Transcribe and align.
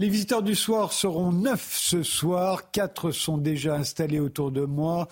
Les 0.00 0.08
visiteurs 0.08 0.44
du 0.44 0.54
soir 0.54 0.92
seront 0.92 1.32
neuf 1.32 1.76
ce 1.76 2.04
soir. 2.04 2.70
Quatre 2.70 3.10
sont 3.10 3.36
déjà 3.36 3.74
installés 3.74 4.20
autour 4.20 4.52
de 4.52 4.64
moi. 4.64 5.08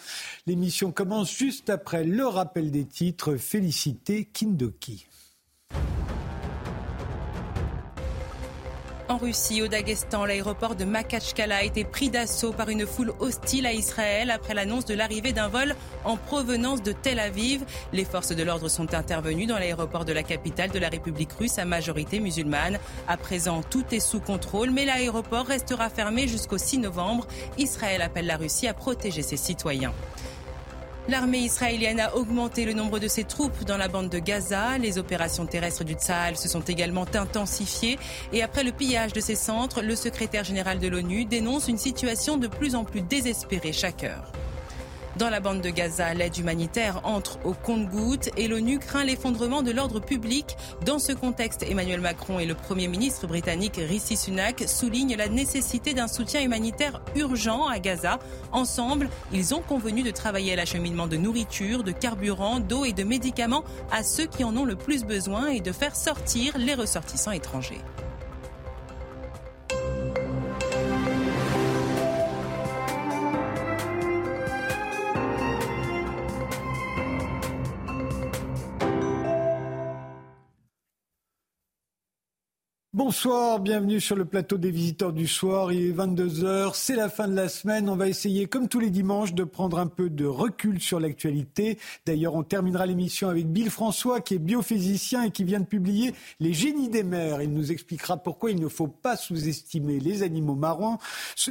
L'émission 0.47 0.93
commence 0.93 1.37
juste 1.37 1.71
après 1.71 2.05
le 2.05 2.25
rappel 2.25 2.71
des 2.71 2.85
titres. 2.85 3.35
Félicité 3.35 4.27
Kindoki. 4.27 5.09
En 9.17 9.19
Russie, 9.19 9.63
au 9.63 9.67
Daghestan, 9.67 10.27
l'aéroport 10.27 10.75
de 10.75 10.85
Makachkala 10.85 11.57
a 11.57 11.63
été 11.63 11.85
pris 11.85 12.11
d'assaut 12.11 12.53
par 12.53 12.69
une 12.69 12.85
foule 12.85 13.15
hostile 13.19 13.65
à 13.65 13.73
Israël 13.73 14.31
après 14.31 14.53
l'annonce 14.53 14.85
de 14.85 14.93
l'arrivée 14.93 15.33
d'un 15.33 15.49
vol 15.49 15.75
en 16.05 16.19
provenance 16.19 16.83
de 16.83 16.93
Tel 16.93 17.19
Aviv. 17.19 17.65
Les 17.95 18.05
forces 18.05 18.37
de 18.37 18.43
l'ordre 18.43 18.69
sont 18.69 18.93
intervenues 18.93 19.47
dans 19.47 19.59
l'aéroport 19.59 20.05
de 20.05 20.13
la 20.13 20.23
capitale 20.23 20.71
de 20.71 20.79
la 20.79 20.91
République 20.91 21.33
russe 21.33 21.59
à 21.59 21.65
majorité 21.65 22.21
musulmane. 22.21 22.79
À 23.09 23.17
présent, 23.17 23.63
tout 23.63 23.87
est 23.91 24.01
sous 24.01 24.21
contrôle, 24.21 24.71
mais 24.71 24.85
l'aéroport 24.85 25.47
restera 25.47 25.89
fermé 25.89 26.29
jusqu'au 26.29 26.59
6 26.59 26.77
novembre. 26.77 27.27
Israël 27.57 28.03
appelle 28.03 28.27
la 28.27 28.37
Russie 28.37 28.69
à 28.69 28.75
protéger 28.75 29.23
ses 29.23 29.39
citoyens. 29.39 29.95
L'armée 31.09 31.39
israélienne 31.39 32.01
a 32.01 32.17
augmenté 32.17 32.65
le 32.65 32.73
nombre 32.73 32.99
de 32.99 33.07
ses 33.07 33.23
troupes 33.23 33.65
dans 33.65 33.77
la 33.77 33.87
bande 33.87 34.09
de 34.09 34.19
Gaza. 34.19 34.77
Les 34.79 34.99
opérations 34.99 35.47
terrestres 35.47 35.85
du 35.85 35.95
Tsahal 35.95 36.37
se 36.37 36.49
sont 36.49 36.63
également 36.63 37.07
intensifiées. 37.15 37.97
Et 38.33 38.43
après 38.43 38.65
le 38.65 38.73
pillage 38.73 39.13
de 39.13 39.21
ces 39.21 39.37
centres, 39.37 39.83
le 39.83 39.95
secrétaire 39.95 40.43
général 40.43 40.81
de 40.81 40.89
l'ONU 40.89 41.25
dénonce 41.25 41.69
une 41.69 41.79
situation 41.79 42.39
de 42.39 42.49
plus 42.49 42.75
en 42.75 42.83
plus 42.83 43.03
désespérée 43.03 43.73
chaque 43.73 44.03
heure. 44.03 44.33
Dans 45.19 45.31
la 45.31 45.41
bande 45.41 45.63
de 45.63 45.71
Gaza, 45.71 46.13
l'aide 46.13 46.37
humanitaire 46.37 47.01
entre 47.05 47.39
au 47.47 47.55
compte-gouttes 47.55 48.29
et 48.37 48.49
l'ONU 48.49 48.79
craint 48.79 49.03
l'effondrement 49.03 49.63
de 49.63 49.71
l'ordre 49.71 49.99
public. 49.99 50.59
Dans 50.85 50.99
ce 50.99 51.13
contexte, 51.13 51.63
Emmanuel 51.63 52.03
Macron 52.03 52.39
et 52.39 52.45
le 52.45 52.55
Premier 52.55 52.87
ministre 52.87 53.27
britannique 53.27 53.77
Rishi 53.79 54.15
Sunak 54.15 54.65
soulignent 54.69 55.17
la 55.17 55.29
nécessité 55.29 55.95
d'un 55.95 56.07
soutien 56.07 56.43
humanitaire 56.43 57.01
urgent 57.15 57.67
à 57.67 57.79
Gaza. 57.79 58.19
Ensemble, 58.53 59.09
ils 59.33 59.55
ont 59.55 59.63
convenu 59.63 60.03
de 60.03 60.11
travailler 60.11 60.53
à 60.53 60.57
l'acheminement 60.57 61.07
de 61.07 61.17
nourriture, 61.17 61.83
de 61.83 61.93
carburant, 61.93 62.61
d'eau 62.61 62.85
et 62.85 62.93
de 62.93 63.03
médicaments 63.03 63.65
à 63.91 64.03
ceux 64.03 64.27
qui 64.27 64.45
en 64.45 64.55
ont 64.55 64.67
le 64.67 64.77
plus 64.77 65.05
besoin 65.05 65.47
et 65.47 65.61
de 65.61 65.73
faire 65.73 65.97
sortir 65.97 66.59
les 66.59 66.75
ressortissants 66.75 67.33
étrangers. 67.33 67.81
Bonsoir, 82.97 83.61
bienvenue 83.61 84.01
sur 84.01 84.17
le 84.17 84.25
plateau 84.25 84.57
des 84.57 84.71
visiteurs 84.71 85.13
du 85.13 85.27
soir. 85.27 85.71
Il 85.71 85.83
est 85.83 85.93
22h, 85.93 86.71
c'est 86.73 86.97
la 86.97 87.11
fin 87.11 87.29
de 87.29 87.37
la 87.37 87.51
semaine. 87.51 87.91
On 87.91 87.95
va 87.95 88.09
essayer, 88.09 88.47
comme 88.47 88.69
tous 88.69 88.81
les 88.81 88.89
dimanches, 88.89 89.35
de 89.35 89.45
prendre 89.45 89.79
un 89.79 89.87
peu 89.87 90.09
de 90.09 90.25
recul 90.25 90.81
sur 90.81 90.99
l'actualité. 90.99 91.79
D'ailleurs, 92.07 92.35
on 92.35 92.43
terminera 92.43 92.87
l'émission 92.87 93.29
avec 93.29 93.49
Bill 93.53 93.69
François, 93.69 94.23
qui 94.23 94.37
est 94.37 94.39
biophysicien 94.39 95.25
et 95.25 95.31
qui 95.31 95.45
vient 95.45 95.61
de 95.61 95.67
publier 95.67 96.15
Les 96.41 96.55
génies 96.55 96.89
des 96.89 97.03
mers. 97.03 97.43
Il 97.43 97.53
nous 97.53 97.71
expliquera 97.71 98.17
pourquoi 98.17 98.51
il 98.51 98.59
ne 98.59 98.69
faut 98.69 98.89
pas 98.89 99.19
sous-estimer 99.19 100.01
les 100.01 100.23
animaux 100.23 100.55
marins. 100.55 100.97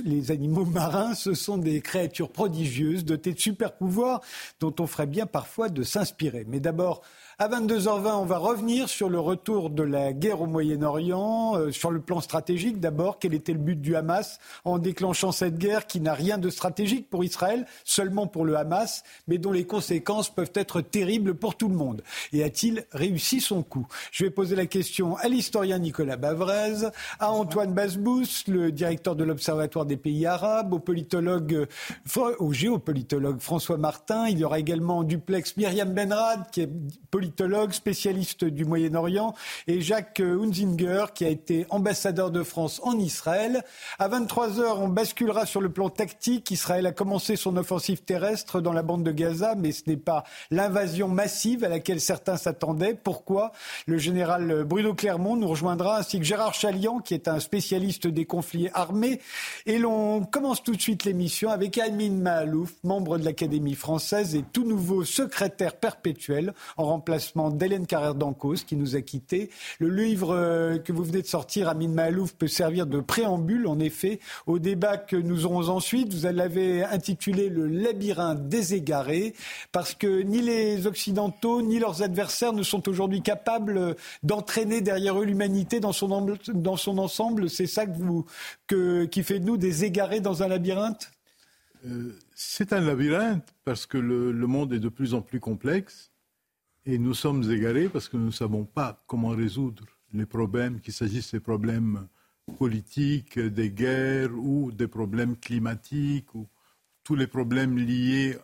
Les 0.03 0.31
animaux 0.31 0.65
marins, 0.65 1.13
ce 1.13 1.35
sont 1.35 1.59
des 1.59 1.79
créatures 1.79 2.31
prodigieuses, 2.31 3.05
dotées 3.05 3.33
de 3.33 3.39
super 3.39 3.77
pouvoirs, 3.77 4.21
dont 4.59 4.73
on 4.79 4.87
ferait 4.87 5.05
bien 5.05 5.27
parfois 5.27 5.69
de 5.69 5.83
s'inspirer. 5.83 6.43
Mais 6.47 6.59
d'abord, 6.59 7.03
à 7.37 7.49
22h20, 7.49 8.15
on 8.15 8.25
va 8.25 8.37
revenir 8.37 8.87
sur 8.87 9.09
le 9.09 9.19
retour 9.19 9.69
de 9.69 9.83
la 9.83 10.13
guerre 10.13 10.41
au 10.41 10.45
Moyen-Orient, 10.45 11.57
euh, 11.57 11.71
sur 11.71 11.91
le 11.91 11.99
plan 11.99 12.21
stratégique 12.21 12.79
d'abord. 12.79 13.19
Quel 13.19 13.33
était 13.33 13.51
le 13.51 13.59
but 13.59 13.79
du 13.79 13.97
Hamas 13.97 14.39
en 14.63 14.77
déclenchant 14.77 15.33
cette 15.33 15.57
guerre 15.57 15.85
qui 15.85 15.99
n'a 15.99 16.13
rien 16.13 16.37
de 16.37 16.49
stratégique 16.49 17.09
pour 17.09 17.25
Israël, 17.25 17.65
seulement 17.83 18.25
pour 18.25 18.45
le 18.45 18.55
Hamas, 18.55 19.03
mais 19.27 19.37
dont 19.37 19.51
les 19.51 19.65
conséquences 19.65 20.29
peuvent 20.29 20.53
être 20.55 20.79
terribles 20.79 21.35
pour 21.35 21.57
tout 21.57 21.67
le 21.67 21.75
monde? 21.75 22.03
Et 22.31 22.41
a-t-il 22.41 22.85
réussi 22.93 23.41
son 23.41 23.63
coup? 23.63 23.85
Je 24.13 24.23
vais 24.23 24.29
poser 24.31 24.55
la 24.55 24.65
question 24.65 25.17
à 25.17 25.27
l'historien 25.27 25.79
Nicolas 25.79 26.15
Bavrez, 26.15 26.87
à 27.19 27.31
Antoine 27.31 27.73
Basbous, 27.73 28.45
le 28.47 28.71
directeur 28.71 29.17
de 29.17 29.25
l'Observatoire 29.25 29.85
des 29.85 29.97
pays 29.97 30.25
arabes, 30.25 30.73
au 30.73 30.79
politologue, 30.79 31.67
euh, 32.17 32.35
au 32.39 32.53
géopolitologue 32.53 33.41
François 33.41 33.77
Martin. 33.77 34.29
Il 34.29 34.39
y 34.39 34.45
aura 34.45 34.59
également 34.59 34.99
en 34.99 35.03
duplex 35.03 35.57
Myriam 35.57 35.93
Benrad, 35.93 36.49
qui 36.49 36.61
est 36.61 36.69
politologue, 37.11 37.24
spécialiste 37.71 38.45
du 38.45 38.65
Moyen-Orient, 38.65 39.33
et 39.67 39.81
Jacques 39.81 40.19
Hunzinger, 40.19 41.05
qui 41.13 41.25
a 41.25 41.29
été 41.29 41.65
ambassadeur 41.69 42.31
de 42.31 42.43
France 42.43 42.79
en 42.83 42.97
Israël. 42.97 43.63
À 43.99 44.07
23 44.07 44.59
heures, 44.59 44.81
on 44.81 44.87
basculera 44.87 45.45
sur 45.45 45.61
le 45.61 45.69
plan 45.69 45.89
tactique. 45.89 46.51
Israël 46.51 46.85
a 46.85 46.91
commencé 46.91 47.35
son 47.35 47.57
offensive 47.57 48.03
terrestre 48.03 48.61
dans 48.61 48.73
la 48.73 48.83
bande 48.83 49.03
de 49.03 49.11
Gaza, 49.11 49.55
mais 49.55 49.71
ce 49.71 49.83
n'est 49.87 49.97
pas 49.97 50.23
l'invasion 50.51 51.07
massive 51.07 51.63
à 51.63 51.69
laquelle 51.69 52.01
certains 52.01 52.37
s'attendaient. 52.37 52.93
Pourquoi? 52.93 53.51
Le 53.87 53.97
général 53.97 54.63
Bruno 54.63 54.93
Clermont 54.93 55.35
nous 55.35 55.47
rejoindra, 55.47 55.97
ainsi 55.97 56.19
que 56.19 56.25
Gérard 56.25 56.53
Chalian, 56.53 56.99
qui 56.99 57.13
est 57.13 57.27
un 57.27 57.39
spécialiste 57.39 58.07
des 58.07 58.25
conflits 58.25 58.69
armés. 58.73 59.19
Et 59.65 59.77
l'on 59.77 60.23
commence 60.23 60.63
tout 60.63 60.75
de 60.75 60.81
suite 60.81 61.05
l'émission 61.05 61.49
avec 61.49 61.77
Amin 61.77 62.11
Mahalouf, 62.11 62.73
membre 62.83 63.17
de 63.17 63.25
l'Académie 63.25 63.75
française 63.75 64.35
et 64.35 64.43
tout 64.53 64.65
nouveau 64.65 65.03
secrétaire 65.03 65.75
perpétuel 65.75 66.53
en 66.77 66.85
remplacement 66.85 67.14
d'Hélène 67.51 67.85
Carrère 67.85 68.15
d'Ancos 68.15 68.63
qui 68.65 68.75
nous 68.75 68.95
a 68.95 69.01
quittés. 69.01 69.49
Le 69.79 69.89
livre 69.89 70.35
euh, 70.35 70.77
que 70.77 70.91
vous 70.91 71.03
venez 71.03 71.21
de 71.21 71.27
sortir, 71.27 71.69
Amin 71.69 71.89
Mahalouf, 71.89 72.33
peut 72.33 72.47
servir 72.47 72.87
de 72.87 72.99
préambule, 72.99 73.67
en 73.67 73.79
effet, 73.79 74.19
au 74.47 74.59
débat 74.59 74.97
que 74.97 75.15
nous 75.15 75.45
aurons 75.45 75.69
ensuite. 75.69 76.13
Vous 76.13 76.27
l'avez 76.31 76.83
intitulé 76.83 77.49
Le 77.49 77.67
labyrinthe 77.67 78.47
des 78.47 78.73
égarés, 78.73 79.33
parce 79.71 79.93
que 79.93 80.21
ni 80.21 80.41
les 80.41 80.87
Occidentaux 80.87 81.61
ni 81.61 81.79
leurs 81.79 82.01
adversaires 82.01 82.53
ne 82.53 82.63
sont 82.63 82.87
aujourd'hui 82.89 83.21
capables 83.21 83.95
d'entraîner 84.23 84.81
derrière 84.81 85.19
eux 85.19 85.25
l'humanité 85.25 85.79
dans 85.79 85.93
son, 85.93 86.11
ensemble. 86.97 87.49
C'est 87.49 87.67
ça 87.67 87.85
vous, 87.85 88.25
qui 88.67 89.23
fait 89.23 89.39
de 89.39 89.45
nous 89.45 89.57
des 89.57 89.85
égarés 89.85 90.19
dans 90.19 90.43
un 90.43 90.47
labyrinthe? 90.47 91.11
Euh, 91.85 92.15
C'est 92.33 92.73
un 92.73 92.81
labyrinthe 92.81 93.53
parce 93.63 93.85
que 93.85 93.97
le, 93.97 94.33
monde 94.47 94.73
est 94.73 94.79
de 94.79 94.89
plus 94.89 95.13
en 95.13 95.21
plus 95.21 95.39
complexe 95.39 96.11
et 96.85 96.97
nous 96.99 97.13
sommes 97.13 97.49
égarés 97.51 97.89
parce 97.89 98.07
que 98.07 98.17
nous 98.17 98.27
ne 98.27 98.31
savons 98.31 98.63
pas 98.63 99.03
comment 99.07 99.29
résoudre 99.29 99.85
les 100.13 100.25
problèmes, 100.25 100.79
qu'il 100.79 100.93
s'agisse 100.93 101.33
des 101.33 101.39
problèmes 101.39 102.07
politiques, 102.57 103.39
des 103.39 103.71
guerres 103.71 104.33
ou 104.33 104.71
des 104.71 104.87
problèmes 104.87 105.35
climatiques 105.35 106.33
ou 106.35 106.47
tous 107.03 107.15
les 107.15 107.27
problèmes 107.27 107.77
liés 107.77 108.37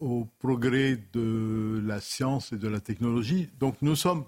au 0.00 0.26
progrès 0.38 0.98
de 1.12 1.80
la 1.84 2.00
science 2.00 2.52
et 2.52 2.56
de 2.58 2.68
la 2.68 2.80
technologie. 2.80 3.48
Donc 3.58 3.76
nous 3.82 3.96
sommes 3.96 4.24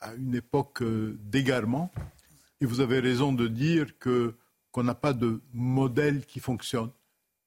à 0.00 0.14
une 0.14 0.34
époque 0.34 0.82
d'égarement 0.82 1.90
et 2.62 2.66
vous 2.66 2.80
avez 2.80 3.00
raison 3.00 3.32
de 3.32 3.46
dire 3.46 3.98
que 3.98 4.34
qu'on 4.72 4.84
n'a 4.84 4.94
pas 4.94 5.12
de 5.12 5.40
modèle 5.52 6.24
qui 6.24 6.38
fonctionne. 6.38 6.90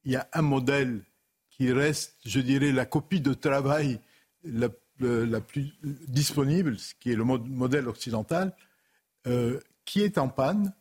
Il 0.03 0.11
y 0.11 0.17
a 0.17 0.27
un 0.33 0.41
modèle 0.41 1.01
qui 1.49 1.71
reste, 1.71 2.17
je 2.25 2.41
dirais, 2.41 2.73
la 2.73 2.85
copie 2.85 3.21
de 3.21 3.33
travail 3.33 4.01
la, 4.43 4.69
la, 4.99 5.41
plus 5.41 5.73
disponible, 6.07 6.77
ce 6.77 6.93
qui 6.99 7.11
est 7.11 7.15
le 7.15 7.23
modèle 7.23 7.87
occidental, 7.87 8.55
euh, 9.27 9.59
qui 9.85 10.01
est 10.01 10.17
en 10.17 10.29
panne, 10.29 10.73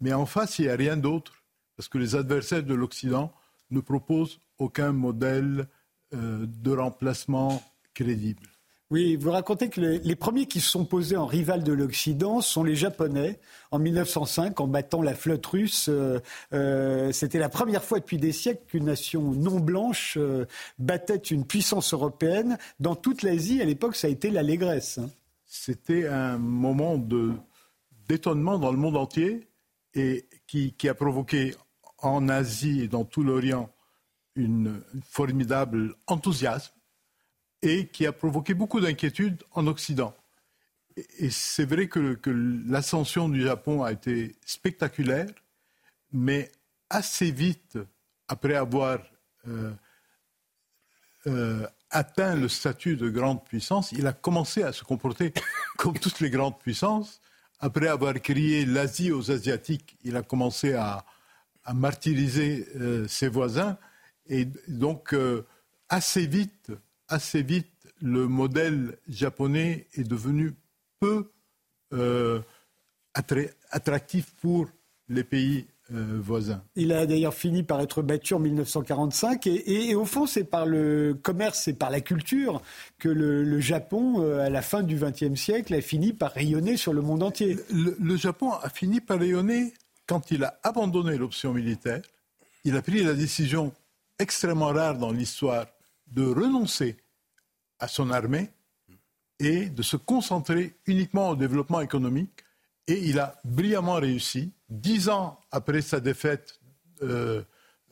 mais 0.00 0.12
en 0.12 0.26
face, 0.26 0.58
il 0.58 0.62
n'y 0.66 0.70
a 0.70 0.76
rien 0.76 0.96
d'autre, 0.96 1.42
parce 1.76 1.88
que 1.88 1.98
les 1.98 2.14
adversaires 2.14 2.62
de 2.62 2.74
l'Occident 2.74 3.32
ne 3.70 3.80
proposent 3.80 4.40
aucun 4.58 4.92
modèle 4.92 5.66
euh, 6.12 6.46
de 6.46 6.70
remplacement 6.70 7.62
crédible. 7.94 8.48
Oui, 8.90 9.16
vous 9.16 9.30
racontez 9.30 9.70
que 9.70 9.80
les, 9.80 10.16
premiers 10.16 10.44
qui 10.44 10.60
se 10.60 10.70
sont 10.70 10.84
posés 10.84 11.16
en 11.16 11.24
rival 11.24 11.64
de 11.64 11.72
l'Occident 11.72 12.42
sont 12.42 12.62
les 12.62 12.76
Japonais 12.76 13.40
en 13.70 13.78
1905 13.78 14.60
en 14.60 14.68
battant 14.68 15.00
la 15.00 15.14
flotte 15.14 15.46
russe. 15.46 15.88
Euh, 15.88 16.20
euh, 16.52 17.10
c'était 17.10 17.38
la 17.38 17.48
première 17.48 17.82
fois 17.82 17.98
depuis 17.98 18.18
des 18.18 18.32
siècles 18.32 18.62
qu'une 18.66 18.84
nation 18.84 19.22
non 19.32 19.58
blanche 19.58 20.18
euh, 20.18 20.44
battait 20.78 21.16
une 21.16 21.46
puissance 21.46 21.94
européenne. 21.94 22.58
Dans 22.78 22.94
toute 22.94 23.22
l'Asie, 23.22 23.62
à 23.62 23.64
l'époque, 23.64 23.96
ça 23.96 24.06
a 24.06 24.10
été 24.10 24.30
l'allégresse. 24.30 24.98
Hein. 24.98 25.08
C'était 25.46 26.06
un 26.06 26.36
moment 26.36 26.98
d'étonnement 28.06 28.58
dans 28.58 28.70
le 28.70 28.78
monde 28.78 28.98
entier 28.98 29.48
et 29.94 30.28
qui, 30.46 30.74
qui, 30.74 30.90
a 30.90 30.94
provoqué 30.94 31.54
en 31.98 32.28
Asie 32.28 32.82
et 32.82 32.88
dans 32.88 33.04
tout 33.04 33.22
l'Orient 33.22 33.70
une 34.36 34.82
formidable 35.08 35.94
enthousiasme 36.06 36.74
et 37.64 37.86
qui 37.86 38.06
a 38.06 38.12
provoqué 38.12 38.52
beaucoup 38.52 38.80
d'inquiétudes 38.80 39.42
en 39.52 39.66
Occident. 39.66 40.14
Et 41.18 41.30
c'est 41.30 41.64
vrai 41.64 41.88
que, 41.88 42.18
l'ascension 42.68 43.28
du 43.28 43.40
Japon 43.40 43.82
a 43.82 43.90
été 43.90 44.36
spectaculaire, 44.44 45.26
mais 46.12 46.52
assez 46.90 47.30
vite, 47.30 47.78
après 48.28 48.54
avoir 48.54 48.98
euh, 49.48 49.72
euh, 51.26 51.66
atteint 51.90 52.36
le 52.36 52.48
statut 52.48 52.96
de 52.96 53.08
grande 53.08 53.42
puissance, 53.44 53.92
il 53.92 54.06
a 54.06 54.12
commencé 54.12 54.62
à 54.62 54.72
se 54.72 54.84
comporter 54.84 55.32
comme 55.78 55.98
toutes 55.98 56.20
les 56.20 56.30
grandes 56.30 56.58
puissances, 56.58 57.20
après 57.60 57.88
avoir 57.88 58.14
crié 58.20 58.66
l'Asie 58.66 59.10
aux 59.10 59.30
Asiatiques, 59.30 59.96
il 60.04 60.16
a 60.16 60.22
commencé 60.22 60.74
à, 60.74 61.04
martyriser 61.72 62.68
euh, 62.76 63.08
ses 63.08 63.28
voisins. 63.28 63.78
Et 64.26 64.46
donc, 64.68 65.16
assez 65.88 66.26
vite, 66.26 66.70
assez 67.08 67.42
vite, 67.42 67.70
le 68.00 68.26
modèle 68.28 68.98
japonais 69.08 69.88
est 69.94 70.04
devenu 70.04 70.54
peu 71.00 71.30
euh, 71.92 72.40
attractif 73.70 74.34
pour 74.40 74.68
les 75.08 75.24
pays 75.24 75.66
euh, 75.92 76.18
voisins. 76.18 76.62
Il 76.76 76.92
a 76.92 77.04
d'ailleurs 77.04 77.34
fini 77.34 77.62
par 77.62 77.80
être 77.80 78.00
battu 78.00 78.32
en 78.32 78.38
1945 78.38 79.46
et, 79.46 79.94
au 79.94 80.06
fond 80.06 80.26
c'est 80.26 80.44
par 80.44 80.64
le 80.64 81.14
commerce 81.22 81.68
et 81.68 81.74
par 81.74 81.90
la 81.90 82.00
culture 82.00 82.62
que 82.98 83.10
le, 83.10 83.60
Japon, 83.60 84.22
euh, 84.22 84.40
à 84.40 84.48
la 84.50 84.62
fin 84.62 84.82
du 84.82 84.96
XXe 84.96 85.38
siècle, 85.38 85.74
a 85.74 85.80
fini 85.82 86.14
par 86.14 86.32
rayonner 86.32 86.78
sur 86.78 86.94
le 86.94 87.02
monde 87.02 87.22
entier. 87.22 87.58
Le, 87.70 88.16
Japon 88.16 88.52
a 88.52 88.70
fini 88.70 89.00
par 89.02 89.18
rayonner 89.18 89.74
quand 90.06 90.30
il 90.30 90.44
a 90.44 90.58
abandonné 90.62 91.18
l'option 91.18 91.52
militaire. 91.52 92.00
Il 92.64 92.76
a 92.76 92.82
pris 92.82 93.02
la 93.02 93.12
décision 93.12 93.72
extrêmement 94.18 94.72
rare 94.72 94.96
dans 94.96 95.12
l'histoire 95.12 95.66
de 96.08 96.24
renoncer 96.24 96.96
à 97.78 97.88
son 97.88 98.10
armée 98.10 98.50
et 99.38 99.68
de 99.68 99.82
se 99.82 99.96
concentrer 99.96 100.74
uniquement 100.86 101.30
au 101.30 101.36
développement 101.36 101.80
économique. 101.80 102.44
Et 102.86 103.08
il 103.08 103.18
a 103.18 103.40
brillamment 103.44 103.94
réussi. 103.94 104.52
Dix 104.68 105.08
ans 105.08 105.40
après 105.50 105.80
sa 105.80 106.00
défaite 106.00 106.60
euh, 107.02 107.42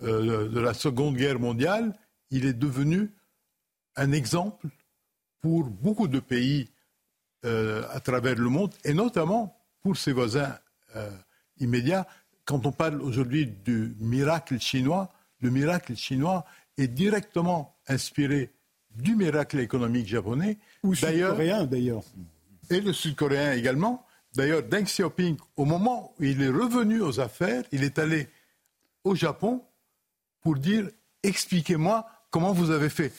euh, 0.03 0.49
de 0.49 0.61
la 0.61 0.75
Seconde 0.75 1.17
Guerre 1.17 1.38
mondiale, 1.38 1.97
il 2.31 2.47
est 2.47 2.53
devenu 2.53 3.11
un 3.97 4.12
exemple 4.12 4.69
pour 5.41 5.65
beaucoup 5.65 6.08
de 6.08 6.20
pays 6.20 6.70
euh, 7.44 7.85
à 7.91 8.00
travers 8.00 8.37
le 8.37 8.49
monde, 8.49 8.75
et 8.85 8.94
notamment 8.94 9.58
pour 9.82 9.97
ses 9.97 10.12
voisins 10.12 10.56
immédiats. 11.58 12.06
Quand 12.44 12.67
on 12.67 12.73
parle 12.73 13.00
aujourd'hui 13.00 13.47
du 13.47 13.97
miracle 13.99 14.61
chinois, 14.61 15.11
le 15.41 15.50
miracle 15.50 15.97
chinois 15.97 16.44
est 16.78 16.88
directement 16.88 17.76
inspiré 17.86 18.50
du 18.94 19.16
miracle 19.16 19.58
économique 19.58 20.06
japonais. 20.06 20.58
Ou 20.82 20.94
sud-coréen 20.94 21.64
d'ailleurs. 21.64 22.02
Et 22.70 22.80
le 22.80 22.92
sud-coréen 22.92 23.52
également. 23.52 24.04
D'ailleurs, 24.34 24.62
Deng 24.62 24.84
Xiaoping, 24.84 25.36
au 25.56 25.64
moment 25.64 26.14
où 26.19 26.24
il 26.24 26.40
est 26.40 26.48
revenu 26.48 27.00
aux 27.02 27.20
affaires, 27.20 27.64
il 27.72 27.84
est 27.84 27.98
allé 27.98 28.28
au 29.04 29.14
Japon 29.14 29.62
pour 30.40 30.56
dire 30.56 30.88
expliquez-moi 31.22 32.06
comment 32.30 32.52
vous 32.52 32.70
avez 32.70 32.88
fait. 32.88 33.12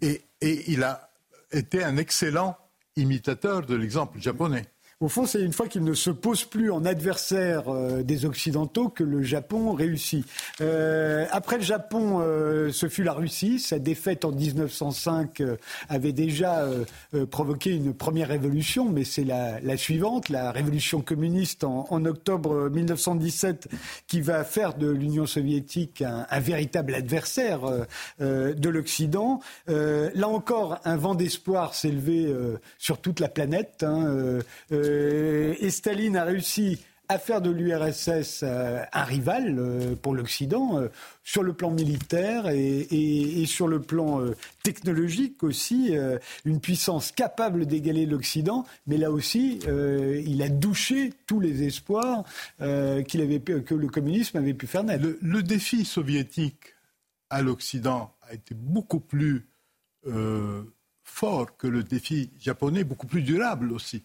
Et, 0.00 0.22
et 0.40 0.72
il 0.72 0.82
a 0.82 1.10
été 1.52 1.84
un 1.84 1.96
excellent 1.96 2.56
imitateur 2.96 3.66
de 3.66 3.74
l'exemple 3.74 4.20
japonais. 4.20 4.66
Au 5.04 5.08
fond, 5.08 5.26
c'est 5.26 5.42
une 5.42 5.52
fois 5.52 5.68
qu'il 5.68 5.84
ne 5.84 5.92
se 5.92 6.08
pose 6.08 6.44
plus 6.44 6.70
en 6.70 6.86
adversaire 6.86 7.68
euh, 7.68 8.02
des 8.02 8.24
Occidentaux 8.24 8.88
que 8.88 9.04
le 9.04 9.22
Japon 9.22 9.74
réussit. 9.74 10.24
Euh, 10.62 11.26
après 11.30 11.58
le 11.58 11.62
Japon, 11.62 12.20
euh, 12.22 12.72
ce 12.72 12.88
fut 12.88 13.02
la 13.02 13.12
Russie. 13.12 13.60
Sa 13.60 13.78
défaite 13.78 14.24
en 14.24 14.32
1905 14.32 15.42
avait 15.90 16.12
déjà 16.12 16.66
provoqué 17.30 17.72
une 17.72 17.92
première 17.92 18.28
révolution, 18.28 18.88
mais 18.88 19.04
c'est 19.04 19.24
la, 19.24 19.76
suivante, 19.76 20.30
la 20.30 20.50
révolution 20.52 21.02
communiste 21.02 21.64
en, 21.64 22.04
octobre 22.06 22.70
1917, 22.70 23.68
qui 24.06 24.22
va 24.22 24.42
faire 24.42 24.74
de 24.74 24.88
l'Union 24.88 25.26
soviétique 25.26 26.02
un, 26.02 26.40
véritable 26.40 26.94
adversaire 26.94 27.60
de 28.20 28.68
l'Occident. 28.68 29.40
là 29.66 30.28
encore, 30.28 30.80
un 30.84 30.96
vent 30.96 31.14
d'espoir 31.14 31.74
s'est 31.74 31.90
levé 31.90 32.34
sur 32.78 33.00
toute 33.00 33.20
la 33.20 33.28
planète. 33.28 33.82
Hein, 33.82 34.40
euh, 34.94 35.54
et 35.58 35.70
Staline 35.70 36.16
a 36.16 36.24
réussi 36.24 36.78
à 37.08 37.18
faire 37.18 37.42
de 37.42 37.50
l'URSS 37.50 38.40
euh, 38.42 38.82
un 38.92 39.04
rival 39.04 39.56
euh, 39.58 39.94
pour 39.94 40.14
l'Occident 40.14 40.80
sur 41.22 41.42
le 41.42 41.52
plan 41.52 41.70
militaire 41.70 42.48
et, 42.48 43.44
sur 43.46 43.68
le 43.68 43.80
plan 43.80 44.22
technologique 44.62 45.42
aussi, 45.42 45.94
une 46.44 46.60
puissance 46.60 47.12
capable 47.12 47.66
d'égaler 47.66 48.06
l'Occident, 48.06 48.64
mais 48.86 48.96
là 48.96 49.10
aussi, 49.10 49.60
il 49.66 50.42
a 50.42 50.48
douché 50.48 51.12
tous 51.26 51.40
les 51.40 51.62
espoirs 51.62 52.24
qu'il 52.58 53.20
avait, 53.20 53.40
que 53.40 53.74
le 53.74 53.88
communisme 53.88 54.38
avait 54.38 54.54
pu 54.54 54.66
faire 54.66 54.84
naître. 54.84 55.06
Le, 55.20 55.42
défi 55.42 55.84
soviétique 55.84 56.74
à 57.30 57.42
l'Occident 57.42 58.14
a 58.22 58.34
été 58.34 58.54
beaucoup 58.54 59.00
plus 59.00 59.46
fort 61.04 61.56
que 61.56 61.66
le 61.66 61.82
défi 61.82 62.30
japonais, 62.38 62.84
beaucoup 62.84 63.06
plus 63.06 63.22
durable 63.22 63.72
aussi. 63.72 64.02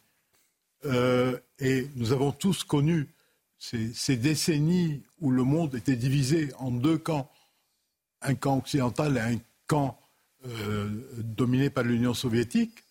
Euh, 0.86 1.38
et 1.60 1.88
nous 1.96 2.12
avons 2.12 2.32
tous 2.32 2.64
connu 2.64 3.10
ces, 3.58 4.16
décennies 4.16 5.04
où 5.20 5.32
le 5.32 5.44
monde 5.44 5.76
était 5.76 5.96
divisé 5.96 6.52
en 6.58 6.72
deux 6.72 6.98
camps, 6.98 7.30
un 8.22 8.36
camp 8.36 8.58
occidental 8.58 9.18
et 9.18 9.36
un 9.36 9.40
camp 9.68 10.00
euh, 10.46 10.90
dominé 11.18 11.70
par 11.70 11.84
l'Union 11.84 12.14
soviétique. 12.14 12.84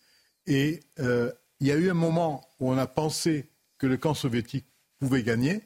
Et 0.45 0.81
euh, 0.99 1.31
il 1.59 1.67
y 1.67 1.71
a 1.71 1.75
eu 1.75 1.89
un 1.89 1.95
moment 1.95 2.47
où 2.59 2.71
on 2.71 2.77
a 2.77 2.87
pensé 2.87 3.49
que 3.77 3.87
le 3.87 3.97
camp 3.97 4.13
soviétique 4.13 4.65
pouvait 4.99 5.23
gagner. 5.23 5.61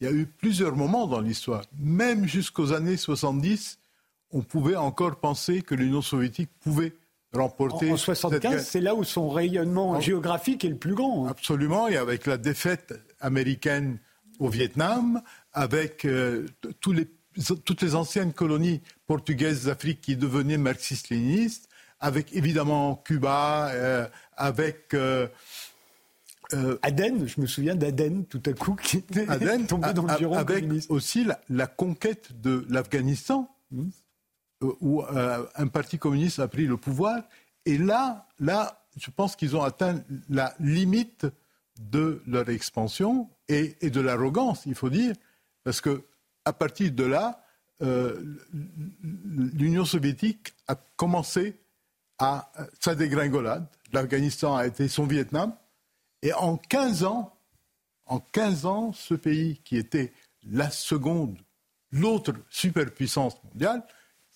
Il 0.00 0.04
y 0.04 0.10
a 0.10 0.12
eu 0.12 0.26
plusieurs 0.26 0.74
moments 0.74 1.06
dans 1.06 1.20
l'histoire. 1.20 1.64
Même 1.78 2.26
jusqu'aux 2.26 2.72
années 2.72 2.96
70, 2.96 3.78
on 4.30 4.42
pouvait 4.42 4.76
encore 4.76 5.16
penser 5.16 5.62
que 5.62 5.74
l'Union 5.74 6.02
soviétique 6.02 6.50
pouvait 6.60 6.92
remporter. 7.32 7.90
En, 7.92 7.96
75, 7.96 8.66
c'est 8.66 8.80
là 8.80 8.94
où 8.94 9.04
son 9.04 9.28
rayonnement 9.28 10.00
géographique 10.00 10.64
est 10.64 10.68
le 10.68 10.76
plus 10.76 10.94
grand. 10.94 11.26
Hein. 11.26 11.30
Absolument, 11.30 11.88
et 11.88 11.96
avec 11.96 12.26
la 12.26 12.38
défaite 12.38 12.94
américaine 13.20 13.98
au 14.38 14.48
Vietnam, 14.48 15.22
avec 15.52 16.04
euh, 16.04 16.46
tous 16.80 16.92
les, 16.92 17.08
toutes 17.64 17.82
les 17.82 17.94
anciennes 17.94 18.32
colonies 18.32 18.80
portugaises 19.06 19.64
d'Afrique 19.64 20.00
qui 20.00 20.16
devenaient 20.16 20.58
marxistes-léninistes, 20.58 21.68
avec 22.00 22.34
évidemment 22.34 22.96
Cuba, 22.96 23.70
euh, 23.72 24.06
avec... 24.36 24.94
Euh, 24.94 25.28
Aden, 26.80 27.28
je 27.28 27.42
me 27.42 27.46
souviens 27.46 27.74
d'Aden 27.74 28.24
tout 28.24 28.40
à 28.46 28.54
coup 28.54 28.74
qui 28.74 28.96
était 28.96 29.26
tombé 29.68 29.92
dans 29.92 30.06
le 30.06 30.16
giron 30.16 30.32
Avec 30.32 30.64
aussi 30.88 31.26
la, 31.50 31.66
conquête 31.66 32.40
de 32.40 32.64
l'Afghanistan. 32.70 33.54
Hmm. 33.70 33.90
Euh, 34.64 34.72
où 34.80 35.02
euh, 35.02 35.46
un 35.54 35.68
parti 35.68 35.98
communiste 35.98 36.40
a 36.40 36.48
pris 36.48 36.66
le 36.66 36.76
pouvoir. 36.76 37.22
Et 37.64 37.78
là, 37.78 38.26
là, 38.40 38.84
je 38.96 39.10
pense 39.10 39.36
qu'ils 39.36 39.56
ont 39.56 39.62
atteint 39.62 40.02
la 40.28 40.54
limite 40.58 41.26
de 41.78 42.22
leur 42.26 42.48
expansion 42.48 43.30
et, 43.46 43.76
de 43.88 44.00
l'arrogance, 44.00 44.66
il 44.66 44.74
faut 44.74 44.90
dire, 44.90 45.14
parce 45.62 45.80
que 45.80 46.02
à 46.44 46.52
partir 46.52 46.90
de 46.90 47.04
là, 47.04 47.44
euh, 47.82 48.20
l'Union 49.02 49.84
soviétique 49.84 50.54
a 50.66 50.74
commencé 50.96 51.60
à 52.18 52.50
sa 52.80 52.96
dégringolade. 52.96 53.66
L'Afghanistan 53.92 54.56
a 54.56 54.66
été 54.66 54.88
son 54.88 55.06
Vietnam. 55.06 55.54
Et 56.22 56.32
en 56.32 56.56
15 56.56 57.04
ans, 57.04 57.32
en 58.06 58.18
15 58.18 58.66
ans, 58.66 58.92
ce 58.92 59.14
pays 59.14 59.60
qui 59.62 59.76
était 59.76 60.12
la 60.50 60.70
seconde, 60.70 61.38
l'autre 61.92 62.32
superpuissance 62.50 63.36
mondiale, 63.44 63.84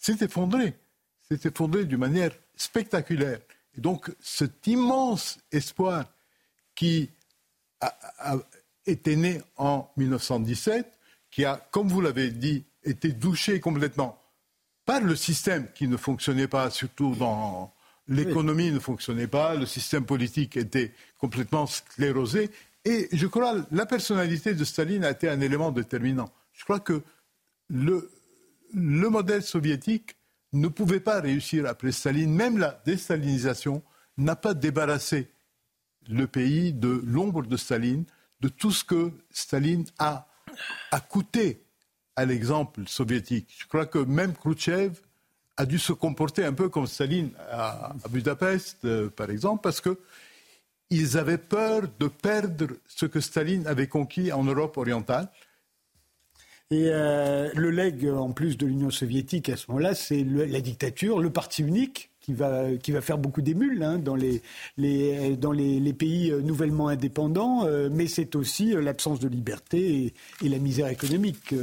s'est 0.02 0.24
effondré. 0.24 0.74
S'est 1.30 1.48
effondré 1.48 1.84
d'une 1.84 1.98
manière 1.98 2.32
spectaculaire. 2.56 3.38
Et 3.76 3.80
donc, 3.80 4.10
cet 4.20 4.66
immense 4.66 5.38
espoir 5.50 6.04
qui 6.74 7.08
a, 7.80 8.36
été 8.84 9.16
né 9.16 9.40
en 9.56 9.88
1917, 9.96 10.86
qui 11.30 11.44
a, 11.44 11.56
comme 11.70 11.88
vous 11.88 12.00
l'avez 12.00 12.30
dit, 12.30 12.64
été 12.84 13.12
douché 13.12 13.60
complètement 13.60 14.18
par 14.84 15.00
le 15.00 15.14
système 15.14 15.68
qui 15.72 15.86
ne 15.86 15.96
fonctionnait 15.96 16.48
pas, 16.48 16.68
surtout 16.70 17.14
dans 17.14 17.72
l'économie 18.08 18.72
ne 18.72 18.80
fonctionnait 18.80 19.28
pas, 19.28 19.54
le 19.54 19.66
système 19.66 20.04
politique 20.04 20.56
était 20.56 20.92
complètement 21.18 21.66
sclérosé. 21.66 22.50
Et 22.84 23.08
je 23.12 23.26
crois 23.28 23.60
que 23.60 23.66
la 23.70 23.86
personnalité 23.86 24.54
de 24.54 24.64
Staline 24.64 25.04
a 25.04 25.10
été 25.10 25.28
un 25.28 25.40
élément 25.40 25.70
déterminant. 25.70 26.28
Je 26.52 26.64
crois 26.64 26.80
que 26.80 27.00
le, 27.68 28.10
le 28.74 29.08
modèle 29.08 29.42
soviétique 29.42 30.16
ne 30.52 30.68
pouvait 30.68 31.00
pas 31.00 31.20
réussir 31.20 31.66
après 31.66 31.92
Staline. 31.92 32.32
Même 32.32 32.58
la 32.58 32.80
déstalinisation 32.84 33.82
n'a 34.18 34.36
pas 34.36 34.54
débarrassé 34.54 35.30
le 36.08 36.26
pays 36.26 36.72
de 36.72 37.02
l'ombre 37.04 37.42
de 37.42 37.56
Staline, 37.56 38.04
de 38.40 38.48
tout 38.48 38.72
ce 38.72 38.84
que 38.84 39.12
Staline 39.30 39.84
a, 39.98 40.26
coûté 41.08 41.64
à 42.16 42.24
l'exemple 42.24 42.82
soviétique. 42.86 43.54
Je 43.58 43.66
crois 43.66 43.86
que 43.86 43.98
même 43.98 44.34
Khrouchtchev 44.34 45.00
a 45.56 45.64
dû 45.64 45.78
se 45.78 45.92
comporter 45.92 46.44
un 46.44 46.52
peu 46.52 46.68
comme 46.68 46.86
Staline 46.86 47.30
à, 47.50 47.94
Budapest, 48.10 48.84
euh, 48.84 49.08
par 49.08 49.30
exemple, 49.30 49.62
parce 49.62 49.80
qu'ils 49.80 51.16
avaient 51.16 51.38
peur 51.38 51.82
de 51.98 52.08
perdre 52.08 52.68
ce 52.86 53.06
que 53.06 53.20
Staline 53.20 53.66
avait 53.66 53.86
conquis 53.86 54.32
en 54.32 54.44
Europe 54.44 54.76
orientale. 54.76 55.30
Et 56.72 56.86
euh, 56.86 57.50
le 57.54 57.70
legs, 57.70 58.08
en 58.08 58.32
plus 58.32 58.56
de 58.56 58.64
l'Union 58.64 58.88
soviétique 58.88 59.50
à 59.50 59.58
ce 59.58 59.66
moment-là, 59.68 59.94
c'est 59.94 60.24
la 60.24 60.62
dictature, 60.62 61.20
le 61.20 61.28
parti 61.28 61.60
unique, 61.62 62.08
qui 62.22 62.32
va, 62.32 62.74
qui 62.76 62.92
va 62.92 63.02
faire 63.02 63.18
beaucoup 63.18 63.42
d'émules 63.42 63.82
hein, 63.82 63.98
dans, 63.98 64.14
les, 64.14 64.40
dans 65.36 65.52
les, 65.52 65.92
pays 65.92 66.30
euh, 66.30 66.40
nouvellement 66.40 66.88
indépendants, 66.88 67.66
euh, 67.66 67.90
mais 67.92 68.06
c'est 68.06 68.36
aussi 68.36 68.72
l'absence 68.72 69.20
de 69.20 69.28
liberté 69.28 70.14
et, 70.40 70.48
la 70.48 70.58
misère 70.58 70.88
économique. 70.88 71.54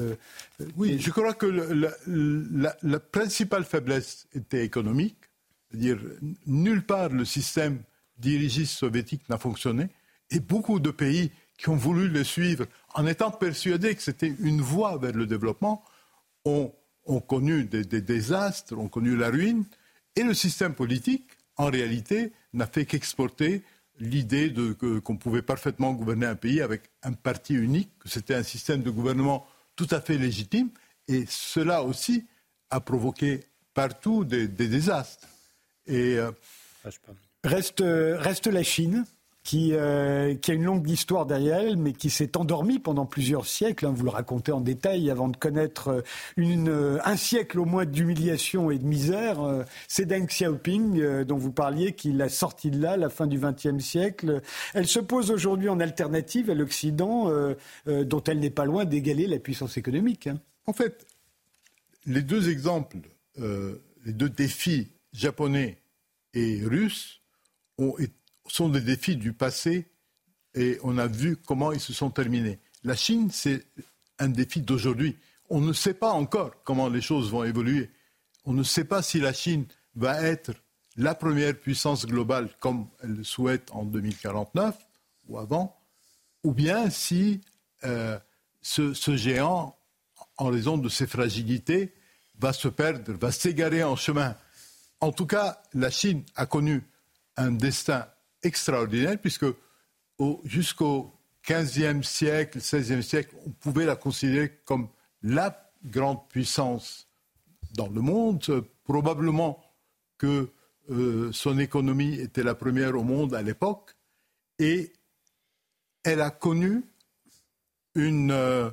oui, 0.78 1.00
je 1.00 1.10
crois 1.10 1.34
que 1.34 1.48
la, 1.48 2.75
la, 2.84 3.00
principale 3.00 3.63
faiblesse 3.63 4.28
était 4.36 4.63
économique, 4.63 5.18
c'est-à-dire 5.72 5.98
nulle 6.46 6.84
part 6.84 7.10
le 7.10 7.25
système 7.25 7.80
dirigiste 8.20 8.74
soviétique 8.74 9.28
n'a 9.28 9.39
fonctionné, 9.39 9.88
et 10.30 10.39
beaucoup 10.39 10.80
de 10.80 10.92
pays 10.92 11.32
qui 11.58 11.70
ont 11.70 11.75
voulu 11.75 12.10
le 12.10 12.24
suivre 12.24 12.66
en 12.93 13.05
étant 13.05 13.31
persuadés 13.31 13.96
que 13.96 14.01
c'était 14.01 14.34
une 14.39 14.62
voie 14.62 14.98
vers 14.98 15.13
le 15.13 15.25
développement 15.25 15.84
ont, 16.46 16.72
ont 17.05 17.19
connu 17.19 17.63
des, 17.63 17.84
des 17.84 18.01
désastres, 18.01 18.77
ont 18.77 18.88
connu 18.88 19.15
la 19.15 19.29
ruine. 19.29 19.65
Et 20.15 20.24
le 20.24 20.34
système 20.34 20.74
politique, 20.74 21.25
en 21.58 21.65
réalité, 21.65 22.31
n'a 22.53 22.65
fait 22.65 22.86
qu'exporter 22.86 23.63
l'idée 24.00 24.53
qu'on 25.03 25.17
pouvait 25.17 25.41
parfaitement 25.41 25.93
gouverner 25.93 26.25
un 26.25 26.36
pays 26.36 26.62
avec 26.62 26.84
un 27.03 27.13
parti 27.13 27.53
unique, 27.53 27.89
que 28.00 28.10
c'était 28.10 28.36
un 28.36 28.43
système 28.43 28.81
de 28.81 28.89
gouvernement 28.89 29.46
tout 29.75 29.88
à 29.91 30.01
fait 30.01 30.17
légitime. 30.17 30.69
Et 31.08 31.25
cela 31.27 31.84
aussi 31.84 32.25
a 32.69 32.79
provoqué 32.79 33.43
partout 33.74 34.24
des, 34.24 34.48
désastres. 34.48 35.27
Euh, 35.89 36.31
reste, 37.43 37.84
reste 37.84 38.48
la 38.48 38.63
Chine. 38.63 39.05
Euh, 39.53 40.36
qui, 40.36 40.51
a 40.51 40.53
une 40.53 40.63
longue 40.63 40.88
histoire 40.88 41.25
derrière 41.25 41.60
elle, 41.60 41.77
mais 41.77 41.93
qui 41.93 42.10
s'est 42.10 42.38
endormie 42.38 42.77
pendant 42.77 43.05
plusieurs 43.05 43.48
siècles. 43.48 43.88
Hein, 43.88 43.93
vous 43.96 44.03
le 44.03 44.12
racontez 44.12 44.51
en 44.51 44.62
détail 44.62 45.10
avant 45.10 45.27
de 45.27 45.38
connaître 45.38 45.89
euh, 45.89 46.01
euh, 46.38 47.00
un 47.03 47.15
siècle 47.15 47.60
au 47.60 47.65
moins 47.65 47.86
d'humiliation 47.86 48.69
et 48.69 48.77
de 48.77 48.86
misère. 48.86 49.39
C'est 49.88 50.05
Deng 50.05 50.27
Xiaoping 50.27 51.24
dont 51.24 51.38
vous 51.38 51.51
parliez, 51.51 51.93
qui 51.93 52.12
l'a 52.12 52.29
sorti 52.29 52.69
de 52.69 52.79
là, 52.79 52.96
la 52.98 53.10
fin 53.10 53.25
du 53.25 53.39
XXe 53.39 53.84
siècle. 53.84 54.41
Elle 54.74 54.88
se 54.88 55.00
pose 55.00 55.31
aujourd'hui 55.31 55.69
en 55.69 55.79
alternative 55.79 56.50
à 56.50 56.53
l'Occident, 56.53 57.31
dont 57.88 58.24
elle 58.27 58.39
n'est 58.39 58.50
pas 58.50 58.65
loin 58.65 58.86
d'égaler 58.86 59.25
la 59.25 59.39
puissance 59.39 59.77
économique. 59.77 60.27
Hein. 60.27 60.39
En 60.67 60.74
fait, 60.74 61.08
les 62.05 62.22
deux 62.22 62.50
exemples, 62.50 62.98
les 63.38 64.13
deux 64.13 64.29
défis 64.29 64.89
japonais 65.13 65.77
et 66.34 66.62
russes 66.63 67.22
ont 67.77 67.98
été 67.98 68.19
sont 68.50 68.70
des 68.70 68.82
défis 68.82 69.15
du 69.15 69.34
passé 69.34 69.91
et 70.56 70.79
on 70.84 70.98
a 70.98 71.08
vu 71.08 71.38
comment 71.38 71.72
ils 71.72 71.79
se 71.79 71.94
sont 71.94 72.10
terminés. 72.10 72.60
La 72.84 72.96
Chine, 72.96 73.29
c'est 73.32 73.65
un 74.18 74.29
défi 74.29 74.62
d'aujourd'hui. 74.62 75.18
On 75.50 75.62
ne 75.62 75.74
sait 75.74 75.94
pas 75.94 76.12
encore 76.12 76.63
comment 76.63 76.89
les 76.89 77.01
choses 77.01 77.32
vont 77.32 77.44
évoluer. 77.44 77.89
On 78.46 78.53
ne 78.53 78.63
sait 78.63 78.86
pas 78.86 79.01
si 79.01 79.20
la 79.20 79.34
Chine 79.34 79.65
va 79.96 80.22
être 80.22 80.51
la 80.96 81.15
première 81.15 81.58
puissance 81.58 82.06
globale 82.06 82.50
comme 82.60 82.88
elle 83.03 83.15
le 83.15 83.24
souhaite 83.24 83.70
en 83.72 83.84
2049 83.84 84.75
ou 85.27 85.38
avant, 85.38 85.77
ou 86.44 86.53
bien 86.53 86.89
si 86.89 87.41
euh, 87.84 88.18
ce, 88.62 88.94
ce, 88.94 89.15
géant, 89.15 89.77
en 90.38 90.46
raison 90.48 90.77
de 90.77 90.89
ses 90.89 91.08
fragilités, 91.08 91.94
va 92.39 92.53
se 92.53 92.68
perdre, 92.68 93.13
va 93.13 93.32
s'égarer 93.32 93.84
en 93.84 93.96
chemin. 93.96 94.36
En 95.00 95.12
tout 95.12 95.25
cas, 95.25 95.62
la 95.74 95.89
Chine 95.89 96.24
a 96.36 96.46
connu 96.46 96.84
un 97.38 97.51
destin 97.51 98.08
extraordinaire, 98.43 99.17
puisque 99.19 99.46
jusqu'au 100.46 101.13
XVe 101.48 102.03
siècle, 102.03 102.60
XVIe 102.60 103.03
siècle, 103.03 103.36
on 103.46 103.51
pouvait 103.51 103.86
la 103.86 103.96
considérer 103.96 104.60
comme 104.65 104.89
la 105.24 105.72
grande 105.84 106.27
puissance 106.29 107.08
dans 107.75 107.88
le 107.88 108.01
monde. 108.01 108.43
Probablement 108.84 109.63
que 110.17 110.50
euh, 110.89 111.31
son 111.31 111.60
économie 111.60 112.15
était 112.15 112.43
la 112.43 112.55
première 112.55 112.96
au 112.96 113.03
monde 113.03 113.34
à 113.34 113.41
l'époque. 113.41 113.96
Et 114.58 114.91
elle 116.03 116.22
a 116.22 116.31
connu 116.31 116.84
une, 117.96 118.31
euh, 118.31 118.69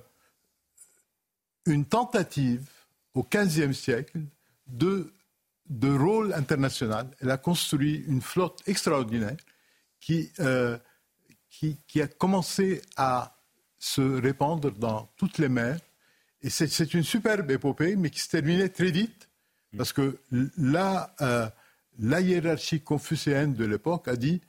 une 1.66 1.84
tentative 1.84 2.68
au 3.14 3.22
XVe 3.22 3.72
siècle 3.72 4.20
de, 4.66 5.12
de 5.68 5.96
rôle 5.96 6.32
international. 6.34 7.08
Elle 7.20 7.30
a 7.30 7.38
construit 7.38 8.04
une 8.08 8.20
flotte 8.20 8.62
extraordinaire 8.66 9.36
euh, 10.40 10.78
qui, 11.50 11.78
qui, 11.86 12.00
a 12.02 12.06
commencé 12.06 12.82
à 12.96 13.36
se 13.78 14.00
répandre 14.00 14.70
dans 14.72 15.10
toutes 15.16 15.38
les 15.38 15.48
mers. 15.48 15.78
Et 16.42 16.50
c'est 16.50 16.94
une 16.94 17.02
superbe 17.02 17.50
épopée, 17.50 17.96
mais 17.96 18.10
qui 18.10 18.20
se 18.20 18.28
terminait 18.28 18.68
très 18.68 18.90
vite, 18.90 19.28
parce 19.76 19.92
que 19.92 20.18
la, 20.58 21.14
euh, 21.20 21.48
la 21.98 22.20
hiérarchie 22.20 22.82
confucéenne 22.82 23.54
de 23.54 23.64
l'époque 23.64 24.08
a 24.08 24.16
dit 24.16 24.40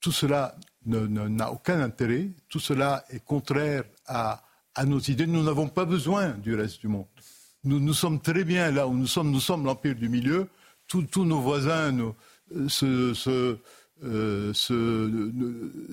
tout 0.00 0.12
cela 0.12 0.56
n'a 0.84 1.52
aucun 1.52 1.80
intérêt, 1.80 2.30
tout 2.48 2.58
cela 2.58 3.04
est 3.10 3.24
contraire 3.24 3.84
à, 4.06 4.42
à 4.74 4.84
nos 4.84 4.98
idées, 4.98 5.26
nous 5.26 5.42
n'avons 5.42 5.68
pas 5.68 5.84
besoin 5.84 6.30
du 6.30 6.54
reste 6.54 6.80
du 6.80 6.88
monde. 6.88 7.06
Nous, 7.64 7.78
nous 7.78 7.94
sommes 7.94 8.20
très 8.20 8.44
bien 8.44 8.70
là 8.72 8.88
où 8.88 8.94
nous 8.94 9.06
sommes, 9.06 9.30
nous 9.30 9.40
sommes 9.40 9.64
l'empire 9.64 9.94
du 9.94 10.08
milieu, 10.08 10.48
tous 10.88 11.24
nos 11.24 11.40
voisins 11.40 11.92
nous, 11.92 12.14
se, 12.68 13.14
se 13.14 13.58
euh, 14.04 14.52
se, 14.52 15.32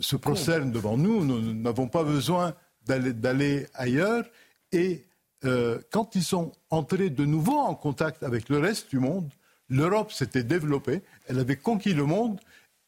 se, 0.02 0.62
devant 0.72 0.98
nous. 0.98 1.24
Nous 1.24 1.54
n'avons 1.54 1.88
pas 1.88 2.04
besoin 2.04 2.56
d'aller 2.86 3.68
ailleurs. 3.74 4.26
Et 4.72 5.06
euh, 5.46 5.80
quand 5.92 6.16
ils 6.16 6.24
sont 6.24 6.52
entrés 6.70 7.10
de 7.10 7.26
nouveau 7.26 7.58
en 7.58 7.76
contact 7.76 8.24
avec 8.24 8.50
le 8.50 8.60
reste 8.60 8.90
du 8.90 9.00
monde, 9.00 9.30
l'Europe 9.70 10.12
s'était 10.12 10.44
développée, 10.44 11.04
elle 11.28 11.40
avait 11.40 11.56
conquis 11.56 11.94
le 11.94 12.06
monde 12.06 12.40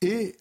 et 0.02 0.36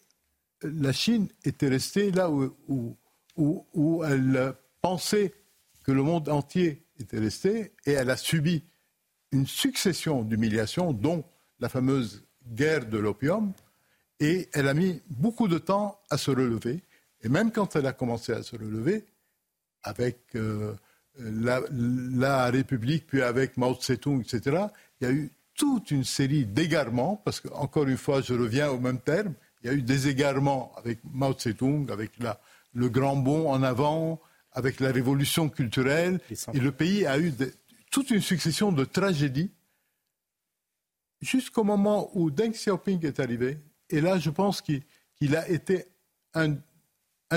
la 0.63 0.93
Chine 0.93 1.29
était 1.45 1.69
restée 1.69 2.11
là 2.11 2.31
où, 2.31 2.97
où 3.37 4.05
elle 4.05 4.55
pensait 4.81 5.35
que 5.85 5.93
le 5.93 6.03
monde 6.03 6.29
entier 6.29 6.83
était 6.99 7.19
resté 7.19 7.73
et 7.85 7.93
elle 7.93 8.11
a 8.11 8.17
subi 8.17 8.65
une 9.33 9.47
succession 9.47 10.23
d'humiliations, 10.23 10.93
dont 10.93 11.25
la 11.61 11.69
fameuse 11.69 12.25
guerre 12.47 12.87
de 12.87 12.99
l'opium, 12.99 13.53
et 14.21 14.49
elle 14.53 14.69
a 14.69 14.75
mis 14.75 15.01
beaucoup 15.09 15.49
de 15.49 15.59
temps 15.59 15.99
à 16.11 16.19
se 16.19 16.31
relever. 16.31 16.83
Et 17.23 17.29
même 17.29 17.51
quand 17.51 17.75
elle 17.77 17.87
a 17.87 17.93
commencé 17.93 18.33
à 18.33 18.43
se 18.43 18.57
relever, 18.57 19.05
avec 19.83 20.19
euh, 20.35 20.75
la, 21.19 22.51
République, 22.51 23.07
puis 23.07 23.23
avec 23.23 23.57
Mao 23.57 23.75
Tse-tung, 23.75 24.21
etc., 24.21 24.65
il 25.01 25.07
y 25.07 25.11
a 25.11 25.13
eu 25.13 25.31
toute 25.55 25.91
une 25.91 26.05
série 26.05 26.45
d'égarements, 26.45 27.17
parce 27.25 27.41
qu'encore 27.41 27.89
une 27.89 27.97
fois, 27.97 28.21
je 28.21 28.35
reviens 28.35 28.71
au 28.71 28.79
même 28.79 29.01
terme, 29.01 29.35
il 29.63 29.67
y 29.67 29.71
a 29.71 29.75
eu 29.75 29.83
des 29.83 30.09
égarements 30.09 30.73
avec 30.77 31.01
Mao 31.13 31.33
Tse-tung, 31.33 31.91
avec 31.91 32.13
le 32.75 32.89
grand 32.89 33.17
bond 33.17 33.51
en 33.51 33.63
avant, 33.63 34.21
avec 34.53 34.81
la 34.81 34.93
révolution 34.93 35.49
culturelle, 35.49 36.21
et 36.53 36.61
le 36.61 36.73
pays 36.73 37.07
a 37.07 37.19
eu 37.19 37.33
toute 37.91 38.11
une 38.11 38.21
succession 38.21 38.73
de 38.73 38.85
tragédies 38.85 39.51
jusqu'au 41.21 41.65
moment 41.65 42.11
où 42.15 42.31
Deng 42.31 42.53
Xiaoping 42.53 43.05
est 43.05 43.21
arrivé, 43.21 43.59
et 43.91 44.01
là, 44.01 44.19
je 44.19 44.31
pense 44.31 44.63
qu'il 44.63 45.37
a 45.37 45.49
été 45.49 45.85
un, 46.35 46.57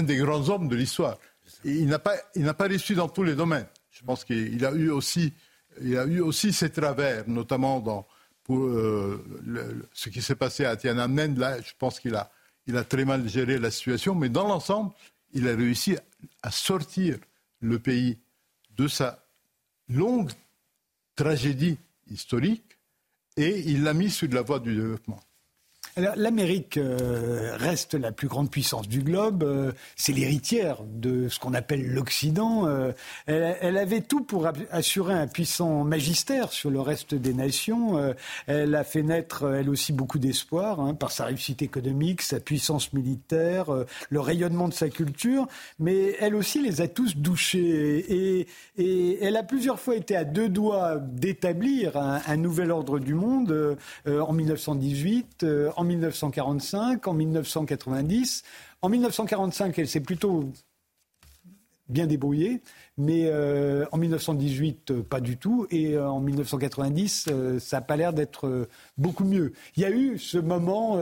des 0.01 0.17
grands 0.17 0.47
hommes 0.49 0.67
de 0.67 0.75
l'histoire. 0.75 1.17
Il 1.65 1.87
n'a 1.87 1.99
pas, 1.99 2.15
pas 2.57 2.67
réussi 2.67 2.95
dans 2.95 3.09
tous 3.09 3.23
les 3.23 3.35
domaines. 3.35 3.67
Je 3.91 4.03
pense 4.03 4.23
qu'il 4.23 4.63
a 4.65 4.71
eu 4.71 4.89
aussi, 4.89 5.33
il 5.81 5.97
a 5.97 6.05
eu 6.05 6.21
aussi 6.21 6.53
ses 6.53 6.69
travers, 6.69 7.27
notamment 7.27 7.79
dans 7.79 8.07
pour, 8.43 8.59
euh, 8.65 9.87
ce 9.93 10.09
qui 10.09 10.21
s'est 10.21 10.35
passé 10.35 10.65
à 10.65 10.75
Tiananmen. 10.75 11.37
Là, 11.39 11.61
je 11.61 11.71
pense 11.77 11.99
qu'il 11.99 12.15
a, 12.15 12.31
il 12.67 12.77
a 12.77 12.83
très 12.83 13.05
mal 13.05 13.27
géré 13.27 13.57
la 13.57 13.71
situation, 13.71 14.15
mais 14.15 14.29
dans 14.29 14.47
l'ensemble, 14.47 14.91
il 15.33 15.47
a 15.47 15.55
réussi 15.55 15.95
à 16.41 16.51
sortir 16.51 17.17
le 17.61 17.79
pays 17.79 18.19
de 18.75 18.87
sa 18.87 19.25
longue 19.89 20.31
tragédie 21.15 21.77
historique 22.09 22.77
et 23.37 23.59
il 23.59 23.83
l'a 23.83 23.93
mis 23.93 24.09
sur 24.09 24.29
la 24.29 24.41
voie 24.41 24.59
du 24.59 24.75
développement. 24.75 25.21
L'Amérique 25.95 26.77
euh, 26.77 27.55
reste 27.55 27.93
la 27.93 28.11
plus 28.11 28.27
grande 28.27 28.49
puissance 28.49 28.87
du 28.87 29.03
globe. 29.03 29.43
Euh, 29.43 29.71
c'est 29.95 30.11
l'héritière 30.11 30.81
de 30.83 31.29
ce 31.29 31.39
qu'on 31.39 31.53
appelle 31.53 31.85
l'Occident. 31.85 32.65
Euh, 32.65 32.91
elle, 33.27 33.77
avait 33.77 34.01
tout 34.01 34.23
pour 34.23 34.47
assurer 34.71 35.13
un 35.13 35.27
puissant 35.27 35.83
magistère 35.83 36.51
sur 36.51 36.71
le 36.71 36.81
reste 36.81 37.13
des 37.13 37.33
nations. 37.33 38.13
elle 38.47 38.73
a 38.73 38.83
fait 38.83 39.03
naître, 39.03 39.45
elle 39.53 39.69
aussi, 39.69 39.93
beaucoup 39.93 40.19
d'espoir 40.19 40.79
hein, 40.79 40.95
par 40.95 41.11
sa 41.11 41.25
réussite 41.25 41.61
économique, 41.61 42.21
sa 42.21 42.39
puissance 42.39 42.93
militaire, 42.93 43.67
le 44.09 44.19
rayonnement 44.19 44.69
de 44.69 44.73
sa 44.73 44.89
culture. 44.89 45.47
Mais 45.79 46.15
elle 46.19 46.35
aussi 46.35 46.61
les 46.61 46.81
a 46.81 46.87
tous 46.87 47.17
douchés. 47.17 48.47
Et, 48.77 49.17
elle 49.21 49.37
a 49.37 49.43
plusieurs 49.43 49.79
fois 49.79 49.95
été 49.95 50.15
à 50.15 50.23
deux 50.23 50.49
doigts 50.49 50.97
d'établir 50.97 51.97
un, 51.97 52.37
nouvel 52.37 52.71
ordre 52.71 52.99
du 52.99 53.13
monde 53.13 53.77
en 54.07 54.33
1918, 54.33 55.45
en 55.75 55.82
en 55.83 55.85
1945, 55.85 57.07
en 57.07 57.13
1990. 57.13 58.43
En 58.81 58.89
1945, 58.89 59.77
elle 59.77 59.87
s'est 59.87 59.99
plutôt 59.99 60.49
bien 61.89 62.07
débrouillé. 62.07 62.61
Mais 62.97 63.25
euh, 63.25 63.85
en 63.91 63.97
1918, 63.97 64.91
euh, 64.91 65.01
pas 65.01 65.19
du 65.19 65.37
tout. 65.37 65.65
Et 65.71 65.95
euh, 65.95 66.07
en 66.07 66.19
1990, 66.19 67.29
ça 67.59 67.77
n'a 67.77 67.81
pas 67.81 67.97
l'air 67.97 68.13
d'être 68.13 68.67
beaucoup 68.97 69.25
mieux. 69.25 69.53
Il 69.75 69.81
y 69.81 69.85
a 69.85 69.89
eu 69.89 70.19
ce 70.19 70.37
moment, 70.37 70.99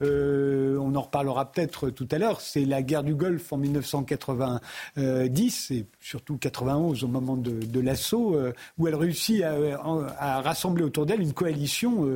on 0.00 0.94
en 0.94 1.00
reparlera 1.00 1.50
peut-être 1.50 1.90
tout 1.90 2.08
à 2.10 2.18
l'heure, 2.18 2.40
c'est 2.40 2.64
la 2.64 2.82
guerre 2.82 3.02
du 3.02 3.14
Golfe 3.14 3.52
en 3.52 3.56
1990 3.56 5.70
et 5.70 5.86
surtout 6.00 6.36
91 6.36 7.04
au 7.04 7.08
moment 7.08 7.36
de, 7.36 7.80
l'assaut, 7.80 8.36
où 8.78 8.88
elle 8.88 8.94
réussit 8.94 9.42
à, 9.42 10.40
rassembler 10.40 10.84
autour 10.84 11.06
d'elle 11.06 11.20
une 11.20 11.32
coalition 11.32 12.06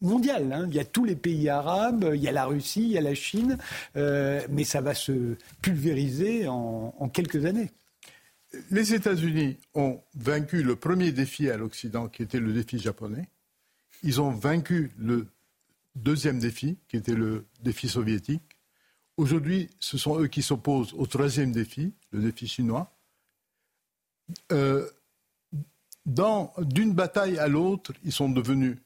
mondiale. 0.00 0.52
Hein. 0.52 0.66
Il 0.68 0.74
y 0.74 0.80
a 0.80 0.84
tous 0.84 1.04
les 1.04 1.16
pays 1.16 1.48
arabes, 1.48 2.12
il 2.14 2.20
y 2.20 2.28
a 2.28 2.32
la 2.32 2.46
Russie, 2.46 2.82
il 2.82 2.92
y 2.92 2.98
a 2.98 3.00
la 3.00 3.14
Chine, 3.14 3.58
mais 3.94 4.64
ça 4.64 4.80
va 4.80 4.94
se 4.94 5.36
pulvériser 5.62 6.46
en 6.48 7.08
quelques 7.12 7.44
années 7.44 7.70
les 8.70 8.94
États-Unis 8.94 9.58
ont 9.74 10.00
vaincu 10.14 10.62
le 10.62 10.76
premier 10.76 11.12
défi 11.12 11.50
à 11.50 11.56
l'Occident, 11.56 12.08
qui 12.08 12.22
était 12.22 12.40
le 12.40 12.52
défi 12.52 12.78
japonais. 12.78 13.28
Ils 14.02 14.20
ont 14.20 14.30
vaincu 14.30 14.92
le 14.96 15.26
deuxième 15.94 16.38
défi, 16.38 16.78
qui 16.88 16.96
était 16.96 17.14
le 17.14 17.46
défi 17.60 17.88
soviétique. 17.88 18.42
Aujourd'hui, 19.16 19.68
ce 19.80 19.98
sont 19.98 20.20
eux 20.20 20.28
qui 20.28 20.42
s'opposent 20.42 20.94
au 20.94 21.06
troisième 21.06 21.52
défi, 21.52 21.92
le 22.12 22.22
défi 22.22 22.46
chinois. 22.46 22.94
Euh, 24.52 24.88
d'une 26.06 26.94
bataille 26.94 27.38
à 27.38 27.48
l'autre, 27.48 27.92
ils 28.04 28.12
sont 28.12 28.30
devenus 28.30 28.78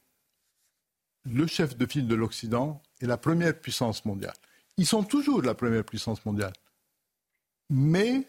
le 1.25 1.47
chef 1.47 1.77
de 1.77 1.87
file 1.87 2.07
de 2.07 2.15
l'Occident 2.15 2.83
et 3.01 3.07
la 3.07 3.17
première 3.17 3.59
puissance 3.59 4.05
mondiale. 4.05 4.35
Ils 4.77 4.87
sont 4.87 5.05
toujours 5.05 5.43
la 5.43 5.55
première 5.55 5.85
puissance 5.85 6.25
mondiale. 6.25 6.53
Mais 7.71 8.27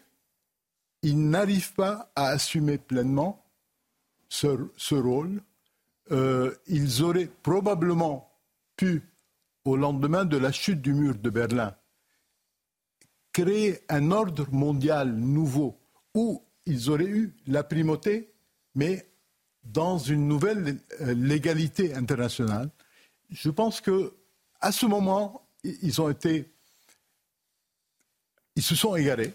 ils 1.02 1.28
n'arrivent 1.28 1.74
pas 1.74 2.10
à 2.14 2.28
assumer 2.28 2.78
pleinement 2.78 3.44
ce, 4.28 4.94
rôle. 4.94 5.42
Euh, 6.10 6.54
ils 6.66 7.02
auraient 7.02 7.30
probablement 7.42 8.30
pu, 8.76 9.02
au 9.64 9.76
lendemain 9.76 10.24
de 10.24 10.36
la 10.36 10.52
chute 10.52 10.80
du 10.80 10.92
mur 10.92 11.16
de 11.16 11.30
Berlin, 11.30 11.74
créer 13.32 13.80
un 13.88 14.10
ordre 14.10 14.46
mondial 14.52 15.12
nouveau 15.12 15.78
où 16.14 16.42
ils 16.66 16.90
auraient 16.90 17.04
eu 17.04 17.34
la 17.46 17.64
primauté, 17.64 18.32
mais 18.74 19.06
dans 19.64 19.98
une 19.98 20.28
nouvelle 20.28 20.78
euh, 21.00 21.14
légalité 21.14 21.94
internationale. 21.94 22.70
Je 23.30 23.50
pense 23.50 23.80
que 23.80 24.14
à 24.60 24.72
ce 24.72 24.86
moment, 24.86 25.46
ils 25.62 26.00
ont 26.00 26.08
été 26.08 26.54
ils 28.56 28.62
se 28.62 28.76
sont 28.76 28.94
égarés, 28.94 29.32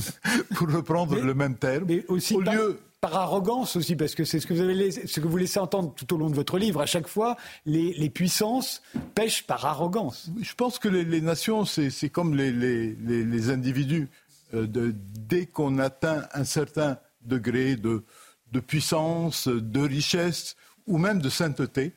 pour 0.54 0.70
reprendre 0.70 1.18
le 1.18 1.34
même 1.34 1.56
terme. 1.56 1.86
Mais 1.88 2.04
aussi 2.06 2.34
au 2.34 2.42
par, 2.42 2.54
lieu... 2.54 2.80
par 3.00 3.16
arrogance 3.16 3.74
aussi, 3.74 3.96
parce 3.96 4.14
que 4.14 4.24
c'est 4.24 4.38
ce 4.38 4.46
que 4.46 4.54
vous 4.54 4.60
avez 4.60 4.90
ce 4.92 5.20
que 5.20 5.26
vous 5.26 5.36
laissez 5.36 5.58
entendre 5.58 5.92
tout 5.94 6.14
au 6.14 6.16
long 6.16 6.30
de 6.30 6.36
votre 6.36 6.56
livre. 6.56 6.80
À 6.80 6.86
chaque 6.86 7.08
fois, 7.08 7.36
les, 7.66 8.10
puissances 8.10 8.82
pêchent 9.14 9.44
par 9.46 9.66
arrogance. 9.66 10.30
Je 10.40 10.54
pense 10.54 10.78
que 10.78 10.88
les, 10.88 11.20
nations, 11.20 11.64
c'est 11.64 12.10
comme 12.10 12.36
les, 12.36 13.50
individus. 13.50 14.08
Euh, 14.52 14.66
de, 14.66 14.92
dès 14.92 15.46
qu'on 15.46 15.78
atteint 15.78 16.26
un 16.32 16.42
certain 16.42 16.98
degré 17.22 17.76
de, 17.76 18.02
de 18.50 18.58
puissance, 18.58 19.46
de 19.46 19.80
richesse 19.80 20.56
ou 20.88 20.98
même 20.98 21.20
de 21.20 21.28
sainteté, 21.28 21.92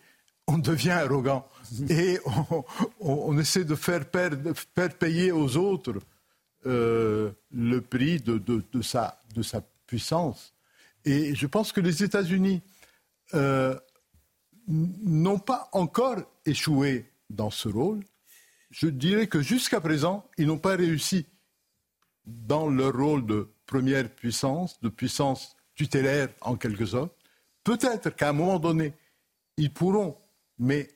on 0.47 0.57
devient 0.57 0.91
arrogant. 0.91 1.47
Et 1.89 2.19
on, 2.49 2.63
on 2.99 3.37
essaie 3.37 3.65
de 3.65 3.75
faire, 3.75 4.05
perdre, 4.05 4.53
faire 4.75 4.93
payer 4.97 5.31
aux 5.31 5.57
autres 5.57 5.99
euh, 6.65 7.31
le 7.51 7.81
prix 7.81 8.21
de, 8.21 8.41
sa, 8.81 9.19
de, 9.35 9.41
sa, 9.41 9.61
puissance. 9.85 10.53
Et 11.03 11.35
je 11.35 11.45
pense 11.45 11.73
que 11.73 11.81
les 11.81 12.03
États-Unis 12.03 12.61
euh, 13.33 13.77
n'ont 14.67 15.39
pas 15.39 15.67
encore 15.73 16.19
échoué 16.45 17.11
dans 17.29 17.49
ce 17.49 17.67
rôle. 17.67 17.99
Je 18.71 18.87
dirais 18.87 19.27
que 19.27 19.41
jusqu'à 19.41 19.81
présent, 19.81 20.25
ils 20.37 20.47
n'ont 20.47 20.57
pas 20.57 20.77
réussi 20.77 21.25
dans 22.25 22.69
leur 22.69 22.93
rôle 22.93 23.25
de 23.25 23.49
première 23.65 24.09
puissance, 24.09 24.79
de 24.81 24.89
puissance 24.89 25.57
tutélaire 25.75 26.29
en 26.41 26.55
quelque 26.55 26.85
sorte. 26.85 27.13
Peut-être 27.65 28.09
qu'à 28.15 28.29
un 28.29 28.33
moment 28.33 28.59
donné, 28.59 28.93
ils 29.57 29.71
pourront, 29.71 30.17
mais 30.59 30.89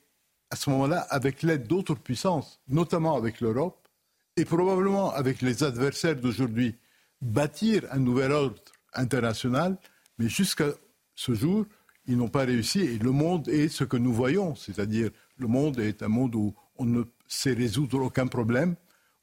à 0.50 0.56
ce 0.56 0.70
moment-là, 0.70 1.00
avec 1.10 1.42
l'aide 1.42 1.66
d'autres 1.66 1.94
puissances, 1.94 2.60
notamment 2.68 3.16
avec 3.16 3.40
l'Europe, 3.40 3.88
et 4.36 4.44
probablement 4.44 5.12
avec 5.12 5.42
les 5.42 5.64
adversaires 5.64 6.16
d'aujourd'hui, 6.16 6.76
bâtir 7.20 7.84
un 7.90 7.98
nouvel 7.98 8.32
ordre 8.32 8.62
international, 8.94 9.76
mais 10.18 10.28
jusqu'à 10.28 10.68
ce 11.14 11.34
jour, 11.34 11.66
ils 12.06 12.16
n'ont 12.16 12.28
pas 12.28 12.44
réussi. 12.44 12.80
Et 12.80 12.98
le 12.98 13.10
monde 13.10 13.48
est 13.48 13.68
ce 13.68 13.84
que 13.84 13.96
nous 13.96 14.12
voyons, 14.12 14.54
c'est-à-dire 14.54 15.10
le 15.36 15.46
monde 15.46 15.78
est 15.80 16.02
un 16.02 16.08
monde 16.08 16.34
où 16.34 16.54
on 16.76 16.84
ne 16.84 17.04
sait 17.26 17.52
résoudre 17.52 18.00
aucun 18.00 18.26
problème, 18.26 18.76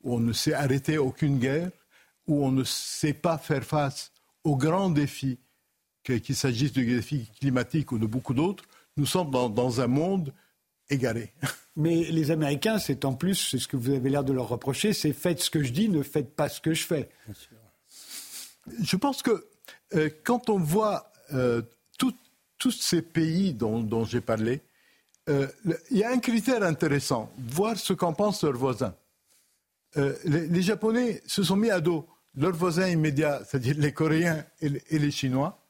où 0.04 0.16
on 0.16 0.20
ne 0.20 0.34
sait 0.34 0.54
arrêter 0.54 0.98
aucune 0.98 1.40
guerre, 1.40 1.72
où 2.28 2.46
on 2.46 2.52
ne 2.52 2.64
sait 2.64 3.14
pas 3.14 3.38
faire 3.38 3.64
face 3.64 4.12
aux 4.44 4.56
grands 4.56 4.90
défis, 4.90 5.40
qu'il 6.04 6.36
s'agisse 6.36 6.74
de 6.74 6.84
défis 6.84 7.32
climatiques 7.40 7.92
ou 7.92 7.98
de 7.98 8.06
beaucoup 8.06 8.34
d'autres. 8.34 8.66
Nous 8.98 9.06
sommes 9.06 9.32
dans, 9.32 9.50
dans 9.50 9.82
un 9.82 9.88
monde 9.88 10.34
égaré. 10.90 11.34
Mais 11.76 12.06
les 12.06 12.32
Américains, 12.32 12.80
c'est 12.80 13.04
en 13.04 13.14
plus, 13.14 13.36
c'est 13.36 13.60
ce 13.60 13.68
que 13.68 13.76
vous 13.76 13.92
avez 13.92 14.10
l'air 14.10 14.24
de 14.24 14.32
leur 14.32 14.48
reprocher, 14.48 14.94
c'est 14.94 15.12
faites 15.12 15.42
ce 15.42 15.50
que 15.50 15.64
je 15.64 15.72
dis, 15.72 15.90
ne 15.90 16.04
faites 16.04 16.36
pas 16.36 16.48
ce 16.48 16.62
que 16.62 16.74
je 16.74 16.86
fais. 16.86 17.10
Je 18.82 18.96
pense 18.96 19.22
que 19.22 19.48
euh, 19.94 20.10
quand 20.24 20.50
on 20.50 20.58
voit 20.58 21.12
euh, 21.34 21.62
tous 22.58 22.72
ces 22.72 23.04
pays 23.04 23.54
dont, 23.54 24.06
j'ai 24.06 24.22
parlé, 24.22 24.62
euh, 25.30 25.48
il 25.92 25.98
y 25.98 26.04
a 26.04 26.10
un 26.10 26.18
critère 26.18 26.64
intéressant, 26.64 27.32
voir 27.38 27.78
ce 27.78 27.94
qu'en 27.94 28.14
pensent 28.14 28.44
leurs 28.44 28.58
voisins. 28.58 28.96
Les, 30.26 30.64
Japonais 30.64 31.22
se 31.28 31.44
sont 31.44 31.56
mis 31.56 31.70
à 31.70 31.80
dos 31.80 32.08
leurs 32.36 32.56
voisins 32.56 32.88
immédiats, 32.88 33.44
c'est-à-dire 33.46 33.76
les 33.78 33.94
Coréens 33.94 34.44
et 34.62 34.70
les, 34.70 34.84
et 34.90 34.98
les 34.98 35.12
Chinois. 35.12 35.64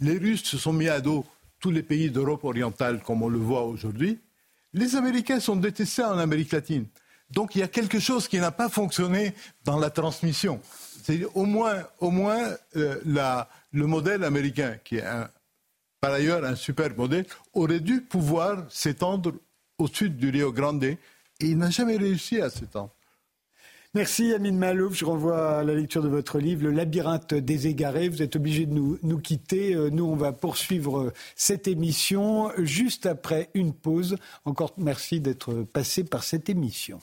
Les 0.00 0.16
Russes 0.16 0.44
se 0.44 0.56
sont 0.56 0.72
mis 0.72 0.88
à 0.88 1.02
dos 1.02 1.26
tous 1.60 1.70
les 1.70 1.82
pays 1.82 2.10
d'Europe 2.10 2.44
orientale, 2.44 3.02
comme 3.02 3.22
on 3.22 3.28
le 3.28 3.38
voit 3.38 3.64
aujourd'hui. 3.64 4.18
Les 4.72 4.96
Américains 4.96 5.40
sont 5.40 5.56
détestés 5.56 6.04
en 6.04 6.18
Amérique 6.18 6.52
latine. 6.52 6.86
Donc 7.30 7.54
il 7.54 7.58
y 7.58 7.62
a 7.62 7.68
quelque 7.68 7.98
chose 7.98 8.28
qui 8.28 8.38
n'a 8.38 8.50
pas 8.50 8.68
fonctionné 8.68 9.34
dans 9.64 9.78
la 9.78 9.90
transmission. 9.90 10.60
C'est 11.02 11.24
au 11.34 11.44
moins, 11.44 11.84
au 12.00 12.10
moins 12.10 12.54
euh, 12.76 13.46
le 13.72 13.86
modèle 13.86 14.24
américain, 14.24 14.78
qui 14.82 14.96
est 14.96 15.04
par 16.00 16.12
ailleurs 16.12 16.44
un 16.44 16.54
super 16.54 16.94
modèle, 16.96 17.26
aurait 17.52 17.80
dû 17.80 18.00
pouvoir 18.00 18.64
s'étendre 18.70 19.34
au 19.78 19.88
sud 19.88 20.16
du 20.16 20.30
Rio 20.30 20.52
Grande 20.52 20.84
et 20.84 20.98
il 21.40 21.58
n'a 21.58 21.70
jamais 21.70 21.96
réussi 21.96 22.40
à 22.40 22.50
s'étendre. 22.50 22.94
Merci 23.98 24.32
Amine 24.32 24.56
Malouf. 24.56 24.94
Je 24.94 25.04
renvoie 25.04 25.58
à 25.58 25.64
la 25.64 25.74
lecture 25.74 26.04
de 26.04 26.08
votre 26.08 26.38
livre, 26.38 26.62
Le 26.62 26.70
labyrinthe 26.70 27.34
des 27.34 27.66
égarés. 27.66 28.08
Vous 28.08 28.22
êtes 28.22 28.36
obligé 28.36 28.64
de 28.64 28.72
nous, 28.72 28.96
nous 29.02 29.18
quitter. 29.18 29.74
Euh, 29.74 29.90
nous, 29.90 30.04
on 30.04 30.14
va 30.14 30.30
poursuivre 30.30 31.00
euh, 31.00 31.12
cette 31.34 31.66
émission 31.66 32.52
juste 32.58 33.06
après 33.06 33.50
une 33.54 33.72
pause. 33.72 34.16
Encore 34.44 34.72
merci 34.76 35.18
d'être 35.18 35.64
passé 35.64 36.04
par 36.04 36.22
cette 36.22 36.48
émission. 36.48 37.00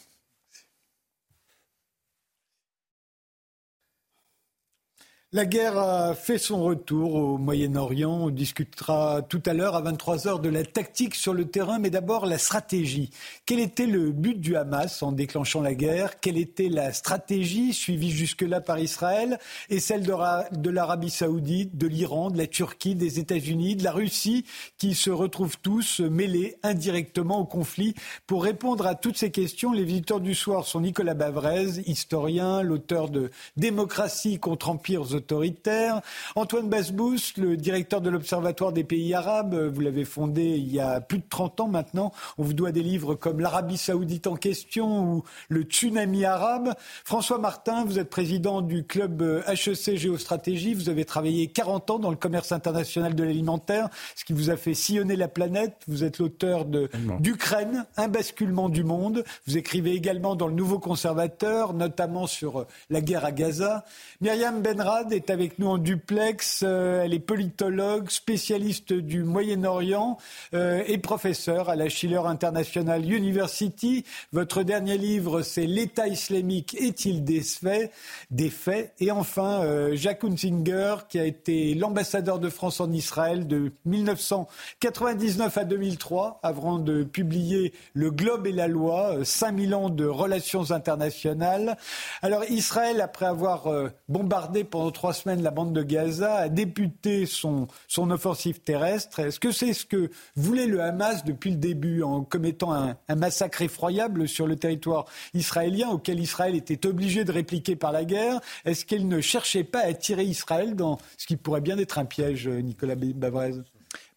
La 5.36 5.45
guerre 5.45 5.78
a 5.78 6.15
fait 6.15 6.38
son 6.38 6.63
retour 6.63 7.15
au 7.15 7.38
Moyen-Orient. 7.38 8.10
On 8.10 8.30
discutera 8.30 9.21
tout 9.21 9.43
à 9.45 9.54
l'heure 9.54 9.76
à 9.76 9.82
23h 9.82 10.39
de 10.39 10.48
la 10.48 10.63
tactique 10.63 11.13
sur 11.13 11.34
le 11.34 11.43
terrain, 11.43 11.78
mais 11.78 11.89
d'abord 11.89 12.26
la 12.26 12.38
stratégie. 12.38 13.10
Quel 13.45 13.60
était 13.60 13.86
le 13.86 14.13
but 14.13 14.39
du 14.39 14.56
Hamas 14.56 15.04
en 15.04 15.12
déclenchant 15.12 15.60
la 15.60 15.74
guerre? 15.74 16.21
Quelle 16.21 16.38
était 16.38 16.69
la 16.69 16.93
stratégie 16.93 17.74
suivie 17.74 18.12
jusque-là 18.12 18.62
par 18.62 18.80
Israël 18.80 19.38
et 19.69 19.82
celle 19.82 20.04
de 20.04 20.69
l'Arabie 20.69 21.10
saoudite, 21.10 21.78
de 21.78 21.88
l'Iran, 21.88 22.32
de 22.32 22.38
la 22.38 22.48
Turquie, 22.48 22.95
des 22.95 23.19
États-Unis, 23.19 23.76
de 23.76 23.84
la 23.84 23.91
Russie, 23.91 24.45
qui 24.78 24.95
se 24.95 25.10
retrouvent 25.10 25.58
tous 25.62 26.00
mêlés 26.00 26.56
indirectement 26.63 27.39
au 27.39 27.45
conflit? 27.45 27.93
Pour 28.26 28.41
répondre 28.41 28.88
à 28.88 28.95
toutes 28.95 29.17
ces 29.17 29.32
questions, 29.32 29.74
les 29.74 29.84
visiteurs 29.84 30.21
du 30.21 30.34
soir 30.34 30.65
sont 30.65 30.80
Nicolas 30.80 31.13
Bavrez, 31.13 31.82
historien, 31.88 32.62
l'auteur 32.62 33.10
de 33.10 33.32
Démocratie 33.58 34.39
contre 34.39 34.69
empires 34.69 35.13
autoritaire. 35.25 36.01
Antoine 36.35 36.69
Basbous, 36.69 37.33
le 37.38 37.57
directeur 37.57 37.99
de 37.99 38.11
l'Observatoire 38.11 38.71
des 38.71 38.83
pays 38.83 39.13
arabes, 39.15 39.55
vous 39.55 39.81
l'avez 39.81 40.05
fondé 40.05 40.43
il 40.43 40.71
y 40.71 40.79
a 40.79 41.01
plus 41.01 41.17
de 41.17 41.23
30 41.27 41.61
ans 41.61 41.67
maintenant. 41.67 42.11
On 42.38 42.43
vous 42.43 42.53
doit 42.53 42.71
des 42.71 42.83
livres 42.83 43.15
comme 43.15 43.39
L'Arabie 43.39 43.77
saoudite 43.77 44.27
en 44.27 44.35
question 44.35 45.03
ou 45.03 45.23
Le 45.49 45.63
tsunami 45.63 46.25
arabe. 46.25 46.73
François 47.03 47.39
Martin, 47.39 47.85
vous 47.85 47.97
êtes 47.97 48.09
président 48.09 48.61
du 48.61 48.83
club 48.83 49.43
HEC 49.47 49.97
Géostratégie. 49.97 50.75
Vous 50.75 50.89
avez 50.89 51.05
travaillé 51.05 51.47
40 51.47 51.89
ans 51.91 51.99
dans 51.99 52.11
le 52.11 52.15
commerce 52.15 52.51
international 52.51 53.15
de 53.15 53.23
l'alimentaire, 53.23 53.89
ce 54.15 54.25
qui 54.25 54.33
vous 54.33 54.51
a 54.51 54.57
fait 54.57 54.75
sillonner 54.75 55.15
la 55.15 55.27
planète. 55.27 55.81
Vous 55.88 56.03
êtes 56.03 56.19
l'auteur 56.19 56.65
de 56.65 56.89
d'Ukraine, 57.19 57.85
un 57.97 58.07
basculement 58.07 58.69
du 58.69 58.83
monde. 58.83 59.23
Vous 59.47 59.57
écrivez 59.57 59.93
également 59.93 60.35
dans 60.35 60.47
le 60.47 60.53
Nouveau 60.53 60.77
Conservateur, 60.77 61.73
notamment 61.73 62.27
sur 62.27 62.65
la 62.91 63.01
guerre 63.01 63.25
à 63.25 63.31
Gaza. 63.31 63.85
Myriam 64.21 64.61
Benrad, 64.61 65.04
Est 65.11 65.29
avec 65.29 65.59
nous 65.59 65.67
en 65.67 65.77
duplex. 65.77 66.61
Euh, 66.63 67.03
elle 67.03 67.13
est 67.13 67.19
politologue, 67.19 68.09
spécialiste 68.09 68.91
du 68.91 69.23
Moyen-Orient 69.23 70.17
euh, 70.53 70.83
et 70.87 70.97
professeure 70.97 71.69
à 71.69 71.75
la 71.75 71.89
Schiller 71.89 72.21
International 72.25 73.05
University. 73.05 74.03
Votre 74.33 74.63
dernier 74.63 74.97
livre, 74.97 75.43
c'est 75.43 75.67
L'État 75.67 76.07
islamique 76.07 76.75
est-il 76.79 77.23
des 77.23 77.41
faits, 77.41 77.91
des 78.31 78.49
faits? 78.49 78.93
Et 78.99 79.11
enfin, 79.11 79.63
euh, 79.63 79.95
Jacques 79.95 80.23
Hunzinger, 80.23 80.95
qui 81.07 81.19
a 81.19 81.25
été 81.25 81.75
l'ambassadeur 81.75 82.39
de 82.39 82.49
France 82.49 82.79
en 82.79 82.91
Israël 82.91 83.47
de 83.47 83.71
1999 83.85 85.57
à 85.57 85.65
2003, 85.65 86.39
avant 86.41 86.79
de 86.79 87.03
publier 87.03 87.73
Le 87.93 88.09
Globe 88.09 88.47
et 88.47 88.51
la 88.51 88.67
Loi, 88.67 89.23
5000 89.23 89.75
ans 89.75 89.89
de 89.89 90.05
relations 90.05 90.71
internationales. 90.71 91.77
Alors 92.23 92.43
Israël, 92.49 93.01
après 93.01 93.27
avoir 93.27 93.69
bombardé 94.09 94.63
pendant 94.63 94.94
trois 94.95 95.13
semaines 95.13 95.43
la 95.43 95.51
bande 95.51 95.73
de 95.73 95.84
Gaza, 95.84 96.36
a 96.36 96.49
débuté 96.49 97.27
son, 97.27 97.67
son 97.88 98.10
offensive 98.10 98.62
terrestre. 98.62 99.19
Est-ce 99.19 99.39
que 99.39 99.51
c'est 99.51 99.73
ce 99.73 99.86
que 99.86 100.10
voulait 100.36 100.65
le 100.65 100.81
Hamas 100.81 101.23
depuis 101.23 101.51
le 101.51 101.58
début 101.58 102.01
en 102.01 102.23
commettant 102.23 102.73
un, 102.73 102.97
massacre 103.15 103.62
effroyable 103.62 104.27
sur 104.27 104.47
le 104.47 104.55
territoire 104.55 105.05
israélien 105.34 105.89
auquel 105.89 106.19
Israël 106.19 106.55
était 106.55 106.88
obligé 106.88 107.25
de 107.25 107.31
répliquer 107.31 107.75
par 107.75 107.91
la 107.91 108.05
guerre? 108.05 108.39
Est-ce 108.63 108.86
qu'elle 108.86 109.08
ne 109.08 109.21
cherchait 109.21 109.63
pas 109.63 109.81
à 109.81 109.93
tirer 109.93 110.23
Israël 110.23 110.75
dans 110.75 110.97
ce 111.17 111.27
qui 111.27 111.38
pourrait 111.38 111.62
bien 111.62 111.77
être 111.77 111.99
un 111.99 112.05
piège, 112.05 112.47
Nicolas 112.47 112.95
Bavrez? 112.95 113.53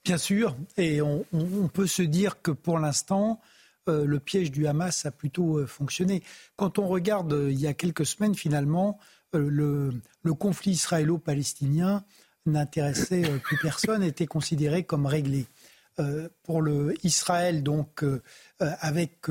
Bien 0.05 0.17
sûr, 0.17 0.57
et 0.79 1.03
on, 1.03 1.25
peut 1.73 1.87
se 1.87 2.03
dire 2.03 2.41
que 2.41 2.51
pour 2.51 2.79
l'instant, 2.79 3.41
euh, 3.89 4.07
le 4.07 4.21
piège 4.21 4.51
du 4.51 4.67
Hamas 4.67 5.05
a 5.05 5.11
plutôt 5.11 5.59
euh, 5.59 5.67
fonctionné. 5.67 6.23
Quand 6.57 6.79
on 6.79 6.89
regarde 6.89 7.33
euh, 7.33 7.51
il 7.51 7.61
y 7.61 7.67
a 7.67 7.75
quelques 7.75 8.07
semaines, 8.07 8.35
finalement, 8.35 8.99
le, 9.33 9.93
conflit 10.35 10.73
israélo-palestinien 10.73 12.05
n'intéressait 12.47 13.29
euh, 13.29 13.39
plus 13.39 13.59
personne, 13.61 14.03
était 14.03 14.27
considéré 14.27 14.85
comme 14.85 15.07
réglé. 15.07 15.47
Euh, 16.01 16.29
pour 16.45 16.63
Israël, 17.03 17.65
donc, 17.65 18.05
euh, 18.05 18.23
avec 18.59 19.27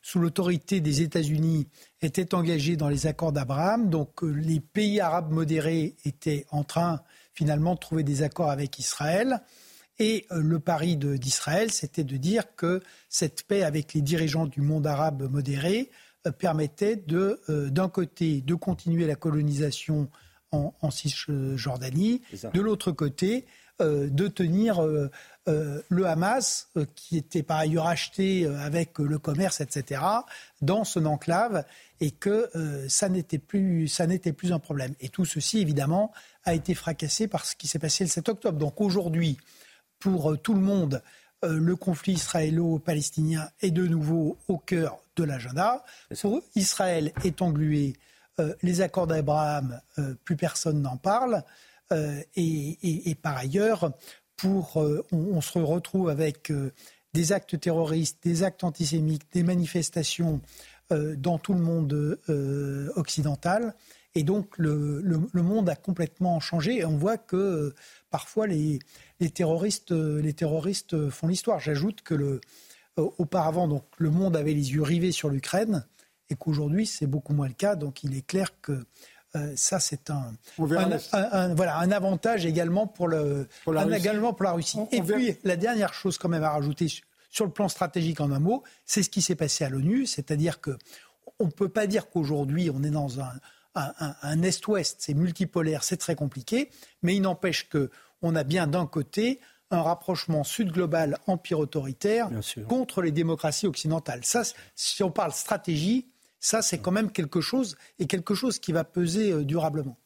sous 0.00 0.18
l'autorité 0.18 0.80
des 0.80 1.02
États-Unis, 1.02 1.68
était 2.00 2.34
engagé 2.34 2.76
dans 2.76 2.88
les 2.88 3.06
accords 3.06 3.32
d'Abraham. 3.32 3.90
Donc, 3.90 4.22
les 4.22 4.60
pays 4.60 4.98
arabes 4.98 5.30
modérés 5.30 5.94
étaient 6.06 6.46
en 6.50 6.64
train 6.64 7.02
finalement 7.34 7.74
de 7.74 7.80
trouver 7.80 8.02
des 8.02 8.22
accords 8.22 8.50
avec 8.50 8.78
Israël. 8.78 9.42
Et 9.98 10.26
le 10.30 10.58
pari 10.58 10.96
d'Israël, 10.96 11.70
c'était 11.70 12.04
de 12.04 12.16
dire 12.16 12.54
que 12.56 12.82
cette 13.10 13.42
paix 13.42 13.62
avec 13.62 13.92
les 13.92 14.00
dirigeants 14.00 14.46
du 14.46 14.62
monde 14.62 14.86
arabe 14.86 15.30
modéré 15.30 15.90
euh, 15.90 16.04
permettait 16.30 16.96
de, 16.96 17.40
euh, 17.48 17.70
d'un 17.70 17.88
côté, 17.88 18.40
de 18.40 18.54
continuer 18.54 19.06
la 19.06 19.16
colonisation 19.16 20.08
en, 20.52 20.90
Cisjordanie, 20.90 22.22
de 22.54 22.60
l'autre 22.62 22.90
côté, 22.90 23.44
euh, 23.82 24.08
de 24.08 24.26
tenir 24.26 24.80
le 25.46 26.06
Hamas, 26.06 26.70
qui 26.94 27.18
était 27.18 27.42
par 27.42 27.58
ailleurs 27.58 27.86
acheté 27.86 28.46
avec 28.46 28.98
le 28.98 29.18
commerce, 29.18 29.60
etc., 29.60 30.00
dans 30.62 30.84
son 30.84 31.04
enclave, 31.04 31.64
et 32.00 32.10
que 32.10 32.48
ça 32.88 33.10
n'était 33.10 33.38
plus, 33.38 33.86
ça 33.88 34.06
n'était 34.06 34.32
plus 34.32 34.52
un 34.52 34.58
problème. 34.58 34.94
Et 35.00 35.10
tout 35.10 35.26
ceci, 35.26 35.58
évidemment, 35.58 36.10
a 36.44 36.54
été 36.54 36.74
fracassé 36.74 37.28
par 37.28 37.44
ce 37.44 37.54
qui 37.54 37.68
s'est 37.68 37.78
passé 37.78 38.04
le 38.04 38.08
7 38.08 38.30
octobre. 38.30 38.58
Donc 38.58 38.80
aujourd'hui, 38.80 39.36
pour 39.98 40.40
tout 40.40 40.54
le 40.54 40.60
monde, 40.60 41.02
le 41.42 41.76
conflit 41.76 42.14
israélo-palestinien 42.14 43.48
est 43.60 43.70
de 43.70 43.86
nouveau 43.86 44.38
au 44.48 44.58
cœur 44.58 44.98
de 45.16 45.24
l'agenda. 45.24 45.84
Israël 46.54 47.12
est 47.24 47.42
englué. 47.42 47.94
Euh, 48.38 48.54
les 48.62 48.82
accords 48.82 49.06
d'Abraham, 49.06 49.80
euh, 49.98 50.14
plus 50.24 50.36
personne 50.36 50.82
n'en 50.82 50.96
parle. 50.96 51.42
Euh, 51.92 52.20
et, 52.34 53.16
par 53.22 53.36
ailleurs, 53.36 53.92
pour, 54.36 54.76
on, 55.12 55.40
se 55.40 55.58
retrouve 55.58 56.10
avec 56.10 56.52
des 57.14 57.32
actes 57.32 57.58
terroristes, 57.58 58.18
des 58.22 58.42
actes 58.42 58.64
antisémites, 58.64 59.22
des 59.32 59.42
manifestations 59.42 60.40
dans 60.90 61.38
tout 61.38 61.54
le 61.54 61.60
monde 61.60 62.18
occidental. 62.96 63.74
Et 64.14 64.24
donc 64.24 64.58
le, 64.58 65.20
monde 65.32 65.68
a 65.70 65.76
complètement 65.76 66.38
changé. 66.40 66.78
Et 66.78 66.84
on 66.84 66.98
voit 66.98 67.16
que 67.16 67.72
parfois 68.16 68.46
les, 68.46 68.78
les, 69.20 69.28
terroristes, 69.28 69.92
les 69.92 70.32
terroristes 70.32 71.10
font 71.10 71.28
l'histoire. 71.28 71.60
J'ajoute 71.60 72.00
que 72.00 72.14
le, 72.14 72.40
euh, 72.98 73.10
auparavant, 73.18 73.68
donc, 73.68 73.84
le 73.98 74.08
monde 74.08 74.38
avait 74.38 74.54
les 74.54 74.72
yeux 74.72 74.80
rivés 74.82 75.12
sur 75.12 75.28
l'Ukraine 75.28 75.84
et 76.30 76.34
qu'aujourd'hui, 76.34 76.86
c'est 76.86 77.06
beaucoup 77.06 77.34
moins 77.34 77.46
le 77.46 77.52
cas. 77.52 77.76
Donc, 77.76 78.02
il 78.04 78.16
est 78.16 78.26
clair 78.26 78.58
que 78.62 78.86
euh, 79.36 79.52
ça, 79.54 79.80
c'est 79.80 80.08
un, 80.08 80.32
voilà, 80.56 81.76
un 81.76 81.90
avantage 81.90 82.46
également 82.46 82.86
pour, 82.86 83.06
le, 83.06 83.48
la, 83.66 83.98
également 83.98 84.32
pour 84.32 84.44
la 84.44 84.52
Russie. 84.52 84.78
et 84.92 85.02
puis, 85.02 85.36
la 85.44 85.56
dernière 85.56 85.92
chose 85.92 86.16
quand 86.16 86.30
même 86.30 86.42
à 86.42 86.50
rajouter 86.50 86.86
sur 87.28 87.44
le 87.44 87.52
plan 87.52 87.68
stratégique 87.68 88.22
en 88.22 88.32
un 88.32 88.40
mot, 88.40 88.62
c'est 88.86 89.02
ce 89.02 89.10
qui 89.10 89.20
s'est 89.20 89.34
passé 89.34 89.62
à 89.62 89.68
l'ONU, 89.68 90.06
c'est-à-dire 90.06 90.62
que 90.62 90.70
on 91.38 91.46
ne 91.46 91.50
peut 91.50 91.68
pas 91.68 91.86
dire 91.86 92.08
qu'aujourd'hui 92.08 92.70
on 92.70 92.82
est 92.82 92.90
dans 92.90 93.20
un, 93.20 93.30
un 93.74 94.42
est-ouest, 94.42 94.96
c'est 95.00 95.12
multipolaire, 95.12 95.84
c'est 95.84 95.98
très 95.98 96.14
compliqué, 96.14 96.70
mais 97.02 97.14
il 97.14 97.20
n'empêche 97.20 97.68
que 97.68 97.90
on 98.22 98.34
a 98.34 98.44
bien 98.44 98.66
d'un 98.66 98.86
côté 98.86 99.40
un 99.70 99.82
rapprochement 99.82 100.44
sud-global 100.44 101.18
empire 101.26 101.58
autoritaire 101.58 102.30
contre 102.68 103.02
les 103.02 103.10
démocraties 103.10 103.66
occidentales. 103.66 104.24
Ça, 104.24 104.42
si 104.74 105.02
on 105.02 105.10
parle 105.10 105.32
stratégie, 105.32 106.06
ça 106.38 106.62
c'est 106.62 106.78
quand 106.78 106.92
même 106.92 107.10
quelque 107.10 107.40
chose 107.40 107.76
et 107.98 108.06
quelque 108.06 108.34
chose 108.34 108.58
qui 108.58 108.72
va 108.72 108.84
peser 108.84 109.32
euh, 109.32 109.44
durablement. 109.44 109.96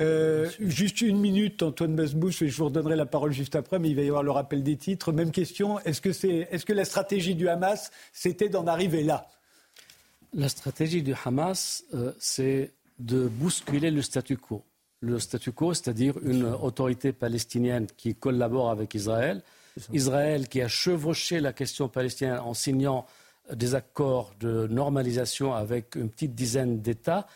Euh, 0.00 0.50
juste 0.58 1.00
une 1.00 1.18
minute, 1.18 1.62
Antoine 1.62 1.94
Basbouche, 1.94 2.42
et 2.42 2.48
je 2.48 2.56
vous 2.56 2.64
redonnerai 2.66 2.96
la 2.96 3.06
parole 3.06 3.32
juste 3.32 3.54
après, 3.54 3.78
mais 3.78 3.90
il 3.90 3.96
va 3.96 4.02
y 4.02 4.08
avoir 4.08 4.22
le 4.22 4.30
rappel 4.30 4.62
des 4.62 4.76
titres. 4.76 5.12
Même 5.12 5.30
question, 5.30 5.78
est-ce 5.80 6.00
que, 6.00 6.12
c'est, 6.12 6.48
est-ce 6.50 6.64
que 6.64 6.72
la 6.72 6.84
stratégie 6.84 7.34
du 7.34 7.48
Hamas, 7.48 7.90
c'était 8.12 8.48
d'en 8.48 8.66
arriver 8.66 9.02
là? 9.02 9.28
La 10.32 10.48
stratégie 10.48 11.02
du 11.02 11.14
Hamas, 11.24 11.84
euh, 11.94 12.12
c'est 12.18 12.72
de 12.98 13.28
bousculer 13.28 13.90
le 13.90 14.02
statu 14.02 14.36
quo 14.36 14.64
le 15.02 15.18
statu 15.18 15.52
quo, 15.52 15.74
c'est-à-dire 15.74 16.14
une 16.22 16.44
autorité 16.44 17.12
palestinienne 17.12 17.86
qui 17.96 18.14
collabore 18.14 18.70
avec 18.70 18.94
Israël, 18.94 19.42
Israël 19.92 20.48
qui 20.48 20.62
a 20.62 20.68
chevauché 20.68 21.40
la 21.40 21.52
question 21.52 21.88
palestinienne 21.88 22.38
en 22.38 22.54
signant 22.54 23.04
des 23.52 23.74
accords 23.74 24.32
de 24.38 24.68
normalisation 24.68 25.54
avec 25.54 25.96
une 25.96 26.08
petite 26.08 26.34
dizaine 26.34 26.80
d'États, 26.80 27.26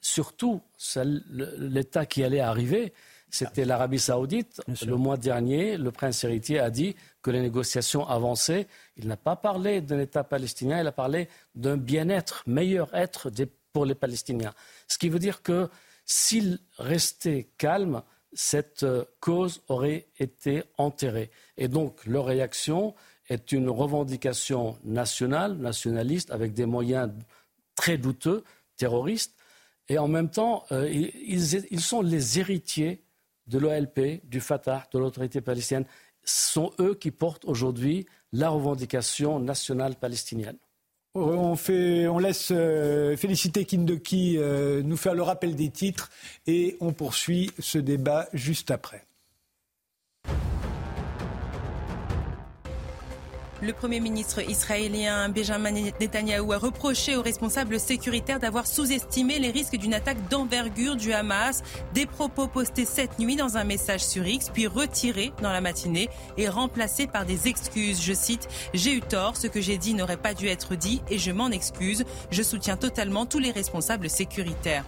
surtout 0.00 0.60
l'État 1.58 2.04
qui 2.04 2.22
allait 2.22 2.40
arriver, 2.40 2.92
c'était 3.30 3.64
l'Arabie 3.64 3.98
saoudite. 3.98 4.62
Le 4.86 4.96
mois 4.96 5.16
dernier, 5.16 5.76
le 5.76 5.90
prince 5.90 6.22
héritier 6.22 6.60
a 6.60 6.70
dit 6.70 6.94
que 7.22 7.30
les 7.30 7.40
négociations 7.40 8.06
avançaient. 8.06 8.66
Il 8.96 9.08
n'a 9.08 9.16
pas 9.16 9.36
parlé 9.36 9.80
d'un 9.80 9.98
État 9.98 10.22
palestinien, 10.22 10.80
il 10.80 10.86
a 10.86 10.92
parlé 10.92 11.28
d'un 11.54 11.76
bien-être, 11.76 12.44
meilleur 12.46 12.94
être 12.94 13.30
pour 13.72 13.84
les 13.84 13.94
Palestiniens. 13.94 14.54
Ce 14.86 14.96
qui 14.96 15.08
veut 15.08 15.18
dire 15.18 15.42
que 15.42 15.68
s'il 16.06 16.60
restait 16.78 17.48
calme, 17.58 18.02
cette 18.32 18.84
euh, 18.84 19.04
cause 19.20 19.62
aurait 19.68 20.06
été 20.18 20.62
enterrée. 20.78 21.30
Et 21.56 21.68
donc, 21.68 22.06
leur 22.06 22.26
réaction 22.26 22.94
est 23.28 23.50
une 23.52 23.68
revendication 23.68 24.78
nationale, 24.84 25.56
nationaliste, 25.56 26.30
avec 26.30 26.54
des 26.54 26.66
moyens 26.66 27.10
très 27.74 27.98
douteux, 27.98 28.44
terroristes. 28.76 29.34
Et 29.88 29.98
en 29.98 30.08
même 30.08 30.30
temps, 30.30 30.64
euh, 30.70 30.88
ils, 30.88 31.80
sont 31.80 32.02
les 32.02 32.38
héritiers 32.38 33.02
de 33.46 33.58
l'OLP, 33.58 34.24
du 34.24 34.40
Fatah, 34.40 34.86
de 34.92 34.98
l'autorité 34.98 35.40
palestinienne. 35.40 35.86
Ce 36.24 36.52
sont 36.52 36.72
eux 36.80 36.94
qui 36.94 37.10
portent 37.10 37.44
aujourd'hui 37.44 38.06
la 38.32 38.50
revendication 38.50 39.38
nationale 39.38 39.94
palestinienne. 39.96 40.58
On, 41.18 41.56
fait, 41.56 42.06
on 42.08 42.18
laisse 42.18 42.50
euh, 42.52 43.16
Félicité 43.16 43.64
Kindoki 43.64 44.36
euh, 44.36 44.82
nous 44.82 44.98
faire 44.98 45.14
le 45.14 45.22
rappel 45.22 45.56
des 45.56 45.70
titres 45.70 46.10
et 46.46 46.76
on 46.80 46.92
poursuit 46.92 47.50
ce 47.58 47.78
débat 47.78 48.28
juste 48.34 48.70
après. 48.70 49.05
Le 53.62 53.72
Premier 53.72 54.00
ministre 54.00 54.46
israélien 54.46 55.30
Benjamin 55.30 55.70
Netanyahou 55.72 56.52
a 56.52 56.58
reproché 56.58 57.16
aux 57.16 57.22
responsables 57.22 57.80
sécuritaires 57.80 58.38
d'avoir 58.38 58.66
sous-estimé 58.66 59.38
les 59.38 59.50
risques 59.50 59.76
d'une 59.76 59.94
attaque 59.94 60.28
d'envergure 60.28 60.94
du 60.94 61.14
Hamas. 61.14 61.62
Des 61.94 62.04
propos 62.04 62.48
postés 62.48 62.84
cette 62.84 63.18
nuit 63.18 63.34
dans 63.34 63.56
un 63.56 63.64
message 63.64 64.04
sur 64.04 64.26
X, 64.26 64.50
puis 64.52 64.66
retirés 64.66 65.32
dans 65.40 65.52
la 65.52 65.62
matinée 65.62 66.10
et 66.36 66.50
remplacés 66.50 67.06
par 67.06 67.24
des 67.24 67.48
excuses. 67.48 68.02
Je 68.02 68.12
cite 68.12 68.46
J'ai 68.74 68.92
eu 68.92 69.00
tort, 69.00 69.38
ce 69.38 69.46
que 69.46 69.62
j'ai 69.62 69.78
dit 69.78 69.94
n'aurait 69.94 70.18
pas 70.18 70.34
dû 70.34 70.48
être 70.48 70.74
dit 70.74 71.00
et 71.08 71.16
je 71.16 71.30
m'en 71.30 71.48
excuse. 71.48 72.04
Je 72.30 72.42
soutiens 72.42 72.76
totalement 72.76 73.24
tous 73.24 73.38
les 73.38 73.52
responsables 73.52 74.10
sécuritaires. 74.10 74.84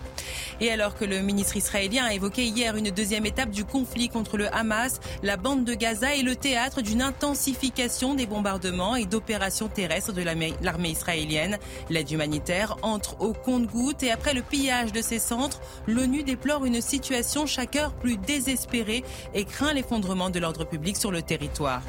Et 0.61 0.71
alors 0.71 0.95
que 0.95 1.07
le 1.07 1.21
ministre 1.23 1.57
israélien 1.57 2.05
a 2.05 2.13
évoqué 2.13 2.45
hier 2.45 2.77
une 2.77 2.91
deuxième 2.91 3.25
étape 3.25 3.51
du 3.51 3.65
conflit 3.65 4.11
contre 4.11 4.37
le 4.37 4.55
Hamas, 4.55 5.01
la 5.23 5.39
bande 5.39 5.65
de 5.65 5.73
Gaza 5.73 6.15
est 6.15 6.23
le 6.23 6.37
théâtre 6.37 6.83
d'une 6.83 7.01
intensification 7.01 8.13
des 8.13 8.27
bombardements 8.27 8.58
et 8.97 9.07
d'opérations 9.07 9.69
terrestres 9.69 10.13
de 10.13 10.23
l'armée 10.23 10.91
israélienne. 10.91 11.59
L'aide 11.91 12.11
humanitaire 12.11 12.77
entre 12.83 13.21
au 13.21 13.33
compte-gouttes 13.33 14.03
et 14.03 14.11
après 14.11 14.35
le 14.35 14.43
pillage 14.43 14.93
de 14.93 15.01
ces 15.01 15.19
centres, 15.19 15.61
l'ONU 15.87 16.23
déplore 16.23 16.65
une 16.65 16.81
situation 16.81 17.47
chaque 17.47 17.77
heure 17.77 17.93
plus 17.93 18.17
désespérée 18.17 19.05
et 19.35 19.45
craint 19.45 19.73
l'effondrement 19.73 20.31
de 20.31 20.39
l'ordre 20.39 20.65
public 20.65 20.97
sur 20.97 21.11
le 21.11 21.23
territoire. 21.23 21.83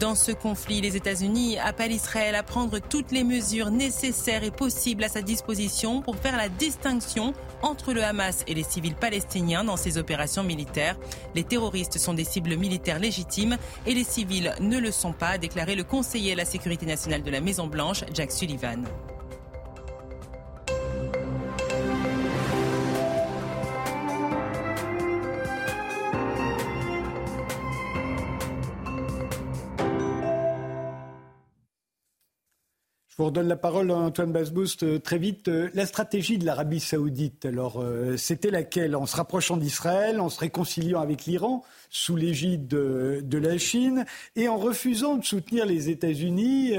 Dans 0.00 0.14
ce 0.14 0.32
conflit, 0.32 0.80
les 0.80 0.96
États-Unis 0.96 1.58
appellent 1.58 1.92
Israël 1.92 2.34
à 2.34 2.42
prendre 2.42 2.78
toutes 2.78 3.12
les 3.12 3.24
mesures 3.24 3.70
nécessaires 3.70 4.42
et 4.42 4.50
possibles 4.50 5.04
à 5.04 5.08
sa 5.08 5.20
disposition 5.20 6.00
pour 6.00 6.16
faire 6.16 6.36
la 6.36 6.48
distinction 6.48 7.34
entre 7.60 7.92
le 7.92 8.02
Hamas 8.02 8.42
et 8.46 8.54
les 8.54 8.62
civils 8.62 8.94
palestiniens 8.94 9.64
dans 9.64 9.76
ces 9.76 9.98
opérations 9.98 10.44
militaires. 10.44 10.96
Les 11.34 11.44
terroristes 11.44 11.98
sont 11.98 12.14
des 12.14 12.24
cibles 12.24 12.56
militaires 12.56 12.98
légitimes 12.98 13.58
et 13.86 13.92
les 13.92 14.04
civils 14.04 14.54
ne 14.60 14.78
le 14.78 14.90
sont 14.90 15.12
pas, 15.12 15.28
a 15.28 15.38
déclaré 15.38 15.74
le 15.74 15.84
conseiller 15.84 16.32
à 16.32 16.36
la 16.36 16.46
sécurité 16.46 16.86
nationale 16.86 17.22
de 17.22 17.30
la 17.30 17.42
Maison-Blanche, 17.42 18.04
Jack 18.14 18.32
Sullivan. 18.32 18.84
Vous 33.22 33.26
redonne 33.26 33.46
la 33.46 33.56
parole 33.56 33.88
à 33.92 33.94
Antoine 33.94 34.32
Basboost 34.32 34.82
euh, 34.82 34.98
très 34.98 35.16
vite. 35.16 35.46
Euh, 35.46 35.70
la 35.74 35.86
stratégie 35.86 36.38
de 36.38 36.44
l'Arabie 36.44 36.80
saoudite, 36.80 37.44
alors, 37.44 37.80
euh, 37.80 38.16
c'était 38.16 38.50
laquelle? 38.50 38.96
En 38.96 39.06
se 39.06 39.14
rapprochant 39.14 39.56
d'Israël, 39.56 40.18
en 40.18 40.28
se 40.28 40.40
réconciliant 40.40 41.00
avec 41.00 41.26
l'Iran, 41.26 41.62
sous 41.88 42.16
l'égide 42.16 42.66
de, 42.66 43.38
la 43.38 43.58
Chine, 43.58 44.06
et 44.34 44.48
en 44.48 44.56
refusant 44.56 45.18
de 45.18 45.24
soutenir 45.24 45.66
les 45.66 45.88
États-Unis 45.88 46.72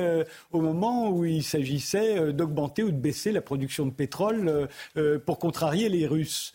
au 0.52 0.60
moment 0.60 1.12
où 1.12 1.24
il 1.24 1.44
s'agissait 1.44 2.34
d'augmenter 2.34 2.84
ou 2.84 2.90
de 2.90 2.98
baisser 2.98 3.32
la 3.32 3.42
production 3.42 3.86
de 3.86 3.92
pétrole 3.92 4.68
pour 5.26 5.38
contrarier 5.38 5.88
les 5.88 6.08
Russes. 6.08 6.54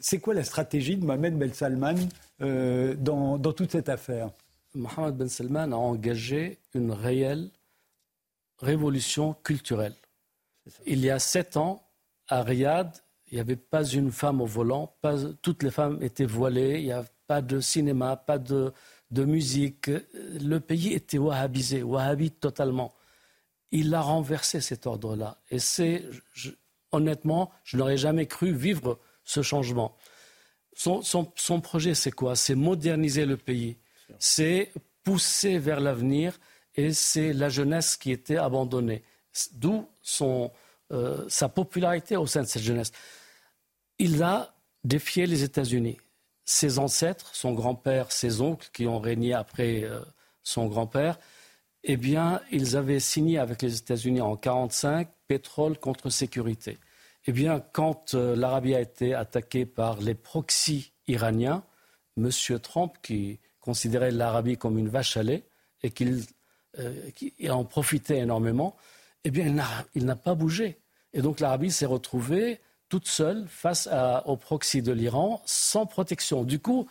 C'est 0.00 0.18
quoi 0.18 0.34
la 0.34 0.44
stratégie 0.44 0.96
de 0.96 1.06
Mohamed 1.06 1.38
Ben 1.38 1.52
Salman 1.54 1.94
dans, 2.40 3.38
dans 3.38 3.52
toute 3.54 3.72
cette 3.72 3.88
affaire? 3.88 4.28
Mohamed 4.74 5.14
Ben 5.16 5.28
Salman 5.28 5.72
a 5.72 5.76
engagé 5.76 6.58
une 6.74 6.92
réelle 6.92 7.48
révolution 8.60 9.34
culturelle. 9.34 9.94
Il 10.86 11.00
y 11.00 11.10
a 11.10 11.18
sept 11.18 11.56
ans, 11.56 11.82
à 12.28 12.42
Riyad, 12.42 12.92
il 13.30 13.34
n'y 13.34 13.40
avait 13.40 13.56
pas 13.56 13.84
une 13.84 14.10
femme 14.10 14.40
au 14.40 14.46
volant, 14.46 14.96
pas, 15.00 15.16
toutes 15.42 15.62
les 15.62 15.70
femmes 15.70 16.02
étaient 16.02 16.26
voilées, 16.26 16.78
il 16.78 16.84
n'y 16.84 16.92
a 16.92 17.04
pas 17.26 17.42
de 17.42 17.60
cinéma, 17.60 18.16
pas 18.16 18.38
de, 18.38 18.72
de 19.10 19.24
musique. 19.24 19.90
Le 20.24 20.58
pays 20.58 20.94
était 20.94 21.18
wahhabisé, 21.18 21.82
wahhabite 21.82 22.40
totalement. 22.40 22.94
Il 23.70 23.94
a 23.94 24.00
renversé 24.00 24.60
cet 24.60 24.86
ordre-là. 24.86 25.38
Et 25.50 25.58
c'est, 25.58 26.04
honnêtement, 26.90 27.50
je 27.64 27.76
n'aurais 27.76 27.98
jamais 27.98 28.26
cru 28.26 28.52
vivre 28.52 28.98
ce 29.24 29.42
changement. 29.42 29.96
Son, 30.74 31.02
son, 31.02 31.30
son 31.36 31.60
projet, 31.60 31.94
c'est 31.94 32.12
quoi? 32.12 32.34
C'est 32.34 32.54
moderniser 32.54 33.26
le 33.26 33.36
pays. 33.36 33.76
C'est 34.18 34.72
pousser 35.02 35.58
vers 35.58 35.80
l'avenir 35.80 36.38
et 36.78 36.92
c'est 36.92 37.32
la 37.32 37.48
jeunesse 37.48 37.96
qui 37.96 38.12
était 38.12 38.36
abandonnée. 38.36 39.02
D'où 39.52 39.88
euh, 40.92 41.24
sa 41.28 41.48
popularité 41.48 42.16
au 42.16 42.26
sein 42.26 42.42
de 42.42 42.46
cette 42.46 42.62
jeunesse. 42.62 42.92
Il 43.98 44.22
a 44.22 44.54
défié 44.84 45.26
les 45.26 45.42
États-Unis. 45.42 45.98
Ses 46.44 46.78
ancêtres, 46.78 47.34
son 47.34 47.52
grand-père, 47.52 48.12
ses 48.12 48.40
oncles 48.40 48.70
qui 48.72 48.86
ont 48.86 49.00
régné 49.00 49.34
après 49.34 49.82
euh, 49.82 50.00
son 50.44 50.66
grand-père, 50.66 51.18
eh 51.82 51.96
bien, 51.96 52.40
ils 52.52 52.76
avaient 52.76 53.00
signé 53.00 53.38
avec 53.38 53.60
les 53.60 53.76
États-Unis 53.76 54.20
en 54.20 54.36
1945 54.36 55.08
pétrole 55.26 55.78
contre 55.78 56.10
sécurité. 56.10 56.78
Eh 57.26 57.32
bien, 57.32 57.60
quand 57.72 58.14
euh, 58.14 58.36
l'Arabie 58.36 58.76
a 58.76 58.80
été 58.80 59.14
attaquée 59.14 59.66
par 59.66 60.00
les 60.00 60.14
proxys 60.14 60.92
iraniens, 61.08 61.64
M. 62.16 62.30
Trump, 62.62 62.94
qui 63.02 63.40
considérait 63.58 64.12
l'Arabie 64.12 64.56
comme 64.56 64.78
une 64.78 64.88
vache 64.88 65.16
à 65.16 65.24
lait 65.24 65.42
et 65.82 65.90
qu'il 65.90 66.24
euh, 66.78 67.10
qui 67.14 67.32
en 67.50 67.64
profitait 67.64 68.18
énormément, 68.18 68.76
eh 69.24 69.30
bien, 69.30 69.54
il 69.94 70.04
n'a 70.04 70.16
pas 70.16 70.34
bougé. 70.34 70.78
Et 71.12 71.22
donc 71.22 71.40
l'Arabie 71.40 71.70
s'est 71.70 71.86
retrouvée 71.86 72.60
toute 72.88 73.06
seule 73.06 73.46
face 73.48 73.88
au 74.24 74.36
proxy 74.36 74.82
de 74.82 74.92
l'Iran, 74.92 75.42
sans 75.44 75.86
protection. 75.86 76.44
Du 76.44 76.58
coup, 76.58 76.86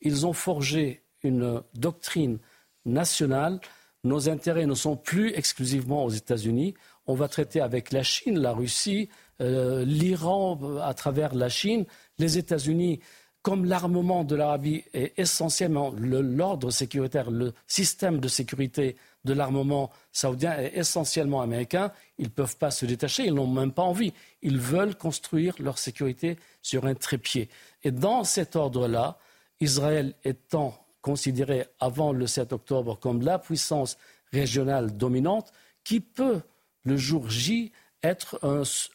ils 0.00 0.26
ont 0.26 0.32
forgé 0.32 1.02
une 1.22 1.62
doctrine 1.74 2.38
nationale. 2.84 3.60
Nos 4.04 4.28
intérêts 4.28 4.66
ne 4.66 4.74
sont 4.74 4.96
plus 4.96 5.32
exclusivement 5.34 6.04
aux 6.04 6.10
États-Unis. 6.10 6.74
On 7.06 7.14
va 7.14 7.28
traiter 7.28 7.60
avec 7.60 7.92
la 7.92 8.02
Chine, 8.02 8.38
la 8.38 8.52
Russie, 8.52 9.08
euh, 9.40 9.84
l'Iran 9.84 10.58
euh, 10.62 10.80
à 10.80 10.94
travers 10.94 11.34
la 11.34 11.48
Chine, 11.48 11.84
les 12.18 12.38
États-Unis 12.38 13.00
comme 13.42 13.64
l'armement 13.64 14.22
de 14.22 14.36
l'Arabie 14.36 14.84
est 14.94 15.18
essentiellement 15.18 15.92
l'ordre 15.96 16.70
sécuritaire, 16.70 17.30
le 17.30 17.52
système 17.66 18.20
de 18.20 18.28
sécurité 18.28 18.96
de 19.24 19.32
l'armement 19.32 19.90
saoudien 20.12 20.56
est 20.58 20.76
essentiellement 20.76 21.42
américain, 21.42 21.92
ils 22.18 22.26
ne 22.26 22.30
peuvent 22.30 22.56
pas 22.56 22.70
se 22.70 22.86
détacher, 22.86 23.24
ils 23.26 23.34
n'ont 23.34 23.48
même 23.48 23.72
pas 23.72 23.82
envie. 23.82 24.12
Ils 24.42 24.58
veulent 24.58 24.96
construire 24.96 25.54
leur 25.58 25.78
sécurité 25.78 26.38
sur 26.62 26.86
un 26.86 26.94
trépied. 26.94 27.48
Et 27.82 27.90
dans 27.90 28.22
cet 28.24 28.54
ordre-là, 28.54 29.18
Israël 29.60 30.14
étant 30.24 30.78
considéré 31.00 31.66
avant 31.80 32.12
le 32.12 32.28
7 32.28 32.52
octobre 32.52 32.96
comme 32.98 33.22
la 33.22 33.38
puissance 33.38 33.98
régionale 34.32 34.96
dominante, 34.96 35.52
qui 35.82 35.98
peut, 36.00 36.40
le 36.84 36.96
jour 36.96 37.28
J, 37.28 37.72
être 38.04 38.40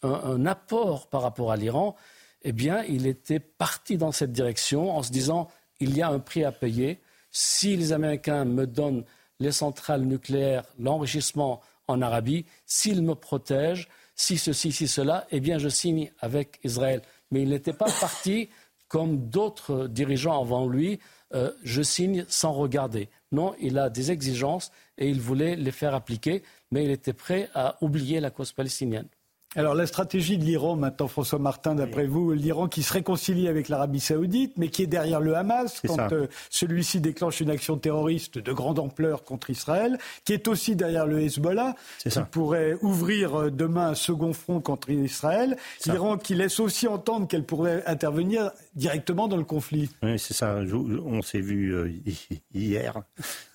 un 0.03 0.45
apport 0.45 1.07
par 1.07 1.21
rapport 1.21 1.51
à 1.51 1.57
l'Iran, 1.57 1.95
eh 2.43 2.51
bien, 2.51 2.83
il 2.83 3.07
était 3.07 3.39
parti 3.39 3.97
dans 3.97 4.11
cette 4.11 4.31
direction 4.31 4.95
en 4.95 5.03
se 5.03 5.11
disant 5.11 5.47
il 5.79 5.95
y 5.95 6.01
a 6.01 6.09
un 6.09 6.19
prix 6.19 6.43
à 6.43 6.51
payer. 6.51 6.99
Si 7.31 7.75
les 7.75 7.93
Américains 7.93 8.45
me 8.45 8.65
donnent 8.65 9.03
les 9.39 9.51
centrales 9.51 10.03
nucléaires, 10.03 10.63
l'enrichissement 10.79 11.61
en 11.87 12.01
Arabie, 12.01 12.45
s'ils 12.65 13.03
me 13.03 13.15
protègent, 13.15 13.87
si 14.15 14.37
ceci, 14.37 14.71
si 14.71 14.87
cela, 14.87 15.27
eh 15.31 15.39
bien, 15.39 15.59
je 15.59 15.69
signe 15.69 16.11
avec 16.19 16.59
Israël. 16.63 17.01
Mais 17.31 17.43
il 17.43 17.49
n'était 17.49 17.73
pas 17.73 17.91
parti 17.99 18.49
comme 18.87 19.29
d'autres 19.29 19.87
dirigeants 19.87 20.41
avant 20.41 20.67
lui, 20.67 20.99
euh, 21.33 21.51
je 21.63 21.81
signe 21.81 22.25
sans 22.29 22.53
regarder. 22.53 23.09
Non, 23.31 23.53
il 23.59 23.77
a 23.77 23.89
des 23.89 24.11
exigences 24.11 24.71
et 24.97 25.09
il 25.09 25.19
voulait 25.19 25.55
les 25.55 25.71
faire 25.71 25.93
appliquer, 25.93 26.41
mais 26.71 26.85
il 26.85 26.91
était 26.91 27.13
prêt 27.13 27.49
à 27.53 27.77
oublier 27.81 28.19
la 28.19 28.31
cause 28.31 28.53
palestinienne. 28.53 29.07
Alors 29.55 29.75
la 29.75 29.87
stratégie 29.87 30.37
de 30.37 30.43
l'Iran, 30.43 30.75
maintenant 30.75 31.07
François 31.07 31.39
Martin, 31.39 31.73
d'après 31.73 32.05
vous, 32.05 32.33
l'Iran 32.33 32.67
qui 32.67 32.83
se 32.83 32.91
réconcilie 32.91 33.47
avec 33.47 33.69
l'Arabie 33.69 34.01
saoudite, 34.01 34.53
mais 34.57 34.67
qui 34.67 34.83
est 34.83 34.87
derrière 34.87 35.21
le 35.21 35.35
Hamas 35.37 35.81
quand 35.87 36.11
euh, 36.11 36.27
celui-ci 36.49 36.99
déclenche 36.99 37.39
une 37.39 37.49
action 37.49 37.77
terroriste 37.77 38.37
de 38.37 38.51
grande 38.51 38.77
ampleur 38.77 39.23
contre 39.23 39.49
Israël, 39.49 39.97
qui 40.25 40.33
est 40.33 40.49
aussi 40.49 40.75
derrière 40.75 41.07
le 41.07 41.21
Hezbollah, 41.21 41.75
qui 41.99 42.09
pourrait 42.29 42.77
ouvrir 42.81 43.35
euh, 43.35 43.49
demain 43.49 43.87
un 43.87 43.95
second 43.95 44.33
front 44.33 44.59
contre 44.59 44.89
Israël. 44.89 45.55
L'Iran 45.85 46.17
qui 46.17 46.35
laisse 46.35 46.59
aussi 46.59 46.89
entendre 46.89 47.25
qu'elle 47.25 47.45
pourrait 47.45 47.83
intervenir 47.87 48.51
directement 48.75 49.29
dans 49.29 49.37
le 49.37 49.45
conflit. 49.45 49.89
Oui, 50.03 50.19
c'est 50.19 50.33
ça. 50.33 50.57
on 50.57 51.21
s'est 51.21 51.39
vu 51.39 51.73
euh, 51.73 51.89
hier. 52.53 53.01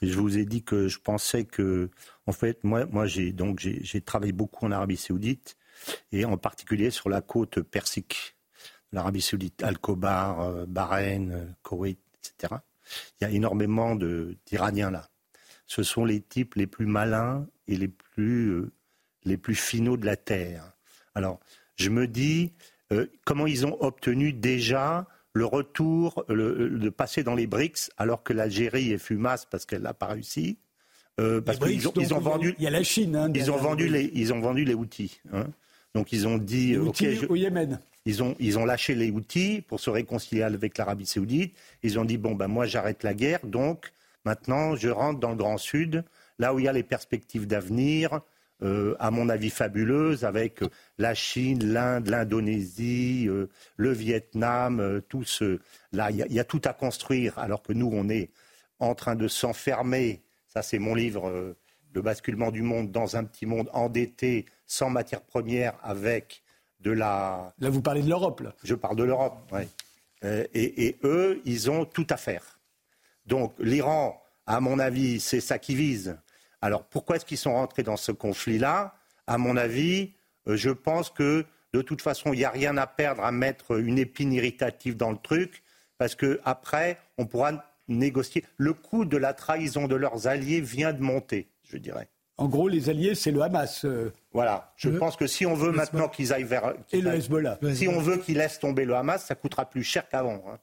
Je 0.01 0.19
vous 0.19 0.39
ai 0.39 0.47
dit 0.47 0.63
que 0.63 0.89
je 0.89 0.99
pensais 0.99 1.45
que, 1.45 1.91
en 2.27 2.33
fait, 2.33 2.65
moi, 2.65 2.87
moi 2.87 3.05
j'ai 3.05 3.31
donc 3.33 3.61
j'ai 3.61 4.01
travaillé 4.01 4.33
beaucoup 4.33 4.65
en 4.65 4.73
Arabie 4.73 4.97
saoudite 4.97 5.55
et 6.13 6.25
en 6.25 6.37
particulier 6.37 6.91
sur 6.91 7.09
la 7.09 7.21
côte 7.21 7.61
persique, 7.61 8.37
l'Arabie 8.93 9.23
saoudite, 9.23 9.63
Al-Khobar, 9.63 10.41
euh, 10.41 10.67
Bahreïn, 10.67 11.33
euh, 11.33 11.45
Koweït, 11.63 11.99
etc. 12.19 12.55
Il 13.21 13.25
y 13.25 13.27
a 13.27 13.31
énormément 13.31 13.97
d'Iraniens 13.97 14.91
là. 14.91 15.09
Ce 15.67 15.83
sont 15.83 16.05
les 16.05 16.21
types 16.21 16.55
les 16.55 16.67
plus 16.67 16.87
malins 16.87 17.47
et 17.67 17.77
les 17.77 17.89
plus, 17.89 18.49
euh, 18.49 18.73
les 19.25 19.39
plus 19.39 19.55
finaux 19.55 19.97
de 19.97 20.05
la 20.05 20.17
Terre. 20.17 20.73
Alors, 21.15 21.41
je 21.77 21.89
me 21.89 22.07
dis, 22.07 22.53
comment 23.25 23.47
ils 23.47 23.67
ont 23.67 23.83
obtenu 23.83 24.35
déjà 24.35 25.07
le 25.33 25.47
retour, 25.47 26.25
de 26.29 26.89
passer 26.91 27.23
dans 27.23 27.35
les 27.35 27.47
BRICS, 27.47 27.91
alors 27.97 28.23
que 28.23 28.35
l'Algérie 28.35 28.93
est 28.93 28.99
fumasse 28.99 29.47
parce 29.47 29.65
qu'elle 29.65 29.83
n'a 29.83 29.95
pas 29.95 30.07
réussi. 30.07 30.59
parce 31.17 31.59
qu'ils 31.59 31.89
ont, 31.89 31.93
ils 31.97 32.13
ont 32.13 32.21
vendu. 32.21 32.55
Il 32.59 32.65
y 32.65 32.67
a 32.67 32.71
la 32.71 32.83
Chine. 32.83 33.17
Hein, 33.17 33.33
ils 33.35 33.51
ont 33.51 33.57
vendu 33.57 33.89
les, 33.89 34.11
ils 34.15 34.33
ont 34.35 34.41
vendu 34.41 34.65
les 34.65 34.75
outils. 34.75 35.21
Hein. 35.33 35.47
Donc 35.95 36.13
ils 36.13 36.27
ont 36.27 36.39
dit. 36.39 36.77
au 36.77 37.37
Yémen. 37.37 37.81
Ils 38.05 38.23
ont, 38.23 38.35
ils 38.41 38.59
ont 38.59 38.65
lâché 38.65 38.95
les 38.95 39.11
outils 39.11 39.63
pour 39.63 39.79
se 39.79 39.89
réconcilier 39.89 40.43
avec 40.43 40.77
l'Arabie 40.77 41.07
Saoudite. 41.07 41.55
Ils 41.83 41.99
ont 41.99 42.05
dit 42.05 42.19
bon 42.19 42.35
ben 42.35 42.49
moi 42.49 42.67
j'arrête 42.67 43.05
la 43.05 43.15
guerre, 43.15 43.41
donc 43.45 43.93
maintenant 44.25 44.75
je 44.75 44.89
rentre 44.89 45.21
dans 45.21 45.31
le 45.31 45.37
Grand 45.37 45.59
Sud, 45.59 46.05
là 46.39 46.53
où 46.53 46.59
il 46.59 46.65
y 46.65 46.69
a 46.69 46.73
les 46.73 46.83
perspectives 46.83 47.47
d'avenir. 47.47 48.21
Euh, 48.63 48.95
à 49.01 49.11
mon 49.11 49.29
avis 49.29 49.51
fabuleuses, 49.51 50.25
avec 50.25 50.61
la 50.97 51.15
Chine, 51.15 51.73
l'Inde, 51.73 52.07
l'Indonésie, 52.07 53.27
euh, 53.29 53.49
le 53.77 53.91
Vietnam, 53.91 54.79
euh, 54.79 55.01
tout 55.01 55.25
ce. 55.25 55.59
Là, 55.91 56.13
il 56.13 56.19
y, 56.33 56.39
a 56.39 56.45
tout 56.45 56.61
à 56.65 56.73
construire, 56.73 57.37
alors 57.41 57.63
que 57.63 57.73
nous, 57.73 57.91
on 57.93 58.09
est 58.09 58.31
en 58.79 58.95
train 58.95 59.17
de 59.17 59.27
s'enfermer. 59.27 60.23
Ça, 60.47 60.63
c'est 60.63 60.79
mon 60.79 60.95
livre 60.95 61.57
le 61.95 62.03
basculement 62.03 62.51
du 62.51 62.63
monde 62.63 62.91
dans 62.91 63.17
un 63.17 63.25
petit 63.25 63.47
monde 63.47 63.69
endetté, 63.73 64.47
sans 64.67 64.91
matière 64.91 65.23
première, 65.23 65.75
avec 65.83 66.43
de 66.81 66.91
la... 66.91 67.53
Là, 67.59 67.71
vous 67.71 67.83
parlez 67.83 68.03
de 68.03 68.09
l'Europe, 68.09 68.41
là. 68.41 68.55
Je 68.65 68.75
parle 68.75 68.97
de 68.97 69.05
l'Europe, 69.05 69.39
oui. 69.53 69.63
Euh, 70.25 70.47
et, 70.55 70.97
eux, 71.05 71.41
ils 71.45 71.71
ont 71.71 71.85
tout 71.85 72.07
à 72.11 72.17
faire. 72.17 72.61
Donc 73.27 73.55
l'Iran, 73.59 74.23
à 74.47 74.61
mon 74.61 74.79
avis, 74.79 75.21
c'est 75.21 75.41
ça 75.41 75.59
qui 75.59 75.75
vise. 75.75 76.17
Alors 76.61 76.85
pourquoi 76.85 77.17
est-ce 77.17 77.25
qu'ils 77.25 77.39
sont 77.39 77.55
rentrés 77.55 77.83
dans 77.83 77.97
ce 77.97 78.13
conflit-là? 78.13 78.95
À 79.27 79.39
mon 79.39 79.57
avis, 79.57 80.13
euh, 80.49 80.57
je 80.57 80.71
pense 80.71 81.11
que 81.11 81.45
de 81.73 81.83
toute 81.83 82.03
façon, 82.03 82.33
il 82.33 82.39
n'y 82.39 82.45
a 82.45 82.51
rien 82.51 82.77
à 82.77 82.87
perdre 82.87 83.25
à 83.25 83.33
mettre 83.33 83.79
une 83.79 83.99
épine 83.99 84.33
irritative 84.33 84.97
dans 84.97 85.11
le 85.11 85.17
truc, 85.17 85.63
parce 85.99 86.15
qu'après, 86.15 86.99
on 87.17 87.27
pourra 87.27 87.65
négocier. 87.89 88.45
Le 88.59 88.75
coût 88.75 89.05
de 89.05 89.17
la 89.17 89.33
trahison 89.33 89.89
de 89.89 89.97
leurs 89.97 90.27
alliés 90.27 90.61
vient 90.61 90.93
de 90.93 91.03
monter, 91.03 91.49
je 91.73 91.79
dirais. 91.79 92.09
En 92.39 92.49
gros, 92.49 92.69
les 92.69 92.89
alliés, 92.89 93.15
c'est 93.15 93.31
le 93.31 93.43
Hamas. 93.43 93.85
Euh. 93.85 94.13
Voilà. 94.33 94.73
Je 94.77 94.89
pense 94.89 95.17
que 95.17 95.27
si 95.27 95.47
on 95.47 95.55
veut 95.55 95.71
maintenant 95.71 96.09
qu'ils 96.09 96.33
aillent 96.33 96.45
vers. 96.45 96.75
Et 96.93 97.01
le 97.01 97.15
Hezbollah. 97.15 97.59
Si 97.75 97.89
on 97.89 98.01
veut 98.01 98.17
qu'ils 98.17 98.39
laissent 98.39 98.59
tomber 98.59 98.85
le 98.85 98.95
Hamas, 98.95 99.25
ça 99.25 99.35
coûtera 99.35 99.69
plus 99.69 99.85
cher 99.85 100.09
qu'avant. 100.09 100.43
Hein. 100.49 100.59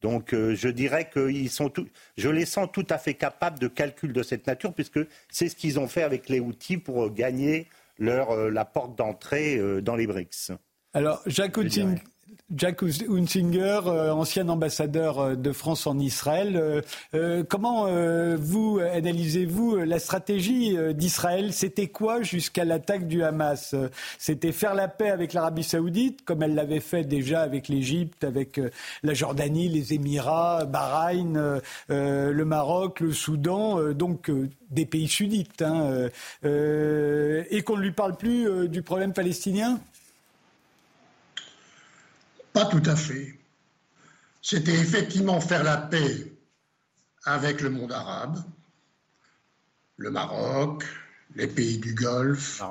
Donc 0.00 0.34
euh, 0.34 0.54
je 0.54 0.68
dirais 0.68 1.08
qu'ils 1.10 1.50
sont 1.50 1.70
tout, 1.70 1.86
je 2.18 2.28
les 2.28 2.44
sens 2.44 2.68
tout 2.72 2.86
à 2.90 2.98
fait 2.98 3.14
capables 3.14 3.58
de 3.58 3.68
calculs 3.68 4.12
de 4.12 4.22
cette 4.22 4.46
nature, 4.46 4.74
puisque 4.74 5.00
c'est 5.30 5.48
ce 5.48 5.56
qu'ils 5.56 5.78
ont 5.78 5.88
fait 5.88 6.02
avec 6.02 6.28
les 6.28 6.40
outils 6.40 6.76
pour 6.76 7.10
gagner 7.10 7.68
leur, 7.98 8.30
euh, 8.32 8.50
la 8.50 8.66
porte 8.66 8.96
d'entrée 8.96 9.58
dans 9.82 9.96
les 9.96 10.06
BRICS. 10.06 10.52
Alors, 10.92 11.22
Jacques 11.26 11.56
Jack 12.54 12.82
Hunsinger, 12.82 13.80
euh, 13.86 14.12
ancien 14.12 14.48
ambassadeur 14.48 15.18
euh, 15.18 15.34
de 15.34 15.52
France 15.52 15.86
en 15.86 15.98
Israël, 15.98 16.82
euh, 17.14 17.42
comment 17.48 17.86
vous 18.36 18.78
analysez-vous 18.78 19.76
la 19.76 19.98
stratégie 19.98 20.76
d'Israël? 20.94 21.52
C'était 21.52 21.88
quoi 21.88 22.22
jusqu'à 22.22 22.64
l'attaque 22.64 23.06
du 23.06 23.22
Hamas? 23.22 23.74
C'était 24.18 24.52
faire 24.52 24.74
la 24.74 24.88
paix 24.88 25.10
avec 25.10 25.32
l'Arabie 25.32 25.64
saoudite, 25.64 26.24
comme 26.24 26.42
elle 26.42 26.54
l'avait 26.54 26.80
fait 26.80 27.04
déjà 27.04 27.42
avec 27.42 27.68
l'Égypte, 27.68 28.24
avec 28.24 28.60
la 29.02 29.14
Jordanie, 29.14 29.68
les 29.68 29.94
Émirats, 29.94 30.64
Bahreïn, 30.64 31.60
le 31.88 32.44
Maroc, 32.44 33.00
le 33.00 33.12
Soudan, 33.12 33.92
donc 33.92 34.30
des 34.70 34.86
pays 34.86 35.08
sudites, 35.08 35.62
hein, 35.62 36.08
et 36.44 37.62
qu'on 37.64 37.76
ne 37.76 37.82
lui 37.82 37.92
parle 37.92 38.16
plus 38.16 38.68
du 38.68 38.82
problème 38.82 39.12
palestinien? 39.12 39.80
Pas 42.54 42.64
tout 42.66 42.82
à 42.86 42.96
fait. 42.96 43.38
C'était 44.40 44.78
effectivement 44.78 45.40
faire 45.40 45.64
la 45.64 45.76
paix 45.76 46.32
avec 47.24 47.60
le 47.60 47.68
monde 47.68 47.92
arabe, 47.92 48.42
le 49.96 50.10
Maroc, 50.10 50.84
les 51.34 51.48
pays 51.48 51.78
du 51.78 51.94
Golfe, 51.94 52.62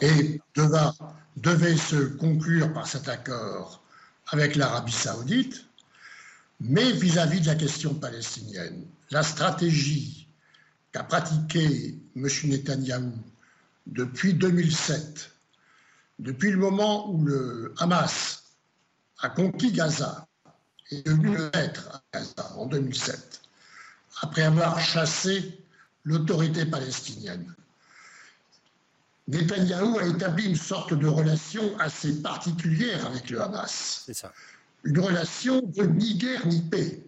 et 0.00 0.40
devait, 0.54 1.76
se 1.76 1.96
conclure 2.16 2.72
par 2.72 2.86
cet 2.86 3.08
accord 3.08 3.82
avec 4.28 4.54
l'Arabie 4.54 4.92
saoudite, 4.92 5.64
mais 6.60 6.92
vis-à-vis 6.92 7.38
-vis 7.38 7.42
de 7.42 7.46
la 7.46 7.54
question 7.56 7.94
palestinienne. 7.94 8.86
La 9.10 9.22
stratégie 9.22 10.28
qu'a 10.92 11.02
pratiquée 11.02 11.98
M. 12.14 12.28
Netanyahou 12.44 13.12
depuis 13.86 14.34
2007, 14.34 15.32
depuis 16.18 16.50
le 16.50 16.58
moment 16.58 17.10
où 17.10 17.24
le 17.24 17.74
Hamas 17.78 18.47
a 19.20 19.28
conquis 19.30 19.72
Gaza 19.72 20.26
et 20.90 20.98
est 20.98 21.02
devenu 21.02 21.36
le 21.36 21.50
maître 21.54 21.88
à 21.92 22.02
Gaza 22.18 22.52
en 22.56 22.66
2007, 22.66 23.42
après 24.22 24.42
avoir 24.42 24.80
chassé 24.80 25.58
l'autorité 26.04 26.64
palestinienne. 26.64 27.54
Netanyahou 29.28 29.98
a 29.98 30.06
établi 30.06 30.46
une 30.46 30.56
sorte 30.56 30.94
de 30.94 31.06
relation 31.06 31.78
assez 31.78 32.22
particulière 32.22 33.04
avec 33.06 33.28
le 33.28 33.42
Hamas. 33.42 34.04
C'est 34.06 34.14
ça. 34.14 34.32
Une 34.84 34.98
relation 34.98 35.60
de 35.60 35.82
ni 35.82 36.14
guerre 36.14 36.46
ni 36.46 36.62
paix. 36.62 37.04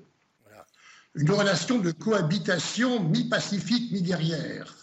Une 1.14 1.30
relation 1.30 1.78
de 1.78 1.90
cohabitation 1.92 3.02
mi-pacifique, 3.02 3.90
mi-guerrière, 3.90 4.76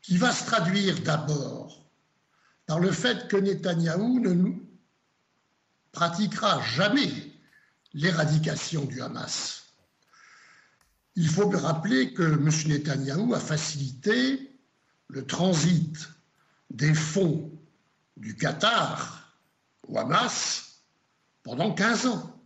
qui 0.00 0.16
va 0.16 0.32
se 0.32 0.46
traduire 0.46 0.98
d'abord 1.02 1.84
par 2.66 2.80
le 2.80 2.90
fait 2.90 3.28
que 3.28 3.36
Netanyahou 3.36 4.18
ne, 4.20 4.52
pratiquera 5.96 6.60
jamais 6.60 7.10
l'éradication 7.94 8.84
du 8.84 9.00
Hamas. 9.00 9.64
Il 11.14 11.26
faut 11.26 11.48
rappeler 11.48 12.12
que 12.12 12.22
M. 12.22 12.50
Netanyahou 12.66 13.32
a 13.32 13.40
facilité 13.40 14.54
le 15.08 15.26
transit 15.26 15.96
des 16.68 16.92
fonds 16.92 17.50
du 18.18 18.36
Qatar 18.36 19.32
au 19.88 19.96
Hamas 19.96 20.82
pendant 21.42 21.72
15 21.72 22.06
ans. 22.08 22.40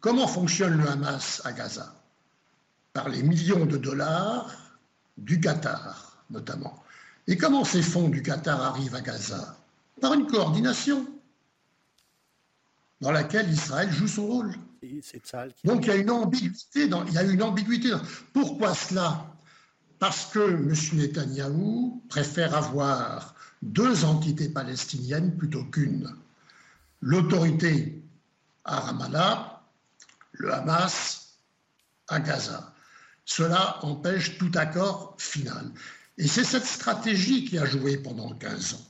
Comment 0.00 0.28
fonctionne 0.28 0.76
le 0.76 0.86
Hamas 0.86 1.40
à 1.46 1.52
Gaza? 1.52 1.98
Par 2.92 3.08
les 3.08 3.22
millions 3.22 3.64
de 3.64 3.78
dollars 3.78 4.54
du 5.16 5.40
Qatar, 5.40 6.26
notamment. 6.28 6.84
Et 7.26 7.38
comment 7.38 7.64
ces 7.64 7.80
fonds 7.80 8.10
du 8.10 8.22
Qatar 8.22 8.60
arrivent 8.60 8.96
à 8.96 9.00
Gaza? 9.00 9.56
Par 10.02 10.12
une 10.12 10.26
coordination 10.26 11.06
dans 13.00 13.12
laquelle 13.12 13.50
Israël 13.50 13.90
joue 13.92 14.08
son 14.08 14.26
rôle. 14.26 14.54
Donc 15.64 15.86
il 15.86 15.88
y 15.88 15.90
a 15.90 15.96
une 15.96 16.10
ambiguïté. 16.10 16.88
Dans, 16.88 17.04
il 17.04 17.12
y 17.12 17.18
a 17.18 17.22
une 17.22 17.42
ambiguïté. 17.42 17.92
Pourquoi 18.32 18.74
cela? 18.74 19.26
Parce 19.98 20.26
que 20.26 20.40
M. 20.40 20.74
Netanyahou 20.94 22.02
préfère 22.08 22.54
avoir 22.54 23.34
deux 23.62 24.04
entités 24.04 24.48
palestiniennes 24.48 25.36
plutôt 25.36 25.64
qu'une. 25.64 26.14
L'autorité 27.00 28.02
à 28.64 28.80
Ramallah, 28.80 29.62
le 30.32 30.52
Hamas 30.52 31.38
à 32.08 32.20
Gaza. 32.20 32.74
Cela 33.24 33.82
empêche 33.84 34.36
tout 34.36 34.50
accord 34.54 35.16
final. 35.18 35.70
Et 36.18 36.28
c'est 36.28 36.44
cette 36.44 36.66
stratégie 36.66 37.44
qui 37.44 37.58
a 37.58 37.64
joué 37.64 37.96
pendant 37.96 38.34
15 38.34 38.74
ans. 38.74 38.86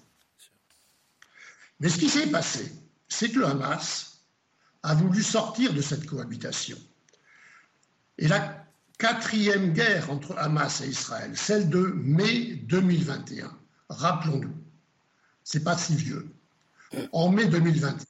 Mais 1.80 1.88
ce 1.88 1.98
qui 1.98 2.08
s'est 2.08 2.26
passé, 2.26 2.72
c'est 3.08 3.30
que 3.30 3.38
le 3.38 3.46
Hamas 3.46 4.20
a 4.82 4.94
voulu 4.94 5.22
sortir 5.22 5.72
de 5.72 5.80
cette 5.80 6.06
cohabitation. 6.06 6.78
Et 8.18 8.28
la 8.28 8.66
quatrième 8.98 9.72
guerre 9.72 10.10
entre 10.10 10.36
Hamas 10.38 10.80
et 10.80 10.88
Israël, 10.88 11.36
celle 11.36 11.68
de 11.68 11.80
mai 11.96 12.56
2021, 12.64 13.56
rappelons-nous, 13.88 14.54
c'est 15.42 15.64
pas 15.64 15.76
si 15.76 15.96
vieux. 15.96 16.28
En 17.12 17.30
mai 17.30 17.46
2021, 17.46 18.04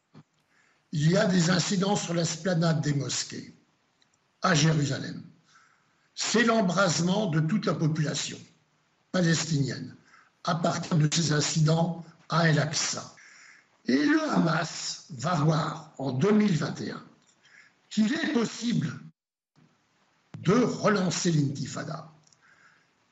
il 0.92 1.11
y 1.11 1.16
a 1.16 1.26
des 1.26 1.50
incidents 1.50 1.96
sur 1.96 2.14
l'esplanade 2.14 2.80
des 2.80 2.94
mosquées 2.94 3.54
à 4.42 4.54
Jérusalem. 4.54 5.22
C'est 6.14 6.44
l'embrasement 6.44 7.26
de 7.26 7.40
toute 7.40 7.66
la 7.66 7.74
population 7.74 8.38
palestinienne 9.11 9.96
à 10.44 10.54
partir 10.54 10.96
de 10.96 11.09
ces 11.12 11.33
incidents 11.33 12.04
à 12.28 12.48
El-Aqsa. 12.48 13.13
Et 13.87 14.05
le 14.05 14.23
Hamas 14.31 15.07
va 15.11 15.35
voir 15.35 15.92
en 15.99 16.12
2021 16.12 17.03
qu'il 17.90 18.12
est 18.12 18.33
possible 18.33 18.92
de 20.40 20.55
relancer 20.55 21.31
l'intifada 21.31 22.11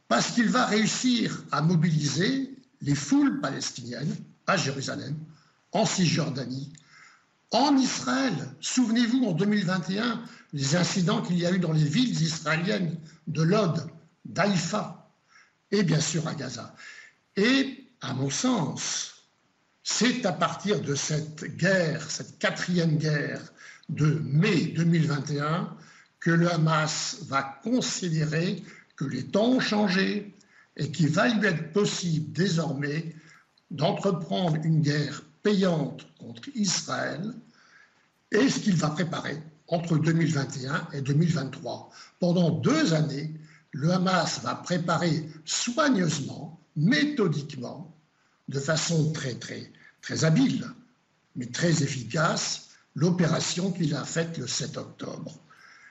parce 0.08 0.32
qu'il 0.32 0.48
va 0.48 0.66
réussir 0.66 1.42
à 1.52 1.62
mobiliser 1.62 2.54
les 2.82 2.94
foules 2.94 3.40
palestiniennes 3.40 4.14
à 4.46 4.56
Jérusalem, 4.56 5.16
en 5.72 5.87
Cisjordanie, 5.87 6.72
en 7.50 7.76
Israël. 7.76 8.35
Souvenez-vous, 8.61 9.24
en 9.24 9.32
2021, 9.32 10.22
les 10.52 10.76
incidents 10.76 11.22
qu'il 11.22 11.38
y 11.38 11.46
a 11.46 11.52
eu 11.52 11.58
dans 11.58 11.72
les 11.72 11.85
villes 11.85 12.20
israéliennes 12.20 12.98
de 13.26 13.42
Lod, 13.42 13.90
d'Haïfa 14.24 15.11
et 15.70 15.82
bien 15.82 16.00
sûr 16.00 16.26
à 16.28 16.35
Gaza. 16.35 16.74
Et, 17.37 17.88
à 18.00 18.12
mon 18.12 18.30
sens, 18.30 19.12
c'est 19.82 20.24
à 20.26 20.32
partir 20.32 20.80
de 20.80 20.94
cette 20.94 21.44
guerre, 21.56 22.10
cette 22.10 22.38
quatrième 22.38 22.96
guerre 22.96 23.40
de 23.88 24.20
mai 24.24 24.66
2021, 24.76 25.76
que 26.20 26.30
le 26.30 26.50
Hamas 26.50 27.18
va 27.26 27.42
considérer 27.62 28.62
que 28.96 29.04
les 29.04 29.26
temps 29.26 29.50
ont 29.50 29.60
changé 29.60 30.34
et 30.76 30.90
qu'il 30.90 31.08
va 31.08 31.28
lui 31.28 31.46
être 31.46 31.72
possible 31.72 32.33
désormais 32.33 33.14
d'entreprendre 33.70 34.56
une 34.64 34.80
guerre 34.80 35.22
payante 35.42 36.06
contre 36.18 36.48
Israël 36.54 37.35
et 38.30 38.48
ce 38.48 38.60
qu'il 38.60 38.76
va 38.76 38.90
préparer 38.90 39.42
entre 39.66 39.96
2021 39.98 40.88
et 40.92 41.00
2023. 41.00 41.90
Pendant 42.20 42.50
deux 42.50 42.94
années, 42.94 43.35
le 43.72 43.90
Hamas 43.90 44.40
va 44.42 44.54
préparer 44.54 45.28
soigneusement, 45.44 46.60
méthodiquement, 46.76 47.91
de 48.53 48.61
façon 48.61 49.13
très, 49.13 49.35
très, 49.35 49.71
très 50.03 50.25
habile, 50.25 50.67
mais 51.37 51.46
très 51.46 51.83
efficace, 51.83 52.69
l'opération 52.94 53.73
qu'il 53.73 53.94
a 53.94 54.05
faite 54.05 54.38
le 54.38 54.46
7 54.46 54.77
octobre. 54.77 55.33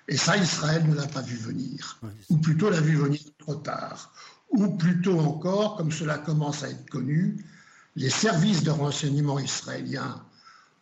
Et 0.07 0.18
ça, 0.18 0.38
Israël 0.38 0.88
ne 0.88 0.95
l'a 0.95 1.07
pas 1.07 1.22
vu 1.22 1.36
venir, 1.36 1.99
ou 2.30 2.38
plutôt 2.38 2.70
l'a 2.70 2.82
vu 2.82 2.95
venir 2.95 3.22
trop 3.39 3.55
tard. 3.55 4.14
ou 4.51 4.68
plutôt 4.68 5.18
encore, 5.18 5.78
comme 5.78 5.93
cela 5.93 6.18
commence 6.18 6.62
à 6.64 6.70
être 6.70 6.89
connu, 6.89 7.45
les 7.95 8.09
services 8.09 8.64
de 8.64 8.72
renseignement 8.72 9.39
israéliens 9.39 10.22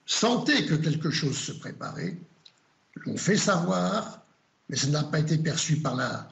sentaient 0.07 0.65
que 0.65 0.73
quelque 0.73 1.11
chose 1.11 1.37
se 1.37 1.51
préparait, 1.51 2.17
l'ont 2.95 3.17
fait 3.17 3.37
savoir, 3.37 4.21
mais 4.69 4.75
ça 4.75 4.87
n'a 4.87 5.03
pas 5.03 5.19
été 5.19 5.37
perçu 5.37 5.77
par, 5.77 5.95
la, 5.95 6.27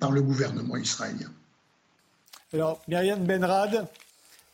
par 0.00 0.10
le 0.10 0.22
gouvernement 0.22 0.78
israélien. 0.78 1.30
Alors, 2.54 2.80
Myriam 2.88 3.24
Benrad, 3.26 3.88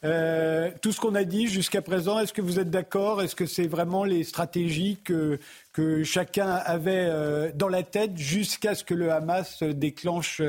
euh, 0.02 0.70
tout 0.80 0.92
ce 0.92 1.00
qu'on 1.00 1.14
a 1.14 1.24
dit 1.24 1.46
jusqu'à 1.46 1.82
présent, 1.82 2.18
est-ce 2.18 2.32
que 2.32 2.40
vous 2.40 2.58
êtes 2.58 2.70
d'accord? 2.70 3.22
Est-ce 3.22 3.36
que 3.36 3.46
c'est 3.46 3.66
vraiment 3.66 4.04
les 4.04 4.24
stratégies 4.24 4.98
que, 5.04 5.38
que 5.72 6.04
chacun 6.04 6.48
avait 6.48 7.06
euh, 7.08 7.50
dans 7.54 7.68
la 7.68 7.82
tête 7.82 8.16
jusqu'à 8.16 8.74
ce 8.74 8.82
que 8.82 8.94
le 8.94 9.12
Hamas 9.12 9.62
déclenche 9.62 10.40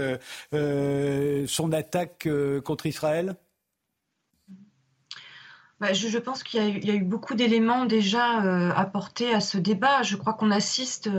euh, 0.53 1.45
son 1.47 1.73
attaque 1.73 2.29
contre 2.63 2.85
Israël? 2.85 3.35
Bah, 5.81 5.93
je, 5.93 6.17
pense 6.19 6.43
qu'il 6.43 6.63
y, 6.63 6.87
y, 6.87 6.91
a 6.91 6.93
eu 6.93 7.03
beaucoup 7.03 7.33
d'éléments 7.33 7.85
déjà 7.85 8.37
apportés 8.73 9.33
à 9.33 9.41
ce 9.41 9.57
débat. 9.57 10.03
Je 10.03 10.15
crois 10.15 10.33
qu'on 10.33 10.51
assiste 10.51 11.09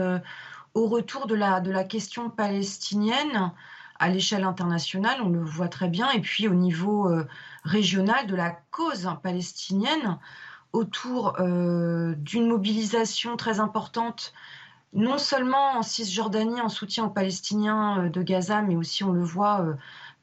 au 0.73 0.87
retour 0.87 1.27
de 1.27 1.35
la, 1.35 1.59
de 1.59 1.69
la 1.69 1.83
question 1.83 2.29
palestinienne 2.29 3.51
à 3.99 4.09
l'échelle 4.09 4.43
internationale, 4.43 5.21
on 5.21 5.29
le 5.29 5.43
voit 5.43 5.67
très 5.67 5.87
bien, 5.87 6.09
et 6.11 6.19
puis 6.19 6.47
au 6.47 6.53
niveau 6.53 7.09
euh, 7.09 7.27
régional 7.63 8.27
de 8.27 8.35
la 8.35 8.51
cause 8.71 9.09
palestinienne, 9.21 10.17
autour 10.73 11.39
euh, 11.39 12.15
d'une 12.17 12.47
mobilisation 12.47 13.37
très 13.37 13.59
importante, 13.59 14.33
non 14.93 15.17
seulement 15.17 15.77
en 15.77 15.83
Cisjordanie 15.83 16.61
en 16.61 16.69
soutien 16.69 17.05
aux 17.05 17.09
Palestiniens 17.09 18.05
euh, 18.05 18.09
de 18.09 18.21
Gaza, 18.23 18.61
mais 18.61 18.75
aussi 18.75 19.03
on 19.03 19.11
le 19.11 19.23
voit 19.23 19.65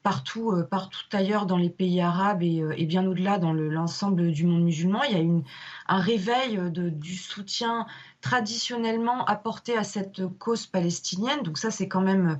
partout, 0.03 0.53
partout 0.69 0.99
ailleurs 1.13 1.45
dans 1.45 1.57
les 1.57 1.69
pays 1.69 2.01
arabes 2.01 2.41
et, 2.43 2.85
bien 2.85 3.05
au-delà 3.05 3.37
dans 3.37 3.53
l'ensemble 3.53 4.31
du 4.31 4.45
monde 4.45 4.63
musulman. 4.63 5.03
Il 5.03 5.17
y 5.17 5.19
a 5.19 5.43
un 5.87 5.99
réveil 5.99 6.57
de, 6.57 6.89
du 6.89 7.15
soutien 7.15 7.85
traditionnellement 8.21 9.25
apporté 9.25 9.77
à 9.77 9.83
cette 9.83 10.21
cause 10.37 10.67
palestinienne. 10.67 11.41
Donc 11.41 11.57
ça, 11.57 11.71
c'est 11.71 11.87
quand 11.87 12.01
même 12.01 12.29
euh, 12.29 12.35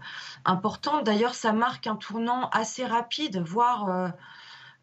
important. 0.45 1.01
D'ailleurs, 1.01 1.33
ça 1.33 1.51
marque 1.53 1.87
un 1.87 1.95
tournant 1.95 2.49
assez 2.49 2.85
rapide, 2.85 3.39
voire 3.39 3.89
euh, 3.89 4.09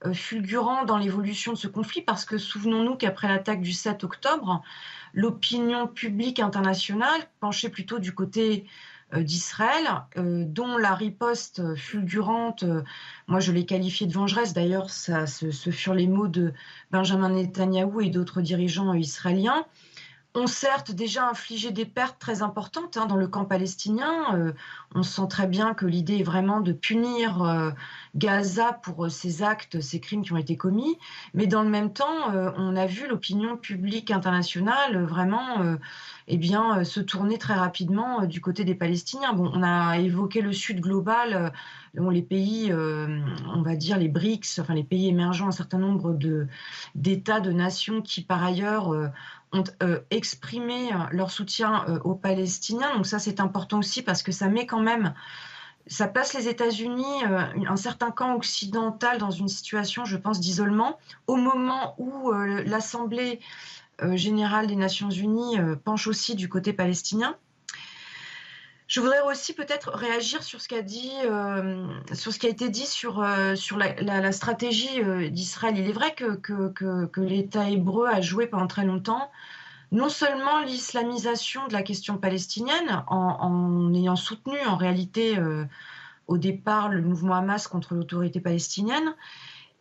euh, 0.06 0.12
fulgurant 0.12 0.84
dans 0.84 0.98
l'évolution 0.98 1.52
de 1.52 1.58
ce 1.58 1.68
conflit, 1.68 2.02
parce 2.02 2.24
que 2.24 2.36
souvenons-nous 2.36 2.96
qu'après 2.96 3.28
l'attaque 3.28 3.62
du 3.62 3.72
7 3.72 4.04
octobre, 4.04 4.62
l'opinion 5.14 5.86
publique 5.86 6.40
internationale 6.40 7.20
penchait 7.40 7.70
plutôt 7.70 7.98
du 7.98 8.12
côté 8.12 8.66
d'Israël, 9.16 9.86
dont 10.16 10.76
la 10.76 10.94
riposte 10.94 11.74
fulgurante, 11.76 12.64
moi 13.26 13.40
je 13.40 13.52
l'ai 13.52 13.64
qualifiée 13.64 14.06
de 14.06 14.12
vengeresse, 14.12 14.52
d'ailleurs 14.52 14.90
ce, 14.90 15.26
ce, 15.26 15.70
furent 15.70 15.94
les 15.94 16.06
mots 16.06 16.28
de 16.28 16.52
Benjamin 16.90 17.30
Netanyahou 17.30 18.02
et 18.02 18.10
d'autres 18.10 18.42
dirigeants 18.42 18.92
israéliens, 18.92 19.64
ont 20.34 20.46
certes 20.46 20.92
déjà 20.92 21.28
infligé 21.28 21.70
des 21.70 21.86
pertes 21.86 22.18
très 22.18 22.42
importantes 22.42 22.96
hein, 22.96 23.06
dans 23.06 23.16
le 23.16 23.28
camp 23.28 23.44
palestinien. 23.44 24.34
Euh, 24.34 24.52
on 24.94 25.02
sent 25.02 25.26
très 25.28 25.46
bien 25.46 25.74
que 25.74 25.86
l'idée 25.86 26.18
est 26.18 26.22
vraiment 26.22 26.60
de 26.60 26.72
punir 26.72 27.42
euh, 27.42 27.70
Gaza 28.14 28.72
pour 28.72 29.06
euh, 29.06 29.08
ces 29.08 29.42
actes, 29.42 29.80
ces 29.80 30.00
crimes 30.00 30.22
qui 30.22 30.32
ont 30.32 30.36
été 30.36 30.56
commis. 30.56 30.98
Mais 31.32 31.46
dans 31.46 31.62
le 31.62 31.70
même 31.70 31.92
temps, 31.92 32.06
on 32.56 32.76
a 32.76 32.86
vu 32.86 33.08
l'opinion 33.08 33.56
publique 33.56 34.10
internationale 34.10 35.02
vraiment 35.04 35.76
eh 36.26 36.36
bien, 36.36 36.84
se 36.84 37.00
tourner 37.00 37.38
très 37.38 37.54
rapidement 37.54 38.24
du 38.24 38.40
côté 38.40 38.64
des 38.64 38.74
Palestiniens. 38.74 39.32
Bon, 39.32 39.50
on 39.54 39.62
a 39.62 39.98
évoqué 39.98 40.40
le 40.40 40.52
Sud 40.52 40.80
global, 40.80 41.52
les 41.94 42.22
pays, 42.22 42.72
on 42.72 43.62
va 43.62 43.76
dire 43.76 43.98
les 43.98 44.08
BRICS, 44.08 44.60
enfin 44.60 44.74
les 44.74 44.84
pays 44.84 45.08
émergents, 45.08 45.48
un 45.48 45.52
certain 45.52 45.78
nombre 45.78 46.16
d'États, 46.94 47.40
de, 47.40 47.52
nations 47.52 48.02
qui 48.02 48.22
par 48.22 48.42
ailleurs 48.44 49.10
ont 49.52 49.64
euh, 49.82 50.00
exprimé 50.10 50.92
euh, 50.92 50.96
leur 51.10 51.30
soutien 51.30 51.84
euh, 51.88 51.98
aux 52.00 52.14
Palestiniens. 52.14 52.94
Donc 52.94 53.06
ça, 53.06 53.18
c'est 53.18 53.40
important 53.40 53.78
aussi 53.78 54.02
parce 54.02 54.22
que 54.22 54.32
ça 54.32 54.48
met 54.48 54.66
quand 54.66 54.80
même, 54.80 55.14
ça 55.86 56.06
place 56.06 56.34
les 56.34 56.48
États-Unis, 56.48 57.24
un 57.24 57.76
certain 57.76 58.10
camp 58.10 58.34
occidental 58.34 59.16
dans 59.18 59.30
une 59.30 59.48
situation, 59.48 60.04
je 60.04 60.18
pense, 60.18 60.38
d'isolement, 60.38 60.98
au 61.26 61.36
moment 61.36 61.94
où 61.96 62.30
l'Assemblée 62.30 63.40
générale 64.12 64.66
des 64.66 64.76
Nations 64.76 65.08
Unies 65.08 65.56
penche 65.84 66.06
aussi 66.06 66.34
du 66.34 66.50
côté 66.50 66.74
palestinien. 66.74 67.38
Je 68.88 69.00
voudrais 69.00 69.20
aussi 69.20 69.52
peut-être 69.52 69.90
réagir 69.90 70.42
sur 70.42 70.60
ce 70.60 70.66
ce 70.66 72.38
qui 72.38 72.46
a 72.46 72.48
été 72.48 72.68
dit 72.70 72.86
sur, 72.86 73.24
sur 73.54 73.76
la, 73.76 74.32
stratégie 74.32 75.30
d'Israël. 75.30 75.78
Il 75.78 75.88
est 75.88 75.92
vrai 75.92 76.14
que, 76.14 77.20
l'État 77.20 77.68
hébreu 77.68 78.08
a 78.08 78.20
joué 78.20 78.46
pendant 78.46 78.66
très 78.66 78.84
longtemps 78.84 79.30
non 79.92 80.08
seulement 80.08 80.60
l'islamisation 80.60 81.66
de 81.66 81.72
la 81.72 81.82
question 81.82 82.18
palestinienne, 82.18 83.04
en, 83.06 83.92
ayant 83.94 84.16
soutenu 84.16 84.58
en 84.66 84.76
réalité 84.76 85.38
euh, 85.38 85.64
au 86.26 86.36
départ 86.36 86.88
le 86.88 87.00
mouvement 87.00 87.34
Hamas 87.34 87.68
contre 87.68 87.94
l'autorité 87.94 88.40
palestinienne, 88.40 89.14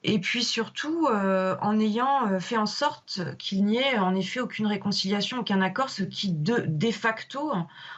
et 0.03 0.20
puis 0.20 0.43
surtout 0.43 1.08
euh, 1.08 1.58
en 1.62 1.80
ayant 1.80 2.28
euh, 2.28 2.39
fait 2.39 2.55
en 2.55 2.68
sorte 2.68 3.22
qu'il 3.38 3.66
n'y 3.66 3.78
ait 3.78 3.97
en 3.97 4.16
effet 4.16 4.39
aucune 4.39 4.68
réconciliation, 4.68 5.39
aucun 5.39 5.62
accord, 5.62 5.89
ce 5.89 6.03
qui 6.03 6.32
de, 6.32 6.64
de 6.68 6.91
facto 6.91 7.51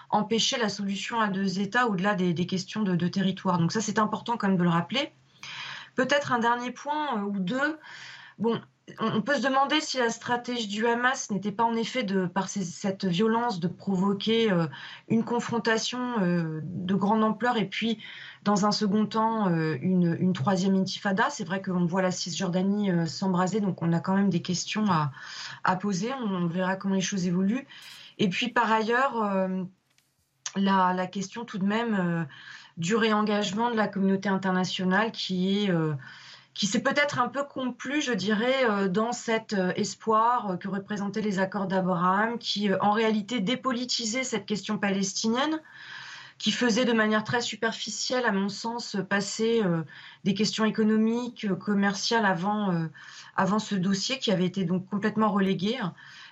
empêchait 0.09 0.57
la 0.57 0.69
solution 0.69 1.19
à 1.19 1.27
deux 1.27 1.59
États 1.59 1.87
au-delà 1.87 2.15
des, 2.15 2.33
questions 2.45 2.83
de, 2.83 3.07
territoire. 3.07 3.57
Donc 3.57 3.71
ça 3.71 3.81
c'est 3.81 3.99
important 3.99 4.37
quand 4.37 4.47
même 4.47 4.57
de 4.57 4.63
le 4.63 4.69
rappeler. 4.69 5.11
Peut-être 5.95 6.31
un 6.31 6.39
dernier 6.39 6.71
point 6.71 7.21
ou 7.23 7.39
deux. 7.39 7.77
Bon, 8.37 8.61
on 8.99 9.21
peut 9.21 9.35
se 9.35 9.41
demander 9.41 9.81
si 9.81 9.97
la 9.97 10.09
stratégie 10.09 10.67
du 10.67 10.87
Hamas 10.87 11.29
n'était 11.31 11.51
pas 11.51 11.63
en 11.63 11.75
effet, 11.75 12.03
de, 12.03 12.25
par 12.25 12.49
cette 12.49 13.05
violence, 13.05 13.59
de 13.59 13.67
provoquer 13.67 14.51
euh, 14.51 14.65
une 15.07 15.23
confrontation 15.23 16.19
euh, 16.21 16.61
de 16.63 16.95
grande 16.95 17.23
ampleur 17.23 17.57
et 17.57 17.65
puis, 17.65 17.99
dans 18.43 18.65
un 18.65 18.71
second 18.71 19.05
temps, 19.05 19.49
euh, 19.49 19.77
une, 19.81 20.33
troisième 20.33 20.75
intifada. 20.75 21.29
C'est 21.29 21.43
vrai 21.43 21.61
qu'on 21.61 21.85
voit 21.85 22.01
la 22.01 22.11
Cisjordanie 22.11 22.91
s'embraser, 23.07 23.59
donc 23.59 23.81
on 23.81 23.91
a 23.93 23.99
quand 23.99 24.15
même 24.15 24.29
des 24.29 24.41
questions 24.41 24.85
à, 25.63 25.75
poser. 25.75 26.11
On, 26.13 26.47
verra 26.47 26.75
comment 26.75 26.95
les 26.95 27.01
choses 27.01 27.27
évoluent. 27.27 27.67
Et 28.17 28.29
puis, 28.29 28.49
par 28.49 28.71
ailleurs, 28.71 29.15
la, 30.55 31.07
question 31.07 31.45
tout 31.45 31.57
de 31.57 31.65
même 31.65 32.27
du 32.77 32.95
réengagement 32.95 33.71
de 33.71 33.75
la 33.75 33.87
communauté 33.87 34.29
internationale 34.29 35.11
qui 35.11 35.65
est 35.65 35.71
qui 36.59 36.67
s'est 36.67 36.81
peut-être 36.81 37.19
un 37.19 37.29
peu 37.29 37.45
complu, 37.45 38.01
je 38.01 38.11
dirais, 38.11 38.65
euh, 38.65 38.89
dans 38.89 39.13
cet 39.13 39.53
euh, 39.53 39.71
espoir 39.77 40.51
euh, 40.51 40.57
que 40.57 40.67
représentaient 40.67 41.21
les 41.21 41.39
accords 41.39 41.67
d'Abraham, 41.67 42.37
qui 42.37 42.69
en 42.81 42.91
réalité 42.91 43.39
dépolitisait 43.39 44.25
cette 44.25 44.45
question 44.45 44.77
palestinienne, 44.77 45.61
qui 46.37 46.51
faisait 46.51 46.83
de 46.83 46.91
manière 46.91 47.23
très 47.23 47.39
superficielle, 47.39 48.25
à 48.25 48.33
mon 48.33 48.49
sens, 48.49 48.97
passer 49.09 49.61
des 50.23 50.33
questions 50.33 50.63
économiques, 50.63 51.45
commerciales 51.59 52.25
avant, 52.25 52.87
avant 53.35 53.59
ce 53.59 53.75
dossier 53.75 54.19
qui 54.19 54.31
avait 54.31 54.45
été 54.45 54.63
donc 54.63 54.87
complètement 54.87 55.31
relégué. 55.31 55.77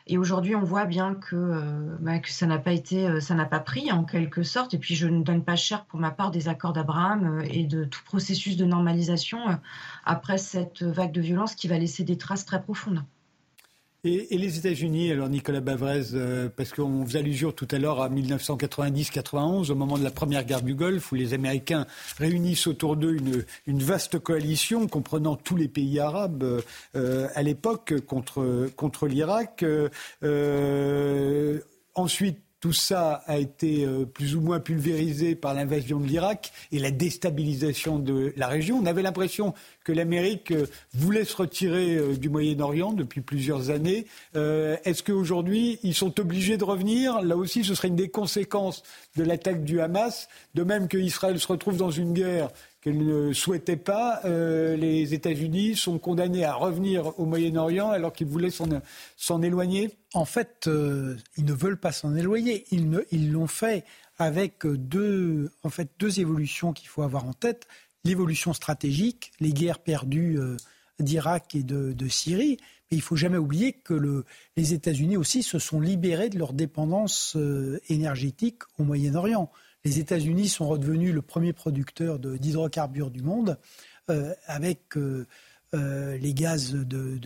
Et 0.10 0.18
aujourd'hui, 0.18 0.56
on 0.56 0.64
voit 0.64 0.86
bien 0.86 1.16
que, 1.16 1.36
euh, 1.36 1.98
bah, 2.00 2.14
ça 2.26 2.46
n'a 2.46 2.58
pas 2.58 2.72
été, 2.72 3.08
euh, 3.08 3.20
ça 3.20 3.36
n'a 3.36 3.46
pas 3.46 3.60
pris 3.60 3.92
en 3.92 4.06
quelque 4.06 4.42
sorte. 4.42 4.74
Et 4.74 4.78
puis, 4.78 4.96
je 4.96 5.08
ne 5.08 5.22
donne 5.22 5.44
pas 5.44 5.58
cher 5.58 5.86
pour 5.86 6.00
ma 6.00 6.12
part 6.12 6.32
des 6.32 6.48
accords 6.48 6.72
d'Abraham 6.72 7.40
euh, 7.40 7.48
et 7.50 7.66
de 7.66 7.84
tout 7.84 8.04
processus 8.06 8.56
de 8.56 8.66
normalisation 8.66 9.60
après 10.06 10.38
cette 10.38 10.84
vague 10.84 11.12
de 11.12 11.22
violence 11.22 11.56
qui 11.56 11.68
va 11.68 11.78
laisser 11.78 12.04
des 12.04 12.18
traces 12.18 12.46
très 12.46 12.62
profondes. 12.62 13.04
Et, 14.04 14.38
les 14.38 14.60
États-Unis, 14.60 15.12
alors 15.12 15.28
Nicolas 15.28 15.60
Bavrez, 15.60 16.14
euh, 16.14 16.50
parce 16.56 16.72
qu'on 16.72 17.06
faisait 17.06 17.20
allusion 17.20 17.52
tout 17.52 17.68
à 17.72 17.80
l'heure 17.80 18.00
à 18.00 18.10
1990-91, 18.10 19.72
au 19.72 19.76
moment 19.76 19.98
de 19.98 20.04
la 20.04 20.12
première 20.12 20.46
guerre 20.46 20.62
du 20.62 20.76
Golfe, 20.76 21.12
où 21.12 21.16
les 21.16 21.34
Américains 21.34 21.88
réunissent 22.20 22.68
autour 22.68 22.96
d'eux 22.96 23.18
une, 23.66 23.80
vaste 23.80 24.20
coalition 24.20 24.88
comprenant 24.88 25.36
tous 25.36 25.56
les 25.56 25.68
pays 25.68 26.00
arabes 26.00 26.62
euh, 26.96 27.28
à 27.34 27.42
l'époque 27.42 28.00
contre, 28.06 28.70
contre 28.76 29.08
l'Irak. 29.08 29.66
Euh, 30.24 31.60
ensuite, 31.96 32.40
tout 32.60 32.74
ça 32.74 33.24
a 33.28 33.38
été 33.38 33.86
euh, 33.86 34.06
plus 34.06 34.36
ou 34.36 34.42
moins 34.42 34.60
pulvérisé 34.60 35.36
par 35.36 35.54
l'invasion 35.54 36.00
de 36.00 36.08
l'Irak 36.08 36.52
et 36.72 36.80
la 36.80 36.92
déstabilisation 36.92 38.00
de 38.00 38.34
la 38.36 38.48
région. 38.48 38.80
On 38.82 38.86
avait 38.86 39.04
l'impression 39.04 39.54
que 39.84 39.92
l'Amérique 39.92 40.52
euh, 40.52 40.66
voulait 40.94 41.24
se 41.24 41.36
retirer 41.36 41.96
euh, 41.96 42.16
du 42.16 42.30
Moyen-Orient 42.30 42.94
depuis 42.94 43.22
plusieurs 43.22 43.70
années. 43.70 44.06
Est-ce 44.34 45.04
qu'aujourd'hui, 45.04 45.80
ils 45.84 45.94
sont 45.94 46.20
obligés 46.20 46.58
de 46.58 46.64
revenir? 46.64 47.22
Là 47.22 47.36
aussi, 47.36 47.64
ce 47.64 47.76
serait 47.76 47.88
une 47.88 47.96
des 47.96 48.10
conséquences 48.10 48.84
de 49.16 49.24
l'attaque 49.24 49.64
du 49.64 49.82
Hamas, 49.82 50.28
de 50.54 50.64
même 50.64 50.88
qu'Israël 50.88 51.40
se 51.40 51.48
retrouve 51.48 51.78
dans 51.78 51.92
une 51.92 52.14
guerre 52.14 52.50
qu'elle 52.88 53.06
ne 53.06 53.34
souhaitait 53.34 53.76
pas, 53.76 54.22
les 54.24 55.14
États-Unis 55.14 55.76
sont 55.76 56.00
condamnés 56.00 56.46
à 56.46 56.54
revenir 56.54 57.20
au 57.20 57.26
Moyen-Orient 57.26 57.90
alors 57.90 58.14
qu'ils 58.14 58.28
voulaient 58.28 58.52
s'en 58.52 59.42
éloigner 59.42 59.92
en 60.14 60.26
fait, 60.26 60.68
euh, 60.68 61.16
ils 61.38 61.46
ne 61.46 61.54
veulent 61.54 61.80
pas 61.80 61.92
s'en 61.92 62.16
éloigner. 62.16 62.66
Ils 62.72 63.32
l'ont 63.32 63.48
fait 63.48 63.86
avec 64.18 64.66
deux, 64.66 65.52
en 65.64 65.70
fait, 65.70 65.92
deux 66.00 66.20
évolutions 66.20 66.74
qu'il 66.74 66.88
faut 66.88 67.04
avoir 67.04 67.26
en 67.26 67.34
tête. 67.34 67.68
l'évolution 68.04 68.54
stratégique, 68.54 69.34
les 69.42 69.52
guerres 69.52 69.80
perdues 69.80 70.40
d'Irak 71.00 71.56
et 71.56 71.64
de, 71.64 72.08
Syrie. 72.08 72.58
Mais 72.90 72.98
il 72.98 73.02
faut 73.02 73.18
jamais 73.18 73.38
oublier 73.38 73.74
que 73.74 74.24
les 74.56 74.74
États-Unis 74.74 75.18
aussi 75.18 75.44
se 75.44 75.60
sont 75.60 75.82
libérés 75.82 76.30
de 76.30 76.40
leur 76.40 76.54
dépendance 76.54 77.36
énergétique 77.90 78.62
au 78.80 78.84
Moyen-Orient. 78.84 79.52
Les 79.88 80.00
États-Unis 80.00 80.50
sont 80.50 80.68
redevenus 80.68 81.14
le 81.14 81.22
premier 81.22 81.54
producteur 81.54 82.20
d'hydrocarbures 82.20 83.10
du 83.10 83.22
monde, 83.22 83.58
avec 84.46 84.82
les 85.72 86.34
gaz 86.34 86.74
de, 86.74 87.18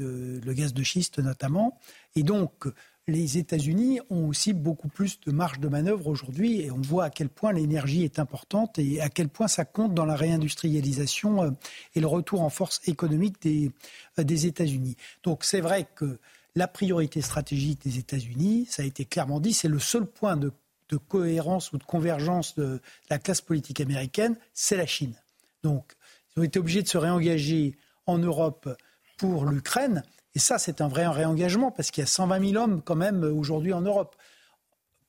le 0.45 0.53
gaz 0.53 0.71
de 0.71 0.83
schiste 0.83 1.17
notamment. 1.17 1.79
Et 2.15 2.21
donc, 2.21 2.67
les 3.07 3.39
États-Unis 3.39 3.99
ont 4.11 4.27
aussi 4.27 4.53
beaucoup 4.53 4.89
plus 4.89 5.19
de 5.21 5.31
marge 5.31 5.59
de 5.59 5.67
manœuvre 5.69 6.05
aujourd'hui 6.05 6.61
et 6.61 6.69
on 6.69 6.81
voit 6.81 7.05
à 7.05 7.09
quel 7.09 7.29
point 7.29 7.51
l'énergie 7.51 8.03
est 8.03 8.19
importante 8.19 8.77
et 8.77 9.01
à 9.01 9.09
quel 9.09 9.27
point 9.27 9.47
ça 9.47 9.65
compte 9.65 9.95
dans 9.95 10.05
la 10.05 10.15
réindustrialisation 10.15 11.41
euh, 11.41 11.49
et 11.95 11.99
le 11.99 12.05
retour 12.05 12.43
en 12.43 12.51
force 12.51 12.79
économique 12.85 13.43
euh, 13.47 14.23
des 14.23 14.45
États-Unis. 14.45 14.97
Donc 15.23 15.43
c'est 15.43 15.61
vrai 15.61 15.87
que 15.95 16.19
la 16.55 16.67
priorité 16.67 17.21
stratégique 17.21 17.81
des 17.81 17.97
États-Unis, 17.97 18.67
ça 18.69 18.83
a 18.83 18.85
été 18.85 19.05
clairement 19.05 19.39
dit, 19.39 19.53
c'est 19.53 19.67
le 19.67 19.79
seul 19.79 20.05
point 20.05 20.37
de, 20.37 20.51
de, 20.91 20.97
cohérence 20.97 21.71
ou 21.71 21.77
de 21.77 21.83
convergence 21.83 22.55
de 22.55 22.81
la 23.09 23.19
classe 23.19 23.41
politique 23.41 23.81
américaine, 23.81 24.35
c'est 24.53 24.77
la 24.77 24.85
Chine. 24.85 25.15
Donc 25.63 25.93
ils 26.35 26.39
ont 26.39 26.43
été 26.43 26.59
obligés 26.59 26.83
de 26.83 26.87
se 26.87 26.97
réengager 26.97 27.77
en 28.05 28.17
Europe 28.17 28.69
pour 29.17 29.45
l'Ukraine. 29.45 30.03
Et 30.33 30.39
ça, 30.39 30.57
c'est 30.57 30.81
un 30.81 30.87
vrai 30.87 31.07
réengagement 31.07 31.71
parce 31.71 31.91
qu'il 31.91 32.01
y 32.01 32.05
a 32.05 32.07
120 32.07 32.51
000 32.51 32.63
hommes 32.63 32.81
quand 32.81 32.95
même 32.95 33.23
aujourd'hui 33.23 33.73
en 33.73 33.81
Europe. 33.81 34.15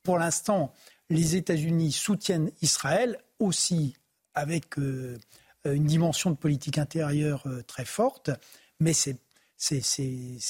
Pour 0.03 0.19
l'instant, 0.19 0.73
les 1.11 1.37
États-Unis 1.37 1.93
soutiennent 1.93 2.51
Israël 2.61 3.19
aussi 3.39 3.95
avec 4.35 4.79
euh, 4.79 5.19
une 5.65 5.85
dimension 5.85 6.31
de 6.31 6.37
politique 6.37 6.79
intérieure 6.79 7.43
euh, 7.47 7.63
très 7.63 7.85
forte, 7.85 8.31
mais 8.81 8.93
c'est 8.93 9.19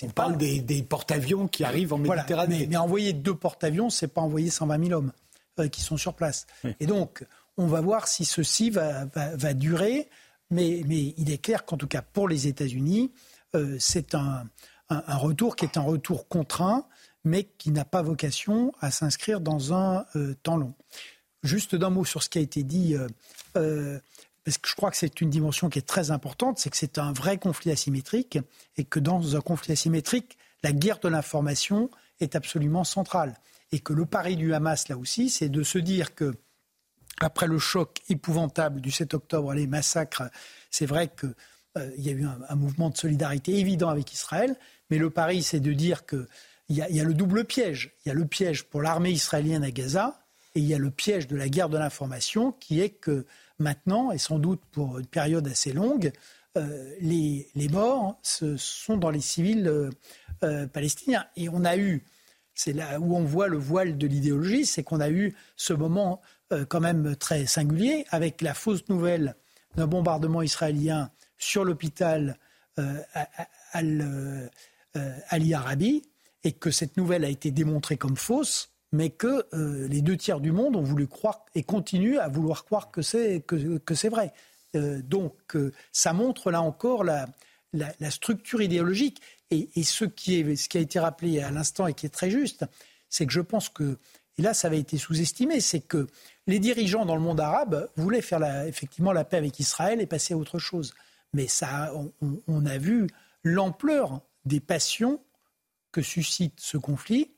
on 0.03 0.09
parle 0.09 0.37
des, 0.37 0.87
porte-avions 0.89 1.47
qui 1.47 1.65
arrivent 1.65 1.93
en 1.93 1.99
Méditerranée. 1.99 2.67
mais, 2.67 2.77
envoyer 2.77 3.13
deux 3.13 3.35
porte-avions, 3.35 3.91
c'est 3.91 4.09
pas 4.09 4.23
envoyer 4.23 4.49
120 4.51 4.87
000 4.87 4.99
hommes 4.99 5.13
qui 5.71 5.81
sont 5.81 5.97
sur 5.97 6.15
place. 6.15 6.47
Et 6.81 6.87
donc, 6.87 7.27
on 7.57 7.67
va 7.67 7.81
voir 7.81 8.09
si 8.09 8.25
ceci 8.25 8.71
va, 8.71 9.07
va, 9.15 9.55
durer. 9.55 10.09
Mais, 10.51 10.83
mais, 10.87 11.15
il 11.17 11.31
est 11.31 11.39
clair 11.39 11.65
qu'en 11.65 11.77
tout 11.77 11.87
cas, 11.87 12.03
pour 12.03 12.29
les 12.29 12.47
États-Unis, 12.47 13.13
euh, 13.55 13.77
c'est 13.79 14.15
un, 14.15 14.45
retour 14.89 15.57
qui 15.57 15.65
est 15.65 15.79
un 15.79 15.83
retour 15.83 16.29
contraint, 16.29 16.87
mais 17.25 17.45
qui 17.45 17.71
n'a 17.71 17.85
pas 17.85 18.03
vocation 18.03 18.73
à 18.81 18.91
s'inscrire 18.91 19.41
dans 19.41 19.73
un 19.73 20.05
euh, 20.17 20.35
temps 20.43 20.57
long. 20.57 20.75
Juste 21.43 21.75
d'un 21.75 21.91
mot 21.91 22.05
sur 22.05 22.23
ce 22.23 22.29
qui 22.29 22.39
a 22.39 22.43
été 22.43 22.63
dit, 22.63 22.95
euh, 23.57 23.99
parce 24.45 24.59
que 24.59 24.69
je 24.69 24.75
crois 24.75 24.91
que 24.91 24.97
c'est 24.97 25.21
une 25.21 25.31
dimension 25.31 25.71
qui 25.71 25.79
est 25.79 25.87
très 25.87 26.11
importante, 26.11 26.59
c'est 26.59 26.71
que 26.71 26.77
c'est 26.77 26.99
un 26.99 27.13
vrai 27.13 27.39
conflit 27.39 27.71
asymétrique, 27.71 28.39
et 28.77 28.85
que 28.85 29.01
dans 29.01 29.35
un 29.35 29.41
conflit 29.41 29.73
asymétrique, 29.73 30.37
la 30.63 30.73
guerre 30.73 30.99
de 30.99 31.09
l'information 31.09 31.91
est 32.21 32.37
absolument 32.37 32.85
centrale. 32.85 33.35
Et 33.73 33.81
que 33.81 33.93
le 33.93 34.07
pari 34.07 34.37
du 34.37 34.55
Hamas, 34.55 34.89
là 34.89 34.97
aussi, 34.97 35.31
c'est 35.31 35.49
de 35.49 35.63
se 35.63 35.79
dire 35.79 36.15
que, 36.15 36.35
après 37.21 37.47
le 37.47 37.59
choc 37.59 38.03
épouvantable 38.09 38.81
du 38.81 38.91
7 38.91 39.15
octobre, 39.15 39.55
les 39.55 39.67
massacres, 39.67 40.25
c'est 40.71 40.87
vrai 40.87 41.09
que 41.09 41.27
euh, 41.79 41.91
il 41.97 42.07
y 42.07 42.11
a 42.11 42.13
eu 42.13 42.27
un, 42.27 42.55
mouvement 42.55 42.91
de 42.91 42.97
solidarité 42.97 43.59
évident 43.59 43.89
avec 43.89 44.13
Israël, 44.13 44.57
mais 44.91 44.99
le 44.99 45.11
pari, 45.11 45.43
c'est 45.43 45.61
de 45.61 45.73
dire 45.73 46.05
qu'il 46.05 46.27
y, 46.69 46.83
a, 46.83 46.91
y 46.91 47.01
a 47.01 47.05
le 47.05 47.15
double 47.15 47.45
piège. 47.45 47.95
Il 48.05 48.09
y 48.09 48.13
a 48.13 48.15
le 48.15 48.27
piège 48.27 48.65
pour 48.65 48.83
l'armée 48.83 49.11
israélienne 49.11 49.65
à 49.65 49.71
Gaza, 49.71 50.23
et 50.55 50.61
il 50.61 50.67
y 50.67 50.75
a 50.75 50.79
le 50.79 50.91
piège 50.91 51.27
de 51.27 51.37
la 51.37 51.49
guerre 51.49 51.71
de 51.71 51.79
l'information, 51.79 52.53
qui 52.53 52.81
est 52.81 52.91
que 52.91 53.25
maintenant, 53.59 54.13
et 54.13 54.19
sans 54.19 54.39
doute 54.39 54.61
pour 54.71 54.99
une 54.99 55.07
période 55.07 55.47
assez 55.49 55.73
longue, 55.73 56.13
euh, 56.59 56.95
les, 57.01 57.49
les, 57.55 57.69
morts 57.69 58.19
ce 58.23 58.59
sont 58.59 58.99
dans 58.99 59.09
les 59.09 59.23
civils 59.23 59.91
euh, 60.43 60.67
palestiniens. 60.67 61.25
Et 61.37 61.49
on 61.49 61.65
a 61.65 61.79
eu, 61.79 62.05
c'est 62.63 62.73
là 62.73 63.01
où 63.01 63.17
on 63.17 63.25
voit 63.25 63.49
le 63.49 63.59
voile 63.59 63.99
de 63.99 64.07
l'idéologie, 64.07 64.67
c'est 64.67 64.83
qu'on 64.83 65.01
a 65.01 65.11
eu 65.11 65.35
ce 65.57 65.73
moment 65.73 66.21
quand 66.69 66.81
même 66.81 67.17
très 67.17 67.47
singulier 67.47 68.05
avec 68.11 68.43
la 68.43 68.55
fausse 68.55 68.89
nouvelle 68.89 69.35
d'un 69.75 69.87
bombardement 69.87 70.43
israélien 70.43 71.11
sur 71.39 71.65
l'hôpital 71.65 72.39
euh, 72.79 72.99
euh, 73.75 74.49
Ali 75.29 75.55
Arabi 75.55 76.03
et 76.45 76.53
que 76.53 76.71
cette 76.71 76.97
nouvelle 76.97 77.25
a 77.25 77.29
été 77.29 77.51
démontrée 77.51 77.97
comme 77.97 78.17
fausse, 78.17 78.71
mais 78.93 79.11
que 79.11 79.47
euh, 79.55 79.89
les 79.89 80.03
deux 80.03 80.17
tiers 80.17 80.41
du 80.41 80.53
monde 80.53 80.77
ont 80.77 80.83
voulu 80.83 81.07
croire 81.07 81.45
et 81.55 81.63
continuent 81.63 82.19
à 82.19 82.29
vouloir 82.29 82.65
croire 82.65 82.91
que 82.91 83.03
c'est 83.03 83.41
que, 83.41 84.09
vrai. 84.09 84.33
donc 84.75 85.57
ça 85.91 86.13
montre 86.13 86.51
là 86.51 86.63
encore 86.63 87.05
la, 87.05 87.27
la, 87.73 88.11
structure 88.11 88.63
idéologique 88.63 89.21
et, 89.51 89.69
et, 89.77 89.83
ce 89.83 90.05
qui 90.05 90.39
est 90.39 90.57
ce 90.57 90.69
qui 90.69 90.79
a 90.79 90.81
été 90.81 90.99
rappelé 90.99 91.41
à 91.41 91.51
l'instant 91.51 91.87
et 91.87 91.95
qui 91.95 92.07
est 92.07 92.11
très 92.11 92.31
juste, 92.31 92.65
c'est 93.09 93.27
que 93.27 93.33
je 93.33 93.41
pense 93.41 93.69
que 93.69 93.99
et 94.39 94.43
là 94.43 94.55
ça 94.55 94.69
avait 94.69 94.81
été 94.81 94.99
sous-estimé, 94.99 95.61
c'est 95.61 95.81
que 95.81 96.07
les 96.47 96.59
dirigeants 96.59 97.05
dans 97.07 97.17
le 97.17 97.23
monde 97.23 97.41
arabe 97.41 97.89
voulaient 97.97 98.23
faire 98.23 98.39
la, 98.39 98.67
effectivement 98.67 99.13
la 99.13 99.25
paix 99.25 99.37
avec 99.37 99.59
Israël 99.61 100.01
et 100.01 100.07
passer 100.07 100.35
à 100.35 100.37
autre 100.37 100.59
chose 100.59 100.95
mais 101.35 101.47
ça, 101.47 101.93
on, 102.47 102.67
a 102.67 102.79
vu 102.79 103.07
l'ampleur 103.43 104.21
des 104.45 104.61
passions 104.61 105.21
que 105.91 106.03
suscite 106.03 106.61
ce 106.61 106.77
conflit 106.77 107.31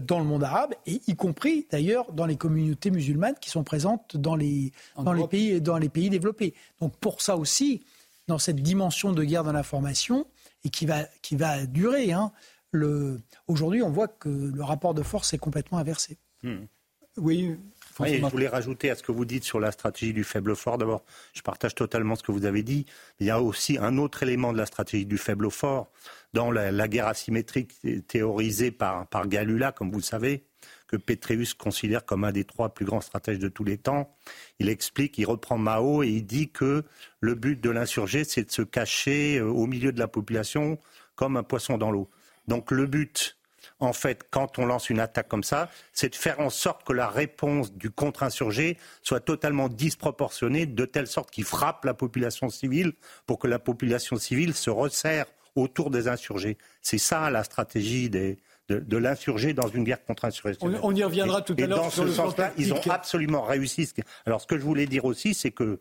dans 0.00 0.18
le 0.18 0.24
monde 0.24 0.44
arabe, 0.44 0.74
et 0.86 1.02
y 1.06 1.16
compris 1.16 1.66
d'ailleurs 1.70 2.12
dans 2.12 2.24
les 2.24 2.36
communautés 2.36 2.90
musulmanes 2.90 3.34
qui 3.40 3.50
sont 3.50 3.62
présentes 3.62 4.16
dans 4.16 4.36
les, 4.36 4.72
dans 4.96 5.12
les, 5.12 5.26
pays, 5.26 5.60
dans 5.60 5.76
les 5.76 5.90
pays 5.90 6.08
développés. 6.08 6.54
Donc 6.80 6.96
pour 6.96 7.20
ça 7.20 7.36
aussi, 7.36 7.84
dans 8.32 8.38
cette 8.38 8.62
dimension 8.62 9.12
de 9.12 9.22
guerre 9.24 9.44
de 9.44 9.50
l'information, 9.50 10.26
et 10.64 10.70
qui 10.70 10.86
va, 10.86 11.04
qui 11.20 11.36
va 11.36 11.66
durer, 11.66 12.12
hein, 12.12 12.32
aujourd'hui 13.46 13.82
on 13.82 13.90
voit 13.90 14.08
que 14.08 14.30
le 14.30 14.64
rapport 14.64 14.94
de 14.94 15.02
force 15.02 15.34
est 15.34 15.38
complètement 15.38 15.76
inversé. 15.76 16.16
Hmm. 16.42 16.64
Oui, 17.18 17.58
oui, 18.00 18.20
je 18.22 18.26
voulais 18.26 18.48
rajouter 18.48 18.88
à 18.88 18.94
ce 18.94 19.02
que 19.02 19.12
vous 19.12 19.26
dites 19.26 19.44
sur 19.44 19.60
la 19.60 19.70
stratégie 19.70 20.14
du 20.14 20.24
faible 20.24 20.56
fort. 20.56 20.78
D'abord, 20.78 21.04
je 21.34 21.42
partage 21.42 21.74
totalement 21.74 22.16
ce 22.16 22.22
que 22.22 22.32
vous 22.32 22.46
avez 22.46 22.62
dit. 22.62 22.86
Il 23.20 23.26
y 23.26 23.30
a 23.30 23.42
aussi 23.42 23.76
un 23.76 23.98
autre 23.98 24.22
élément 24.22 24.50
de 24.54 24.56
la 24.56 24.64
stratégie 24.64 25.04
du 25.04 25.18
faible 25.18 25.50
fort 25.50 25.90
dans 26.32 26.50
la, 26.50 26.88
guerre 26.88 27.08
asymétrique 27.08 27.74
théorisée 28.08 28.70
par, 28.70 29.06
par 29.08 29.28
Galula, 29.28 29.72
comme 29.72 29.90
vous 29.90 29.98
le 29.98 30.02
savez, 30.02 30.46
que 30.92 30.98
Petreus 30.98 31.54
considère 31.54 32.04
comme 32.04 32.24
un 32.24 32.32
des 32.32 32.44
trois 32.44 32.74
plus 32.74 32.84
grands 32.84 33.00
stratèges 33.00 33.38
de 33.38 33.48
tous 33.48 33.64
les 33.64 33.78
temps. 33.78 34.14
Il 34.58 34.68
explique, 34.68 35.16
il 35.16 35.24
reprend 35.24 35.56
Mao 35.56 36.02
et 36.02 36.08
il 36.08 36.26
dit 36.26 36.50
que 36.50 36.84
le 37.20 37.34
but 37.34 37.58
de 37.58 37.70
l'insurgé, 37.70 38.24
c'est 38.24 38.44
de 38.44 38.50
se 38.52 38.60
cacher 38.60 39.38
euh, 39.38 39.46
au 39.46 39.66
milieu 39.66 39.90
de 39.92 39.98
la 39.98 40.06
population 40.06 40.78
comme 41.14 41.38
un 41.38 41.42
poisson 41.42 41.78
dans 41.78 41.90
l'eau. 41.90 42.10
Donc 42.46 42.70
le 42.70 42.86
but 42.86 43.38
en 43.78 43.92
fait, 43.92 44.24
quand 44.30 44.58
on 44.58 44.66
lance 44.66 44.90
une 44.90 45.00
attaque 45.00 45.28
comme 45.28 45.42
ça, 45.42 45.70
c'est 45.92 46.10
de 46.10 46.14
faire 46.14 46.40
en 46.40 46.50
sorte 46.50 46.84
que 46.84 46.92
la 46.92 47.08
réponse 47.08 47.72
du 47.72 47.90
contre-insurgé 47.90 48.76
soit 49.02 49.20
totalement 49.20 49.68
disproportionnée, 49.68 50.66
de 50.66 50.84
telle 50.84 51.06
sorte 51.06 51.30
qu'il 51.30 51.44
frappe 51.44 51.84
la 51.84 51.94
population 51.94 52.48
civile 52.48 52.92
pour 53.26 53.38
que 53.38 53.48
la 53.48 53.58
population 53.58 54.16
civile 54.16 54.54
se 54.54 54.70
resserre 54.70 55.26
autour 55.54 55.90
des 55.90 56.08
insurgés. 56.08 56.58
C'est 56.80 56.98
ça 56.98 57.30
la 57.30 57.44
stratégie 57.44 58.10
de, 58.80 58.96
l'insurgé 58.96 59.52
dans 59.52 59.68
une 59.68 59.84
guerre 59.84 60.04
contre 60.04 60.24
insurgé 60.24 60.56
On, 60.60 60.94
y 60.94 61.04
reviendra 61.04 61.42
tout 61.42 61.54
à 61.58 61.66
l'heure. 61.66 61.78
Dans 61.78 61.90
ce 61.90 62.08
sens-là, 62.08 62.52
ils 62.58 62.72
ont 62.72 62.80
absolument 62.90 63.42
réussi. 63.42 63.90
Alors, 64.26 64.40
ce 64.40 64.46
que 64.46 64.56
je 64.56 64.62
voulais 64.62 64.86
dire 64.86 65.04
aussi, 65.04 65.34
c'est 65.34 65.50
que 65.50 65.80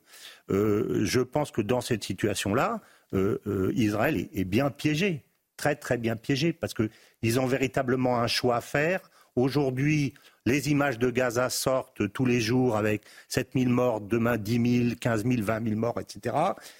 euh, 0.49 1.01
je 1.03 1.21
pense 1.21 1.51
que 1.51 1.61
dans 1.61 1.81
cette 1.81 2.03
situation-là, 2.03 2.81
euh, 3.13 3.39
euh, 3.47 3.71
Israël 3.75 4.29
est 4.33 4.45
bien 4.45 4.69
piégé 4.69 5.23
très 5.61 5.75
très 5.75 5.97
bien 5.97 6.15
piégés 6.15 6.53
parce 6.53 6.73
qu'ils 6.73 7.39
ont 7.39 7.45
véritablement 7.45 8.19
un 8.19 8.25
choix 8.25 8.55
à 8.55 8.61
faire. 8.61 9.11
Aujourd'hui, 9.35 10.15
les 10.45 10.71
images 10.71 10.97
de 10.97 11.11
Gaza 11.11 11.49
sortent 11.49 12.11
tous 12.11 12.25
les 12.25 12.41
jours 12.41 12.75
avec 12.75 13.03
7000 13.29 13.69
morts, 13.69 14.01
demain 14.01 14.37
10 14.37 14.85
000, 14.87 14.95
15 14.99 15.23
000, 15.23 15.35
20 15.43 15.63
000 15.63 15.75
morts, 15.79 15.99
etc. 15.99 16.35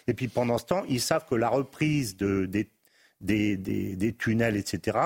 Et 0.07 0.15
puis 0.15 0.27
pendant 0.27 0.57
ce 0.57 0.65
temps, 0.65 0.83
ils 0.89 0.99
savent 0.99 1.25
que 1.29 1.35
la 1.35 1.47
reprise 1.47 2.17
de, 2.17 2.45
des, 2.45 2.69
des, 3.21 3.57
des, 3.57 4.13
tunnels, 4.13 4.57
etc., 4.57 4.97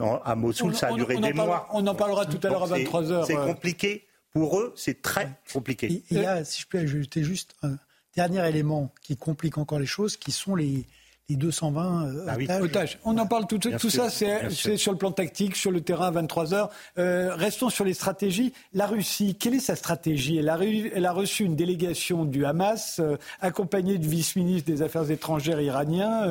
à 0.00 0.34
Mossoul, 0.34 0.74
ça 0.74 0.88
a 0.88 0.92
duré 0.92 1.16
des 1.16 1.32
mois. 1.32 1.68
On 1.72 1.86
en 1.86 1.94
parlera 1.94 2.26
tout 2.26 2.40
à 2.46 2.50
l'heure 2.50 2.72
à 2.72 2.78
23h. 2.78 3.26
C'est 3.26 3.34
compliqué. 3.34 4.06
Pour 4.32 4.58
eux, 4.58 4.72
c'est 4.76 5.00
très 5.00 5.38
compliqué. 5.52 6.02
Il 6.10 6.18
y 6.18 6.26
a, 6.26 6.44
si 6.44 6.62
je 6.62 6.66
peux 6.66 6.78
ajouter 6.78 7.22
juste 7.22 7.54
un 7.62 7.76
dernier 8.16 8.48
élément 8.48 8.92
qui 9.00 9.16
complique 9.16 9.58
encore 9.58 9.78
les 9.78 9.86
choses, 9.86 10.16
qui 10.16 10.32
sont 10.32 10.56
les, 10.56 10.86
les 11.30 11.36
220 11.36 12.06
euh, 12.06 12.46
ah 12.48 12.60
otages. 12.60 12.98
On 13.04 13.16
en 13.16 13.26
parle 13.26 13.46
tout, 13.46 13.58
tout 13.58 13.90
ça, 13.90 14.10
c'est 14.10 14.76
sur 14.76 14.92
le 14.92 14.98
plan 14.98 15.10
tactique, 15.10 15.56
sur 15.56 15.70
le 15.70 15.80
terrain 15.80 16.08
à 16.08 16.10
23 16.10 16.52
heures. 16.52 16.70
Euh, 16.98 17.34
restons 17.34 17.70
sur 17.70 17.84
les 17.84 17.94
stratégies. 17.94 18.52
La 18.74 18.86
Russie, 18.86 19.34
quelle 19.34 19.54
est 19.54 19.60
sa 19.60 19.74
stratégie? 19.74 20.36
Elle 20.36 20.50
a, 20.50 20.58
elle 20.60 21.06
a, 21.06 21.12
reçu 21.12 21.44
une 21.44 21.56
délégation 21.56 22.26
du 22.26 22.44
Hamas, 22.44 22.98
euh, 23.00 23.16
accompagnée 23.40 23.96
du 23.96 24.08
vice-ministre 24.08 24.70
des 24.70 24.82
Affaires 24.82 25.10
étrangères 25.10 25.60
iranien, 25.60 26.28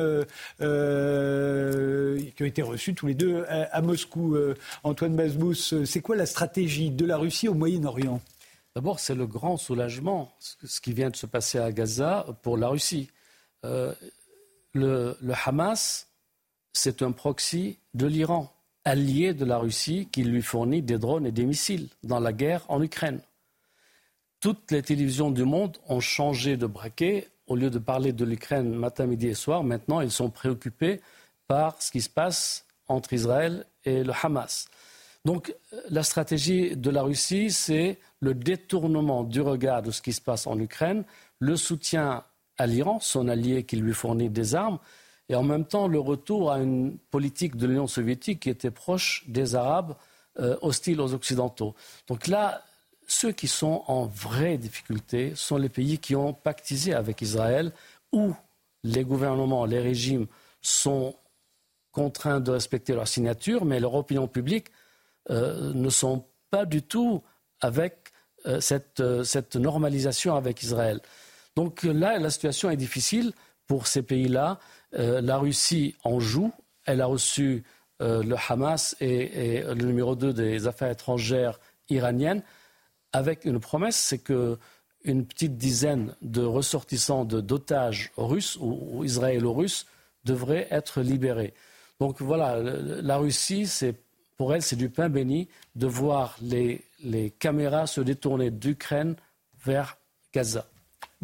euh, 0.60 2.20
qui 2.36 2.42
ont 2.42 2.46
été 2.46 2.62
reçus 2.62 2.94
tous 2.94 3.06
les 3.06 3.14
deux 3.14 3.44
à, 3.48 3.80
Moscou. 3.82 4.36
Antoine 4.84 5.16
Basbous, 5.16 5.84
c'est 5.84 6.00
quoi 6.00 6.14
la 6.16 6.26
stratégie 6.26 6.90
de 6.90 7.04
la 7.04 7.16
Russie 7.16 7.48
au 7.48 7.54
Moyen-Orient? 7.54 8.20
D'abord, 8.76 9.00
c'est 9.00 9.14
le 9.14 9.26
grand 9.26 9.56
soulagement, 9.56 10.32
ce 10.38 10.80
qui 10.80 10.92
vient 10.92 11.10
de 11.10 11.16
se 11.16 11.26
passer 11.26 11.58
à 11.58 11.72
Gaza 11.72 12.26
pour 12.42 12.56
la 12.56 12.68
Russie. 12.68 13.08
Le, 14.74 15.16
Hamas, 15.44 16.08
c'est 16.72 17.02
un 17.02 17.12
proxy 17.12 17.78
de 17.94 18.06
l'Iran, 18.06 18.52
allié 18.84 19.32
de 19.32 19.44
la 19.44 19.58
Russie 19.58 20.08
qui 20.10 20.24
lui 20.24 20.42
fournit 20.42 20.82
des 20.82 20.98
drones 20.98 21.26
et 21.26 21.32
des 21.32 21.46
missiles 21.46 21.88
dans 22.02 22.20
la 22.20 22.32
guerre 22.32 22.64
en 22.68 22.82
Ukraine. 22.82 23.20
Toutes 24.40 24.70
les 24.72 24.82
télévisions 24.82 25.30
du 25.30 25.44
monde 25.44 25.78
ont 25.88 26.00
changé 26.00 26.56
de 26.56 26.66
braquet. 26.66 27.28
Au 27.46 27.56
lieu 27.56 27.70
de 27.70 27.78
parler 27.78 28.12
de 28.12 28.24
l'Ukraine 28.24 28.74
matin, 28.74 29.06
midi 29.06 29.28
et 29.28 29.34
soir, 29.34 29.62
maintenant 29.62 30.00
ils 30.00 30.10
sont 30.10 30.28
préoccupés 30.28 31.00
par 31.46 31.80
ce 31.80 31.90
qui 31.90 32.00
se 32.00 32.10
passe 32.10 32.66
entre 32.88 33.12
Israël 33.12 33.66
et 33.84 34.02
le 34.02 34.12
Hamas. 34.22 34.66
Donc 35.24 35.54
la 35.88 36.02
stratégie 36.02 36.76
de 36.76 36.90
la 36.90 37.02
Russie, 37.02 37.50
c'est 37.50 37.98
le 38.20 38.34
détournement 38.34 39.24
du 39.24 39.40
regard 39.40 39.82
de 39.82 39.90
ce 39.90 40.02
qui 40.02 40.12
se 40.12 40.20
passe 40.20 40.46
en 40.46 40.58
Ukraine, 40.58 41.04
le 41.38 41.56
soutien 41.56 42.24
à 42.58 42.66
l'Iran, 42.66 43.00
son 43.00 43.28
allié 43.28 43.64
qui 43.64 43.76
lui 43.76 43.92
fournit 43.92 44.30
des 44.30 44.54
armes, 44.54 44.78
et 45.28 45.34
en 45.34 45.42
même 45.42 45.64
temps 45.64 45.88
le 45.88 45.98
retour 45.98 46.52
à 46.52 46.58
une 46.58 46.98
politique 47.10 47.56
de 47.56 47.66
l'Union 47.66 47.86
soviétique 47.86 48.40
qui 48.40 48.50
était 48.50 48.70
proche 48.70 49.24
des 49.26 49.54
Arabes 49.54 49.94
euh, 50.38 50.56
hostiles 50.60 51.00
aux 51.00 51.14
Occidentaux. 51.14 51.74
Donc 52.06 52.26
là, 52.26 52.62
ceux 53.06 53.32
qui 53.32 53.48
sont 53.48 53.82
en 53.86 54.06
vraie 54.06 54.58
difficulté 54.58 55.32
sont 55.34 55.56
les 55.56 55.68
pays 55.68 55.98
qui 55.98 56.14
ont 56.16 56.32
pactisé 56.32 56.94
avec 56.94 57.22
Israël, 57.22 57.72
où 58.12 58.34
les 58.82 59.04
gouvernements, 59.04 59.64
les 59.64 59.80
régimes 59.80 60.26
sont 60.60 61.14
contraints 61.92 62.40
de 62.40 62.50
respecter 62.50 62.94
leur 62.94 63.08
signature, 63.08 63.64
mais 63.64 63.80
leur 63.80 63.94
opinion 63.94 64.26
publique 64.26 64.68
euh, 65.30 65.72
ne 65.72 65.88
sont 65.88 66.24
pas 66.50 66.66
du 66.66 66.82
tout 66.82 67.22
avec 67.60 68.12
euh, 68.46 68.60
euh, 69.00 69.24
cette, 69.24 69.56
normalisation 69.56 70.36
avec 70.36 70.62
Israël. 70.62 71.00
Donc 71.56 71.82
là, 71.84 72.18
la 72.18 72.30
situation 72.30 72.70
est 72.70 72.76
difficile 72.76 73.32
pour 73.66 73.86
ces 73.86 74.02
pays-là. 74.02 74.58
la 74.92 75.36
Russie 75.38 75.94
en 76.04 76.20
joue. 76.20 76.52
Elle 76.84 77.00
a 77.00 77.06
reçu 77.06 77.64
le 78.00 78.34
Hamas 78.48 78.96
et, 79.00 79.62
le 79.62 79.86
numéro 79.86 80.16
2 80.16 80.32
des 80.32 80.66
affaires 80.66 80.90
étrangères 80.90 81.58
iraniennes 81.88 82.42
avec 83.14 83.44
une 83.44 83.60
promesse, 83.60 83.96
c'est 83.96 84.18
qu'une 84.18 85.24
petite 85.24 85.56
dizaine 85.56 86.16
de 86.20 86.42
ressortissants 86.42 87.24
d'otages 87.24 88.10
russes 88.16 88.58
ou, 88.60 89.04
israélo-russes 89.04 89.86
devraient 90.24 90.66
être 90.70 91.00
libérés. 91.00 91.54
Donc 92.00 92.20
voilà, 92.20 92.58
la 92.60 93.16
Russie, 93.16 93.70
pour 94.36 94.52
elle, 94.52 94.62
c'est 94.62 94.74
du 94.74 94.90
pain 94.90 95.08
béni 95.08 95.48
de 95.76 95.86
voir 95.86 96.36
les, 96.42 96.84
caméras 97.38 97.86
se 97.86 98.00
détourner 98.00 98.50
d'Ukraine 98.50 99.14
vers 99.64 99.96
Gaza. 100.32 100.66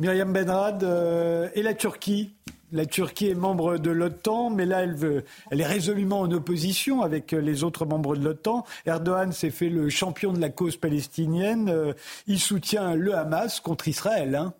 Myriam 0.01 0.32
Benrad 0.32 0.82
euh, 0.82 1.51
et 1.55 1.62
la 1.62 1.74
Turquie 1.74 2.32
la 2.72 2.86
Turquie 2.86 3.26
est 3.26 3.34
membre 3.34 3.78
de 3.78 3.90
l'OTAN, 3.90 4.48
mais 4.48 4.64
là, 4.64 4.84
elle, 4.84 5.61
est 5.61 5.66
résolument 5.66 6.20
en 6.20 6.30
opposition 6.30 7.03
avec 7.03 7.32
les 7.32 7.64
autres 7.64 7.84
membres 7.84 8.14
de 8.14 8.22
l'OTAN. 8.22 8.64
Erdogan 8.86 9.32
s'est 9.32 9.51
fait 9.51 9.68
le 9.68 9.88
champion 9.88 10.32
de 10.32 10.40
la 10.40 10.51
cause 10.51 10.76
palestinienne. 10.76 11.68
Euh, 11.68 11.94
il 12.28 12.38
soutient 12.38 12.94
le 12.94 13.16
Hamas 13.16 13.59
contre 13.59 13.88
Israël. 13.88 14.36
Hein. 14.36 14.55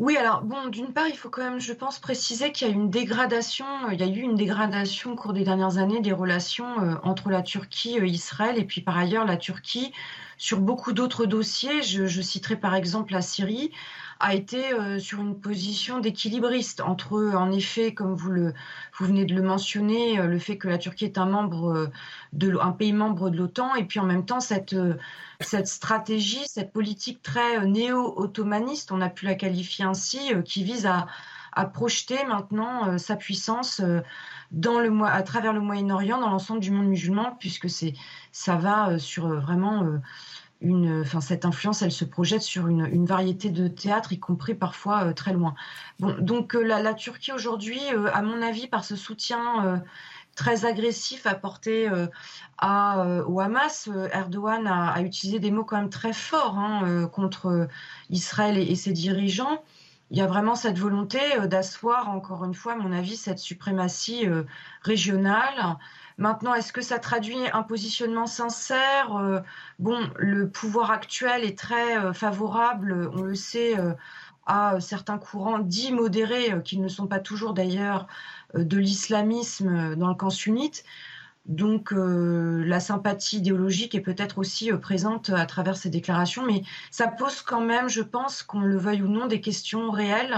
Oui, 0.00 0.16
alors 0.16 0.40
bon, 0.40 0.68
d'une 0.68 0.94
part, 0.94 1.08
il 1.08 1.14
faut 1.14 1.28
quand 1.28 1.42
même, 1.42 1.60
je 1.60 1.74
pense, 1.74 1.98
préciser 1.98 2.52
qu'il 2.52 2.66
y 2.66 2.70
a 2.70 2.72
une 2.72 2.88
dégradation, 2.88 3.66
euh, 3.86 3.92
il 3.92 4.00
y 4.00 4.02
a 4.02 4.06
eu 4.06 4.20
une 4.20 4.34
dégradation 4.34 5.12
au 5.12 5.14
cours 5.14 5.34
des 5.34 5.44
dernières 5.44 5.76
années 5.76 6.00
des 6.00 6.14
relations 6.14 6.80
euh, 6.80 6.94
entre 7.02 7.28
la 7.28 7.42
Turquie 7.42 7.96
et 7.98 8.00
euh, 8.00 8.06
Israël, 8.06 8.56
et 8.58 8.64
puis 8.64 8.80
par 8.80 8.96
ailleurs 8.96 9.26
la 9.26 9.36
Turquie 9.36 9.92
sur 10.40 10.58
beaucoup 10.58 10.94
d'autres 10.94 11.26
dossiers. 11.26 11.82
Je, 11.82 12.22
citerai 12.22 12.56
par 12.56 12.74
exemple 12.74 13.12
la 13.12 13.20
Syrie 13.20 13.70
a 14.20 14.34
été 14.34 14.72
euh, 14.72 14.98
sur 14.98 15.20
une 15.20 15.38
position 15.38 16.00
d'équilibriste 16.00 16.80
entre, 16.80 17.34
en 17.34 17.52
effet, 17.52 17.92
comme 17.92 18.14
vous, 18.14 18.52
venez 18.98 19.26
de 19.26 19.34
le 19.34 19.42
mentionner, 19.42 20.18
euh, 20.18 20.26
le 20.26 20.38
fait 20.38 20.56
que 20.56 20.66
la 20.68 20.78
Turquie 20.78 21.04
est 21.04 21.18
un, 21.18 21.26
membre 21.26 21.70
euh, 21.70 21.86
de, 22.32 22.56
pays 22.78 22.94
membre 22.94 23.28
de 23.28 23.36
l'OTAN, 23.36 23.74
et 23.74 23.84
puis 23.84 24.00
en 24.00 24.06
même 24.06 24.24
temps 24.24 24.40
cette 24.40 24.74
stratégie, 25.64 26.46
cette 26.46 26.72
politique 26.72 27.22
très 27.22 27.66
néo-ottomaniste, 27.66 28.92
on 28.92 29.02
a 29.02 29.10
pu 29.10 29.26
la 29.26 29.34
qualifier 29.34 29.84
ainsi, 29.84 30.32
qui 30.44 30.64
vise 30.64 30.86
à, 30.86 31.06
à 31.52 31.64
projeter 31.66 32.24
maintenant 32.24 32.98
sa 32.98 33.16
puissance 33.16 33.82
dans 34.50 34.78
le, 34.78 35.04
à 35.04 35.22
travers 35.22 35.52
le 35.52 35.60
Moyen-Orient, 35.60 36.20
dans 36.20 36.30
l'ensemble 36.30 36.60
du 36.60 36.70
monde 36.70 36.88
musulman, 36.88 37.36
puisque 37.38 37.68
ça 38.32 38.56
va 38.56 38.98
sur 38.98 39.28
vraiment 39.28 40.00
enfin, 40.62 41.20
cette 41.20 41.44
influence, 41.44 41.82
elle 41.82 41.92
se 41.92 42.04
projette 42.04 42.42
sur 42.42 42.68
une, 42.68 43.06
variété 43.06 43.50
de 43.50 43.68
théâtres, 43.68 44.12
y 44.12 44.18
compris 44.18 44.54
parfois 44.54 45.04
euh, 45.04 45.12
très 45.12 45.32
loin. 45.32 45.54
Donc 45.98 46.54
euh, 46.54 46.62
la, 46.62 46.94
Turquie 46.94 47.32
aujourd'hui, 47.32 47.80
euh, 47.92 48.10
à 48.12 48.22
mon 48.22 48.42
avis, 48.42 48.66
par 48.66 48.84
ce 48.84 48.96
soutien 48.96 49.82
très 50.36 50.64
agressif 50.64 51.26
apporté 51.26 51.90
à, 52.58 53.24
au 53.26 53.40
Hamas, 53.40 53.90
Erdogan 54.12 54.66
a, 54.66 55.00
utilisé 55.02 55.38
des 55.38 55.50
mots 55.50 55.64
quand 55.64 55.76
même 55.76 55.90
très 55.90 56.12
forts 56.12 56.58
hein, 56.58 57.06
contre 57.12 57.68
Israël 58.10 58.56
et, 58.56 58.74
ses 58.76 58.92
dirigeants 58.92 59.62
il 60.10 60.18
y 60.18 60.20
a 60.22 60.26
vraiment 60.26 60.54
cette 60.54 60.78
volonté 60.78 61.18
d'asseoir, 61.46 62.10
encore 62.10 62.44
une 62.44 62.54
fois, 62.54 62.72
à 62.72 62.76
mon 62.76 62.92
avis, 62.92 63.16
cette 63.16 63.38
suprématie 63.38 64.26
régionale 64.82 65.76
Maintenant, 66.20 66.52
est-ce 66.52 66.74
que 66.74 66.82
ça 66.82 66.98
traduit 66.98 67.38
un 67.54 67.62
positionnement 67.62 68.26
sincère 68.26 69.16
euh, 69.16 69.40
Bon, 69.78 69.98
le 70.18 70.50
pouvoir 70.50 70.90
actuel 70.90 71.44
est 71.44 71.56
très 71.56 71.96
euh, 71.96 72.12
favorable, 72.12 73.10
on 73.14 73.22
le 73.22 73.34
sait, 73.34 73.78
euh, 73.78 73.94
à 74.44 74.80
certains 74.80 75.16
courants 75.16 75.60
dits 75.60 75.92
modérés, 75.92 76.52
qui 76.62 76.78
ne 76.78 76.88
sont 76.88 77.06
pas 77.06 77.20
toujours 77.20 77.54
d'ailleurs 77.54 78.06
de 78.54 78.76
l'islamisme 78.76 79.96
dans 79.96 80.08
le 80.08 80.14
camp 80.14 80.28
sunnite. 80.28 80.84
Donc 81.50 81.92
la 81.92 82.80
sympathie 82.80 83.38
idéologique 83.38 83.94
est 83.94 84.00
peut-être 84.00 84.38
aussi 84.38 84.72
présente 84.72 85.30
à 85.30 85.44
travers 85.46 85.76
ces 85.76 85.90
déclarations, 85.90 86.46
mais 86.46 86.62
ça 86.90 87.08
pose 87.08 87.42
quand 87.42 87.60
même, 87.60 87.88
je 87.88 88.02
pense, 88.02 88.42
qu'on 88.42 88.60
le 88.60 88.78
veuille 88.78 89.02
ou 89.02 89.08
non, 89.08 89.26
des 89.26 89.40
questions 89.40 89.90
réelles 89.90 90.36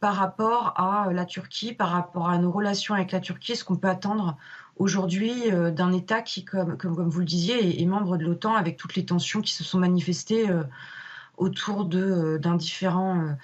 par 0.00 0.14
rapport 0.14 0.78
à 0.78 1.10
la 1.12 1.24
Turquie, 1.24 1.72
par 1.72 1.88
rapport 1.88 2.28
à 2.28 2.36
nos 2.36 2.52
relations 2.52 2.94
avec 2.94 3.10
la 3.10 3.20
Turquie, 3.20 3.56
ce 3.56 3.64
qu'on 3.64 3.76
peut 3.76 3.88
attendre 3.88 4.36
aujourd'hui 4.76 5.50
euh, 5.50 5.70
d'un 5.70 5.92
État 5.92 6.22
qui, 6.22 6.44
comme, 6.44 6.76
vous 6.82 7.18
le 7.18 7.24
disiez, 7.24 7.80
est, 7.80 7.86
membre 7.86 8.16
de 8.16 8.24
l'OTAN 8.24 8.54
avec 8.54 8.76
toutes 8.76 8.94
les 8.94 9.04
tensions 9.04 9.40
qui 9.40 9.52
se 9.52 9.64
sont 9.64 9.78
manifestées 9.78 10.50
euh, 10.50 10.64
autour 11.36 11.88
euh, 11.94 12.38
d'un 12.38 12.56
différent 12.56 13.36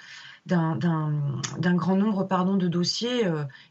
d'un 0.49 1.75
grand 1.75 1.95
nombre 1.95 2.23
pardon, 2.23 2.55
de 2.55 2.67
dossiers 2.67 3.23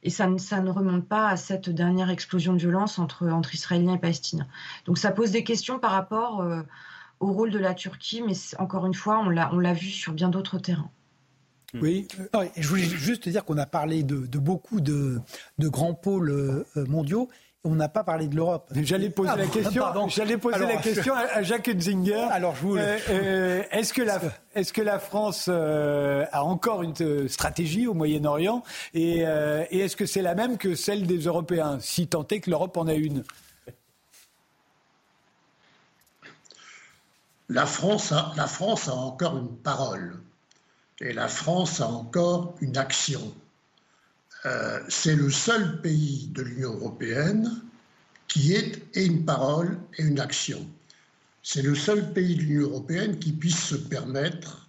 et 0.02 0.10
ça, 0.10 0.28
ça, 0.38 0.60
ne 0.60 0.70
remonte 0.70 1.06
pas 1.06 1.28
à 1.28 1.36
cette 1.36 1.68
dernière 1.68 2.10
explosion 2.10 2.52
de 2.52 2.58
violence 2.58 2.98
entre, 2.98 3.28
entre 3.28 3.54
Israéliens 3.54 3.94
et 3.94 3.98
Palestiniens. 3.98 4.46
Donc 4.86 4.98
ça 4.98 5.10
pose 5.10 5.30
des 5.30 5.44
questions 5.44 5.78
par 5.78 5.90
rapport 5.90 6.46
au 7.20 7.32
rôle 7.32 7.50
de 7.50 7.58
la 7.58 7.74
Turquie, 7.74 8.22
mais 8.22 8.34
encore 8.58 8.86
une 8.86 8.94
fois, 8.94 9.20
on 9.20 9.28
l'a 9.28 9.74
vu 9.74 9.90
sur 9.90 10.12
bien 10.12 10.28
d'autres 10.28 10.58
terrains. 10.58 10.90
Oui, 11.74 12.08
je 12.56 12.68
voulais 12.68 12.82
juste 12.82 13.28
dire 13.28 13.44
qu'on 13.44 13.58
a 13.58 13.66
parlé 13.66 14.02
de, 14.02 14.38
beaucoup 14.38 14.80
de, 14.80 15.20
de, 15.58 15.68
grands 15.68 15.94
pôles 15.94 16.64
mondiaux 16.76 17.28
on 17.64 17.74
n'a 17.74 17.88
pas 17.88 18.04
parlé 18.04 18.28
de 18.28 18.36
l'Europe. 18.36 18.70
J'allais 18.82 19.10
poser 19.10 19.36
la 19.36 19.46
question. 19.46 20.08
J'allais 20.08 20.38
poser 20.38 20.66
la 20.66 20.76
question 20.76 21.14
à, 21.14 21.42
Jacques 21.42 21.70
Zinger. 21.78 22.26
Alors 22.30 22.54
je 22.54 22.60
voulais. 22.62 22.82
Euh, 22.82 22.98
euh, 23.10 23.62
est-ce 23.70 23.92
que 23.92 24.02
la 24.02 24.20
est-ce 24.54 24.72
que 24.72 24.80
la 24.80 24.98
France 24.98 25.46
euh, 25.48 26.24
a 26.32 26.44
encore 26.44 26.82
une 26.82 27.28
stratégie 27.28 27.86
au 27.86 27.94
Moyen-Orient? 27.94 28.62
Et, 28.94 29.20
est-ce 29.20 29.96
que 29.96 30.06
c'est 30.06 30.22
la 30.22 30.34
même 30.34 30.56
que 30.56 30.74
celle 30.74 31.06
des 31.06 31.18
Européens, 31.18 31.78
si 31.80 32.06
tant 32.06 32.26
est 32.28 32.40
que 32.40 32.50
l'Europe 32.50 32.76
en 32.76 32.86
a 32.86 32.94
une? 32.94 33.24
La 37.50 37.64
France 37.64 38.12
a, 38.12 38.32
la 38.36 38.46
France 38.46 38.88
a 38.88 38.94
encore 38.94 39.38
une 39.38 39.56
parole 39.56 40.20
et 41.00 41.12
la 41.14 41.28
France 41.28 41.80
a 41.80 41.88
encore 41.88 42.54
une 42.60 42.76
action. 42.76 43.22
Euh, 44.46 44.80
c'est 44.88 45.16
le 45.16 45.30
seul 45.30 45.80
pays 45.80 46.28
de 46.32 46.42
l'Union 46.42 46.74
européenne 46.74 47.62
qui 48.28 48.54
ait 48.54 48.72
une 48.94 49.24
parole 49.24 49.78
et 49.96 50.04
une 50.04 50.20
action. 50.20 50.64
C'est 51.42 51.62
le 51.62 51.74
seul 51.74 52.12
pays 52.12 52.36
de 52.36 52.42
l'Union 52.42 52.68
européenne 52.68 53.18
qui 53.18 53.32
puisse 53.32 53.58
se 53.58 53.74
permettre, 53.74 54.68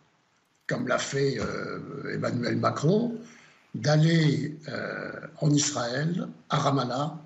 comme 0.67 0.87
l'a 0.87 0.97
fait 0.97 1.39
euh, 1.39 2.13
Emmanuel 2.13 2.57
Macron, 2.57 3.15
d'aller 3.75 4.57
euh, 4.69 5.11
en 5.37 5.51
Israël, 5.51 6.27
à 6.49 6.57
Ramallah, 6.57 7.17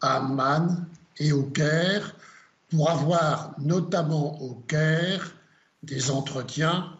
à 0.00 0.16
Amman 0.16 0.86
et 1.18 1.32
au 1.32 1.44
Caire, 1.44 2.16
pour 2.70 2.90
avoir 2.90 3.54
notamment 3.60 4.42
au 4.42 4.54
Caire 4.66 5.36
des 5.84 6.10
entretiens 6.10 6.92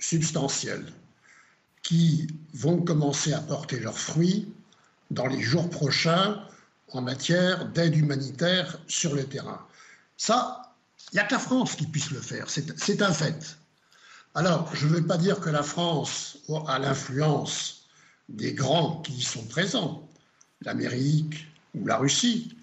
substantiels 0.00 0.86
qui 1.84 2.26
vont 2.54 2.80
commencer 2.80 3.32
à 3.32 3.40
porter 3.40 3.78
leurs 3.78 3.98
fruits 3.98 4.52
dans 5.10 5.26
les 5.26 5.40
jours 5.40 5.70
prochains 5.70 6.42
en 6.90 7.02
matière 7.02 7.66
d'aide 7.66 7.96
humanitaire 7.96 8.78
sur 8.88 9.14
le 9.14 9.24
terrain. 9.24 9.64
Ça, 10.16 10.72
Il 11.12 11.16
n'y 11.16 11.20
a 11.20 11.24
que 11.24 11.34
la 11.34 11.38
France 11.38 11.76
qui 11.76 11.86
puisse 11.86 12.10
le 12.10 12.20
faire, 12.20 12.46
c'est 12.48 13.02
un 13.02 13.12
fait. 13.12 13.56
Alors, 14.34 14.74
je 14.74 14.88
ne 14.88 14.94
veux 14.94 15.06
pas 15.06 15.18
dire 15.18 15.38
que 15.38 15.50
la 15.50 15.62
France 15.62 16.38
a 16.66 16.78
l'influence 16.80 17.86
des 18.28 18.52
grands 18.52 19.00
qui 19.02 19.12
y 19.12 19.22
sont 19.22 19.44
présents, 19.44 20.08
l'Amérique 20.62 21.46
ou 21.74 21.86
la 21.86 21.98
Russie, 21.98 22.56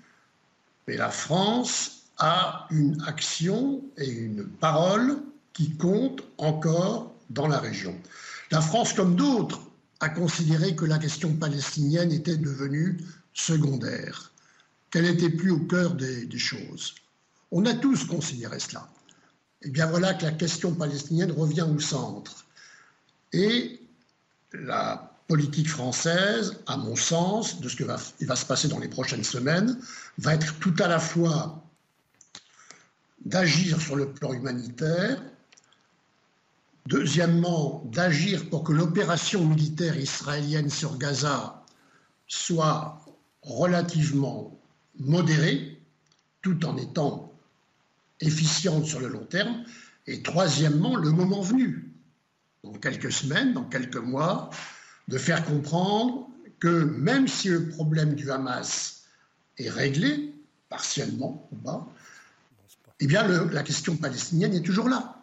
mais 0.87 0.97
la 0.97 1.09
France 1.09 2.01
a 2.17 2.67
une 2.71 3.01
action 3.07 3.81
et 3.97 4.09
une 4.09 4.45
parole 4.45 5.19
qui 5.53 5.75
comptent 5.77 6.23
encore 6.37 7.13
dans 7.29 7.47
la 7.47 7.59
région. 7.59 7.95
La 8.51 8.61
France, 8.61 8.93
comme 8.93 9.15
d'autres, 9.15 9.61
a 10.01 10.09
considéré 10.09 10.75
que 10.75 10.85
la 10.85 10.99
question 10.99 11.33
palestinienne 11.35 12.11
était 12.11 12.37
devenue 12.37 12.97
secondaire, 13.33 14.31
qu'elle 14.89 15.05
n'était 15.05 15.29
plus 15.29 15.51
au 15.51 15.59
cœur 15.59 15.93
des, 15.95 16.27
choses. 16.37 16.95
On 17.51 17.65
a 17.65 17.73
tous 17.73 18.05
considéré 18.05 18.59
cela. 18.59 18.89
Et 19.61 19.69
bien 19.69 19.85
voilà 19.85 20.13
que 20.13 20.25
la 20.25 20.31
question 20.31 20.73
palestinienne 20.73 21.31
revient 21.31 21.65
au 21.69 21.79
centre. 21.79 22.45
Et 23.31 23.79
la 24.51 25.13
politique 25.27 25.69
française, 25.69 26.57
à 26.67 26.75
mon 26.75 26.97
sens, 26.97 27.61
de 27.61 27.69
ce 27.69 27.77
qui 27.77 27.83
va 27.83 28.35
se 28.35 28.45
passer 28.45 28.67
dans 28.67 28.79
les 28.79 28.89
prochaines 28.89 29.23
semaines, 29.23 29.79
va 30.17 30.33
être 30.33 30.59
tout 30.59 30.75
à 30.79 30.87
la 30.87 30.99
fois 30.99 31.63
d'agir 33.23 33.79
sur 33.79 33.95
le 33.95 34.11
plan 34.11 34.33
humanitaire, 34.33 35.21
Deuxièmement, 36.87 37.83
d'agir 37.85 38.49
pour 38.49 38.63
que 38.63 38.73
l'opération 38.73 39.45
militaire 39.45 39.97
israélienne 39.97 40.69
sur 40.69 40.97
Gaza 40.97 41.63
soit 42.27 43.05
relativement 43.43 44.59
modérée, 44.99 45.79
tout 46.41 46.65
en 46.65 46.75
étant 46.77 47.31
efficiente 48.19 48.85
sur 48.85 48.99
le 48.99 49.07
long 49.09 49.25
terme. 49.25 49.63
Et 50.07 50.23
troisièmement, 50.23 50.95
le 50.95 51.11
moment 51.11 51.41
venu, 51.41 51.93
dans 52.63 52.73
quelques 52.73 53.11
semaines, 53.11 53.53
dans 53.53 53.65
quelques 53.65 53.97
mois, 53.97 54.49
de 55.07 55.17
faire 55.17 55.45
comprendre 55.45 56.27
que 56.59 56.83
même 56.83 57.27
si 57.27 57.49
le 57.49 57.69
problème 57.69 58.15
du 58.15 58.31
Hamas 58.31 59.03
est 59.57 59.69
réglé, 59.69 60.33
partiellement 60.69 61.47
ou 61.51 61.55
pas, 61.57 61.87
eh 62.99 63.07
bien 63.07 63.27
la 63.27 63.63
question 63.63 63.97
palestinienne 63.97 64.53
est 64.53 64.61
toujours 64.61 64.89
là 64.89 65.20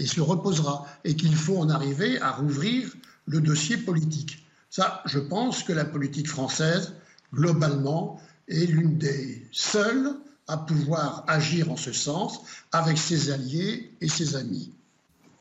et 0.00 0.06
se 0.06 0.20
reposera, 0.20 0.86
et 1.04 1.14
qu'il 1.14 1.36
faut 1.36 1.58
en 1.58 1.68
arriver 1.68 2.20
à 2.20 2.32
rouvrir 2.32 2.90
le 3.26 3.40
dossier 3.40 3.76
politique. 3.76 4.44
Ça, 4.70 5.02
je 5.04 5.18
pense 5.18 5.62
que 5.62 5.72
la 5.72 5.84
politique 5.84 6.28
française, 6.28 6.94
globalement, 7.32 8.20
est 8.48 8.66
l'une 8.66 8.98
des 8.98 9.46
seules 9.52 10.10
à 10.48 10.56
pouvoir 10.56 11.24
agir 11.28 11.70
en 11.70 11.76
ce 11.76 11.92
sens 11.92 12.40
avec 12.72 12.98
ses 12.98 13.30
alliés 13.30 13.92
et 14.00 14.08
ses 14.08 14.34
amis. 14.34 14.72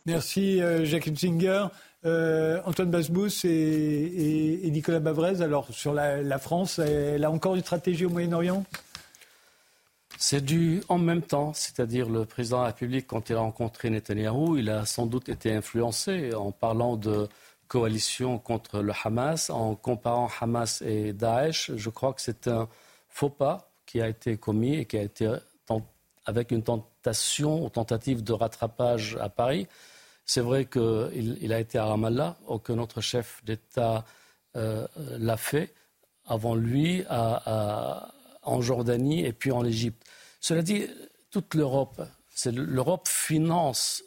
Merci 0.06 0.62
euh, 0.62 0.86
Jacques 0.86 1.10
Singer. 1.16 1.66
Euh, 2.06 2.62
Antoine 2.66 2.90
Basbous 2.90 3.44
et, 3.44 4.70
Nicolas 4.72 5.00
Bavrez, 5.00 5.42
alors 5.42 5.68
sur 5.72 5.94
la 5.94 6.38
France, 6.38 6.80
elle 6.80 7.26
a 7.26 7.32
encore 7.32 7.56
une 7.56 7.62
stratégie 7.62 8.06
au 8.06 8.10
Moyen-Orient? 8.10 8.64
C'est 10.18 10.44
du 10.44 10.82
en 10.90 10.98
même 10.98 11.22
temps, 11.22 11.54
c'est-à-dire 11.54 12.10
le 12.10 12.26
président 12.26 12.58
de 12.58 12.62
la 12.64 12.68
République, 12.68 13.08
quand 13.08 13.30
il 13.30 13.36
a 13.36 13.40
rencontré 13.40 13.90
Netanyahou, 13.90 14.58
il 14.58 14.70
a 14.70 14.86
sans 14.86 15.06
doute 15.06 15.30
été 15.30 15.54
influencé 15.54 16.34
en 16.34 16.52
parlant 16.52 16.98
de 16.98 17.30
coalition 17.68 18.40
contre 18.40 18.82
le 18.82 18.94
Hamas, 19.04 19.50
en 19.50 19.76
comparant 19.76 20.30
Hamas 20.42 20.82
et 20.82 21.14
Daesh. 21.14 21.72
Je 21.76 21.90
crois 21.90 22.14
que 22.14 22.22
c'est 22.22 22.48
un 22.48 22.68
faux 23.08 23.30
pas 23.30 23.72
qui 23.86 24.02
a 24.02 24.10
été 24.10 24.38
commis 24.38 24.76
et 24.76 24.86
qui 24.86 24.98
a 24.98 25.04
été 25.04 25.32
avec 26.26 26.52
une 26.52 26.64
tentation 26.64 27.66
ou 27.66 27.70
tentative 27.70 28.24
de 28.24 28.34
rattrapage 28.34 29.18
à 29.20 29.30
Paris. 29.30 29.68
C'est 30.26 30.42
vrai 30.42 30.66
qu'il 30.66 31.38
il 31.42 31.54
a 31.54 31.60
été 31.60 31.78
à 31.80 31.86
Ramallah, 31.86 32.38
aucun 32.46 32.78
autre 32.78 33.02
chef 33.02 33.42
d'État 33.46 34.06
euh, 34.56 34.88
l'a 35.18 35.38
fait 35.38 35.74
avant 36.28 36.54
lui 36.56 37.04
en 38.42 38.62
Jordanie 38.62 39.26
et 39.26 39.34
puis 39.34 39.52
en 39.52 39.66
Égypte. 39.66 40.04
Cela 40.40 40.62
dit, 40.62 40.88
toute 41.32 41.56
l'Europe, 41.56 42.02
l'Europe 42.46 43.08
finance 43.08 44.04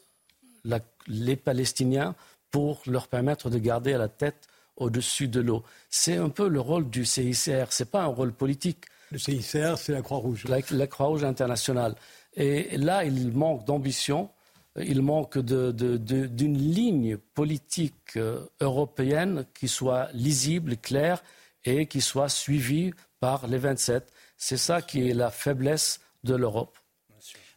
les 1.06 1.36
Palestiniens 1.36 2.14
pour 2.50 2.82
leur 2.86 3.08
permettre 3.08 3.50
de 3.50 3.58
garder 3.58 3.92
la 3.92 4.08
tête 4.08 4.48
au-dessus 4.76 5.28
de 5.28 5.40
l'eau. 5.40 5.62
C'est 5.90 6.16
un 6.16 6.28
peu 6.28 6.48
le 6.48 6.60
rôle 6.60 6.88
du 6.90 7.04
CICR, 7.04 7.72
ce 7.72 7.82
n'est 7.82 7.90
pas 7.90 8.02
un 8.02 8.06
rôle 8.06 8.32
politique. 8.32 8.84
Le 9.10 9.18
CICR, 9.18 9.76
c'est 9.76 9.92
la 9.92 10.02
Croix-Rouge. 10.02 10.44
La, 10.48 10.86
Croix-Rouge 10.86 11.24
internationale. 11.24 11.94
Et 12.34 12.76
là, 12.78 13.04
il 13.04 13.32
manque 13.32 13.66
d'ambition, 13.66 14.30
il 14.76 15.02
manque 15.02 15.38
d'une 15.38 16.58
ligne 16.58 17.18
politique 17.18 18.16
euh, 18.16 18.46
européenne 18.60 19.44
qui 19.52 19.68
soit 19.68 20.08
lisible, 20.14 20.78
claire 20.78 21.22
et 21.64 21.86
qui 21.86 22.00
soit 22.00 22.30
suivie 22.30 22.92
par 23.20 23.46
les 23.46 23.58
27. 23.58 24.10
C'est 24.44 24.56
ça 24.56 24.82
qui 24.82 25.08
est 25.08 25.14
la 25.14 25.30
faiblesse 25.30 26.00
de 26.24 26.34
l'Europe 26.34 26.76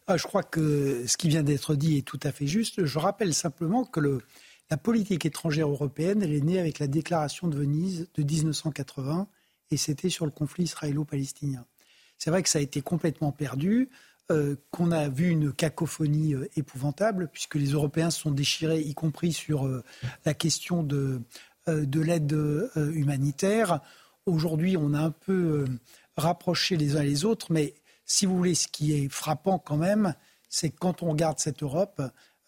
ah, 0.06 0.16
Je 0.16 0.22
crois 0.22 0.44
que 0.44 1.04
ce 1.08 1.16
qui 1.16 1.28
vient 1.28 1.42
d'être 1.42 1.74
dit 1.74 1.98
est 1.98 2.06
tout 2.06 2.20
à 2.22 2.30
fait 2.30 2.46
juste. 2.46 2.84
Je 2.84 2.98
rappelle 3.00 3.34
simplement 3.34 3.84
que 3.84 4.20
la 4.70 4.76
politique 4.76 5.26
étrangère 5.26 5.68
européenne, 5.68 6.22
elle 6.22 6.32
est 6.32 6.44
née 6.44 6.60
avec 6.60 6.78
la 6.78 6.86
déclaration 6.86 7.48
de 7.48 7.56
Venise 7.56 8.06
de 8.14 8.22
1980 8.22 9.26
et 9.72 9.76
c'était 9.76 10.10
sur 10.10 10.26
le 10.26 10.30
conflit 10.30 10.62
israélo-palestinien. 10.62 11.66
C'est 12.18 12.30
vrai 12.30 12.44
que 12.44 12.48
ça 12.48 12.60
a 12.60 12.62
été 12.62 12.82
complètement 12.82 13.32
perdu, 13.32 13.88
euh, 14.30 14.54
qu'on 14.70 14.92
a 14.92 15.08
vu 15.08 15.30
une 15.30 15.52
cacophonie 15.52 16.34
euh, 16.34 16.48
épouvantable, 16.54 17.28
puisque 17.32 17.56
les 17.56 17.70
Européens 17.70 18.10
se 18.10 18.20
sont 18.20 18.30
déchirés, 18.30 18.78
y 18.78 18.94
compris 18.94 19.32
sur 19.32 19.66
euh, 19.66 19.82
la 20.24 20.34
question 20.34 20.84
de 20.84 21.20
l'aide 21.66 22.70
humanitaire. 22.76 23.80
Aujourd'hui, 24.24 24.76
on 24.76 24.94
a 24.94 25.00
un 25.00 25.10
peu 25.10 25.66
rapproché 26.16 26.76
les 26.76 26.96
uns 26.96 27.02
les 27.02 27.24
autres, 27.24 27.52
mais 27.52 27.74
si 28.04 28.24
vous 28.24 28.36
voulez, 28.36 28.54
ce 28.54 28.68
qui 28.68 28.92
est 28.92 29.08
frappant 29.08 29.58
quand 29.58 29.76
même, 29.76 30.14
c'est 30.48 30.70
que 30.70 30.78
quand 30.78 31.02
on 31.02 31.10
regarde 31.10 31.38
cette 31.38 31.62
Europe, 31.62 32.00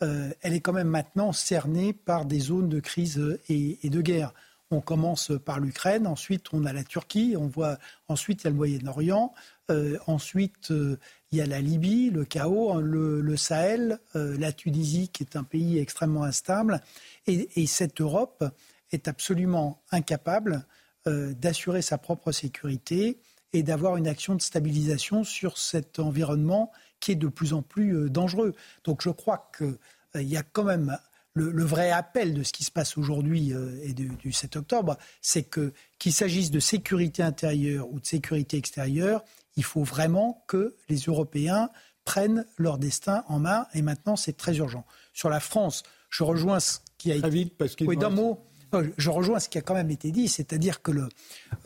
euh, 0.03 0.31
elle 0.41 0.55
est 0.55 0.61
quand 0.61 0.73
même 0.73 0.89
maintenant 0.89 1.33
cernée 1.33 1.93
par 1.93 2.25
des 2.25 2.39
zones 2.39 2.69
de 2.69 2.81
crise 2.81 3.39
et, 3.49 3.79
de 3.83 4.01
guerre. 4.01 4.33
On 4.71 4.81
commence 4.81 5.33
par 5.45 5.59
l'Ukraine, 5.59 6.07
ensuite 6.07 6.53
on 6.53 6.65
a 6.65 6.73
la 6.73 6.85
Turquie, 6.85 7.35
on 7.37 7.49
voit 7.49 7.79
ensuite 8.07 8.43
il 8.43 8.45
y 8.45 8.47
a 8.49 8.51
le 8.51 8.57
Moyen-Orient, 8.57 9.35
euh, 9.71 9.99
ensuite 10.07 10.71
euh, 10.71 10.99
il 11.33 11.39
y 11.39 11.41
a 11.41 11.47
la 11.47 11.61
Libye, 11.61 12.11
le 12.11 12.25
chaos, 12.25 12.81
le, 12.81 13.37
Sahel, 13.37 13.99
la 14.15 14.53
Tunisie 14.53 15.09
qui 15.09 15.25
est 15.25 15.37
un 15.37 15.45
pays 15.45 15.79
extrêmement 15.79 16.25
instable, 16.25 16.81
et 17.27 17.67
cette 17.67 18.01
Europe 18.01 18.45
est 18.93 19.09
absolument 19.09 19.83
incapable 19.91 20.65
d'assurer 21.05 21.83
sa 21.83 21.99
propre 21.99 22.33
sécurité 22.33 23.19
et 23.53 23.63
d'avoir 23.63 23.97
une 23.97 24.07
action 24.07 24.35
de 24.35 24.43
stabilisation 24.43 25.25
sur 25.25 25.59
cet 25.59 25.99
environnement 25.99 26.71
qui 27.01 27.13
est 27.13 27.17
de 27.17 27.29
plus 27.29 27.53
en 27.53 27.63
plus 27.63 27.97
euh, 27.97 28.11
dangereux. 28.11 28.55
Donc 28.85 29.03
je 29.03 29.11
crois 29.11 29.51
qu'il 29.57 29.79
euh, 30.17 30.23
y 30.23 30.37
a 30.37 30.43
quand 30.43 30.65
même 30.65 30.99
le, 31.35 31.65
vrai 31.65 31.91
appel 31.91 32.35
de 32.35 32.43
ce 32.43 32.53
qui 32.53 32.65
se 32.65 32.71
passe 32.71 32.99
aujourd'hui 32.99 33.53
euh, 33.53 33.79
et 33.85 33.93
du 33.93 34.33
7 34.33 34.57
octobre, 34.57 34.97
c'est 35.21 35.45
que 35.45 35.73
qu'il 35.99 36.13
s'agisse 36.13 36.51
de 36.51 36.59
sécurité 36.59 37.23
intérieure 37.23 37.89
ou 37.93 38.01
de 38.01 38.07
sécurité 38.07 38.57
extérieure, 38.57 39.25
il 39.57 39.65
faut 39.65 39.85
vraiment 39.85 40.45
que 40.49 40.75
les 40.89 40.99
Européens 40.99 41.71
prennent 42.05 42.45
leur 42.57 42.79
destin 42.79 43.23
en 43.29 43.39
main 43.39 43.67
et 43.75 43.83
maintenant 43.83 44.17
c'est 44.17 44.37
très 44.37 44.57
urgent. 44.57 44.85
Sur 45.13 45.29
la 45.29 45.41
France, 45.41 45.85
je 46.11 46.25
rejoins 46.25 46.59
ce 46.59 46.79
qui 46.97 47.13
a 47.13 47.17
été... 47.17 47.29
vite 47.29 47.57
parce 47.57 47.77
oui, 47.81 47.97
d'un 47.97 48.11
mot. 48.11 48.48
Je 48.97 49.11
rejoins 49.11 49.41
ce 49.41 49.49
qui 49.49 49.59
a 49.59 49.63
quand 49.63 49.75
même 49.75 49.91
été 49.91 50.11
dit, 50.11 50.29
c'est-à-dire 50.29 50.83
que 50.83 50.91
le, 50.91 51.09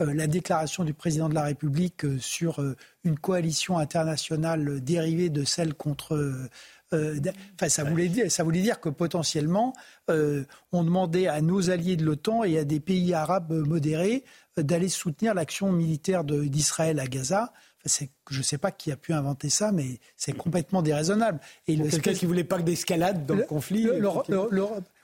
euh, 0.01 0.13
la 0.13 0.27
déclaration 0.27 0.83
du 0.83 0.93
président 0.93 1.29
de 1.29 1.33
la 1.35 1.43
République 1.43 2.05
euh, 2.05 2.17
sur 2.19 2.61
euh, 2.61 2.75
une 3.03 3.17
coalition 3.17 3.77
internationale 3.77 4.81
dérivée 4.81 5.29
de 5.29 5.43
celle 5.43 5.73
contre 5.73 6.49
Enfin, 7.55 7.69
ça 7.69 7.83
voulait 7.83 8.07
dire, 8.07 8.31
ça 8.31 8.43
voulait 8.43 8.61
dire 8.61 8.79
que 8.79 8.87
potentiellement, 8.87 9.73
on 10.07 10.83
demandait 10.83 11.25
à 11.25 11.41
nos 11.41 11.71
alliés 11.71 11.95
de 11.95 12.05
l'OTAN 12.05 12.43
et 12.43 12.59
à 12.59 12.65
des 12.65 12.79
pays 12.79 13.15
arabes 13.15 13.51
modérés 13.51 14.23
d'aller 14.57 14.89
soutenir 14.89 15.33
l'action 15.33 15.71
militaire 15.71 16.23
d'Israël 16.23 16.99
à 16.99 17.07
Gaza. 17.07 17.51
Enfin, 17.83 18.05
je 18.29 18.37
ne 18.37 18.43
sais 18.43 18.59
pas 18.59 18.69
qui 18.69 18.91
a 18.91 18.95
pu 18.95 19.11
inventer 19.11 19.49
ça, 19.49 19.71
mais 19.71 19.99
c'est 20.17 20.33
complètement 20.33 20.83
déraisonnable. 20.83 21.39
Et 21.67 21.77
quelqu'un 21.77 22.13
qui 22.13 22.27
voulait 22.27 22.43
pas 22.43 22.59
d'escalade 22.59 23.25
dans 23.25 23.37
le, 23.37 23.43
conflit. 23.43 23.87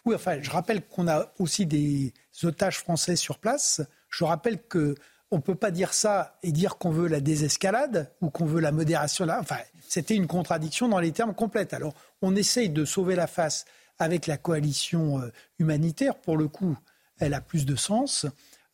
Oui, 0.06 0.16
enfin, 0.16 0.41
je 0.41 0.50
rappelle 0.50 0.86
qu'on 0.86 1.08
a 1.08 1.32
aussi 1.39 1.66
des 1.66 2.14
otages 2.43 2.80
français 2.80 3.16
sur 3.16 3.39
place. 3.39 3.82
Je 4.10 4.24
rappelle 4.24 4.62
que 4.62 4.95
on 5.32 5.38
ne 5.38 5.41
peut 5.41 5.56
pas 5.56 5.72
dire 5.72 5.93
ça 5.93 6.38
et 6.41 6.52
dire 6.52 6.78
qu'on 6.78 6.89
veut 6.89 7.08
la 7.08 7.22
désescalade 7.22 8.12
ou 8.22 8.30
qu'on 8.30 8.45
veut 8.45 8.62
la 8.62 8.72
modération. 8.72 9.26
Là. 9.26 9.39
Enfin, 9.39 9.58
c'était 9.88 10.16
une 10.16 10.28
contradiction 10.28 10.88
dans 10.88 11.00
les 11.00 11.12
termes 11.12 11.36
complètes. 11.36 11.74
Alors, 11.74 11.93
on 12.22 12.36
essaye 12.36 12.70
de 12.70 12.84
sauver 12.84 13.16
la 13.16 13.28
face 13.28 13.66
avec 14.00 14.26
la 14.26 14.38
coalition 14.38 15.22
euh, 15.22 15.30
humanitaire. 15.60 16.16
Pour 16.16 16.36
le 16.38 16.47
coup, 16.47 16.78
elle 17.20 17.34
a 17.34 17.41
plus 17.41 17.66
de 17.66 17.76
sens. 17.76 18.26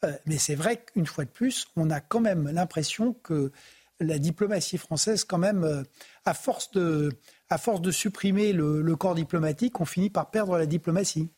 Euh, 0.06 0.14
mais 0.26 0.38
c'est 0.38 0.56
vrai 0.56 0.78
qu'une 0.78 1.08
fois 1.08 1.26
de 1.26 1.30
plus, 1.30 1.68
on 1.76 1.90
a 1.90 2.00
quand 2.00 2.22
même 2.22 2.50
l'impression 2.50 3.14
que 3.14 3.52
la 4.00 4.20
diplomatie 4.20 4.78
française, 4.78 5.24
quand 5.24 5.38
même, 5.38 5.86
à 6.26 6.34
force 6.34 6.72
de, 6.72 7.12
à 7.50 7.58
force 7.58 7.82
de 7.82 7.92
supprimer 7.92 8.54
le 8.54 8.96
corps 8.96 9.16
diplomatique, 9.16 9.80
on 9.80 9.86
finit 9.86 10.10
par 10.10 10.32
perdre 10.32 10.58
la 10.58 10.66
diplomatie. 10.66 11.30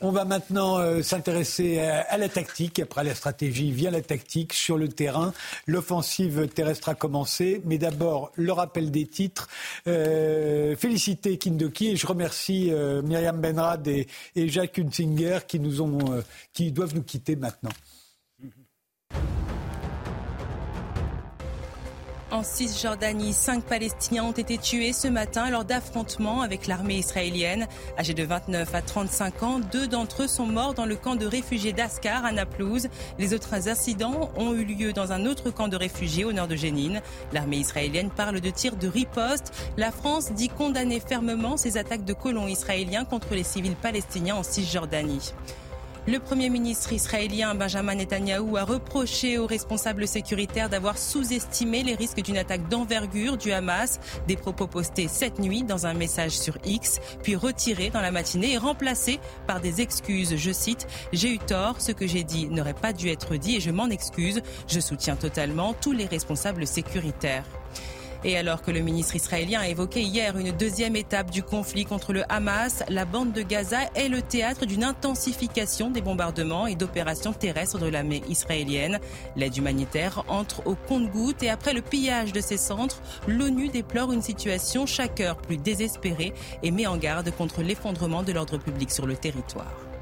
On 0.00 0.10
va 0.10 0.24
maintenant 0.24 0.78
euh, 0.78 1.02
s'intéresser 1.02 1.78
à, 1.80 2.16
la 2.16 2.28
tactique. 2.28 2.78
Après 2.78 3.04
la 3.04 3.14
stratégie 3.14 3.70
vient 3.70 3.90
la 3.90 4.00
tactique 4.00 4.52
sur 4.52 4.78
le 4.78 4.88
terrain. 4.88 5.32
L'offensive 5.66 6.48
terrestre 6.48 6.88
a 6.88 6.94
commencé, 6.94 7.60
mais 7.64 7.78
d'abord 7.78 8.32
le 8.34 8.52
rappel 8.52 8.90
des 8.90 9.06
titres. 9.06 9.48
Euh, 9.86 10.76
féliciter 10.76 11.36
Kindoki 11.38 11.90
et 11.90 11.96
je 11.96 12.06
remercie 12.06 12.70
euh, 12.72 13.02
Myriam 13.02 13.40
Benrad 13.40 13.86
et, 13.86 14.06
et 14.36 14.48
Jacques 14.48 14.78
Hunzinger 14.78 15.40
qui 15.46 15.60
nous 15.60 15.82
ont, 15.82 16.22
qui 16.52 16.72
doivent 16.72 16.94
nous 16.94 17.02
quitter 17.02 17.36
maintenant. 17.36 17.72
En 22.34 22.42
Cisjordanie, 22.42 23.32
cinq 23.32 23.62
Palestiniens 23.62 24.24
ont 24.24 24.32
été 24.32 24.58
tués 24.58 24.92
ce 24.92 25.06
matin 25.06 25.50
lors 25.50 25.64
d'affrontements 25.64 26.42
avec 26.42 26.66
l'armée 26.66 26.96
israélienne. 26.96 27.68
Âgés 27.96 28.12
de 28.12 28.24
29 28.24 28.74
à 28.74 28.82
35 28.82 29.42
ans, 29.44 29.60
deux 29.60 29.86
d'entre 29.86 30.24
eux 30.24 30.26
sont 30.26 30.46
morts 30.46 30.74
dans 30.74 30.84
le 30.84 30.96
camp 30.96 31.14
de 31.14 31.26
réfugiés 31.26 31.72
d'Askar 31.72 32.24
à 32.24 32.32
Naplouse. 32.32 32.88
Les 33.20 33.34
autres 33.34 33.68
incidents 33.68 34.32
ont 34.36 34.52
eu 34.52 34.64
lieu 34.64 34.92
dans 34.92 35.12
un 35.12 35.26
autre 35.26 35.52
camp 35.52 35.68
de 35.68 35.76
réfugiés 35.76 36.24
au 36.24 36.32
nord 36.32 36.48
de 36.48 36.56
Jénine. 36.56 37.02
L'armée 37.32 37.58
israélienne 37.58 38.10
parle 38.10 38.40
de 38.40 38.50
tirs 38.50 38.74
de 38.74 38.88
riposte. 38.88 39.52
La 39.76 39.92
France 39.92 40.32
dit 40.32 40.48
condamner 40.48 40.98
fermement 40.98 41.56
ces 41.56 41.76
attaques 41.76 42.04
de 42.04 42.14
colons 42.14 42.48
israéliens 42.48 43.04
contre 43.04 43.36
les 43.36 43.44
civils 43.44 43.76
palestiniens 43.76 44.34
en 44.34 44.42
Cisjordanie. 44.42 45.34
Le 46.06 46.18
Premier 46.18 46.50
ministre 46.50 46.92
israélien 46.92 47.54
Benjamin 47.54 47.94
Netanyahou 47.94 48.58
a 48.58 48.64
reproché 48.64 49.38
aux 49.38 49.46
responsables 49.46 50.06
sécuritaires 50.06 50.68
d'avoir 50.68 50.98
sous-estimé 50.98 51.82
les 51.82 51.94
risques 51.94 52.20
d'une 52.20 52.36
attaque 52.36 52.68
d'envergure 52.68 53.38
du 53.38 53.52
Hamas, 53.52 54.00
des 54.28 54.36
propos 54.36 54.66
postés 54.66 55.08
cette 55.08 55.38
nuit 55.38 55.62
dans 55.62 55.86
un 55.86 55.94
message 55.94 56.32
sur 56.32 56.58
X, 56.66 57.00
puis 57.22 57.36
retirés 57.36 57.88
dans 57.88 58.02
la 58.02 58.10
matinée 58.10 58.52
et 58.52 58.58
remplacés 58.58 59.18
par 59.46 59.62
des 59.62 59.80
excuses. 59.80 60.36
Je 60.36 60.52
cite, 60.52 60.86
J'ai 61.14 61.32
eu 61.32 61.38
tort, 61.38 61.80
ce 61.80 61.92
que 61.92 62.06
j'ai 62.06 62.22
dit 62.22 62.48
n'aurait 62.48 62.74
pas 62.74 62.92
dû 62.92 63.08
être 63.08 63.36
dit 63.36 63.56
et 63.56 63.60
je 63.60 63.70
m'en 63.70 63.88
excuse. 63.88 64.42
Je 64.68 64.80
soutiens 64.80 65.16
totalement 65.16 65.72
tous 65.72 65.92
les 65.92 66.04
responsables 66.04 66.66
sécuritaires. 66.66 67.44
Et 68.26 68.38
alors 68.38 68.62
que 68.62 68.70
le 68.70 68.80
ministre 68.80 69.16
israélien 69.16 69.60
a 69.60 69.68
évoqué 69.68 70.00
hier 70.00 70.38
une 70.38 70.50
deuxième 70.50 70.96
étape 70.96 71.30
du 71.30 71.42
conflit 71.42 71.84
contre 71.84 72.14
le 72.14 72.22
Hamas, 72.32 72.82
la 72.88 73.04
bande 73.04 73.32
de 73.32 73.42
Gaza 73.42 73.80
est 73.94 74.08
le 74.08 74.22
théâtre 74.22 74.64
d'une 74.64 74.82
intensification 74.82 75.90
des 75.90 76.00
bombardements 76.00 76.66
et 76.66 76.74
d'opérations 76.74 77.34
terrestres 77.34 77.78
de 77.78 77.86
l'armée 77.86 78.22
israélienne. 78.30 78.98
L'aide 79.36 79.56
humanitaire 79.58 80.24
entre 80.28 80.66
au 80.66 80.74
compte-gouttes 80.74 81.42
et 81.42 81.50
après 81.50 81.74
le 81.74 81.82
pillage 81.82 82.32
de 82.32 82.40
ces 82.40 82.56
centres, 82.56 83.02
l'ONU 83.28 83.68
déplore 83.68 84.10
une 84.10 84.22
situation 84.22 84.86
chaque 84.86 85.20
heure 85.20 85.36
plus 85.36 85.58
désespérée 85.58 86.32
et 86.62 86.70
met 86.70 86.86
en 86.86 86.96
garde 86.96 87.30
contre 87.30 87.60
l'effondrement 87.60 88.22
de 88.22 88.32
l'ordre 88.32 88.56
public 88.56 88.90
sur 88.90 89.06
le 89.06 89.16
territoire. 89.16 89.93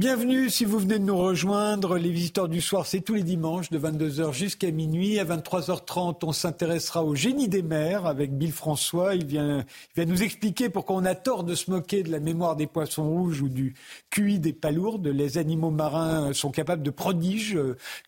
Bienvenue 0.00 0.48
si 0.48 0.64
vous 0.64 0.78
venez 0.78 0.98
de 0.98 1.04
nous 1.04 1.18
rejoindre. 1.18 1.98
Les 1.98 2.08
visiteurs 2.08 2.48
du 2.48 2.62
soir, 2.62 2.86
c'est 2.86 3.02
tous 3.02 3.12
les 3.12 3.22
dimanches 3.22 3.68
de 3.68 3.78
22h 3.78 4.32
jusqu'à 4.32 4.70
minuit. 4.70 5.18
À 5.18 5.26
23h30, 5.26 6.20
on 6.22 6.32
s'intéressera 6.32 7.04
au 7.04 7.14
génie 7.14 7.48
des 7.48 7.60
mers 7.60 8.06
avec 8.06 8.32
Bill 8.32 8.50
François. 8.50 9.14
Il 9.14 9.26
vient, 9.26 9.58
il 9.58 10.02
vient 10.02 10.10
nous 10.10 10.22
expliquer 10.22 10.70
pourquoi 10.70 10.96
on 10.96 11.04
a 11.04 11.14
tort 11.14 11.44
de 11.44 11.54
se 11.54 11.70
moquer 11.70 12.02
de 12.02 12.10
la 12.10 12.18
mémoire 12.18 12.56
des 12.56 12.66
poissons 12.66 13.10
rouges 13.10 13.42
ou 13.42 13.50
du 13.50 13.74
QI 14.08 14.38
des 14.38 14.54
palourdes. 14.54 15.06
Les 15.06 15.36
animaux 15.36 15.70
marins 15.70 16.32
sont 16.32 16.50
capables 16.50 16.82
de 16.82 16.90
prodiges 16.90 17.58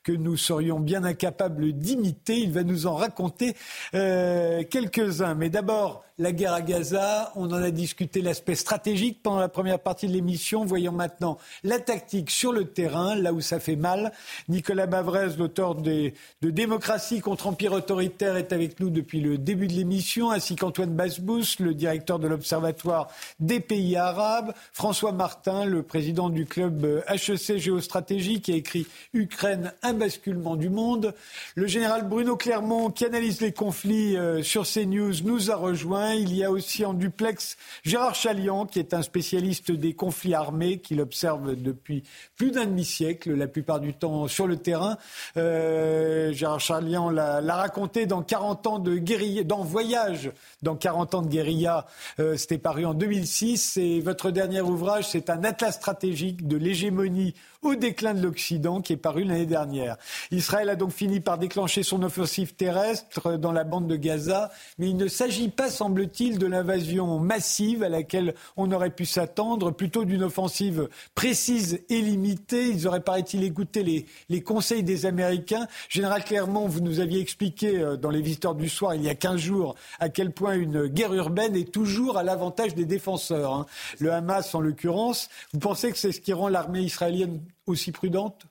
que 0.03 0.12
nous 0.12 0.38
serions 0.38 0.80
bien 0.80 1.05
incapables 1.05 1.74
d'imiter. 1.74 2.38
Il 2.38 2.53
va 2.53 2.62
nous 2.62 2.86
en 2.86 2.95
raconter 2.95 3.55
euh, 3.95 4.62
quelques-uns. 4.64 5.34
Mais 5.34 5.51
d'abord, 5.51 6.05
la 6.18 6.32
guerre 6.32 6.55
à 6.55 6.62
Gaza. 6.62 7.32
On 7.36 7.47
en 7.47 7.62
a 7.62 7.70
discuté 7.70 8.22
l'aspect 8.22 8.55
stratégique 8.55 9.22
pendant 9.22 9.40
la 9.40 9.49
première 9.49 9.78
partie 9.78 10.07
de 10.07 10.12
l'émission. 10.12 10.64
Voyons 10.64 10.93
maintenant 10.93 11.36
la 11.64 11.78
tactique 11.83 12.30
sur 12.30 12.53
le 12.53 12.64
terrain, 12.64 13.14
là 13.14 13.33
où 13.33 13.41
ça 13.41 13.61
fait 13.61 13.76
mal. 13.76 14.12
Nicolas 14.49 14.87
Bavrez, 14.87 15.37
l'auteur 15.39 15.74
de 15.74 16.12
Démocratie 16.41 17.20
contre 17.20 17.47
Empire 17.47 17.72
autoritaire, 17.72 18.37
est 18.37 18.53
avec 18.53 18.80
nous 18.80 18.91
depuis 18.91 19.20
le 19.20 19.39
début 19.39 19.66
de 19.66 19.74
l'émission, 19.74 20.30
ainsi 20.30 20.57
qu'Antoine 20.57 20.95
Basbous, 20.95 21.57
le 21.61 21.74
directeur 21.74 22.18
de 22.18 22.28
l'Observatoire 22.28 23.09
des 23.41 23.61
pays 23.61 23.97
arabes. 23.97 24.55
François 24.72 25.12
Martin, 25.12 25.64
le 25.64 25.83
président 25.83 26.30
du 26.30 26.47
club 26.47 27.03
HEC 27.09 27.59
Géostratégie, 27.59 28.41
qui 28.41 28.53
a 28.53 28.57
écrit 28.57 28.87
Ukraine, 29.12 29.72
un 29.83 29.93
basculement 29.93 30.57
du 30.57 30.70
monde. 30.70 31.14
Le 31.55 31.66
général 31.66 32.09
Bruno 32.09 32.37
Clermont, 32.37 32.91
qui 32.91 33.05
analyse 33.05 33.41
les 33.41 33.53
conflits 33.53 34.16
euh, 34.16 34.43
sur 34.43 34.66
CNews, 34.66 35.22
nous 35.24 35.51
a 35.51 35.57
rejoint. 35.57 36.14
Il 36.14 36.35
y 36.35 36.45
a 36.45 36.51
aussi 36.51 36.85
en 36.85 36.95
duplex 36.95 37.57
Gérard 37.85 38.14
Chalian, 38.14 38.66
qui 38.66 38.78
est 38.78 38.95
un 38.95 39.03
spécialiste 39.03 39.72
des 39.72 39.95
conflits 39.95 40.35
armés, 40.35 40.78
qu'il 40.78 41.01
observe 41.01 41.55
depuis 41.73 42.03
plus 42.37 42.51
d'un 42.51 42.66
demi-siècle, 42.66 43.33
la 43.35 43.47
plupart 43.47 43.81
du 43.81 43.95
temps 43.95 44.29
sur 44.29 44.47
le 44.47 44.57
terrain. 44.57 44.97
Euh, 45.37 46.33
Gérard 46.33 46.61
Chalian 46.61 47.11
l'a 47.11 47.57
raconté 47.57 48.07
dans 48.07 48.23
40 48.23 48.66
ans 48.66 48.79
de 48.79 48.97
guérilla, 48.97 49.45
dans 49.45 49.62
Voyage, 49.62 50.31
dans 50.62 50.77
40 50.77 51.14
ans 51.14 51.23
de 51.23 51.29
guérilla. 51.29 51.87
Euh, 52.20 52.37
c'était 52.37 52.59
paru 52.59 52.85
en 52.85 52.95
2006. 52.95 53.77
Et 53.77 54.01
votre 54.01 54.31
dernier 54.31 54.61
ouvrage, 54.61 55.09
c'est 55.09 55.31
un 55.31 55.45
atlas 55.45 55.75
stratégique 55.75 56.47
de 56.47 56.57
l'hégémonie 56.57 57.35
au 57.63 57.77
déclin 57.77 58.13
de 58.13 58.23
l'Occident 58.23 58.81
qui 58.81 58.93
est 58.93 58.97
paru 58.97 59.25
l'année 59.25 59.47
dernière. 59.47 59.97
Israël 60.31 60.69
a 60.69 60.77
donc 60.77 60.91
fini 60.91 61.21
par 61.21 61.39
déclencher 61.39 61.83
son 61.83 62.03
offensive 62.03 62.55
terrestre 62.55 63.37
dans 63.39 63.53
la 63.53 63.65
bande 63.65 63.87
de 63.87 63.97
Gaza, 63.97 64.51
mais 64.79 64.91
il 64.91 64.97
ne 64.97 65.07
s'agit 65.07 65.49
pas, 65.49 65.71
semble-t-il, 65.71 66.39
de 66.39 66.47
l'invasion 66.47 67.19
massive 67.19 67.83
à 67.83 67.89
laquelle 67.89 68.35
on 68.57 68.73
aurait 68.73 68.91
pu 68.91 69.07
s'attendre, 69.07 69.71
plutôt 69.71 70.05
d'une 70.05 70.25
offensive 70.25 70.89
précise 71.15 71.81
et 71.89 72.01
limitée. 72.01 72.69
Ils 72.69 72.89
auraient, 72.89 73.01
paraît-il, 73.01 73.45
écouté 73.45 74.07
les, 74.29 74.43
conseils 74.43 74.83
des 74.83 75.07
Américains. 75.07 75.69
Général 75.89 76.25
Clermont, 76.25 76.67
vous 76.67 76.81
nous 76.81 76.99
aviez 76.99 77.21
expliqué 77.21 77.79
euh, 77.79 77.97
dans 77.97 78.11
les 78.11 78.21
visiteurs 78.21 78.57
du 78.57 78.69
soir, 78.69 78.95
il 78.95 79.03
y 79.03 79.09
a 79.09 79.15
15 79.15 79.37
jours, 79.41 79.77
à 80.01 80.09
quel 80.09 80.33
point 80.33 80.55
une 80.55 80.87
guerre 80.87 81.15
urbaine 81.15 81.55
est 81.55 81.71
toujours 81.71 82.19
à 82.19 82.25
l'avantage 82.25 82.75
des 82.75 82.87
défenseurs. 82.87 83.55
Hein. 83.55 83.67
Le 84.01 84.13
Hamas, 84.13 84.55
en 84.55 84.61
l'occurrence. 84.61 85.29
Vous 85.53 85.61
pensez 85.61 85.93
que 85.93 85.99
c'est 85.99 86.13
ce 86.13 86.21
qui 86.21 86.33
rend 86.33 86.49
l'armée 86.49 86.81
israélienne 86.81 87.41
aussi 87.66 87.92
prudente 87.92 88.46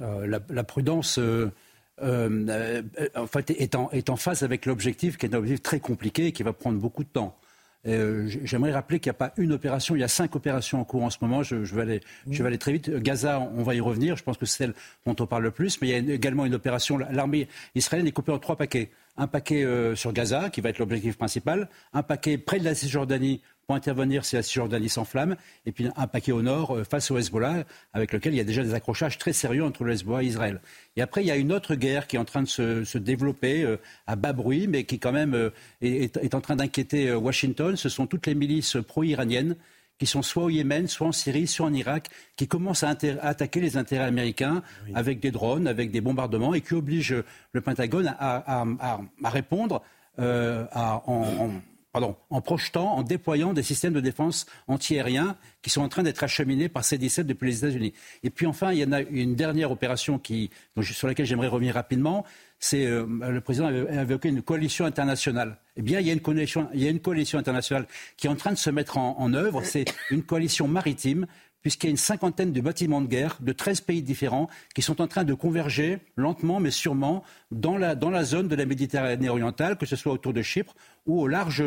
euh, 0.00 0.40
la, 0.48 0.64
prudence. 0.64 1.18
Euh, 1.18 1.50
euh, 2.02 2.82
en 3.14 3.26
fait, 3.26 3.50
est 3.50 3.76
en, 3.76 3.90
est 3.90 4.16
phase 4.16 4.42
avec 4.42 4.66
l'objectif 4.66 5.16
qui 5.16 5.26
est 5.26 5.34
un 5.34 5.38
objectif 5.38 5.62
très 5.62 5.80
compliqué 5.80 6.26
et 6.26 6.32
qui 6.32 6.42
va 6.42 6.52
prendre 6.52 6.78
beaucoup 6.78 7.04
de 7.04 7.08
temps. 7.08 7.38
J'aimerais 7.84 8.72
rappeler 8.72 8.98
qu'il 8.98 9.10
n'y 9.10 9.16
a 9.16 9.18
pas 9.18 9.34
une 9.36 9.52
opération, 9.52 9.94
il 9.94 10.00
y 10.00 10.04
a 10.04 10.08
cinq 10.08 10.34
opérations 10.34 10.80
en 10.80 10.84
cours 10.84 11.02
en 11.02 11.10
ce 11.10 11.18
moment. 11.20 11.42
Je 11.42 11.56
vais 11.56 12.00
aller 12.46 12.58
très 12.58 12.72
vite. 12.72 12.90
Gaza, 12.90 13.38
on 13.40 13.62
va 13.62 13.74
y 13.74 13.80
revenir. 13.80 14.16
Je 14.16 14.22
pense 14.22 14.38
que 14.38 14.46
c'est 14.46 14.56
celle 14.56 14.74
dont 15.04 15.14
on 15.20 15.26
parle 15.26 15.42
le 15.42 15.50
plus. 15.50 15.80
Mais 15.82 15.88
il 15.88 15.90
y 15.90 16.10
a 16.10 16.14
également 16.14 16.46
une 16.46 16.54
opération. 16.54 16.96
L'armée 16.96 17.46
israélienne 17.74 18.08
est 18.08 18.12
coupée 18.12 18.32
en 18.32 18.38
trois 18.38 18.56
paquets. 18.56 18.90
Un 19.18 19.26
paquet 19.26 19.66
sur 19.94 20.14
Gaza, 20.14 20.48
qui 20.48 20.62
va 20.62 20.70
être 20.70 20.78
l'objectif 20.78 21.18
principal. 21.18 21.68
Un 21.92 22.02
paquet 22.02 22.38
près 22.38 22.58
de 22.58 22.64
la 22.64 22.74
Cisjordanie, 22.74 23.42
pour 23.66 23.76
intervenir 23.76 24.24
si 24.24 24.36
la 24.36 24.42
Cisjordanie 24.42 24.88
s'enflamme, 24.88 25.36
et 25.66 25.72
puis 25.72 25.88
un 25.96 26.06
paquet 26.06 26.32
au 26.32 26.42
nord 26.42 26.76
euh, 26.76 26.84
face 26.84 27.10
au 27.10 27.18
Hezbollah, 27.18 27.64
avec 27.92 28.12
lequel 28.12 28.34
il 28.34 28.36
y 28.36 28.40
a 28.40 28.44
déjà 28.44 28.62
des 28.62 28.74
accrochages 28.74 29.18
très 29.18 29.32
sérieux 29.32 29.64
entre 29.64 29.84
le 29.84 29.92
Hezbollah 29.92 30.22
et 30.22 30.26
Israël. 30.26 30.60
Et 30.96 31.02
après, 31.02 31.22
il 31.22 31.26
y 31.26 31.30
a 31.30 31.36
une 31.36 31.52
autre 31.52 31.74
guerre 31.74 32.06
qui 32.06 32.16
est 32.16 32.18
en 32.18 32.24
train 32.24 32.42
de 32.42 32.48
se, 32.48 32.98
développer 32.98 33.64
euh, 33.64 33.76
à 34.06 34.16
bas 34.16 34.32
bruit, 34.32 34.68
mais 34.68 34.84
qui 34.84 34.98
quand 34.98 35.12
même 35.12 35.34
euh, 35.34 35.50
est, 35.80 36.34
en 36.34 36.40
train 36.40 36.56
d'inquiéter 36.56 37.12
Washington. 37.12 37.76
Ce 37.76 37.88
sont 37.88 38.06
toutes 38.06 38.26
les 38.26 38.34
milices 38.34 38.76
pro-iraniennes 38.86 39.56
qui 39.98 40.06
sont 40.06 40.22
soit 40.22 40.44
au 40.44 40.50
Yémen, 40.50 40.88
soit 40.88 41.06
en 41.06 41.12
Syrie, 41.12 41.46
soit 41.46 41.66
en 41.66 41.72
Irak, 41.72 42.08
qui 42.36 42.48
commencent 42.48 42.82
à, 42.82 42.96
attaquer 43.22 43.60
les 43.60 43.76
intérêts 43.76 44.04
américains 44.04 44.62
avec 44.94 45.20
des 45.20 45.30
drones, 45.30 45.68
avec 45.68 45.92
des 45.92 46.00
bombardements, 46.00 46.52
et 46.52 46.60
qui 46.60 46.74
obligent 46.74 47.22
le 47.52 47.60
Pentagone 47.60 48.14
à, 48.18 48.64
répondre 49.24 49.82
en 50.18 51.50
en 51.94 52.40
projetant, 52.40 52.96
en 52.96 53.02
déployant 53.02 53.52
des 53.52 53.62
systèmes 53.62 53.92
de 53.92 54.00
défense 54.00 54.46
antiaériens 54.66 55.36
qui 55.62 55.70
sont 55.70 55.82
en 55.82 55.88
train 55.88 56.02
d'être 56.02 56.22
acheminés 56.24 56.68
par 56.68 56.84
C-17 56.84 57.22
depuis 57.22 57.46
les 57.46 57.58
États-Unis. 57.58 57.92
Et 58.22 58.30
puis 58.30 58.46
enfin, 58.46 58.72
il 58.72 58.78
y 58.78 58.84
en 58.84 58.92
a 58.92 59.00
une 59.00 59.34
dernière 59.34 59.70
opération 59.70 60.20
sur 60.82 61.08
laquelle 61.08 61.26
j'aimerais 61.26 61.48
revenir 61.48 61.74
rapidement. 61.74 62.24
C'est 62.58 62.86
euh, 62.86 63.06
le 63.06 63.40
président 63.40 63.66
avait 63.66 63.94
évoqué 63.94 64.28
une 64.28 64.42
coalition 64.42 64.84
internationale. 64.84 65.58
Eh 65.76 65.82
bien, 65.82 66.00
il 66.00 66.06
y, 66.06 66.10
a 66.10 66.12
une 66.12 66.20
coalition, 66.20 66.68
internationale 67.38 67.86
qui 68.16 68.26
est 68.26 68.30
en 68.30 68.36
train 68.36 68.52
de 68.52 68.58
se 68.58 68.70
mettre 68.70 68.96
en, 68.96 69.34
œuvre. 69.34 69.62
C'est 69.64 69.84
une 70.10 70.22
coalition 70.22 70.68
maritime 70.68 71.26
puisqu'il 71.62 71.86
y 71.86 71.88
a 71.88 71.92
une 71.92 71.96
cinquantaine 71.96 72.52
de 72.52 72.60
bâtiments 72.60 73.00
de 73.00 73.06
guerre 73.06 73.38
de 73.40 73.52
13 73.52 73.80
pays 73.80 74.02
différents 74.02 74.48
qui 74.74 74.82
sont 74.82 75.00
en 75.00 75.06
train 75.06 75.24
de 75.24 75.32
converger 75.32 75.98
lentement 76.16 76.60
mais 76.60 76.70
sûrement 76.70 77.24
dans 77.50 77.78
la 77.78 78.24
zone 78.24 78.48
de 78.48 78.54
la 78.54 78.66
Méditerranée 78.66 79.30
orientale, 79.30 79.78
que 79.78 79.86
ce 79.86 79.96
soit 79.96 80.12
autour 80.12 80.34
de 80.34 80.42
Chypre 80.42 80.74
ou 81.06 81.20
au 81.20 81.28
large 81.28 81.62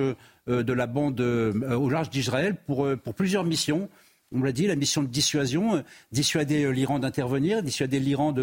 euh, 0.49 0.63
de 0.63 0.73
la 0.73 0.87
bande, 0.87 1.19
euh, 1.19 1.75
au 1.75 1.89
large 1.89 2.09
d'Israël, 2.09 2.55
pour, 2.65 2.85
euh, 2.85 2.95
pour 2.95 3.13
plusieurs 3.13 3.43
missions 3.43 3.89
on 4.33 4.43
l'a 4.43 4.51
dit, 4.51 4.67
la 4.67 4.75
mission 4.75 5.03
de 5.03 5.07
dissuasion, 5.07 5.85
dissuader 6.11 6.69
l'Iran 6.73 6.99
d'intervenir, 6.99 7.63
dissuader 7.63 8.01
l'Iran 8.01 8.35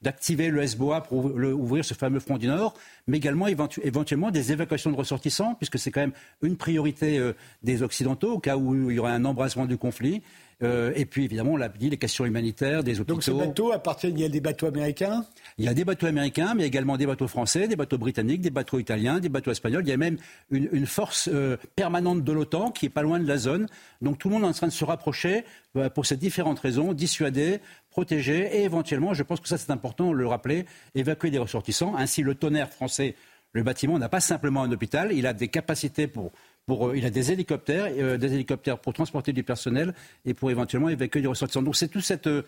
d'activer 0.00 0.50
le 0.50 0.64
SBOA 0.64 1.00
pour 1.00 1.24
ouvrir 1.24 1.84
ce 1.84 1.94
fameux 1.94 2.20
front 2.20 2.38
du 2.38 2.46
Nord, 2.46 2.74
mais 3.08 3.16
également 3.16 3.48
éventuellement 3.48 4.30
des 4.30 4.52
évacuations 4.52 4.92
de 4.92 4.96
ressortissants, 4.96 5.56
puisque 5.56 5.80
c'est 5.80 5.90
quand 5.90 6.02
même 6.02 6.12
une 6.42 6.56
priorité 6.56 7.32
des 7.64 7.82
Occidentaux 7.82 8.34
au 8.34 8.38
cas 8.38 8.56
où 8.56 8.88
il 8.92 8.94
y 8.94 9.00
aurait 9.00 9.10
un 9.10 9.24
embrasement 9.24 9.66
du 9.66 9.76
conflit. 9.76 10.22
Euh, 10.62 10.92
et 10.94 11.04
puis, 11.06 11.24
évidemment, 11.24 11.52
on 11.52 11.56
l'a 11.56 11.68
dit, 11.68 11.90
les 11.90 11.96
questions 11.96 12.24
humanitaires, 12.24 12.84
des 12.84 13.00
hôpitaux. 13.00 13.14
Donc, 13.14 13.22
ces 13.22 13.32
bateaux 13.32 13.72
appartiennent, 13.72 14.16
il 14.16 14.22
y 14.22 14.24
a 14.24 14.28
des 14.28 14.40
bateaux 14.40 14.66
américains? 14.66 15.24
Il 15.58 15.64
y 15.64 15.68
a 15.68 15.74
des 15.74 15.84
bateaux 15.84 16.06
américains, 16.06 16.54
mais 16.54 16.66
également 16.66 16.96
des 16.96 17.06
bateaux 17.06 17.28
français, 17.28 17.68
des 17.68 17.76
bateaux 17.76 17.98
britanniques, 17.98 18.40
des 18.40 18.50
bateaux 18.50 18.78
italiens, 18.78 19.18
des 19.18 19.28
bateaux 19.28 19.50
espagnols. 19.50 19.82
Il 19.84 19.90
y 19.90 19.92
a 19.92 19.96
même 19.96 20.18
une, 20.50 20.86
force 20.86 21.28
euh, 21.32 21.56
permanente 21.74 22.22
de 22.22 22.32
l'OTAN 22.32 22.70
qui 22.70 22.86
est 22.86 22.90
pas 22.90 23.02
loin 23.02 23.18
de 23.18 23.26
la 23.26 23.38
zone. 23.38 23.66
Donc, 24.00 24.18
tout 24.18 24.28
le 24.28 24.34
monde 24.34 24.44
est 24.44 24.48
en 24.48 24.52
train 24.52 24.68
de 24.68 24.72
se 24.72 24.84
rapprocher 24.84 25.44
euh, 25.76 25.88
pour 25.90 26.06
ces 26.06 26.16
différentes 26.16 26.60
raisons, 26.60 26.92
dissuader, 26.92 27.60
protéger 27.90 28.56
et 28.56 28.62
éventuellement, 28.62 29.14
je 29.14 29.22
pense 29.22 29.40
que 29.40 29.48
ça 29.48 29.58
c'est 29.58 29.70
important 29.70 30.10
de 30.10 30.16
le 30.16 30.26
rappeler, 30.26 30.66
évacuer 30.94 31.30
des 31.30 31.38
ressortissants. 31.38 31.94
Ainsi, 31.96 32.22
le 32.22 32.34
tonnerre 32.34 32.70
français, 32.70 33.16
le 33.52 33.62
bâtiment, 33.62 33.98
n'a 33.98 34.08
pas 34.08 34.20
simplement 34.20 34.62
un 34.62 34.72
hôpital, 34.72 35.12
il 35.12 35.26
a 35.26 35.32
des 35.32 35.48
capacités 35.48 36.06
pour 36.06 36.32
euh, 36.70 36.96
il 36.96 37.04
a 37.04 37.10
des 37.10 37.32
hélicoptères, 37.32 37.88
euh, 37.98 38.16
des 38.16 38.34
hélicoptères 38.34 38.78
pour 38.78 38.92
transporter 38.92 39.32
du 39.32 39.42
personnel 39.42 39.94
et 40.24 40.34
pour 40.34 40.50
éventuellement 40.50 40.88
évacuer 40.88 41.20
des 41.20 41.26
ressortissants. 41.26 41.62
Donc 41.62 41.76
c'est 41.76 41.88
toute 41.88 42.04
cette, 42.04 42.28
euh, 42.28 42.42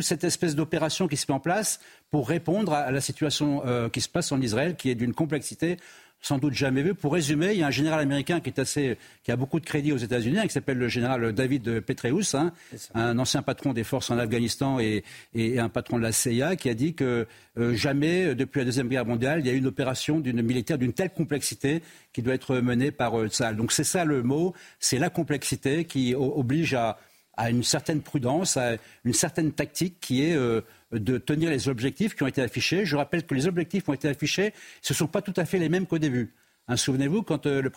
cette 0.00 0.24
espèce 0.24 0.54
d'opération 0.56 1.08
qui 1.08 1.16
se 1.16 1.26
met 1.28 1.34
en 1.34 1.40
place 1.40 1.80
pour 2.10 2.28
répondre 2.28 2.72
à, 2.72 2.90
la 2.90 3.00
situation 3.00 3.62
qui 3.92 4.00
se 4.00 4.08
passe 4.08 4.32
en 4.32 4.40
Israël, 4.40 4.74
qui 4.76 4.90
est 4.90 4.94
d'une 4.94 5.14
complexité 5.14 5.76
sans 6.20 6.38
doute 6.38 6.54
jamais 6.54 6.82
vu. 6.82 6.94
Pour 6.94 7.12
résumer, 7.14 7.52
il 7.52 7.58
y 7.58 7.62
a 7.62 7.66
un 7.66 7.70
général 7.70 8.00
américain 8.00 8.40
qui, 8.40 8.50
est 8.50 8.58
assez, 8.58 8.98
qui 9.24 9.32
a 9.32 9.36
beaucoup 9.36 9.58
de 9.58 9.64
crédit 9.64 9.92
aux 9.92 9.96
États-Unis, 9.96 10.38
hein, 10.38 10.46
qui 10.46 10.52
s'appelle 10.52 10.78
le 10.78 10.88
général 10.88 11.32
David 11.32 11.80
Petraeus, 11.80 12.34
hein, 12.34 12.52
un 12.94 13.18
ancien 13.18 13.42
patron 13.42 13.72
des 13.72 13.84
forces 13.84 14.10
en 14.10 14.18
Afghanistan 14.18 14.78
et, 14.78 15.02
et, 15.34 15.58
un 15.58 15.68
patron 15.68 15.98
de 15.98 16.02
la 16.02 16.12
CIA, 16.12 16.56
qui 16.56 16.68
a 16.68 16.74
dit 16.74 16.94
que 16.94 17.26
euh, 17.58 17.74
jamais, 17.74 18.34
depuis 18.34 18.60
la 18.60 18.64
Deuxième 18.66 18.88
Guerre 18.88 19.06
mondiale, 19.06 19.40
il 19.40 19.46
y 19.46 19.50
a 19.50 19.52
eu 19.52 19.58
une 19.58 19.66
opération 19.66 20.20
d'une 20.20 20.42
militaire 20.42 20.78
d'une 20.78 20.92
telle 20.92 21.10
complexité 21.10 21.82
qui 22.12 22.22
doit 22.22 22.34
être 22.34 22.56
menée 22.56 22.90
par 22.90 23.18
euh, 23.18 23.28
Donc 23.56 23.72
c'est 23.72 23.84
ça 23.84 24.04
le 24.04 24.22
mot, 24.22 24.54
c'est 24.78 24.98
la 24.98 25.10
complexité 25.10 25.84
qui 25.84 26.14
oblige 26.14 26.74
à, 26.74 26.98
à, 27.36 27.50
une 27.50 27.64
certaine 27.64 28.02
prudence, 28.02 28.56
à 28.56 28.76
une 29.04 29.14
certaine 29.14 29.52
tactique 29.52 29.96
qui 30.00 30.24
est... 30.24 30.36
Euh, 30.36 30.60
de 30.92 31.18
tenir 31.18 31.50
les 31.50 31.68
objectifs 31.68 32.14
qui 32.14 32.22
ont 32.22 32.26
été 32.26 32.42
affichés. 32.42 32.84
Je 32.84 32.96
rappelle 32.96 33.24
que 33.24 33.34
les 33.34 33.46
objectifs 33.46 33.84
qui 33.84 33.90
ont 33.90 33.94
été 33.94 34.08
affichés, 34.08 34.52
ce 34.82 34.92
ne 34.92 34.96
sont 34.96 35.06
pas 35.06 35.22
tout 35.22 35.34
à 35.36 35.44
fait 35.44 35.58
les 35.58 35.68
mêmes 35.68 35.86
qu'au 35.86 35.98
début. 35.98 36.32
Hein, 36.70 36.76
souvenez-vous, 36.76 37.22
quand, 37.22 37.46
euh, 37.46 37.62
le, 37.62 37.70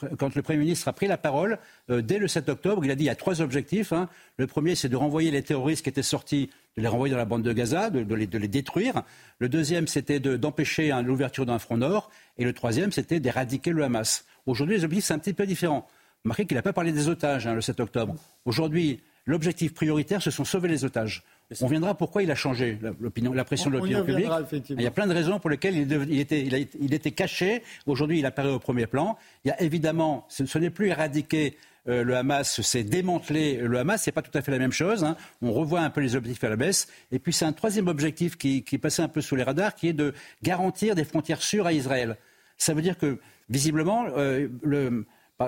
Premier 0.44 0.60
ministre 0.60 0.88
a 0.88 0.94
pris 0.94 1.08
la 1.08 1.18
parole, 1.18 1.58
euh, 1.90 2.04
dès 2.04 2.20
le 2.20 2.28
7 2.28 2.48
octobre, 2.50 2.86
il 2.86 2.92
a 2.92 2.96
dit 2.96 3.06
il 3.06 3.08
y 3.08 3.10
a 3.10 3.16
trois 3.16 3.42
objectifs. 3.42 3.92
Hein. 3.92 4.08
Le 4.38 4.46
premier, 4.46 4.76
c'est 4.76 4.88
de 4.88 4.96
renvoyer 4.96 5.32
les 5.32 5.42
terroristes 5.42 5.84
qui 5.84 5.90
étaient 5.90 6.04
sortis, 6.04 6.52
de 6.78 6.84
les 6.84 6.88
renvoyer 6.88 7.12
dans 7.12 7.18
la 7.18 7.26
bande 7.26 7.42
de 7.42 7.52
Gaza, 7.54 7.90
de, 7.90 8.14
les, 8.14 8.28
détruire. 8.28 9.02
Le 9.40 9.50
deuxième, 9.50 9.88
c'était 9.88 10.20
d'empêcher 10.20 10.92
hein, 10.92 11.02
l'ouverture 11.02 11.48
d'un 11.48 11.58
front 11.58 11.78
nord. 11.78 12.12
Et 12.38 12.44
le 12.44 12.54
troisième, 12.54 12.92
c'était 12.92 13.20
d'éradiquer 13.20 13.72
le 13.72 13.84
Hamas. 13.84 14.26
Aujourd'hui, 14.46 14.76
les 14.78 14.84
objectifs, 14.84 15.08
sont 15.08 15.16
un 15.16 15.20
petit 15.20 15.34
peu 15.34 15.48
différents. 15.48 15.88
Remarquez 16.24 16.46
qu'il 16.46 16.56
n'a 16.56 16.62
pas 16.62 16.74
parlé 16.74 16.92
des 16.92 17.10
otages 17.10 17.48
le 17.48 17.62
7 17.62 17.80
octobre. 17.80 18.14
Aujourd'hui, 18.46 19.02
l'objectif 19.26 19.74
prioritaire, 19.74 20.22
ce 20.22 20.30
sont 20.30 20.46
sauver 20.46 20.70
les 20.70 20.86
otages. 20.86 21.24
On 21.62 21.68
viendra 21.68 21.96
pourquoi 21.96 22.24
il 22.24 22.32
a 22.32 22.36
changé 22.36 22.78
la 22.82 23.44
pression 23.44 23.70
de 23.70 23.78
l'opinion 23.78 24.04
publique. 24.04 24.30
Il 24.70 24.82
y 24.82 24.88
a 24.88 24.92
plein 24.92 25.08
de 25.08 25.14
raisons 25.14 25.40
pour 25.40 25.50
lesquelles 25.50 25.76
il, 25.76 26.94
était, 26.94 27.12
caché. 27.12 27.64
Aujourd'hui, 27.86 28.20
il 28.20 28.26
apparaît 28.26 28.50
au 28.50 28.60
premier 28.60 28.88
plan. 28.88 29.18
Il 29.46 29.50
y 29.50 29.52
a 29.52 29.62
évidemment, 29.62 30.26
ce, 30.30 30.58
n'est 30.58 30.70
plus 30.70 30.88
éradiquer 30.88 31.58
euh, 31.90 32.04
le 32.04 32.16
Hamas, 32.16 32.62
c'est 32.62 32.84
démanteler 32.84 33.58
le 33.58 33.78
Hamas. 33.78 34.02
C'est 34.02 34.12
pas 34.12 34.22
tout 34.22 34.36
à 34.38 34.42
fait 34.42 34.52
la 34.52 34.60
même 34.60 34.72
chose. 34.72 35.04
Hein. 35.04 35.18
On 35.42 35.52
revoit 35.52 35.82
un 35.82 35.90
peu 35.90 36.02
les 36.02 36.16
objectifs 36.16 36.44
à 36.44 36.50
la 36.50 36.56
baisse. 36.56 36.88
Et 37.12 37.20
puis 37.20 37.34
c'est 37.34 37.46
un 37.46 37.54
troisième 37.54 37.88
objectif 37.88 38.38
qui, 38.38 38.64
qui 38.64 38.78
passait 38.78 39.02
un 39.02 39.10
peu 39.10 39.22
sous 39.22 39.36
les 39.36 39.44
radars, 39.44 39.76
qui 39.76 39.90
est 39.90 39.94
de 39.94 40.14
garantir 40.42 40.96
des 40.96 41.04
frontières 41.04 41.42
sûres 41.42 41.68
à 41.68 41.74
Israël. 41.74 42.18
Ça 42.58 42.74
veut 42.74 42.82
dire 42.82 42.98
que 42.98 43.20
visiblement, 43.50 44.06
euh, 44.16 44.48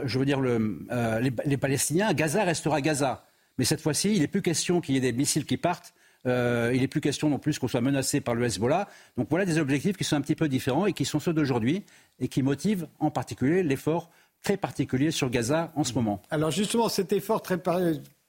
je 0.03 0.19
veux 0.19 0.25
dire, 0.25 0.41
euh, 0.41 1.19
les, 1.21 1.31
les 1.45 1.57
Palestiniens, 1.57 2.13
Gaza 2.13 2.43
restera 2.43 2.81
Gaza. 2.81 3.24
Mais 3.57 3.65
cette 3.65 3.81
fois-ci, 3.81 4.13
il 4.13 4.19
n'est 4.21 4.27
plus 4.27 4.41
question 4.41 4.81
qu'il 4.81 4.95
y 4.95 4.97
ait 4.97 5.01
des 5.01 5.13
missiles 5.13 5.45
qui 5.45 5.57
partent. 5.57 5.93
Euh, 6.27 6.71
il 6.73 6.81
n'est 6.81 6.87
plus 6.87 7.01
question 7.01 7.29
non 7.29 7.37
plus 7.37 7.59
qu'on 7.59 7.67
soit 7.67 7.81
menacé 7.81 8.19
par 8.19 8.35
le 8.35 8.45
Hezbollah. 8.45 8.87
Donc 9.17 9.27
voilà 9.29 9.45
des 9.45 9.59
objectifs 9.59 9.95
qui 9.95 10.03
sont 10.03 10.15
un 10.15 10.21
petit 10.21 10.35
peu 10.35 10.47
différents 10.47 10.87
et 10.87 10.93
qui 10.93 11.05
sont 11.05 11.19
ceux 11.19 11.33
d'aujourd'hui 11.33 11.83
et 12.19 12.27
qui 12.27 12.41
motivent 12.41 12.87
en 12.99 13.11
particulier 13.11 13.61
l'effort 13.61 14.09
très 14.41 14.57
particulier 14.57 15.11
sur 15.11 15.29
Gaza 15.29 15.71
en 15.75 15.83
ce 15.83 15.93
moment. 15.93 16.21
Alors 16.29 16.51
justement, 16.51 16.89
cet 16.89 17.13
effort 17.13 17.41
très 17.41 17.59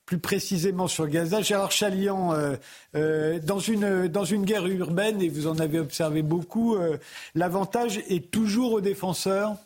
plus 0.05 0.19
précisément 0.19 0.87
sur 0.87 1.09
Gaza, 1.09 1.41
Gérard 1.43 1.73
Chalian, 1.73 2.33
euh, 2.33 2.55
euh, 2.95 3.41
dans, 3.41 3.59
une, 3.59 4.09
dans 4.09 4.25
une 4.25 4.45
guerre 4.45 4.67
urbaine, 4.67 5.21
et 5.21 5.29
vous 5.29 5.47
en 5.47 5.59
avez 5.59 5.81
observé 5.81 6.23
beaucoup, 6.23 6.77
l'avantage 7.35 7.99
est 8.09 8.31
toujours 8.31 8.75
aux 8.75 8.81
défenseurs? 8.81 9.57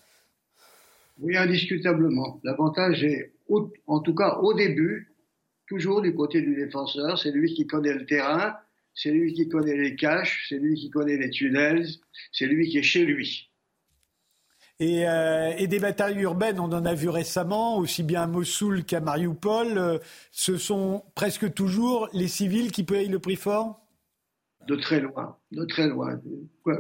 Oui, 1.21 1.37
indiscutablement. 1.37 2.41
L'avantage 2.43 3.05
est, 3.05 3.33
en 3.87 4.01
tout 4.01 4.15
cas 4.15 4.39
au 4.41 4.55
début, 4.55 5.10
toujours 5.71 6.03
du 6.03 6.13
côté 6.13 6.43
du 6.43 6.57
défenseur. 6.57 7.17
C'est 7.17 7.31
lui 7.31 7.55
qui 7.55 7.67
connaît 7.67 7.95
le 7.95 8.05
terrain, 8.05 8.57
c'est 8.93 9.13
lui 9.13 9.33
qui 9.33 9.49
connaît 9.49 9.77
les 9.77 9.95
caches, 9.95 10.47
c'est 10.49 10.59
lui 10.59 10.75
qui 10.75 10.91
connaît 10.91 11.17
les 11.17 11.31
tunnels, 11.31 11.87
c'est 12.33 12.47
lui 12.47 12.69
qui 12.69 12.79
est 12.79 12.83
chez 12.83 13.05
lui. 13.05 13.49
Et, 14.81 15.07
euh, 15.07 15.67
des 15.67 15.79
batailles 15.79 16.19
urbaines, 16.21 16.59
on 16.59 16.73
en 16.73 16.85
a 16.85 16.95
vu 16.95 17.09
récemment, 17.09 17.79
aussi 17.79 18.03
bien 18.03 18.23
à 18.23 18.27
Mossoul 18.27 18.83
qu'à 18.83 19.01
Mariupol. 19.01 19.79
Euh, 19.79 19.99
ce 20.33 20.57
sont 20.57 21.05
presque 21.15 21.53
toujours 21.55 22.09
les 22.13 22.29
civils 22.29 22.73
qui 22.73 22.83
payent 22.83 23.09
le 23.09 23.21
prix 23.21 23.37
fort? 23.37 23.81
De 24.67 24.75
très 24.75 25.01
loin, 25.01 25.37
de 25.53 25.65
très 25.67 25.89
loin. 25.89 26.21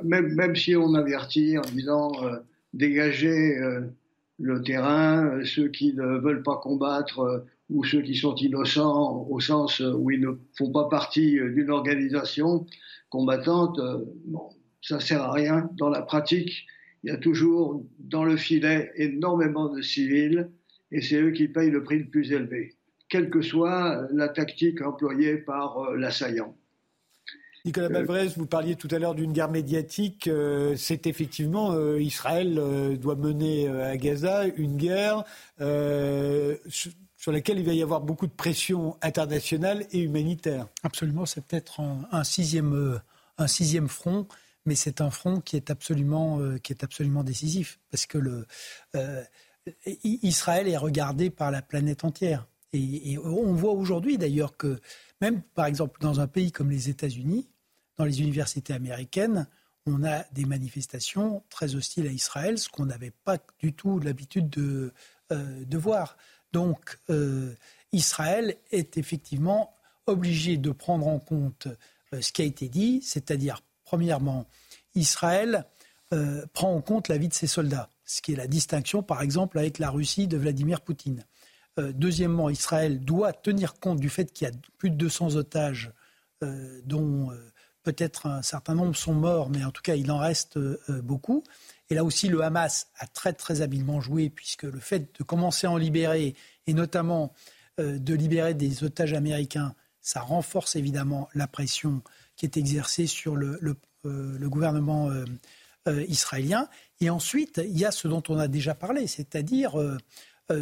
Même, 0.02 0.34
même 0.34 0.56
si 0.56 0.74
on 0.74 0.94
avertit 0.94 1.58
en 1.58 1.62
disant 1.72 2.10
euh, 2.24 2.38
dégagez 2.72 3.56
le 4.38 4.62
terrain, 4.62 5.40
ceux 5.44 5.68
qui 5.68 5.94
ne 5.94 6.18
veulent 6.18 6.42
pas 6.42 6.56
combattre 6.56 7.44
ou 7.70 7.84
ceux 7.84 8.02
qui 8.02 8.16
sont 8.16 8.34
innocents 8.34 9.26
au 9.30 9.40
sens 9.40 9.80
où 9.80 10.10
ils 10.10 10.20
ne 10.20 10.32
font 10.56 10.70
pas 10.70 10.88
partie 10.88 11.32
d'une 11.32 11.70
organisation 11.70 12.66
combattante, 13.10 13.78
euh, 13.78 13.98
bon, 14.24 14.48
ça 14.80 15.00
sert 15.00 15.22
à 15.22 15.32
rien. 15.32 15.68
Dans 15.76 15.90
la 15.90 16.00
pratique, 16.00 16.66
il 17.02 17.10
y 17.10 17.12
a 17.12 17.18
toujours 17.18 17.84
dans 17.98 18.24
le 18.24 18.36
filet 18.36 18.90
énormément 18.96 19.68
de 19.68 19.82
civils 19.82 20.48
et 20.90 21.02
c'est 21.02 21.20
eux 21.20 21.32
qui 21.32 21.48
payent 21.48 21.70
le 21.70 21.82
prix 21.82 21.98
le 21.98 22.08
plus 22.08 22.32
élevé, 22.32 22.76
quelle 23.08 23.28
que 23.28 23.42
soit 23.42 24.08
la 24.12 24.28
tactique 24.28 24.80
employée 24.80 25.36
par 25.36 25.78
euh, 25.78 25.96
l'assaillant. 25.96 26.56
Nicolas 27.66 27.88
euh, 27.88 27.90
Balvrez, 27.90 28.28
vous 28.36 28.46
parliez 28.46 28.74
tout 28.74 28.88
à 28.90 28.98
l'heure 28.98 29.14
d'une 29.14 29.32
guerre 29.32 29.50
médiatique. 29.50 30.30
c'est 30.76 31.06
effectivement 31.06 31.78
Israël 31.96 32.58
doit 32.98 33.16
mener 33.16 33.68
à 33.68 33.98
Gaza 33.98 34.46
une 34.56 34.78
guerre 34.78 35.24
sur 37.20 37.32
laquelle 37.32 37.58
il 37.58 37.66
va 37.66 37.74
y 37.74 37.82
avoir 37.82 38.00
beaucoup 38.00 38.26
de 38.26 38.32
pression 38.32 38.96
internationale 39.02 39.86
et 39.92 39.98
humanitaire. 39.98 40.66
Absolument, 40.82 41.26
c'est 41.26 41.44
peut-être 41.44 41.80
un, 41.80 42.24
sixième, 42.24 42.72
euh, 42.72 42.98
un 43.36 43.46
sixième 43.46 43.88
front, 43.88 44.26
mais 44.64 44.74
c'est 44.74 45.02
un 45.02 45.10
front 45.10 45.42
qui 45.42 45.56
est 45.56 45.68
absolument, 45.68 46.40
euh, 46.40 46.56
qui 46.56 46.72
est 46.72 46.82
absolument 46.82 47.22
décisif, 47.22 47.78
parce 47.90 48.06
que 48.06 48.46
euh, 48.96 49.22
Israël 50.02 50.66
est 50.66 50.78
regardé 50.78 51.28
par 51.28 51.50
la 51.50 51.60
planète 51.60 52.04
entière. 52.04 52.46
Et, 52.72 53.18
on 53.18 53.52
voit 53.52 53.72
aujourd'hui 53.72 54.16
d'ailleurs 54.16 54.56
que 54.56 54.80
même, 55.20 55.42
par 55.42 55.66
exemple, 55.66 56.00
dans 56.00 56.20
un 56.20 56.26
pays 56.26 56.52
comme 56.52 56.70
les 56.70 56.88
États-Unis, 56.88 57.50
dans 57.98 58.06
les 58.06 58.22
universités 58.22 58.72
américaines, 58.72 59.46
on 59.84 60.04
a 60.04 60.24
des 60.32 60.46
manifestations 60.46 61.42
très 61.50 61.74
hostiles 61.74 62.06
à 62.06 62.12
Israël, 62.12 62.56
ce 62.56 62.70
qu'on 62.70 62.86
n'avait 62.86 63.12
pas 63.24 63.36
du 63.58 63.74
tout 63.74 63.98
l'habitude 63.98 64.48
de, 64.48 64.94
de 65.30 65.78
voir. 65.78 66.16
Donc 66.52 66.98
euh, 67.10 67.54
Israël 67.92 68.56
est 68.70 68.98
effectivement 68.98 69.74
obligé 70.06 70.56
de 70.56 70.70
prendre 70.70 71.06
en 71.06 71.18
compte 71.18 71.68
euh, 72.12 72.20
ce 72.20 72.32
qui 72.32 72.42
a 72.42 72.44
été 72.44 72.68
dit, 72.68 73.00
c'est-à-dire, 73.02 73.62
premièrement, 73.84 74.46
Israël 74.94 75.66
euh, 76.12 76.44
prend 76.52 76.74
en 76.74 76.80
compte 76.80 77.08
la 77.08 77.18
vie 77.18 77.28
de 77.28 77.34
ses 77.34 77.46
soldats, 77.46 77.88
ce 78.04 78.20
qui 78.20 78.32
est 78.32 78.36
la 78.36 78.48
distinction, 78.48 79.02
par 79.02 79.22
exemple, 79.22 79.58
avec 79.58 79.78
la 79.78 79.90
Russie 79.90 80.26
de 80.26 80.36
Vladimir 80.36 80.80
Poutine. 80.80 81.24
deuxièmement, 81.78 82.50
Israël 82.50 83.00
doit 83.00 83.32
tenir 83.32 83.78
compte 83.78 84.00
du 84.00 84.10
fait 84.10 84.32
qu'il 84.32 84.48
y 84.48 84.50
a 84.50 84.54
plus 84.76 84.90
de 84.90 84.96
200 84.96 85.36
otages, 85.36 85.92
dont 86.84 87.30
peut-être 87.84 88.26
un 88.26 88.42
certain 88.42 88.74
nombre 88.74 88.96
sont 88.96 89.14
morts, 89.14 89.50
mais 89.50 89.64
en 89.64 89.70
tout 89.70 89.82
cas, 89.82 89.94
il 89.94 90.10
en 90.10 90.18
reste 90.18 90.58
beaucoup. 90.88 91.44
Et 91.90 91.94
là 91.94 92.04
aussi, 92.04 92.28
le 92.28 92.42
Hamas 92.42 92.88
a 92.98 93.06
très 93.06 93.32
très 93.32 93.62
habilement 93.62 94.00
joué, 94.00 94.30
puisque 94.30 94.62
le 94.62 94.78
fait 94.78 95.18
de 95.18 95.24
commencer 95.24 95.66
à 95.66 95.72
en 95.72 95.76
libérer, 95.76 96.34
et 96.66 96.72
notamment 96.72 97.32
euh, 97.80 97.98
de 97.98 98.14
libérer 98.14 98.54
des 98.54 98.84
otages 98.84 99.12
américains, 99.12 99.74
ça 100.00 100.20
renforce 100.20 100.76
évidemment 100.76 101.28
la 101.34 101.48
pression 101.48 102.02
qui 102.36 102.46
est 102.46 102.56
exercée 102.56 103.06
sur 103.06 103.36
le, 103.36 103.58
le, 103.60 104.48
gouvernement 104.48 105.10
israélien. 106.08 106.70
Et 107.00 107.10
ensuite, 107.10 107.60
il 107.62 107.78
y 107.78 107.84
a 107.84 107.90
ce 107.90 108.08
dont 108.08 108.22
on 108.30 108.38
a 108.38 108.48
déjà 108.48 108.74
parlé, 108.74 109.06
c'est-à-dire 109.06 109.74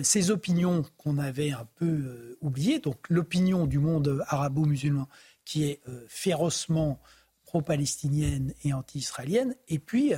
ces 0.03 0.33
opinions 0.33 0.83
qu'on 0.97 1.18
avait 1.18 1.53
un 1.53 1.68
peu 1.76 2.37
oubliées, 2.41 2.81
donc 2.81 2.97
l'opinion 3.09 3.66
du 3.66 3.79
monde 3.79 4.24
arabo-musulman 4.26 5.09
qui 5.45 5.64
est 5.64 5.81
férocement 6.09 7.01
pro-palestinienne 7.45 8.55
et 8.64 8.72
anti-israélienne, 8.72 9.55
et 9.68 9.79
puis 9.79 10.14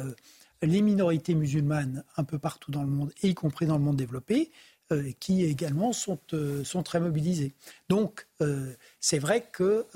les 0.63 0.83
minorités 0.83 1.35
musulmanes 1.35 2.05
un 2.17 2.25
peu 2.25 2.39
partout 2.39 2.71
dans 2.71 2.83
le 2.83 2.89
monde, 2.89 3.13
y 3.23 3.35
compris 3.35 3.67
dans 3.67 3.79
le 3.79 3.85
monde 3.85 3.97
développé, 3.97 4.51
euh, 4.93 5.13
qui 5.21 5.45
également 5.45 5.93
sont, 5.93 6.19
euh, 6.33 6.65
sont 6.65 6.83
très 6.83 6.99
mobilisées. 6.99 7.55
Donc, 7.89 8.27
euh, 8.41 8.75
c'est 8.99 9.21
vrai 9.21 9.47
que 9.53 9.87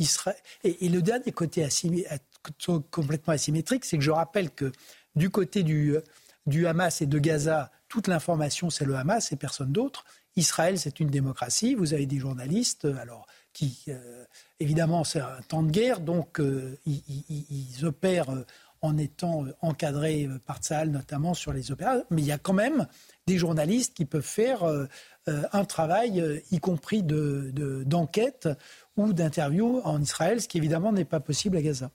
Israël. 0.00 0.36
Et, 0.64 0.88
le 0.88 1.00
dernier 1.00 1.30
côté 1.30 1.64
complètement 2.90 3.32
asymétrique, 3.32 3.84
c'est 3.84 3.98
que 3.98 4.02
je 4.02 4.10
rappelle 4.10 4.50
que 4.50 4.72
du 5.14 5.30
côté 5.30 5.62
du, 5.62 5.94
du 6.46 6.66
Hamas 6.66 7.02
et 7.02 7.06
de 7.06 7.18
Gaza, 7.20 7.70
toute 7.88 8.08
l'information, 8.08 8.68
c'est 8.68 8.84
le 8.84 8.96
Hamas 8.96 9.30
et 9.30 9.36
personne 9.36 9.70
d'autre. 9.70 10.04
Israël, 10.34 10.76
c'est 10.78 10.98
une 10.98 11.10
démocratie. 11.10 11.76
Vous 11.76 11.94
avez 11.94 12.06
des 12.06 12.18
journalistes, 12.18 12.86
alors 12.86 13.26
qui, 13.52 13.86
évidemment, 14.58 15.04
c'est 15.04 15.20
un 15.20 15.40
temps 15.46 15.62
de 15.62 15.70
guerre, 15.70 16.00
donc 16.00 16.40
ils, 16.86 17.84
opèrent 17.84 18.44
en 18.82 18.96
étant 18.96 19.44
euh, 19.44 19.54
encadré 19.60 20.26
euh, 20.26 20.38
par 20.44 20.58
Tsahal, 20.58 20.90
notamment 20.90 21.34
sur 21.34 21.52
les 21.52 21.70
opéras. 21.70 21.98
Mais 22.10 22.22
il 22.22 22.26
y 22.26 22.32
a 22.32 22.38
quand 22.38 22.52
même 22.52 22.86
des 23.26 23.38
journalistes 23.38 23.94
qui 23.94 24.04
peuvent 24.04 24.22
faire 24.22 24.64
euh, 24.64 24.86
un 25.26 25.64
travail, 25.64 26.42
y 26.50 26.58
compris 26.58 27.02
d'enquête 27.02 28.48
de, 28.48 28.56
ou 28.96 29.12
d'interview 29.12 29.80
en 29.84 30.00
Israël, 30.00 30.40
ce 30.40 30.48
qui 30.48 30.58
évidemment 30.58 30.92
n'est 30.92 31.04
pas 31.04 31.20
possible 31.20 31.56
à 31.56 31.62
Gaza. 31.62 31.90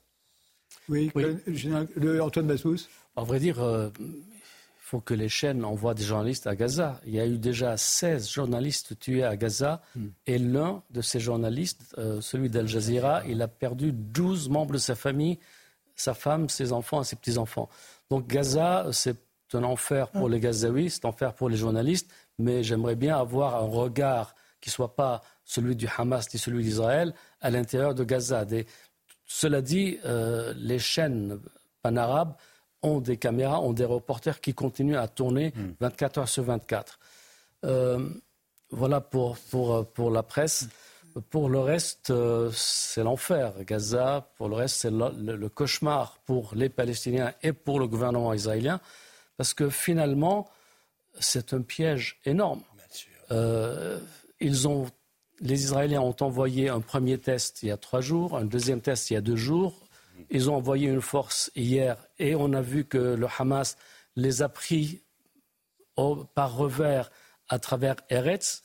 Oui, 0.87 1.11
Le, 1.15 2.21
Antoine 2.21 2.47
Bassous. 2.47 2.87
En 3.15 3.23
vrai 3.23 3.39
dire, 3.39 3.57
il 3.99 4.23
faut 4.77 5.01
que 5.01 5.13
les 5.13 5.27
chaînes 5.27 5.65
envoient 5.65 5.95
des 5.95 6.03
journalistes 6.03 6.47
à 6.47 6.55
Gaza. 6.55 7.01
Il 7.05 7.13
y 7.13 7.19
a 7.19 7.25
eu 7.25 7.37
déjà 7.37 7.75
16 7.75 8.29
journalistes 8.29 8.97
tués 8.99 9.23
à 9.23 9.35
Gaza 9.35 9.81
hmm. 9.95 10.07
et 10.27 10.37
l'un 10.37 10.83
de 10.91 11.01
ces 11.01 11.19
journalistes, 11.19 11.95
celui 12.21 12.49
d'Al 12.49 12.67
Jazeera, 12.67 13.23
il 13.27 13.41
a 13.41 13.47
perdu 13.47 13.91
12 13.91 14.49
membres 14.49 14.73
de 14.73 14.77
sa 14.79 14.95
famille 14.95 15.39
sa 15.95 16.13
femme, 16.13 16.49
ses 16.49 16.71
enfants 16.71 17.01
et 17.01 17.05
ses 17.05 17.15
petits-enfants. 17.15 17.69
Donc 18.09 18.27
Gaza, 18.27 18.87
c'est 18.91 19.17
un 19.53 19.63
enfer 19.63 20.09
pour 20.09 20.29
les 20.29 20.39
Gazaouis, 20.39 20.89
c'est 20.89 21.05
un 21.05 21.09
enfer 21.09 21.33
pour 21.33 21.49
les 21.49 21.57
journalistes, 21.57 22.11
mais 22.37 22.63
j'aimerais 22.63 22.95
bien 22.95 23.17
avoir 23.17 23.55
un 23.55 23.67
regard 23.67 24.35
qui 24.59 24.69
ne 24.69 24.73
soit 24.73 24.95
pas 24.95 25.21
celui 25.43 25.75
du 25.75 25.87
Hamas 25.97 26.33
ni 26.33 26.39
celui 26.39 26.63
d'Israël 26.63 27.13
à 27.41 27.49
l'intérieur 27.49 27.93
de 27.93 28.03
Gaza. 28.03 28.45
Cela 29.25 29.61
dit, 29.61 29.99
euh, 30.05 30.53
les 30.57 30.79
chaînes 30.79 31.39
panarabes 31.81 32.33
ont 32.81 32.99
des 32.99 33.17
caméras, 33.17 33.61
ont 33.61 33.73
des 33.73 33.85
reporters 33.85 34.41
qui 34.41 34.53
continuent 34.53 34.97
à 34.97 35.07
tourner 35.07 35.53
24 35.79 36.17
hmm. 36.17 36.19
heures 36.19 36.29
sur 36.29 36.43
24. 36.43 36.99
Euh, 37.65 38.09
voilà 38.71 39.01
pour, 39.01 39.37
pour, 39.37 39.87
pour 39.87 40.11
la 40.11 40.23
presse. 40.23 40.67
Pour 41.29 41.49
le 41.49 41.59
reste, 41.59 42.09
euh, 42.09 42.51
c'est 42.53 43.03
l'enfer. 43.03 43.53
Gaza, 43.63 44.29
pour 44.35 44.49
le 44.49 44.55
reste, 44.55 44.75
c'est 44.75 44.91
le, 44.91 45.47
cauchemar 45.47 46.19
pour 46.25 46.53
les 46.55 46.67
Palestiniens 46.67 47.33
et 47.41 47.53
pour 47.53 47.79
le 47.79 47.87
gouvernement 47.87 48.33
israélien, 48.33 48.81
parce 49.37 49.53
que 49.53 49.69
finalement, 49.69 50.49
c'est 51.19 51.53
un 51.53 51.61
piège 51.61 52.19
énorme. 52.25 52.63
Euh, 53.31 53.97
ils 54.41 54.67
ont, 54.67 54.87
les 55.39 55.63
Israéliens 55.63 56.01
ont 56.01 56.15
envoyé 56.19 56.67
un 56.67 56.81
premier 56.81 57.17
test 57.17 57.63
il 57.63 57.69
y 57.69 57.71
a 57.71 57.77
trois 57.77 58.01
jours, 58.01 58.37
un 58.37 58.45
deuxième 58.45 58.81
test 58.81 59.09
il 59.09 59.13
y 59.13 59.17
a 59.17 59.21
deux 59.21 59.37
jours. 59.37 59.87
Ils 60.29 60.49
ont 60.49 60.55
envoyé 60.55 60.89
une 60.89 61.01
force 61.01 61.49
hier 61.55 61.97
et 62.19 62.35
on 62.35 62.51
a 62.53 62.61
vu 62.61 62.83
que 62.85 62.97
le 62.97 63.27
Hamas 63.39 63.77
les 64.15 64.41
a 64.41 64.49
pris 64.49 65.01
par 66.33 66.55
revers 66.55 67.09
à 67.47 67.59
travers 67.59 67.95
Eretz 68.09 68.63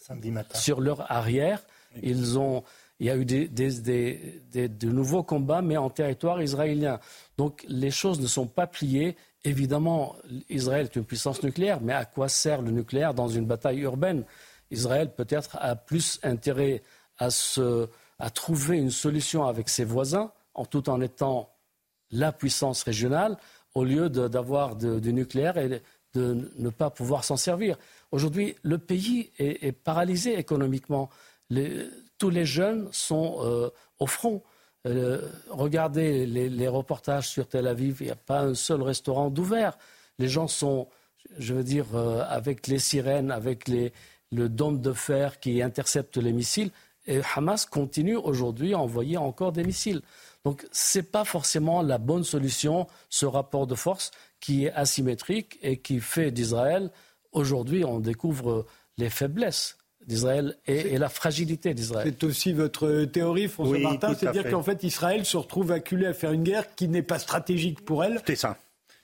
sur 0.55 0.81
leur 0.81 1.11
arrière. 1.13 1.63
Ils 2.03 2.39
ont, 2.39 2.63
il 2.99 3.07
y 3.07 3.11
a 3.11 3.17
eu 3.17 3.25
des, 3.25 3.49
de 3.49 4.91
nouveaux 4.91 5.23
combats, 5.23 5.63
mais 5.63 5.77
en 5.77 5.91
territoire 5.91 6.41
israélien. 6.43 7.01
Donc 7.39 7.65
les 7.69 7.91
choses 7.91 8.21
ne 8.21 8.27
sont 8.27 8.47
pas 8.47 8.67
pliées. 8.67 9.17
Évidemment, 9.45 10.17
Israël 10.51 10.85
est 10.85 10.97
une 10.97 11.05
puissance 11.05 11.43
nucléaire, 11.43 11.81
mais 11.81 11.95
à 11.95 12.05
quoi 12.05 12.29
sert 12.29 12.61
le 12.61 12.71
nucléaire 12.71 13.15
dans 13.15 13.29
une 13.29 13.47
bataille 13.47 13.81
urbaine? 13.81 14.25
Israël 14.71 15.11
peut-être 15.17 15.57
a 15.61 15.77
plus 15.77 16.21
intérêt 16.23 16.83
à, 17.19 17.31
se, 17.31 17.89
à 18.19 18.31
trouver 18.31 18.77
une 18.77 18.91
solution 18.91 19.47
avec 19.47 19.69
ses 19.69 19.85
voisins, 19.85 20.31
en 20.55 20.67
tout 20.67 20.91
en 20.91 21.01
étant 21.01 21.51
la 22.11 22.33
puissance 22.33 22.83
régionale, 22.83 23.37
au 23.75 23.85
lieu 23.85 24.11
d'avoir 24.11 24.77
du 24.77 25.13
nucléaire 25.13 25.57
et 25.57 25.81
de 26.15 26.51
ne 26.59 26.71
pas 26.71 26.91
pouvoir 26.91 27.25
s'en 27.25 27.37
servir. 27.37 27.79
Aujourd'hui, 28.11 28.57
le 28.63 28.79
pays 28.79 29.31
est 29.39 29.73
paralysé 29.73 30.39
économiquement 30.39 31.09
tous 32.19 32.31
les 32.31 32.47
jeunes 32.47 32.89
sont 32.93 33.39
euh, 33.41 33.71
au 33.99 34.07
front. 34.07 34.43
Euh, 34.87 35.29
regardez 35.49 36.27
les, 36.27 36.69
reportages 36.69 37.29
sur 37.29 37.49
Tel 37.49 37.67
Aviv, 37.67 37.99
il 38.01 38.07
n'y 38.07 38.13
a 38.13 38.17
pas 38.17 38.43
un 38.43 38.55
seul 38.55 38.83
restaurant 38.83 39.31
d'ouvert. 39.31 39.77
Les 40.19 40.29
gens 40.29 40.49
sont, 40.49 40.89
je 41.39 41.55
veux 41.55 41.65
dire, 41.65 41.87
euh, 41.95 42.23
avec 42.29 42.67
les 42.67 42.79
sirènes, 42.79 43.31
avec 43.31 43.69
le 43.69 44.49
dôme 44.49 44.81
de 44.81 44.93
fer 44.93 45.41
qui 45.41 45.61
intercepte 45.63 46.17
les 46.17 46.33
missiles. 46.33 46.71
Et 47.07 47.21
Hamas 47.35 47.67
continue 47.67 48.17
aujourd'hui 48.17 48.75
à 48.75 48.79
envoyer 48.79 49.17
encore 49.17 49.53
des 49.53 49.65
missiles. 49.65 50.03
Donc 50.45 50.67
ce 50.73 50.99
n'est 50.99 51.03
pas 51.03 51.25
forcément 51.25 51.83
la 51.83 51.99
bonne 51.99 52.25
solution, 52.25 52.87
ce 53.09 53.27
rapport 53.27 53.67
de 53.67 53.75
force 53.75 54.11
qui 54.41 54.67
est 54.67 54.73
asymétrique 54.73 55.59
et 55.63 55.79
qui 55.79 56.01
fait 56.01 56.31
d'Israël, 56.31 56.91
aujourd'hui, 57.33 57.85
on 57.85 58.01
découvre 58.01 58.67
les 58.97 59.11
faiblesses 59.11 59.77
d'Israël 60.11 60.57
et, 60.67 60.99
la 60.99 61.09
fragilité 61.09 61.73
d'Israël. 61.73 62.07
C'est 62.07 62.25
aussi 62.25 62.53
votre 62.53 63.05
théorie, 63.05 63.49
François 63.49 63.79
Martin, 63.79 64.15
c'est-à-dire 64.15 64.51
qu'en 64.51 64.63
fait 64.63 64.83
Israël 64.83 65.25
se 65.25 65.37
retrouve 65.37 65.71
acculé 65.71 66.07
à 66.07 66.13
faire 66.13 66.33
une 66.33 66.43
guerre 66.43 66.75
qui 66.75 66.89
n'est 66.89 67.03
pas 67.03 67.21
stratégique 67.21 67.85
pour 67.85 68.03
elle. 68.03 68.21
C'est 68.27 68.37
ça. 68.37 68.59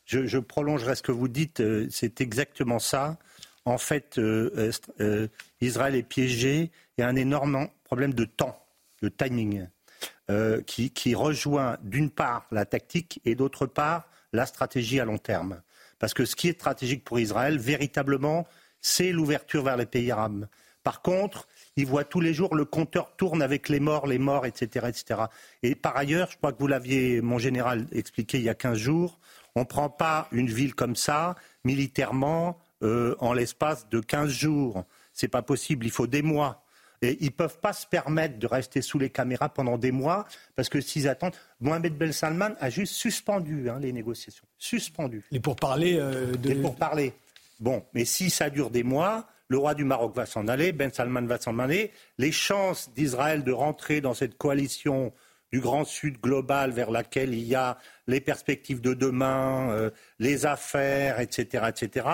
Je, 0.05 0.39
prolongerai 0.39 0.95
ce 0.95 1.03
que 1.03 1.13
vous 1.13 1.29
dites, 1.29 1.61
euh, 1.61 1.89
c'est 1.91 2.21
exactement 2.21 2.79
ça. 2.79 3.17
En 3.65 3.79
fait, 3.79 4.19
euh, 4.19 4.71
euh, 5.01 5.27
Israël 5.61 5.97
est 5.97 6.05
piégé, 6.05 6.71
il 6.97 7.01
y 7.01 7.05
a 7.05 7.09
un 7.09 7.17
énorme 7.17 7.69
problème 7.85 8.15
de 8.15 8.25
temps, 8.25 8.61
de 9.03 9.09
timing, 9.09 9.67
qui, 10.67 10.91
qui 10.91 11.15
rejoint 11.15 11.79
d'une 11.83 12.11
part 12.11 12.49
la 12.51 12.65
tactique 12.65 13.21
et 13.25 13.37
d'autre 13.37 13.67
part 13.67 14.09
la 14.33 14.45
stratégie 14.45 14.99
à 14.99 15.05
long 15.05 15.19
terme. 15.19 15.63
Parce 16.01 16.15
que 16.15 16.25
ce 16.25 16.35
qui 16.35 16.49
est 16.49 16.59
stratégique 16.59 17.05
pour 17.05 17.21
Israël, 17.21 17.59
véritablement, 17.59 18.45
c'est 18.81 19.13
l'ouverture 19.13 19.63
vers 19.63 19.77
les 19.77 19.87
pays 19.87 20.11
arabes. 20.11 20.49
Par 20.87 21.03
contre, 21.03 21.49
il 21.75 21.85
voit 21.85 22.05
tous 22.05 22.21
les 22.21 22.33
jours 22.33 22.55
le 22.55 22.65
compteur 22.65 23.17
tourne 23.17 23.43
avec 23.43 23.69
les 23.69 23.81
morts, 23.81 24.07
les 24.07 24.21
morts, 24.21 24.47
etc., 24.47 24.87
etc. 24.87 25.23
Et 25.65 25.75
par 25.75 25.97
ailleurs, 25.97 26.31
je 26.31 26.37
crois 26.37 26.53
que 26.53 26.61
vous 26.61 26.69
l'aviez, 26.69 27.21
mon 27.21 27.39
général, 27.39 27.89
expliqué 27.91 28.39
il 28.39 28.45
y 28.45 28.49
a 28.49 28.55
15 28.55 28.79
jours, 28.79 29.19
on 29.57 29.63
ne 29.63 29.65
prend 29.65 29.91
pas 29.91 30.29
une 30.31 30.47
ville 30.47 30.77
comme 30.77 30.95
ça, 30.95 31.35
militairement, 31.65 32.57
euh, 32.85 33.17
en 33.19 33.33
l'espace 33.33 33.89
de 33.89 33.99
15 33.99 34.31
jours. 34.31 34.85
Ce 35.13 35.27
n'est 35.27 35.29
pas 35.29 35.43
possible, 35.43 35.87
il 35.87 35.91
faut 35.91 36.07
des 36.07 36.23
mois. 36.23 36.63
Et 37.03 37.19
ils 37.19 37.27
ne 37.27 37.31
peuvent 37.31 37.59
pas 37.59 37.73
se 37.73 37.85
permettre 37.85 38.39
de 38.39 38.47
rester 38.47 38.81
sous 38.81 39.01
les 39.01 39.11
caméras 39.11 39.49
pendant 39.49 39.79
des 39.79 39.91
mois, 39.91 40.25
parce 40.55 40.69
que 40.69 40.81
s'ils 40.81 41.09
attendent. 41.09 41.35
Mohamed 41.61 41.99
Ben 41.99 42.13
Salman 42.13 42.51
a 42.61 42.71
juste 42.71 42.95
suspendu 42.95 43.69
hein, 43.69 43.81
les 43.81 43.93
négociations. 43.93 44.45
Suspendu. 44.57 45.25
Et 45.33 45.41
pour 45.41 45.57
parler 45.57 45.97
euh, 45.99 46.37
de. 46.37 46.51
Et 46.51 46.55
pour 46.55 46.77
parler. 46.77 47.13
Bon, 47.59 47.85
mais 47.93 48.05
si 48.05 48.31
ça 48.31 48.51
dure 48.51 48.71
des 48.71 48.85
mois, 48.85 49.27
le 49.49 49.59
roi 49.59 49.75
du 49.75 49.85
Maroc 49.85 50.15
va 50.15 50.27
s'en 50.27 50.49
aller, 50.49 50.73
Ben 50.73 50.93
Salman 50.93 51.27
va 51.27 51.39
s'en 51.39 51.59
aller. 51.59 51.93
Les 52.19 52.33
chances 52.33 52.93
d'Israël 52.95 53.45
de 53.45 53.53
rentrer 53.53 54.01
dans 54.01 54.15
cette 54.15 54.37
coalition 54.37 55.13
du 55.53 55.61
Grand 55.61 55.85
Sud 55.85 56.21
global 56.21 56.73
vers 56.73 56.91
laquelle 56.91 57.33
il 57.33 57.45
y 57.45 57.55
a 57.55 57.79
les 58.09 58.21
perspectives 58.21 58.81
de 58.81 58.95
demain, 58.95 59.71
euh, 59.71 59.91
les 60.19 60.47
affaires, 60.47 61.21
etc.. 61.21 62.05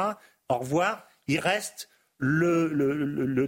Au 0.49 0.59
revoir. 0.59 1.07
Il 1.29 1.39
reste 1.39 1.89
le, 2.19 3.47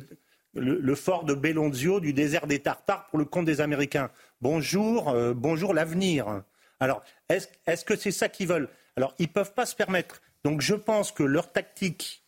fort 0.94 1.24
de 1.24 1.34
Bellonzio 1.34 2.00
du 2.00 2.12
désert 2.12 2.46
des 2.46 2.60
Tartares 2.60 3.06
pour 3.08 3.18
le 3.18 3.24
compte 3.24 3.44
des 3.44 3.60
Américains. 3.60 4.10
Bonjour, 4.40 5.10
euh, 5.10 5.34
bonjour 5.34 5.74
l'avenir. 5.74 6.42
Alors, 6.80 7.02
est-ce 7.28 7.84
que 7.84 7.96
c'est 7.96 8.12
ça 8.12 8.28
qu'ils 8.28 8.48
veulent? 8.48 8.68
Alors, 8.96 9.14
ils 9.18 9.26
ne 9.26 9.32
peuvent 9.32 9.52
pas 9.52 9.66
se 9.66 9.76
permettre. 9.76 10.22
Donc, 10.44 10.60
je 10.60 10.74
pense 10.74 11.12
que 11.12 11.22
leur 11.22 11.52
tactique 11.52 12.23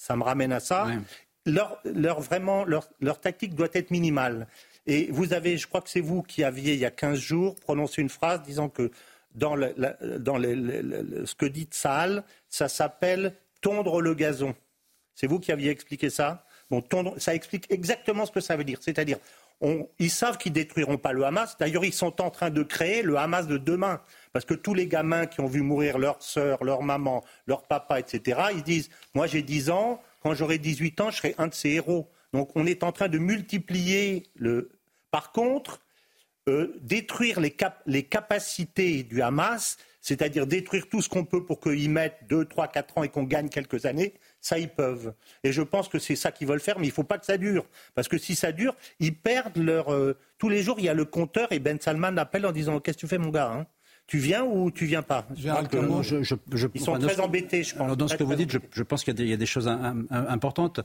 ça 0.00 0.16
me 0.16 0.22
ramène 0.22 0.50
à 0.50 0.60
ça. 0.60 0.88
Leur, 1.44 1.78
vraiment, 2.20 2.64
leur, 2.64 3.20
tactique 3.20 3.54
doit 3.54 3.68
être 3.74 3.90
minimale. 3.90 4.46
Et 4.86 5.10
vous 5.10 5.34
avez, 5.34 5.58
je 5.58 5.66
crois 5.66 5.82
que 5.82 5.90
c'est 5.90 6.00
vous 6.00 6.22
qui 6.22 6.42
aviez, 6.42 6.72
il 6.72 6.80
y 6.80 6.86
a 6.86 6.90
15 6.90 7.18
jours, 7.18 7.54
prononcé 7.56 8.00
une 8.00 8.08
phrase 8.08 8.42
disant 8.42 8.70
que 8.70 8.90
dans, 9.34 9.56
ce 9.56 11.34
que 11.34 11.44
dit 11.44 11.68
Saal, 11.70 12.24
ça 12.48 12.68
s'appelle 12.68 13.34
tondre 13.60 14.00
le 14.00 14.14
gazon. 14.14 14.54
C'est 15.14 15.26
vous 15.26 15.38
qui 15.38 15.52
aviez 15.52 15.70
expliqué 15.70 16.08
ça? 16.08 16.46
Bon, 16.70 16.80
tondre, 16.80 17.20
ça 17.20 17.34
explique 17.34 17.70
exactement 17.70 18.24
ce 18.24 18.32
que 18.32 18.40
ça 18.40 18.56
veut 18.56 18.64
dire. 18.64 18.78
C'est-à-dire, 18.80 19.18
ils 19.98 20.10
savent 20.10 20.38
qu'ils 20.38 20.52
détruiront 20.52 20.96
pas 20.96 21.12
le 21.12 21.24
Hamas. 21.24 21.56
D'ailleurs, 21.58 21.84
ils 21.84 21.92
sont 21.92 22.20
en 22.22 22.30
train 22.30 22.50
de 22.50 22.62
créer 22.62 23.02
le 23.02 23.16
Hamas 23.16 23.46
de 23.46 23.58
demain. 23.58 24.00
Parce 24.32 24.44
que 24.44 24.54
tous 24.54 24.74
les 24.74 24.86
gamins 24.86 25.26
qui 25.26 25.40
ont 25.40 25.46
vu 25.46 25.60
mourir 25.60 25.98
leur 25.98 26.22
sœur, 26.22 26.64
leur 26.64 26.82
maman, 26.82 27.24
leur 27.46 27.64
papa, 27.64 28.00
etc., 28.00 28.40
ils 28.54 28.62
disent 28.62 28.90
Moi 29.14 29.26
j'ai 29.26 29.42
10 29.42 29.70
ans, 29.70 30.00
quand 30.22 30.34
j'aurai 30.34 30.58
18 30.58 31.00
ans, 31.00 31.10
je 31.10 31.16
serai 31.16 31.34
un 31.38 31.48
de 31.48 31.54
ces 31.54 31.70
héros. 31.70 32.10
Donc 32.32 32.50
on 32.54 32.66
est 32.66 32.82
en 32.84 32.92
train 32.92 33.08
de 33.08 33.18
multiplier 33.18 34.24
le. 34.36 34.70
Par 35.10 35.32
contre, 35.32 35.80
euh, 36.48 36.74
détruire 36.80 37.38
les, 37.38 38.02
capacités 38.02 39.02
du 39.02 39.20
Hamas, 39.20 39.76
c'est-à-dire 40.00 40.46
détruire 40.46 40.88
tout 40.88 41.02
ce 41.02 41.08
qu'on 41.08 41.24
peut 41.24 41.44
pour 41.44 41.60
qu'ils 41.60 41.90
mettent 41.90 42.18
2, 42.28 42.44
3, 42.46 42.68
4 42.68 42.98
ans 42.98 43.02
et 43.02 43.08
qu'on 43.08 43.24
gagne 43.24 43.48
quelques 43.48 43.86
années, 43.86 44.14
ça 44.40 44.58
ils 44.58 44.68
peuvent. 44.68 45.12
Et 45.44 45.52
je 45.52 45.62
pense 45.62 45.88
que 45.88 45.98
c'est 45.98 46.16
ça 46.16 46.32
qu'ils 46.32 46.48
veulent 46.48 46.60
faire, 46.60 46.78
mais 46.78 46.86
il 46.86 46.90
ne 46.90 46.94
faut 46.94 47.04
pas 47.04 47.18
que 47.18 47.26
ça 47.26 47.36
dure. 47.36 47.66
Parce 47.94 48.08
que 48.08 48.18
si 48.18 48.34
ça 48.34 48.52
dure, 48.52 48.74
ils 48.98 49.14
perdent 49.14 49.58
leur. 49.58 49.92
Euh, 49.92 50.16
tous 50.38 50.48
les 50.48 50.62
jours, 50.62 50.76
il 50.78 50.86
y 50.86 50.88
a 50.88 50.94
le 50.94 51.04
compteur 51.04 51.52
et 51.52 51.58
Ben 51.58 51.78
Salman 51.80 52.16
appelle 52.16 52.46
en 52.46 52.52
disant 52.52 52.80
Qu'est-ce 52.80 52.96
que 52.96 53.00
tu 53.00 53.08
fais, 53.08 53.18
mon 53.18 53.30
gars 53.30 53.52
hein? 53.52 53.66
Tu 54.06 54.18
viens 54.18 54.42
ou 54.42 54.72
tu 54.72 54.86
viens 54.86 55.02
pas? 55.02 55.24
Ils 55.36 56.80
sont 56.80 56.98
très 56.98 57.20
embêtés, 57.20 57.62
je 57.62 57.76
pense. 57.76 57.96
dans 57.96 58.08
ce 58.08 58.16
que 58.16 58.24
vous 58.24 58.34
dites, 58.34 58.50
je, 58.72 58.82
pense 58.82 59.04
qu'il 59.04 59.28
y, 59.28 59.32
a 59.32 59.36
des 59.36 59.46
choses 59.46 59.68
importantes. 59.68 60.80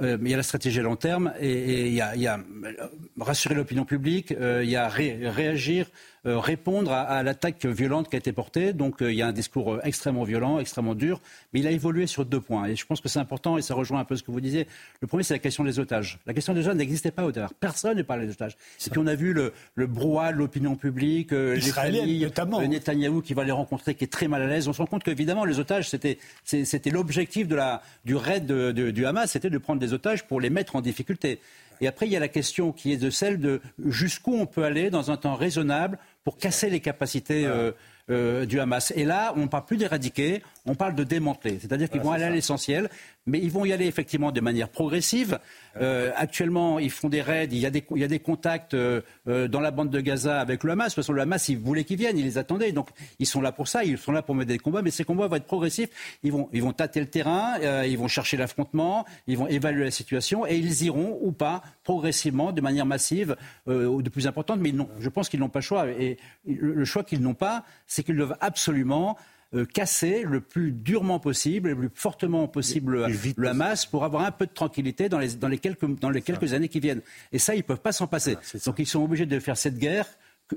Euh, 0.00 0.18
il 0.20 0.30
y 0.30 0.34
a 0.34 0.36
la 0.36 0.42
stratégie 0.42 0.80
à 0.80 0.82
long 0.82 0.96
terme 0.96 1.32
et, 1.38 1.88
il, 1.88 1.94
y 1.94 2.00
a, 2.00 2.38
euh, 2.38 2.72
rassurer 3.20 3.54
l'opinion 3.54 3.84
publique, 3.84 4.32
euh, 4.32 4.62
il 4.64 4.70
y 4.70 4.76
a 4.76 4.88
réagir 4.88 5.86
répondre 6.24 6.92
à, 6.92 7.22
l'attaque 7.22 7.66
violente 7.66 8.08
qui 8.08 8.16
a 8.16 8.18
été 8.18 8.32
portée. 8.32 8.72
Donc 8.72 9.02
euh, 9.02 9.12
il 9.12 9.18
y 9.18 9.22
a 9.22 9.26
un 9.26 9.32
discours 9.32 9.74
euh, 9.74 9.80
extrêmement 9.82 10.24
violent, 10.24 10.60
extrêmement 10.60 10.94
dur, 10.94 11.20
mais 11.52 11.60
il 11.60 11.66
a 11.66 11.70
évolué 11.70 12.06
sur 12.06 12.24
deux 12.24 12.40
points. 12.40 12.66
Et 12.66 12.76
je 12.76 12.86
pense 12.86 13.00
que 13.00 13.08
c'est 13.08 13.18
important 13.18 13.58
et 13.58 13.62
ça 13.62 13.74
rejoint 13.74 14.00
un 14.00 14.04
peu 14.04 14.16
ce 14.16 14.22
que 14.22 14.30
vous 14.30 14.40
disiez. 14.40 14.68
Le 15.00 15.08
premier, 15.08 15.24
c'est 15.24 15.34
la 15.34 15.40
question 15.40 15.64
des 15.64 15.78
otages. 15.78 16.18
La 16.26 16.34
question 16.34 16.54
des 16.54 16.60
otages 16.60 16.76
n'existait 16.76 17.10
pas 17.10 17.24
au 17.24 17.32
départ. 17.32 17.52
Personne 17.54 17.96
ne 17.96 18.02
parlait 18.02 18.26
des 18.26 18.32
otages. 18.32 18.56
Et 18.86 18.90
puis 18.90 19.00
on 19.00 19.06
a 19.06 19.14
vu 19.14 19.32
le, 19.32 19.52
le 19.74 19.86
brouhaha 19.86 20.32
de 20.32 20.38
l'opinion 20.38 20.76
publique, 20.76 21.32
les 21.32 21.60
familles, 21.60 22.22
notamment. 22.22 22.60
Netanyahou 22.62 23.20
qui 23.20 23.34
va 23.34 23.44
les 23.44 23.52
rencontrer, 23.52 23.94
qui 23.94 24.04
est 24.04 24.12
très 24.12 24.28
mal 24.28 24.42
à 24.42 24.46
l'aise. 24.46 24.68
On 24.68 24.72
se 24.72 24.78
rend 24.78 24.86
compte 24.86 25.02
qu'évidemment, 25.02 25.44
les 25.44 25.58
otages, 25.58 25.90
c'était, 25.90 26.18
c'était 26.44 26.90
l'objectif 26.90 27.48
de 27.48 27.56
la, 27.56 27.82
du 28.04 28.14
raid 28.14 28.46
du 28.46 29.06
Hamas, 29.06 29.30
c'était 29.30 29.50
de 29.50 29.58
prendre 29.58 29.80
des 29.80 29.92
otages 29.92 30.24
pour 30.24 30.40
les 30.40 30.50
mettre 30.50 30.76
en 30.76 30.80
difficulté. 30.80 31.40
Et 31.82 31.88
après, 31.88 32.06
il 32.06 32.12
y 32.12 32.16
a 32.16 32.20
la 32.20 32.28
question 32.28 32.70
qui 32.70 32.92
est 32.92 32.96
de 32.96 33.10
celle 33.10 33.40
de 33.40 33.60
jusqu'où 33.84 34.34
on 34.34 34.46
peut 34.46 34.62
aller 34.62 34.88
dans 34.88 35.10
un 35.10 35.16
temps 35.16 35.34
raisonnable 35.34 35.98
pour 36.24 36.38
casser 36.38 36.70
les 36.70 36.80
capacités 36.80 37.46
euh, 37.46 37.72
euh, 38.10 38.46
du 38.46 38.60
Hamas. 38.60 38.92
Et 38.96 39.04
là, 39.04 39.32
on 39.36 39.40
ne 39.40 39.46
parle 39.46 39.64
plus 39.64 39.76
d'éradiquer, 39.76 40.42
on 40.66 40.74
parle 40.74 40.94
de 40.94 41.04
démanteler. 41.04 41.58
C'est-à-dire 41.60 41.88
qu'ils 41.88 42.00
vont 42.00 42.12
aller 42.12 42.24
à 42.24 42.30
l'essentiel, 42.30 42.88
mais 43.26 43.38
ils 43.38 43.50
vont 43.50 43.64
y 43.64 43.72
aller 43.72 43.86
effectivement 43.86 44.32
de 44.32 44.40
manière 44.40 44.68
progressive. 44.68 45.38
Euh, 45.80 46.10
actuellement, 46.16 46.78
ils 46.78 46.90
font 46.90 47.08
des 47.08 47.22
raids, 47.22 47.48
il 47.50 47.58
y 47.58 47.66
a 47.66 47.70
des, 47.70 48.18
contacts 48.18 48.74
euh, 48.74 49.00
euh, 49.28 49.48
dans 49.48 49.60
la 49.60 49.70
bande 49.70 49.90
de 49.90 50.00
Gaza 50.00 50.40
avec 50.40 50.64
le 50.64 50.72
Hamas. 50.72 50.86
De 50.86 50.94
toute 50.94 51.04
façon, 51.04 51.12
le 51.12 51.22
Hamas, 51.22 51.48
ils 51.48 51.58
voulaient 51.58 51.84
qu'ils 51.84 51.98
viennent, 51.98 52.18
ils 52.18 52.24
les 52.24 52.38
attendaient. 52.38 52.72
Donc, 52.72 52.88
ils 53.18 53.26
sont 53.26 53.40
là 53.40 53.52
pour 53.52 53.68
ça, 53.68 53.84
ils 53.84 53.96
sont 53.96 54.12
là 54.12 54.22
pour 54.22 54.34
mettre 54.34 54.48
des 54.48 54.58
combats, 54.58 54.82
mais 54.82 54.90
ces 54.90 55.04
combats 55.04 55.28
vont 55.28 55.36
être 55.36 55.46
progressifs. 55.46 55.90
Ils 56.22 56.32
vont, 56.32 56.48
ils 56.52 56.62
vont 56.62 56.72
tâter 56.72 57.00
le 57.00 57.06
terrain, 57.06 57.58
ils 57.84 57.96
vont 57.96 58.08
chercher 58.08 58.36
l'affrontement, 58.36 59.06
ils 59.26 59.38
vont 59.38 59.46
évaluer 59.46 59.84
la 59.84 59.90
situation 59.90 60.46
et 60.46 60.56
ils 60.56 60.82
iront 60.84 61.18
ou 61.22 61.32
pas 61.32 61.62
progressivement, 61.84 62.52
de 62.52 62.60
manière 62.60 62.86
massive, 62.86 63.36
ou 63.66 64.02
de 64.02 64.10
plus 64.10 64.26
importante. 64.26 64.60
Mais 64.60 64.72
non, 64.72 64.88
je 64.98 65.08
pense 65.08 65.28
qu'ils 65.28 65.40
n'ont 65.40 65.48
pas 65.48 65.60
le 65.60 65.64
choix. 65.64 65.88
Et 65.88 66.18
le 66.46 66.84
choix 66.84 67.04
qu'ils 67.04 67.20
n'ont 67.20 67.34
pas, 67.34 67.64
c'est 67.86 68.02
qu'ils 68.02 68.16
doivent 68.16 68.36
absolument 68.40 69.16
euh, 69.54 69.66
casser 69.66 70.22
le 70.22 70.40
plus 70.40 70.72
durement 70.72 71.18
possible, 71.18 71.70
le 71.70 71.76
plus 71.76 71.90
fortement 71.94 72.48
possible 72.48 73.06
le 73.36 73.48
Hamas 73.48 73.84
pour 73.86 74.04
avoir 74.04 74.24
un 74.24 74.30
peu 74.30 74.46
de 74.46 74.52
tranquillité 74.52 75.08
dans 75.08 75.18
les, 75.18 75.34
dans 75.34 75.48
les, 75.48 75.58
quelques, 75.58 75.86
dans 76.00 76.10
les 76.10 76.22
quelques 76.22 76.54
années 76.54 76.68
qui 76.68 76.80
viennent. 76.80 77.02
Et 77.32 77.38
ça, 77.38 77.54
ils 77.54 77.58
ne 77.58 77.62
peuvent 77.62 77.80
pas 77.80 77.92
s'en 77.92 78.06
passer. 78.06 78.36
Donc 78.64 78.78
ils 78.78 78.86
sont 78.86 79.02
obligés 79.02 79.26
de 79.26 79.38
faire 79.40 79.56
cette 79.56 79.78
guerre. 79.78 80.06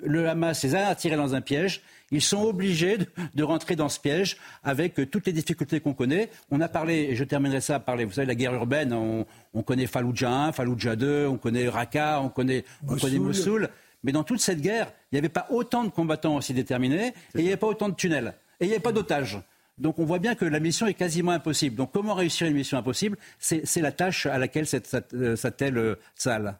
Le 0.03 0.27
Hamas 0.29 0.63
les 0.63 0.75
a 0.75 0.87
attirés 0.87 1.15
dans 1.15 1.35
un 1.35 1.41
piège. 1.41 1.81
Ils 2.11 2.21
sont 2.21 2.43
obligés 2.43 2.97
de, 3.33 3.43
rentrer 3.43 3.75
dans 3.75 3.89
ce 3.89 3.99
piège 3.99 4.37
avec 4.63 4.99
euh, 4.99 5.05
toutes 5.05 5.25
les 5.25 5.33
difficultés 5.33 5.79
qu'on 5.79 5.93
connaît. 5.93 6.29
On 6.51 6.61
a 6.61 6.67
parlé, 6.67 7.07
et 7.09 7.15
je 7.15 7.23
terminerai 7.23 7.61
ça 7.61 7.79
par 7.79 7.95
les, 7.95 8.05
vous 8.05 8.13
savez, 8.13 8.27
la 8.27 8.35
guerre 8.35 8.53
urbaine. 8.53 8.93
On, 8.93 9.61
connaît 9.63 9.87
Fallujah 9.87 10.31
1, 10.31 10.51
Fallujah 10.51 10.95
2, 10.95 11.27
on 11.27 11.37
connaît 11.37 11.67
Raqqa, 11.67 12.21
on 12.21 12.29
connaît, 12.29 12.63
on 12.87 12.95
connaît 12.95 13.19
Mossoul. 13.19 13.69
Mais 14.03 14.11
dans 14.11 14.23
toute 14.23 14.39
cette 14.39 14.61
guerre, 14.61 14.93
il 15.11 15.15
n'y 15.15 15.19
avait 15.19 15.29
pas 15.29 15.47
autant 15.49 15.83
de 15.83 15.89
combattants 15.89 16.35
aussi 16.35 16.53
déterminés 16.53 17.07
et 17.07 17.13
il 17.35 17.41
n'y 17.41 17.47
avait 17.47 17.57
pas 17.57 17.67
autant 17.67 17.89
de 17.89 17.95
tunnels. 17.95 18.35
Et 18.59 18.65
il 18.65 18.69
n'y 18.69 18.75
a 18.75 18.79
pas 18.79 18.91
d'otages. 18.91 19.39
Donc 19.77 19.99
on 19.99 20.05
voit 20.05 20.19
bien 20.19 20.35
que 20.35 20.45
la 20.45 20.59
mission 20.59 20.87
est 20.87 20.93
quasiment 20.93 21.31
impossible. 21.31 21.75
Donc 21.75 21.91
comment 21.91 22.13
réussir 22.13 22.47
une 22.47 22.53
mission 22.53 22.77
impossible 22.77 23.17
C'est 23.39 23.81
la 23.81 23.91
tâche 23.91 24.25
à 24.25 24.37
laquelle 24.37 24.65
s'attelle 24.65 25.77
euh, 25.77 25.95
Salle. 26.15 26.57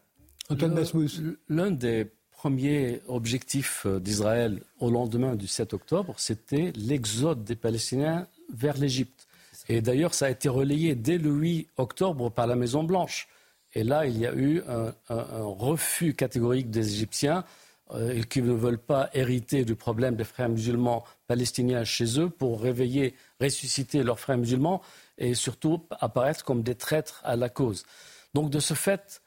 L'un 1.50 1.72
des 1.72 2.12
premiers 2.32 3.02
objectifs 3.08 3.86
euh, 3.86 4.00
d'Israël 4.00 4.62
au 4.80 4.92
lendemain 4.92 5.36
du 5.36 5.48
7 5.48 5.74
octobre, 5.74 6.14
c'était 6.18 6.74
l'exode 6.76 7.44
des 7.44 7.56
Palestiniens 7.56 8.28
vers 8.54 8.78
l'Égypte. 8.78 9.28
Et 9.70 9.82
d'ailleurs, 9.82 10.14
ça 10.14 10.28
a 10.28 10.30
été 10.30 10.50
relayé 10.50 10.94
dès 10.94 11.18
le 11.18 11.32
8 11.32 11.70
octobre 11.78 12.30
par 12.30 12.46
la 12.46 12.56
Maison-Blanche. 12.56 13.28
Et 13.74 13.84
là, 13.84 14.06
il 14.06 14.18
y 14.18 14.28
a 14.28 14.34
eu 14.34 14.62
un 14.68 14.94
refus 15.10 16.14
catégorique 16.14 16.70
des 16.70 16.94
Égyptiens 16.94 17.44
euh, 17.92 18.24
qui 18.24 18.42
ne 18.42 18.52
veulent 18.52 18.80
pas 18.80 19.12
hériter 19.14 19.64
du 19.64 19.76
problème 19.76 20.16
des 20.16 20.24
frères 20.24 20.50
musulmans 20.50 21.04
palestiniens 21.28 21.84
chez 21.84 22.20
eux 22.20 22.30
pour 22.30 22.60
réveiller, 22.60 23.14
ressusciter 23.40 24.02
leurs 24.02 24.20
frères 24.20 24.40
musulmans 24.40 24.82
et 25.20 25.36
surtout 25.36 25.86
apparaître 25.92 26.44
comme 26.44 26.64
des 26.64 26.74
traîtres 26.74 27.22
à 27.24 27.36
la 27.36 27.48
cause. 27.48 27.86
Donc 28.34 28.50
de 28.50 28.60
ce 28.60 28.74
fait, 28.74 29.22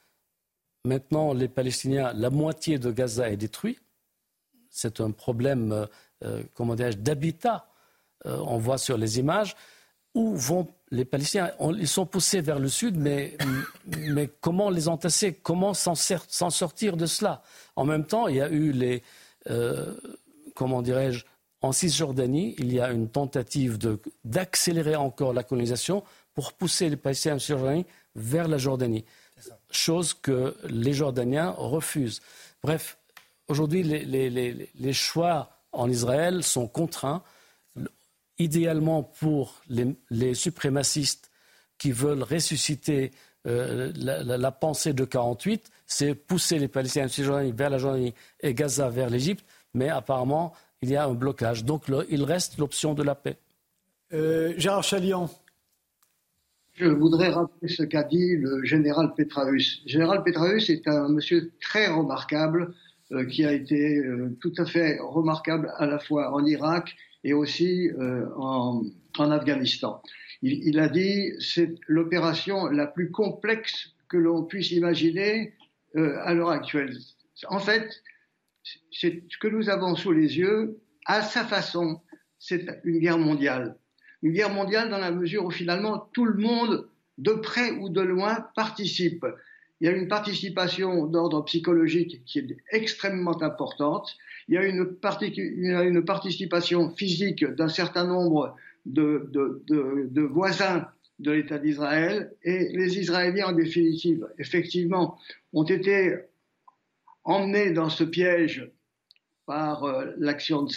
maintenant 0.83 1.33
les 1.33 1.47
Palestiniens, 1.47 2.11
la 2.13 2.29
moitié 2.29 2.79
de 2.79 2.91
Gaza 2.91 3.29
est 3.29 3.37
détruite. 3.37 3.81
C'est 4.69 4.99
un 4.99 5.11
problème, 5.11 5.71
euh, 5.71 5.85
euh, 6.25 6.91
d'habitat. 6.97 7.69
on 8.25 8.57
voit 8.57 8.77
sur 8.77 8.97
les 8.97 9.19
images 9.19 9.55
où 10.13 10.35
vont 10.35 10.67
les 10.91 11.05
Palestiniens 11.05 11.51
Ils 11.77 11.87
sont 11.87 12.05
poussés 12.05 12.41
vers 12.41 12.59
le 12.59 12.67
sud, 12.67 12.97
mais, 12.97 13.37
mais 13.97 14.29
comment 14.41 14.69
les 14.69 14.87
entasser? 14.87 15.33
Comment 15.33 15.73
s'en 15.73 15.95
sortir 15.95 16.97
de 16.97 17.05
cela? 17.05 17.43
En 17.75 17.85
même 17.85 18.05
temps, 18.05 18.27
il 18.27 18.37
y 18.37 18.41
a 18.41 18.49
eu 18.49 18.71
les. 18.71 19.03
Euh, 19.49 19.93
comment 20.55 20.81
dirais-je 20.81 21.25
En 21.61 21.71
Cisjordanie, 21.71 22.55
il 22.57 22.73
y 22.73 22.79
a 22.79 22.91
une 22.91 23.09
tentative 23.09 23.77
d'accélérer 24.23 24.95
encore 24.95 25.33
la 25.33 25.43
colonisation 25.43 26.03
pour 26.33 26.53
pousser 26.53 26.89
les 26.89 26.97
Palestiniens 26.97 27.35
en 27.35 27.39
Cisjordanie 27.39 27.85
vers 28.15 28.47
la 28.47 28.57
Jordanie. 28.57 29.05
Chose 29.71 30.13
que 30.13 30.55
les 30.67 30.93
Jordaniens 30.93 31.51
refusent. 31.51 32.21
Bref, 32.63 32.97
aujourd'hui, 33.47 33.83
les, 33.83 34.03
les, 34.05 34.29
les 34.73 34.93
choix 34.93 35.51
en 35.71 35.89
Israël 35.89 36.43
sont 36.43 36.67
contraints 36.67 37.23
idéalement 38.39 39.03
pour 39.03 39.61
les, 39.69 40.33
suprémacistes 40.33 41.29
qui 41.77 41.91
veulent 41.91 42.23
ressusciter 42.23 43.11
euh, 43.47 43.91
la, 43.95 44.51
pensée 44.51 44.93
de 44.93 45.05
48, 45.05 45.69
c'est 45.85 46.15
pousser 46.15 46.57
les 46.57 46.67
Palestiniens 46.67 47.07
vers 47.53 47.69
la 47.69 47.77
Jordanie 47.77 48.13
et 48.41 48.53
Gaza 48.53 48.89
vers 48.89 49.09
l'Égypte, 49.09 49.45
mais 49.73 49.89
apparemment, 49.89 50.53
il 50.81 50.89
y 50.89 50.95
a 50.95 51.05
un 51.05 51.13
blocage. 51.13 51.63
Donc, 51.65 51.83
il 52.09 52.23
reste 52.23 52.57
l'option 52.57 52.93
de 52.93 53.03
la 53.03 53.15
paix. 53.15 53.37
Euh, 54.13 54.53
Gérard 54.57 54.83
Chalian. 54.83 55.29
Je 56.73 56.85
voudrais 56.85 57.29
rappeler 57.29 57.67
ce 57.67 57.83
qu'a 57.83 58.03
dit 58.03 58.37
le 58.37 58.63
général 58.63 59.13
Petraeus. 59.15 59.81
Le 59.85 59.91
général 59.91 60.23
Petraeus 60.23 60.69
est 60.69 60.87
un 60.87 61.09
monsieur 61.09 61.51
très 61.61 61.87
remarquable, 61.87 62.73
euh, 63.11 63.25
qui 63.25 63.45
a 63.45 63.51
été 63.51 64.01
tout 64.39 64.53
à 64.57 64.65
fait 64.65 64.97
remarquable 65.01 65.73
à 65.77 65.85
la 65.85 65.99
fois 65.99 66.33
en 66.33 66.45
Irak 66.45 66.95
et 67.23 67.33
aussi 67.33 67.89
euh, 67.91 68.25
en, 68.35 68.83
en, 69.17 69.31
Afghanistan. 69.31 70.01
Il, 70.41 70.67
il, 70.67 70.79
a 70.79 70.87
dit 70.87 71.33
c'est 71.39 71.75
l'opération 71.87 72.67
la 72.67 72.87
plus 72.87 73.11
complexe 73.11 73.93
que 74.07 74.17
l'on 74.17 74.43
puisse 74.43 74.71
imaginer 74.71 75.53
euh, 75.95 76.17
à 76.23 76.33
l'heure 76.33 76.49
actuelle. 76.49 76.97
En 77.47 77.59
fait, 77.59 78.01
c'est 78.91 79.23
ce 79.29 79.37
que 79.37 79.47
nous 79.47 79.69
avons 79.69 79.95
sous 79.95 80.11
les 80.11 80.37
yeux, 80.37 80.79
à 81.05 81.21
sa 81.21 81.45
façon, 81.45 82.01
c'est 82.37 82.65
une 82.83 82.99
guerre 82.99 83.17
mondiale. 83.17 83.77
Une 84.21 84.33
guerre 84.33 84.49
mondiale 84.49 84.89
dans 84.89 84.97
la 84.97 85.11
mesure 85.11 85.45
où 85.45 85.51
finalement 85.51 86.09
tout 86.13 86.25
le 86.25 86.35
monde, 86.35 86.89
de 87.17 87.33
près 87.33 87.71
ou 87.71 87.89
de 87.89 88.01
loin, 88.01 88.47
participe. 88.55 89.25
Il 89.81 89.85
y 89.85 89.89
a 89.89 89.95
une 89.95 90.07
participation 90.07 91.05
d'ordre 91.05 91.43
psychologique 91.45 92.23
qui 92.25 92.39
est 92.39 92.57
extrêmement 92.71 93.41
importante 93.41 94.17
il 94.49 94.55
y 94.55 94.57
a 94.57 94.65
une, 95.83 96.03
participation 96.05 96.89
physique 96.95 97.45
d'un 97.45 97.67
certain 97.67 98.07
nombre 98.07 98.55
de, 98.87 100.21
voisins 100.21 100.87
de 101.19 101.31
l'État 101.31 101.59
d'Israël 101.59 102.33
et 102.43 102.69
les 102.73 102.97
Israéliens 102.97 103.49
en 103.49 103.51
définitive, 103.51 104.27
effectivement, 104.39 105.19
ont 105.53 105.65
été 105.65 106.15
emmenés 107.23 107.73
dans 107.73 107.89
ce 107.89 108.03
piège 108.03 108.71
par 109.45 109.83
euh, 109.83 110.05
l'action 110.17 110.63
de 110.63 110.71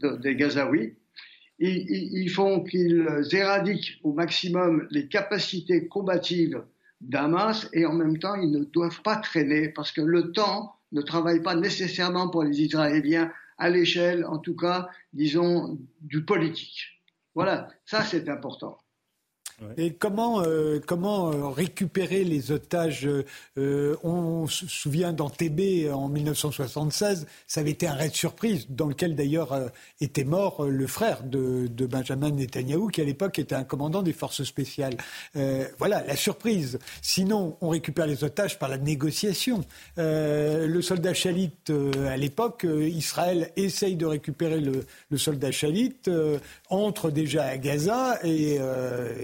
de, 0.00 0.16
des 0.16 0.34
Gazaouis. 0.34 0.94
Ils 1.58 2.30
font 2.30 2.62
qu'ils 2.62 3.06
éradiquent 3.32 4.00
au 4.02 4.14
maximum 4.14 4.86
les 4.90 5.08
capacités 5.08 5.88
combatives 5.88 6.62
d'Hamas 7.00 7.68
et 7.72 7.86
en 7.86 7.92
même 7.92 8.18
temps, 8.18 8.34
ils 8.34 8.50
ne 8.50 8.64
doivent 8.64 9.02
pas 9.02 9.16
traîner 9.16 9.68
parce 9.68 9.92
que 9.92 10.00
le 10.00 10.32
temps 10.32 10.74
ne 10.92 11.02
travaille 11.02 11.42
pas 11.42 11.54
nécessairement 11.54 12.28
pour 12.28 12.42
les 12.42 12.60
Israéliens 12.60 13.32
à 13.58 13.70
l'échelle, 13.70 14.24
en 14.24 14.38
tout 14.38 14.56
cas, 14.56 14.88
disons, 15.12 15.78
du 16.00 16.24
politique. 16.24 17.02
Voilà, 17.34 17.68
ça 17.84 18.02
c'est 18.02 18.28
important. 18.28 18.78
Et 19.76 19.92
comment, 19.92 20.42
euh, 20.42 20.80
comment 20.84 21.32
euh, 21.32 21.48
récupérer 21.48 22.22
les 22.22 22.52
otages 22.52 23.08
euh, 23.58 23.96
On 24.04 24.46
se 24.46 24.66
souvient 24.68 25.12
dans 25.12 25.30
TB 25.30 25.90
en 25.92 26.08
1976, 26.08 27.26
ça 27.46 27.60
avait 27.60 27.72
été 27.72 27.88
un 27.88 27.94
raid 27.94 28.14
surprise 28.14 28.66
dans 28.68 28.86
lequel 28.86 29.16
d'ailleurs 29.16 29.70
était 30.00 30.24
mort 30.24 30.64
le 30.64 30.86
frère 30.86 31.24
de, 31.24 31.68
Benjamin 31.86 32.30
Netanyahou, 32.30 32.88
qui 32.88 33.00
à 33.00 33.04
l'époque 33.04 33.38
était 33.38 33.54
un 33.54 33.64
commandant 33.64 34.02
des 34.02 34.12
forces 34.12 34.44
spéciales. 34.44 34.96
voilà, 35.78 36.04
la 36.06 36.16
surprise. 36.16 36.78
Sinon, 37.02 37.56
on 37.60 37.70
récupère 37.70 38.06
les 38.06 38.24
otages 38.24 38.58
par 38.58 38.68
la 38.68 38.78
négociation. 38.78 39.64
le 39.96 40.80
soldat 40.82 41.14
Chalit, 41.14 41.50
à 42.06 42.16
l'époque, 42.16 42.66
Israël 42.66 43.50
essaye 43.56 43.96
de 43.96 44.06
récupérer 44.06 44.60
le, 44.60 44.84
le 45.10 45.18
soldat 45.18 45.50
Chalit, 45.50 45.94
entre 46.68 47.10
déjà 47.10 47.44
à 47.44 47.56
Gaza 47.56 48.18
et 48.24 48.58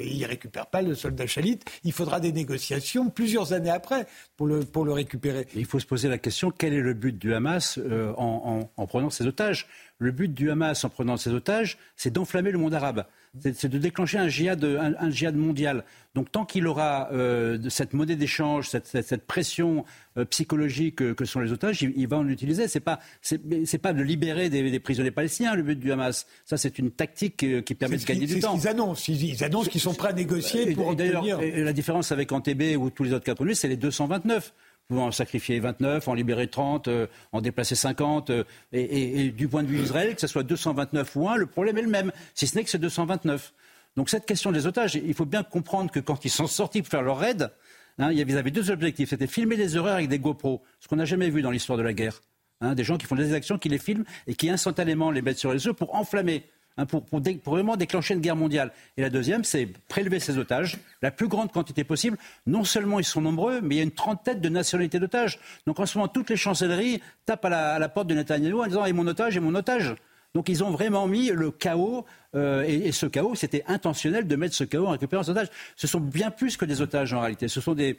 il 0.03 0.24
ne 0.25 0.31
récupère 0.31 0.67
pas 0.67 0.83
le 0.83 0.95
soldat 0.95 1.27
Chalit. 1.27 1.59
Il 1.85 1.93
faudra 1.93 2.21
des 2.21 2.33
négociations 2.33 3.11
plusieurs 3.11 3.53
années 3.53 3.71
après 3.71 4.07
pour 4.37 4.47
le, 4.47 4.61
pour 4.61 4.85
le 4.85 4.93
récupérer. 4.93 5.47
Il 5.55 5.67
faut 5.67 5.81
se 5.81 5.87
poser 5.87 6.09
la 6.09 6.19
question 6.19 6.51
quel 6.51 6.73
est 6.73 6.81
le 6.81 6.95
but 6.95 7.17
du 7.17 7.35
Hamas 7.35 7.79
euh, 7.79 8.13
en, 8.17 8.71
en, 8.77 8.87
prenant 8.87 9.11
ses 9.11 9.27
otages? 9.27 9.69
Le 9.99 10.11
but 10.11 10.33
du 10.33 10.51
Hamas 10.51 10.85
en 10.85 10.89
prenant 10.89 11.17
ses 11.17 11.31
otages, 11.31 11.79
c'est 11.97 12.13
d'enflammer 12.13 12.51
le 12.51 12.59
monde 12.59 12.75
arabe 12.75 13.05
c'est 13.41 13.69
de 13.69 13.79
déclencher 13.79 14.19
un 14.19 14.29
djihad, 14.29 14.65
un, 14.65 15.33
mondial. 15.33 15.85
Donc 16.15 16.31
tant 16.31 16.45
qu'il 16.45 16.67
aura 16.69 17.09
euh, 17.13 17.59
cette 17.69 17.93
monnaie 17.93 18.15
d'échange, 18.15 18.69
cette, 18.69 19.27
pression 19.27 19.85
euh, 20.17 20.25
psychologique 20.25 21.15
que, 21.15 21.25
sont 21.25 21.41
les 21.41 21.53
otages, 21.53 21.83
il, 21.83 22.07
va 22.07 22.19
en 22.19 22.29
utiliser. 22.29 22.69
C'est 22.69 22.81
pas, 22.81 23.01
c'est 23.23 23.79
pas 23.79 23.93
de 23.93 24.03
libérer 24.03 24.49
des, 24.51 24.79
prisonniers 24.79 25.11
palestiniens 25.11 25.55
le 25.55 25.63
but 25.63 25.79
du 25.79 25.91
Hamas. 25.91 26.27
Ça 26.45 26.57
c'est 26.57 26.79
une 26.79 26.93
tactique 26.93 27.43
euh, 27.43 27.63
qui 27.63 27.75
permet 27.75 27.97
de 27.97 28.05
gagner 28.05 28.27
du 28.27 28.39
temps. 28.39 28.53
C'est 28.53 28.59
ce 28.59 28.63
qu'ils 28.63 28.69
annoncent. 28.69 29.13
Ils, 29.13 29.45
annoncent 29.45 29.71
qu'ils 29.71 29.81
sont 29.81 29.95
prêts 29.95 30.11
à 30.11 30.13
négocier 30.13 30.73
pour 30.73 30.89
obtenir. 30.89 31.41
la 31.41 31.73
différence 31.73 32.13
avec 32.13 32.31
Antébé 32.31 32.77
ou 32.77 32.91
tous 32.91 33.03
les 33.03 33.13
autres 33.13 33.25
4 33.25 33.45
c'est 33.55 33.69
les 33.69 33.77
229 33.77 34.55
pouvant 34.89 35.07
en 35.07 35.13
sacrifier 35.13 35.59
29, 35.61 36.09
en 36.09 36.15
libérer 36.15 36.49
30, 36.49 36.89
euh, 36.89 37.07
en 37.33 37.41
déplacer 37.41 37.75
50. 37.75 38.31
Euh, 38.31 38.45
et, 38.73 39.31
du 39.31 39.49
point 39.49 39.63
de 39.63 39.69
vue 39.69 39.79
d'Israël, 39.79 40.15
que 40.15 40.21
ce 40.21 40.27
soit 40.27 40.43
229 40.43 41.17
ou 41.17 41.29
1, 41.29 41.37
le 41.37 41.47
problème 41.47 41.79
est 41.79 41.83
le 41.83 41.89
même, 41.89 42.13
si 42.35 42.47
ce 42.47 42.57
n'est 42.57 42.65
que 42.65 42.71
c'est 42.71 42.79
229. 42.79 43.53
Donc 43.97 44.11
cette 44.11 44.27
question 44.27 44.51
des 44.53 44.67
otages, 44.67 44.97
il 44.97 45.15
faut 45.15 45.25
bien 45.25 45.43
comprendre 45.43 45.91
que 45.91 46.01
quand 46.01 46.25
ils 46.25 46.31
sont 46.31 46.47
sortis 46.47 46.83
pour 46.83 46.91
faire 46.91 47.03
leur 47.03 47.19
raid, 47.19 47.51
hein, 47.99 48.11
ils 48.13 48.37
avaient 48.37 48.51
deux 48.51 48.71
objectifs. 48.71 49.11
C'était 49.11 49.29
filmer 49.29 49.57
les 49.57 49.77
erreurs 49.77 49.95
avec 49.95 50.09
des 50.09 50.19
GoPro, 50.19 50.63
ce 50.81 50.89
qu'on 50.89 50.97
n'a 50.97 51.05
jamais 51.05 51.31
vu 51.31 51.43
dans 51.43 51.51
l'histoire 51.51 51.79
de 51.79 51.85
la 51.85 51.93
guerre. 51.93 52.21
Hein, 52.61 52.75
des 52.75 52.85
gens 52.85 52.97
qui 52.97 53.07
font 53.07 53.15
des 53.15 53.35
actions, 53.35 53.59
qui 53.59 53.69
les 53.69 53.79
filment 53.79 54.05
et 54.27 54.35
qui 54.35 54.49
instantanément 54.49 55.11
les 55.11 55.23
mettent 55.23 55.39
sur 55.39 55.53
les 55.53 55.67
œufs 55.69 55.75
pour 55.75 55.95
enflammer 55.95 56.45
Hein, 56.77 56.87
pour, 56.87 57.05
vraiment 57.45 57.77
déclencher 57.77 58.15
une 58.15 58.21
guerre 58.21 58.35
mondiale. 58.35 58.73
Et 58.97 59.03
la 59.03 59.11
deuxième, 59.11 59.45
c'est 59.45 59.67
prélever 59.89 60.19
ces 60.19 60.39
otages, 60.39 60.79
la 61.03 61.13
plus 61.13 61.29
grande 61.29 61.53
quantité 61.53 61.85
possible. 61.85 62.19
Non 62.47 62.65
seulement 62.65 62.99
ils 62.99 63.05
sont 63.05 63.21
nombreux, 63.21 63.61
mais 63.61 63.77
il 63.77 63.79
y 63.79 63.81
a 63.81 63.85
une 63.85 63.93
trentaine 63.93 64.41
de 64.41 64.49
nationalités 64.49 64.99
d'otages. 64.99 65.39
Donc 65.69 65.79
en 65.79 65.87
ce 65.87 65.97
moment, 65.97 66.09
toutes 66.09 66.31
les 66.31 66.37
chancelleries 66.37 67.01
tapent 67.27 67.45
à 67.45 67.49
la, 67.49 67.75
à 67.75 67.79
la 67.79 67.89
porte 67.89 68.09
de 68.09 68.15
Netanyahu 68.15 68.61
en 68.61 68.67
disant 68.67 68.85
Et 68.87 68.93
mon 68.93 69.07
otage, 69.07 69.37
et 69.37 69.41
mon 69.41 69.55
otage. 69.55 69.95
Donc 70.35 70.49
ils 70.49 70.65
ont 70.65 70.71
vraiment 70.71 71.07
mis 71.07 71.29
le 71.29 71.53
chaos 71.53 72.05
euh, 72.35 72.63
et, 72.63 72.93
ce 72.93 73.07
chaos, 73.07 73.35
c'était 73.35 73.65
intentionnel 73.67 74.27
de 74.27 74.37
mettre 74.37 74.55
ce 74.55 74.65
chaos 74.65 74.87
en 74.87 74.91
récupérant 74.91 75.23
les 75.23 75.31
otages. 75.31 75.49
Ce 75.77 75.87
sont 75.87 76.01
bien 76.01 76.31
plus 76.31 76.57
que 76.57 76.65
des 76.65 76.81
otages 76.81 77.13
en 77.13 77.21
réalité. 77.21 77.49
Ce 77.49 77.61
sont 77.61 77.75
des, 77.75 77.99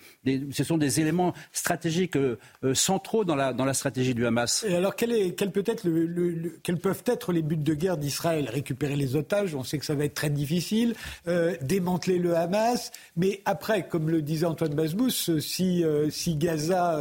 ce 0.51 0.63
sont 0.63 0.77
des 0.77 0.99
éléments 0.99 1.33
stratégiques 1.51 2.17
euh, 2.17 2.37
euh, 2.63 2.73
centraux 2.73 3.25
dans 3.25 3.35
la, 3.35 3.53
dans 3.53 3.65
la 3.65 3.73
stratégie 3.73 4.13
du 4.13 4.25
Hamas. 4.25 4.65
Et 4.67 4.75
alors, 4.75 4.95
quel, 4.95 5.11
est, 5.11 5.33
quel 5.33 5.51
peut 5.51 5.63
être 5.65 5.83
le, 5.85 6.59
quels 6.63 6.77
peuvent 6.77 7.03
être 7.05 7.31
les 7.31 7.41
buts 7.41 7.57
de 7.57 7.73
guerre 7.73 7.97
d'Israël? 7.97 8.49
Récupérer 8.49 8.95
les 8.95 9.15
otages, 9.15 9.55
on 9.55 9.63
sait 9.63 9.77
que 9.77 9.85
ça 9.85 9.95
va 9.95 10.05
être 10.05 10.13
très 10.13 10.29
difficile. 10.29 10.95
démanteler 11.61 12.19
le 12.19 12.35
Hamas. 12.35 12.91
Mais 13.15 13.41
après, 13.45 13.87
comme 13.87 14.09
le 14.09 14.21
disait 14.21 14.45
Antoine 14.45 14.73
Basbous, 14.73 15.39
si, 15.39 15.83
si 16.09 16.35
Gaza, 16.35 16.99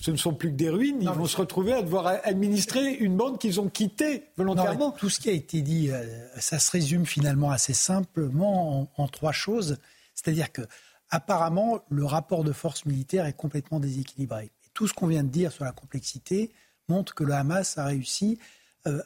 ce 0.00 0.10
ne 0.10 0.16
sont 0.16 0.32
plus 0.32 0.50
que 0.50 0.56
des 0.56 0.70
ruines, 0.70 0.98
ils 1.00 1.08
vont 1.08 1.26
se 1.26 1.36
retrouver 1.36 1.72
à 1.72 1.82
devoir 1.82 2.06
administrer 2.24 2.94
une 2.94 3.16
bande 3.16 3.38
qu'ils 3.38 3.60
ont 3.60 3.68
quittée 3.68 4.24
volontairement. 4.36 4.92
tout 4.92 5.10
ce 5.10 5.20
qui 5.20 5.28
a 5.28 5.32
été 5.32 5.62
dit, 5.62 5.90
ça 6.38 6.58
serait 6.58 6.75
résume 6.76 7.06
finalement 7.06 7.50
assez 7.50 7.72
simplement 7.72 8.90
en, 8.96 9.08
trois 9.08 9.32
choses. 9.32 9.78
C'est-à-dire 10.14 10.52
que 10.52 10.62
apparemment, 11.08 11.80
le 11.88 12.04
rapport 12.04 12.44
de 12.44 12.52
force 12.52 12.84
militaire 12.84 13.24
est 13.24 13.32
complètement 13.32 13.80
déséquilibré. 13.80 14.50
Tout 14.74 14.86
ce 14.86 14.92
qu'on 14.92 15.06
vient 15.06 15.24
de 15.24 15.30
dire 15.30 15.52
sur 15.52 15.64
la 15.64 15.72
complexité 15.72 16.52
montre 16.88 17.14
que 17.14 17.24
le 17.24 17.32
Hamas 17.32 17.78
a 17.78 17.86
réussi 17.86 18.38
euh, 18.86 19.00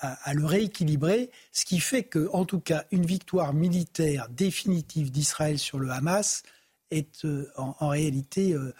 à, 0.00 0.34
le 0.34 0.44
rééquilibrer, 0.44 1.30
ce 1.52 1.64
qui 1.64 1.78
fait 1.78 2.02
que, 2.02 2.28
en 2.32 2.44
tout 2.44 2.60
cas, 2.60 2.84
une 2.90 3.06
victoire 3.06 3.54
militaire 3.54 4.28
définitive 4.28 5.10
d'Israël 5.10 5.58
sur 5.58 5.78
le 5.78 5.90
Hamas 5.90 6.42
est 6.90 7.24
euh, 7.24 7.48
en, 7.56 7.88
réalité 7.88 8.52
euh, 8.52 8.74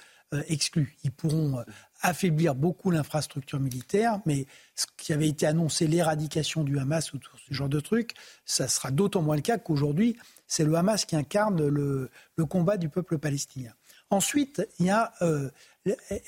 exclue. 0.48 0.96
Ils 1.04 1.12
pourront 1.12 1.64
affaiblir 2.02 2.54
beaucoup 2.54 2.90
l'infrastructure 2.90 3.60
militaire, 3.60 4.20
mais 4.26 4.46
ce 4.74 4.86
qui 4.96 5.12
avait 5.12 5.28
été 5.28 5.46
annoncé, 5.46 5.86
l'éradication 5.86 6.64
du 6.64 6.78
Hamas 6.78 7.12
ou 7.12 7.18
tout 7.18 7.36
ce 7.48 7.54
genre 7.54 7.68
de 7.68 7.80
trucs, 7.80 8.14
ça 8.44 8.68
sera 8.68 8.90
d'autant 8.90 9.22
moins 9.22 9.36
le 9.36 9.42
cas 9.42 9.58
qu'aujourd'hui, 9.58 10.16
c'est 10.46 10.64
le 10.64 10.74
Hamas 10.74 11.04
qui 11.04 11.16
incarne 11.16 11.66
le, 11.66 12.10
combat 12.48 12.76
du 12.76 12.88
peuple 12.88 13.18
palestinien. 13.18 13.72
Ensuite, 14.10 14.68
il 14.78 14.86
y 14.86 14.90
a 14.90 15.12
euh, 15.22 15.48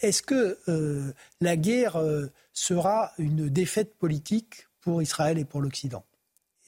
est-ce 0.00 0.22
que 0.22 0.58
euh, 0.68 1.12
la 1.40 1.56
guerre 1.56 1.96
euh, 1.96 2.28
sera 2.52 3.12
une 3.18 3.50
défaite 3.50 3.94
politique 3.98 4.68
pour 4.80 5.02
Israël 5.02 5.38
et 5.38 5.44
pour 5.44 5.60
l'Occident? 5.60 6.04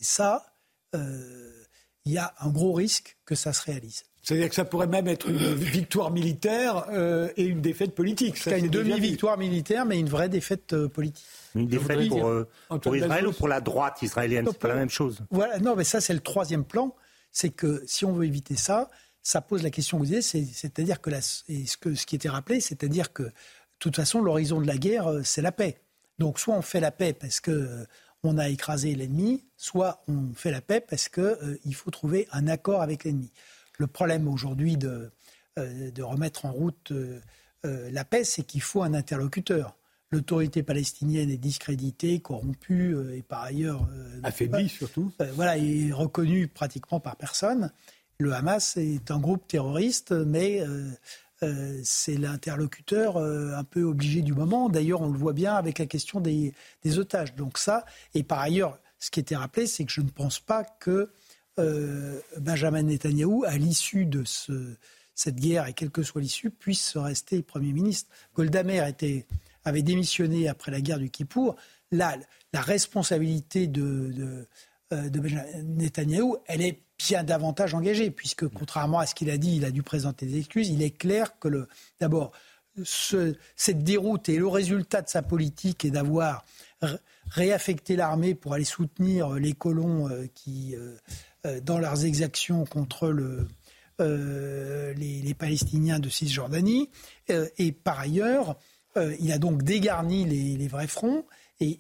Et 0.01 0.05
ça, 0.05 0.53
il 0.93 2.13
y 2.13 2.19
a 2.19 2.35
un 2.41 2.49
gros 2.49 2.73
risque 2.73 3.19
que 3.27 3.35
ça 3.35 3.53
se 3.53 3.63
réalise. 3.63 4.05
C'est-à-dire 4.27 4.49
que 4.49 4.57
ça 4.57 4.65
pourrait 4.65 4.89
même 4.89 5.07
être 5.07 5.29
une 5.29 5.37
victoire 5.55 6.11
militaire 6.11 6.87
euh, 6.91 7.29
et 7.37 7.45
une 7.45 7.61
défaite 7.61 7.95
politique. 7.95 8.37
C'est 8.37 8.59
une 8.59 8.69
demi-victoire 8.69 9.39
militaire, 9.39 9.87
mais 9.87 10.01
une 10.01 10.09
vraie 10.09 10.29
défaite 10.29 10.73
euh, 10.73 10.89
politique. 10.89 11.25
Une 11.55 11.69
défaite 11.69 12.09
pour, 12.09 12.27
euh, 12.27 12.49
Israël 12.93 13.29
ou 13.29 13.33
pour 13.33 13.47
la 13.47 13.61
droite 13.61 14.03
israélienne 14.03 14.49
C'est 14.51 14.59
pas 14.59 14.67
la 14.67 14.75
même 14.75 14.91
chose. 14.91 15.21
Voilà, 15.31 15.61
non, 15.61 15.77
mais 15.77 15.85
ça, 15.85 16.01
c'est 16.01 16.13
le 16.13 16.21
troisième 16.21 16.65
plan. 16.65 16.93
C'est 17.31 17.51
que 17.51 17.85
si 17.87 18.05
on 18.05 18.15
veut 18.15 18.25
éviter 18.25 18.57
ça, 18.57 18.91
ça 19.23 19.41
pose 19.41 19.63
la 19.63 19.71
question 19.71 19.99
que 19.99 20.03
vous 20.03 20.13
disiez, 20.13 20.45
c'est-à-dire 20.45 21.01
que, 21.01 21.11
ce, 21.21 21.77
que 21.77 21.95
ce 21.95 22.05
qui 22.05 22.17
était 22.17 22.29
rappelé, 22.29 22.61
c'est-à-dire 22.61 23.13
que, 23.13 23.23
de 23.23 23.33
toute 23.79 23.95
façon, 23.95 24.21
l'horizon 24.21 24.61
de 24.61 24.67
la 24.67 24.77
guerre, 24.77 25.21
c'est 25.23 25.43
la 25.43 25.53
paix. 25.53 25.79
Donc, 26.19 26.41
soit 26.41 26.57
on 26.57 26.63
fait 26.63 26.81
la 26.81 26.91
paix 26.91 27.13
parce 27.13 27.39
que 27.39 27.87
on 28.25 28.39
a 28.39 28.49
écrasé 28.49 28.95
l'ennemi, 28.97 29.45
soit 29.57 30.03
on 30.09 30.35
fait 30.35 30.51
la 30.51 30.63
paix 30.63 30.81
parce 30.81 31.09
qu'il 31.09 31.75
faut 31.75 31.91
trouver 31.93 32.27
un 32.33 32.49
accord 32.49 32.83
avec 32.83 33.05
l'ennemi 33.05 33.31
le 33.79 33.87
problème 33.87 34.29
aujourd'hui 34.29 34.77
de, 34.77 35.11
euh, 35.59 35.91
de, 35.91 36.03
remettre 36.03 36.45
en 36.45 36.53
route 36.53 36.93
euh, 36.93 37.19
euh, 37.65 37.91
la 37.91 38.05
paix, 38.05 38.25
c'est 38.25 38.43
qu'il 38.43 38.61
faut 38.61 38.83
un 38.83 38.93
interlocuteur. 38.93 39.77
L'autorité 40.11 40.63
palestinienne 40.63 41.31
est 41.31 41.39
discréditée, 41.39 42.21
corrompue 42.21 42.95
et 43.15 43.23
par 43.23 43.43
ailleurs 43.43 43.89
affaiblie 44.23 44.69
surtout. 44.69 45.11
voilà, 45.35 45.59
est 45.59 45.91
reconnue 45.93 46.47
pratiquement 46.47 47.01
par 47.01 47.17
personne. 47.17 47.73
Le 48.19 48.33
Hamas 48.33 48.77
est 48.77 49.11
un 49.11 49.19
groupe 49.19 49.49
terroriste, 49.49 50.13
mais 50.13 50.63
c'est 51.83 52.17
l'interlocuteur 52.17 53.17
un 53.17 53.65
peu 53.65 53.83
obligé 53.83 54.23
du 54.23 54.33
moment. 54.33 54.69
D'ailleurs, 54.69 55.03
on 55.03 55.11
le 55.11 55.19
voit 55.19 55.33
bien 55.33 55.57
avec 55.57 55.81
la 55.81 55.87
question 55.87 56.21
des, 56.21 56.55
des, 56.85 56.99
otages. 57.01 57.35
Donc 57.35 57.59
ça, 57.59 57.85
et 58.15 58.23
par 58.23 58.39
ailleurs, 58.39 58.79
ce 59.01 59.11
qui 59.11 59.19
était 59.19 59.37
rappelé, 59.37 59.67
c'est 59.67 59.85
que 59.85 59.93
je 59.93 60.03
ne 60.03 60.11
pense 60.11 60.39
pas 60.39 60.63
que 60.63 61.11
euh, 61.59 62.21
Benjamin 62.39 62.83
Netanyahou, 62.83 63.45
à 63.47 63.57
l'issue 63.57 64.05
de 64.05 64.25
cette 65.15 65.37
guerre, 65.37 65.67
et 65.67 65.73
quelle 65.73 65.91
que 65.91 66.03
soit 66.03 66.21
l'issue, 66.21 66.51
puisse 66.51 66.97
rester 66.97 67.43
Premier 67.43 67.73
ministre. 67.73 68.11
Golda 68.35 68.63
avait 69.65 69.83
démissionné 69.83 70.49
après 70.49 70.71
la 70.71 70.81
guerre 70.81 70.99
du 70.99 71.11
Kippour. 71.11 71.57
Là, 71.91 72.17
la 72.53 72.61
responsabilité 72.61 73.67
de, 73.67 74.47
euh, 74.93 75.11
Benjamin 75.11 75.63
Netanyahou, 75.63 76.37
elle 76.47 76.63
est 76.63 76.81
bien 76.99 77.25
davantage 77.25 77.75
engagée, 77.75 78.11
puisque 78.11 78.49
contrairement 78.49 78.99
à 78.99 79.07
ce 79.07 79.15
qu'il 79.15 79.31
a 79.31 79.39
dit, 79.39 79.57
il 79.57 79.65
a 79.65 79.71
dû 79.71 79.83
présenter 79.83 80.27
des 80.27 80.39
excuses. 80.39 80.69
Il 80.69 80.83
est 80.83 80.97
clair 80.97 81.39
que, 81.39 81.67
d'abord, 82.01 82.33
cette 82.85 83.83
déroute 83.83 84.29
et 84.29 84.37
le 84.37 84.47
résultat 84.47 85.03
de 85.03 85.09
sa 85.09 85.23
politique 85.23 85.85
est 85.85 85.91
d'avoir 85.91 86.45
réaffecté 87.29 87.97
l'armée 87.97 88.35
pour 88.35 88.55
aller 88.55 88.65
soutenir 88.65 89.31
les 89.35 89.53
colons 89.53 90.09
euh, 90.09 90.27
qui 90.35 90.75
euh, 91.47 91.61
dans 91.61 91.79
leurs 91.79 92.05
exactions 92.05 92.65
contre 92.65 93.09
le, 93.09 93.47
euh, 94.01 94.93
les, 94.95 95.35
Palestiniens 95.35 95.99
de 95.99 96.09
Cisjordanie. 96.09 96.91
Euh, 97.31 97.49
et 97.59 97.73
par 97.73 98.01
ailleurs, 98.01 98.57
il 99.21 99.31
a 99.31 99.39
donc 99.39 99.63
dégarni 99.63 100.25
les, 100.25 100.69
vrais 100.69 100.87
fronts 100.87 101.27
et, 101.61 101.79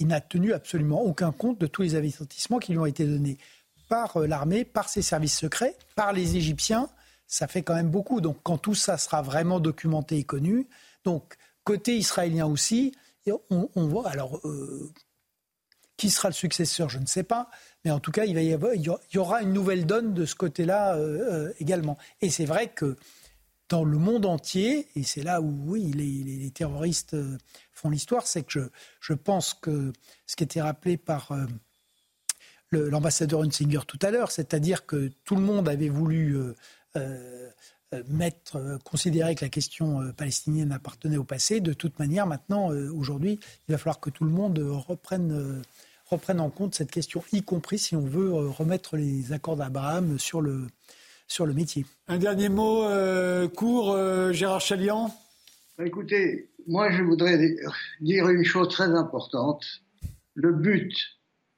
il 0.00 0.06
n'a 0.06 0.20
tenu 0.20 0.52
absolument 0.52 1.00
aucun 1.00 1.32
compte 1.32 1.58
de 1.58 1.66
tous 1.66 1.80
les 1.80 1.94
avertissements 1.94 2.58
qui 2.58 2.72
lui 2.72 2.78
ont 2.78 2.84
été 2.84 3.06
donnés 3.06 3.38
par 3.88 4.18
l'armée, 4.18 4.66
par 4.66 4.90
ses 4.90 5.00
services 5.00 5.38
secrets, 5.38 5.76
par 5.96 6.12
les 6.12 6.36
Égyptiens, 6.36 6.90
ça 7.26 7.48
fait 7.48 7.62
quand 7.62 7.74
même 7.74 7.88
beaucoup. 7.88 8.20
Donc 8.20 8.36
quand 8.42 8.58
tout 8.58 8.74
ça 8.74 8.98
sera 8.98 9.22
vraiment 9.22 9.60
documenté 9.60 10.18
et 10.18 10.24
connu, 10.24 10.66
donc 11.04 11.36
côté 11.64 11.96
israélien 11.96 12.44
aussi, 12.44 12.92
on, 13.50 13.88
voit 13.88 14.08
alors 14.08 14.40
euh, 14.46 14.92
qui 15.96 16.10
sera 16.10 16.28
le 16.28 16.34
successeur, 16.34 16.88
je 16.88 16.98
ne 16.98 17.06
sais 17.06 17.22
pas, 17.22 17.50
mais 17.84 17.90
en 17.90 18.00
tout 18.00 18.10
cas 18.10 18.24
il, 18.24 18.34
va 18.34 18.42
y, 18.42 18.52
avoir, 18.52 18.72
aura 19.16 19.42
une 19.42 19.52
nouvelle 19.52 19.86
donne 19.86 20.14
de 20.14 20.24
ce 20.26 20.34
côté-là 20.34 20.96
euh, 20.96 21.48
euh, 21.48 21.52
également. 21.60 21.98
Et 22.20 22.30
c'est 22.30 22.44
vrai 22.44 22.68
que 22.68 22.96
dans 23.68 23.84
le 23.84 23.98
monde 23.98 24.24
entier, 24.24 24.88
et 24.94 25.02
c'est 25.02 25.22
là 25.22 25.40
où 25.40 25.54
oui 25.66 25.92
les, 25.92 26.50
terroristes 26.50 27.16
font 27.72 27.90
l'histoire, 27.90 28.26
c'est 28.26 28.42
que 28.42 28.70
je, 29.00 29.12
pense 29.12 29.52
que 29.52 29.92
ce 30.26 30.36
qui 30.36 30.44
était 30.44 30.62
rappelé 30.62 30.96
par 30.96 31.36
l'ambassadeur 32.70 33.42
Hunsinger 33.42 33.80
tout 33.86 33.98
à 34.00 34.10
l'heure, 34.10 34.30
c'est-à-dire 34.30 34.86
que 34.86 35.10
tout 35.24 35.34
le 35.34 35.42
monde 35.42 35.68
avait 35.68 35.90
voulu 35.90 36.38
mettre, 38.08 38.56
euh, 38.56 38.78
considérer 38.84 39.34
que 39.34 39.44
la 39.44 39.48
question 39.48 40.12
palestinienne 40.16 40.72
appartenait 40.72 41.16
au 41.16 41.24
passé. 41.24 41.60
De 41.60 41.72
toute 41.72 41.98
manière, 41.98 42.26
maintenant, 42.26 42.68
aujourd'hui, 42.68 43.40
il 43.68 43.72
va 43.72 43.78
falloir 43.78 44.00
que 44.00 44.10
tout 44.10 44.24
le 44.24 44.30
monde 44.30 44.58
reprenne, 44.58 45.62
reprenne 46.06 46.40
en 46.40 46.50
compte 46.50 46.74
cette 46.74 46.90
question, 46.90 47.22
y 47.32 47.42
compris 47.42 47.78
si 47.78 47.96
on 47.96 48.06
veut 48.06 48.32
remettre 48.32 48.96
les 48.96 49.32
accords 49.32 49.56
d'Abraham 49.56 50.18
sur 50.18 50.40
le, 50.40 50.66
sur 51.26 51.46
le 51.46 51.54
métier. 51.54 51.86
Un 52.08 52.18
dernier 52.18 52.48
mot 52.48 52.84
court, 53.54 53.96
Gérard 54.32 54.60
Chalian? 54.60 55.14
Bah, 55.76 55.86
Écoutez, 55.86 56.50
moi 56.66 56.90
je 56.90 57.02
voudrais 57.02 57.38
dire 58.00 58.28
une 58.28 58.44
chose 58.44 58.68
très 58.68 58.90
importante. 58.94 59.64
Le 60.34 60.52
but 60.52 60.94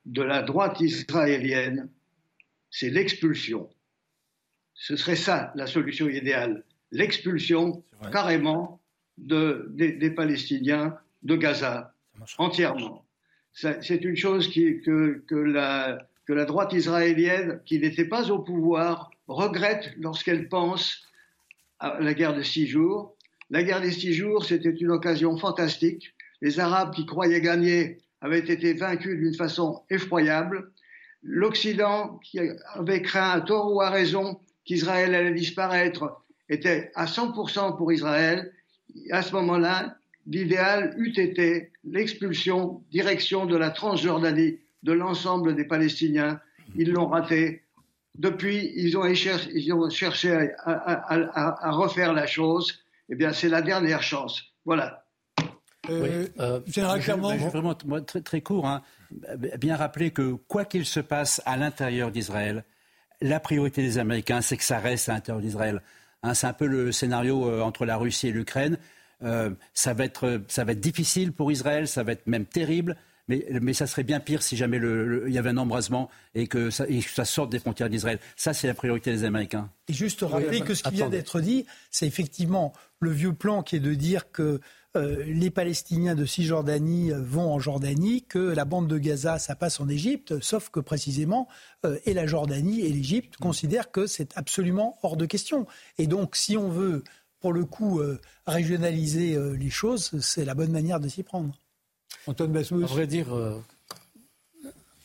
de 0.06 0.22
la 0.22 0.42
droite 0.42 0.80
israélienne, 0.80 1.88
c'est 2.70 2.90
l'expulsion. 2.90 3.68
Ce 4.80 4.96
serait 4.96 5.14
ça 5.14 5.52
la 5.56 5.66
solution 5.66 6.08
idéale, 6.08 6.64
l'expulsion 6.90 7.84
carrément 8.12 8.80
des, 9.18 10.10
Palestiniens 10.16 10.96
de 11.22 11.36
Gaza, 11.36 11.92
entièrement. 12.38 13.04
C'est 13.52 14.02
une 14.02 14.16
chose 14.16 14.48
que, 14.50 15.22
la, 15.34 16.08
que 16.24 16.32
la 16.32 16.46
droite 16.46 16.72
israélienne, 16.72 17.60
qui 17.66 17.78
n'était 17.78 18.06
pas 18.06 18.30
au 18.30 18.38
pouvoir, 18.38 19.10
regrette 19.28 19.92
lorsqu'elle 19.98 20.48
pense 20.48 21.06
à 21.78 22.00
la 22.00 22.14
guerre 22.14 22.34
de 22.34 22.42
six 22.42 22.66
jours. 22.66 23.14
La 23.50 23.62
guerre 23.62 23.82
des 23.82 23.92
six 23.92 24.14
jours, 24.14 24.46
c'était 24.46 24.70
une 24.70 24.92
occasion 24.92 25.36
fantastique. 25.36 26.14
Les 26.40 26.58
Arabes 26.58 26.94
qui 26.94 27.04
croyaient 27.04 27.42
gagner 27.42 27.98
avaient 28.22 28.38
été 28.38 28.72
vaincus 28.72 29.18
d'une 29.18 29.34
façon 29.34 29.82
effroyable. 29.90 30.72
L'Occident, 31.22 32.18
qui 32.24 32.40
avait 32.72 33.02
craint 33.02 33.32
à 33.32 33.42
tort 33.42 33.74
ou 33.74 33.82
à 33.82 33.90
raison 33.90 34.40
qu'Israël 34.70 35.16
allait 35.16 35.34
disparaître 35.34 36.22
était 36.48 36.92
à 36.94 37.06
100% 37.06 37.76
pour 37.76 37.92
Israël, 37.92 38.52
à 39.10 39.20
ce 39.20 39.32
moment-là, 39.32 39.96
l'idéal 40.28 40.94
eût 40.96 41.12
été 41.20 41.72
l'expulsion, 41.82 42.80
direction 42.92 43.46
de 43.46 43.56
la 43.56 43.70
Transjordanie 43.70 44.60
de 44.84 44.92
l'ensemble 44.92 45.56
des 45.56 45.64
Palestiniens. 45.64 46.40
Ils 46.76 46.92
l'ont 46.92 47.08
raté. 47.08 47.64
Depuis, 48.16 48.70
ils 48.76 48.96
ont, 48.96 49.12
cherché 49.90 50.50
à, 50.64 51.70
refaire 51.72 52.12
la 52.12 52.28
chose. 52.28 52.78
Eh 53.08 53.16
bien, 53.16 53.32
c'est 53.32 53.48
la 53.48 53.62
dernière 53.62 54.04
chance. 54.04 54.40
Voilà. 54.64 55.04
Euh, 55.88 56.28
euh 56.38 56.60
vraiment 56.68 57.74
très, 58.02 58.20
très 58.20 58.40
court. 58.40 58.68
Hein. 58.68 58.82
Bien 59.58 59.74
rappeler 59.74 60.12
que 60.12 60.34
quoi 60.46 60.64
qu'il 60.64 60.86
se 60.86 61.00
passe 61.00 61.42
à 61.44 61.56
l'intérieur 61.56 62.12
d'Israël, 62.12 62.64
la 63.20 63.40
priorité 63.40 63.82
des 63.82 63.98
Américains, 63.98 64.40
c'est 64.40 64.56
que 64.56 64.64
ça 64.64 64.78
reste 64.78 65.08
à 65.08 65.14
l'intérieur 65.14 65.42
d'Israël. 65.42 65.82
Hein, 66.22 66.34
c'est 66.34 66.46
un 66.46 66.52
peu 66.52 66.66
le 66.66 66.92
scénario 66.92 67.48
euh, 67.48 67.60
entre 67.62 67.86
la 67.86 67.96
Russie 67.96 68.28
et 68.28 68.32
l'Ukraine. 68.32 68.78
Euh, 69.22 69.50
ça, 69.74 69.94
va 69.94 70.04
être, 70.04 70.42
ça 70.48 70.64
va 70.64 70.72
être 70.72 70.80
difficile 70.80 71.32
pour 71.32 71.52
Israël, 71.52 71.88
ça 71.88 72.02
va 72.02 72.12
être 72.12 72.26
même 72.26 72.46
terrible. 72.46 72.96
Mais, 73.28 73.46
mais, 73.62 73.74
ça 73.74 73.86
serait 73.86 74.02
bien 74.02 74.18
pire 74.18 74.42
si 74.42 74.56
jamais 74.56 74.78
il 74.78 75.32
y 75.32 75.38
avait 75.38 75.50
un 75.50 75.56
embrasement 75.56 76.10
et 76.34 76.48
que, 76.48 76.70
ça, 76.70 76.84
et 76.88 76.98
que 76.98 77.10
ça 77.10 77.24
sorte 77.24 77.50
des 77.50 77.60
frontières 77.60 77.88
d'Israël. 77.88 78.18
Ça, 78.34 78.52
c'est 78.52 78.66
la 78.66 78.74
priorité 78.74 79.12
des 79.12 79.22
Américains. 79.22 79.70
Et 79.86 79.92
juste 79.92 80.22
rappeler 80.22 80.62
que 80.62 80.74
ce 80.74 80.82
qui 80.82 80.94
vient 80.94 81.08
d'être 81.08 81.40
dit, 81.40 81.64
c'est 81.92 82.08
effectivement 82.08 82.72
le 82.98 83.10
vieux 83.10 83.32
plan 83.32 83.62
qui 83.62 83.76
est 83.76 83.80
de 83.80 83.94
dire 83.94 84.32
que 84.32 84.60
euh, 84.96 85.22
les 85.24 85.50
Palestiniens 85.50 86.16
de 86.16 86.24
Cisjordanie 86.24 87.12
euh, 87.12 87.22
vont 87.22 87.52
en 87.52 87.60
Jordanie, 87.60 88.22
que 88.22 88.40
la 88.40 88.64
bande 88.64 88.88
de 88.88 88.98
Gaza, 88.98 89.38
ça 89.38 89.54
passe 89.54 89.78
en 89.78 89.88
Égypte, 89.88 90.40
sauf 90.40 90.68
que 90.68 90.80
précisément, 90.80 91.46
euh, 91.86 91.98
et 92.06 92.14
la 92.14 92.26
Jordanie 92.26 92.80
et 92.80 92.88
l'Égypte 92.88 93.36
considèrent 93.36 93.92
que 93.92 94.08
c'est 94.08 94.36
absolument 94.36 94.98
hors 95.04 95.16
de 95.16 95.26
question. 95.26 95.66
Et 95.98 96.08
donc, 96.08 96.34
si 96.34 96.56
on 96.56 96.68
veut, 96.68 97.04
pour 97.38 97.52
le 97.52 97.64
coup, 97.64 98.02
régionaliser 98.46 99.38
les 99.56 99.70
choses, 99.70 100.10
c'est 100.20 100.44
la 100.44 100.54
bonne 100.54 100.72
manière 100.72 101.00
de 101.00 101.08
s'y 101.08 101.22
prendre. 101.22 101.54
Antoine 102.26 102.52
Basmus. 102.52 102.84
À 102.84 102.86
vrai 102.86 103.06
dire, 103.06 103.28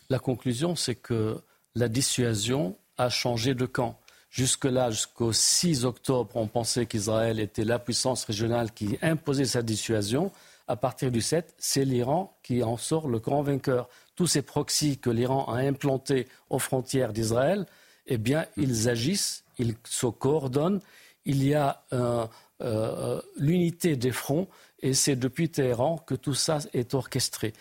la 0.09 0.19
conclusion, 0.19 0.75
c'est 0.75 0.95
que 0.95 1.37
la 1.75 1.87
dissuasion 1.87 2.75
a 2.97 3.07
changé 3.07 3.53
de 3.53 3.65
camp. 3.65 3.97
Jusque-là, 4.35 4.91
jusqu'au 4.91 5.31
6 5.31 5.85
octobre, 5.85 6.31
on 6.35 6.47
pensait 6.47 6.87
qu'Israël 6.87 7.39
était 7.39 7.63
la 7.63 7.79
puissance 7.79 8.25
régionale 8.25 8.73
qui 8.73 8.97
imposait 9.01 9.45
sa 9.45 9.61
dissuasion. 9.61 10.29
À 10.67 10.75
partir 10.75 11.09
du 11.09 11.21
7, 11.21 11.53
c'est 11.57 11.85
l'Iran 11.85 12.37
qui 12.43 12.61
en 12.61 12.75
sort 12.75 13.07
le 13.07 13.19
grand 13.19 13.43
vainqueur. 13.43 13.87
Tous 14.17 14.27
ces 14.27 14.41
proxys 14.41 14.97
que 14.97 15.09
l'Iran 15.09 15.45
a 15.45 15.59
implantés 15.59 16.27
aux 16.49 16.59
frontières 16.59 17.13
d'Israël, 17.13 17.65
eh 18.07 18.17
bien, 18.17 18.45
ils 18.57 18.89
agissent, 18.89 19.45
ils 19.57 19.75
se 19.85 20.07
coordonnent. 20.07 20.81
Il 21.23 21.41
y 21.41 21.53
a 21.53 21.85
euh, 21.93 22.27
euh, 22.61 23.21
l'unité 23.37 23.95
des 23.95 24.11
fronts 24.11 24.49
et 24.81 24.93
c'est 24.93 25.15
depuis 25.15 25.47
Téhéran 25.47 25.97
que 26.05 26.13
tout 26.13 26.33
ça 26.33 26.57
est 26.73 26.93
orchestré. 26.93 27.53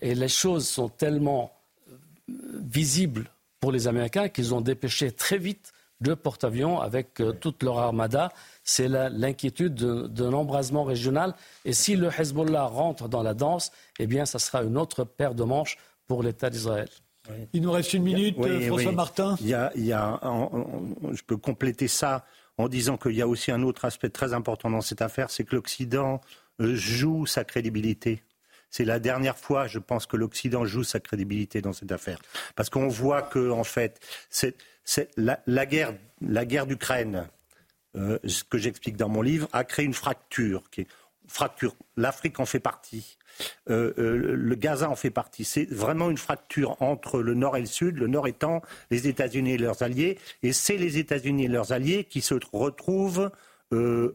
Et 0.00 0.14
les 0.14 0.28
choses 0.28 0.66
sont 0.66 0.88
tellement 0.88 1.52
euh, 1.90 1.94
visibles 2.62 3.30
pour 3.60 3.70
les 3.70 3.86
Américains 3.86 4.30
qu'ils 4.30 4.54
ont 4.54 4.62
dépêché 4.62 5.12
très 5.12 5.36
vite 5.36 5.74
deux 6.02 6.16
porte-avions 6.16 6.80
avec 6.80 7.20
euh, 7.20 7.32
toute 7.32 7.62
leur 7.62 7.78
armada. 7.78 8.32
C'est 8.64 8.88
l'inquiétude 8.88 9.74
d'un 9.74 10.32
embrasement 10.32 10.84
régional. 10.84 11.34
Et 11.64 11.72
si 11.72 11.96
le 11.96 12.08
Hezbollah 12.08 12.64
rentre 12.64 13.08
dans 13.08 13.22
la 13.22 13.34
danse, 13.34 13.72
eh 13.98 14.06
bien, 14.06 14.26
ça 14.26 14.38
sera 14.38 14.62
une 14.62 14.76
autre 14.76 15.04
paire 15.04 15.34
de 15.34 15.44
manches 15.44 15.78
pour 16.06 16.22
l'État 16.22 16.50
d'Israël. 16.50 16.88
Il 17.52 17.62
nous 17.62 17.72
reste 17.72 17.94
une 17.94 18.02
minute, 18.02 18.36
François 18.66 18.92
Martin. 18.92 19.36
Il 19.40 19.48
y 19.48 19.54
a, 19.54 19.70
il 19.76 19.84
y 19.84 19.92
a 19.92 20.20
je 21.12 21.22
peux 21.22 21.36
compléter 21.36 21.88
ça 21.88 22.24
en 22.58 22.68
disant 22.68 22.96
qu'il 22.96 23.12
y 23.12 23.22
a 23.22 23.28
aussi 23.28 23.50
un 23.50 23.62
autre 23.62 23.84
aspect 23.84 24.10
très 24.10 24.34
important 24.34 24.70
dans 24.70 24.80
cette 24.80 25.02
affaire, 25.02 25.30
c'est 25.30 25.44
que 25.44 25.54
l'Occident 25.54 26.20
euh, 26.60 26.74
joue 26.74 27.26
sa 27.26 27.44
crédibilité. 27.44 28.22
C'est 28.70 28.84
la 28.84 28.98
dernière 28.98 29.36
fois, 29.36 29.66
je 29.66 29.78
pense, 29.78 30.06
que 30.06 30.16
l'Occident 30.16 30.64
joue 30.64 30.82
sa 30.82 31.00
crédibilité 31.00 31.60
dans 31.60 31.72
cette 31.72 31.92
affaire. 31.92 32.18
Parce 32.56 32.70
qu'on 32.70 32.88
voit 32.88 33.22
que, 33.22 33.50
en 33.50 33.64
fait, 33.64 34.00
c'est 34.30 34.56
la, 35.16 35.66
guerre, 35.66 35.94
la 36.20 36.44
guerre 36.44 36.66
d'Ukraine, 36.66 37.28
euh, 37.96 38.18
ce 38.24 38.44
que 38.44 38.58
j'explique 38.58 38.96
dans 38.96 39.08
mon 39.08 39.22
livre, 39.22 39.48
a 39.52 39.64
créé 39.64 39.84
une 39.84 39.94
fracture. 39.94 40.62
L'Afrique 41.96 42.40
en 42.40 42.46
fait 42.46 42.60
partie. 42.60 43.16
Euh, 43.70 43.92
euh, 43.98 44.34
le 44.36 44.54
Gaza 44.54 44.90
en 44.90 44.96
fait 44.96 45.10
partie. 45.10 45.44
C'est 45.44 45.64
vraiment 45.70 46.10
une 46.10 46.18
fracture 46.18 46.80
entre 46.82 47.22
le 47.22 47.34
Nord 47.34 47.56
et 47.56 47.60
le 47.60 47.66
Sud, 47.66 47.96
le 47.98 48.06
Nord 48.06 48.26
étant 48.26 48.60
les 48.90 49.08
États-Unis 49.08 49.52
et 49.52 49.58
leurs 49.58 49.82
alliés, 49.82 50.18
et 50.42 50.52
c'est 50.52 50.76
les 50.76 50.98
États-Unis 50.98 51.44
et 51.44 51.48
leurs 51.48 51.72
alliés 51.72 52.04
qui 52.04 52.20
se 52.20 52.34
retrouvent 52.52 53.30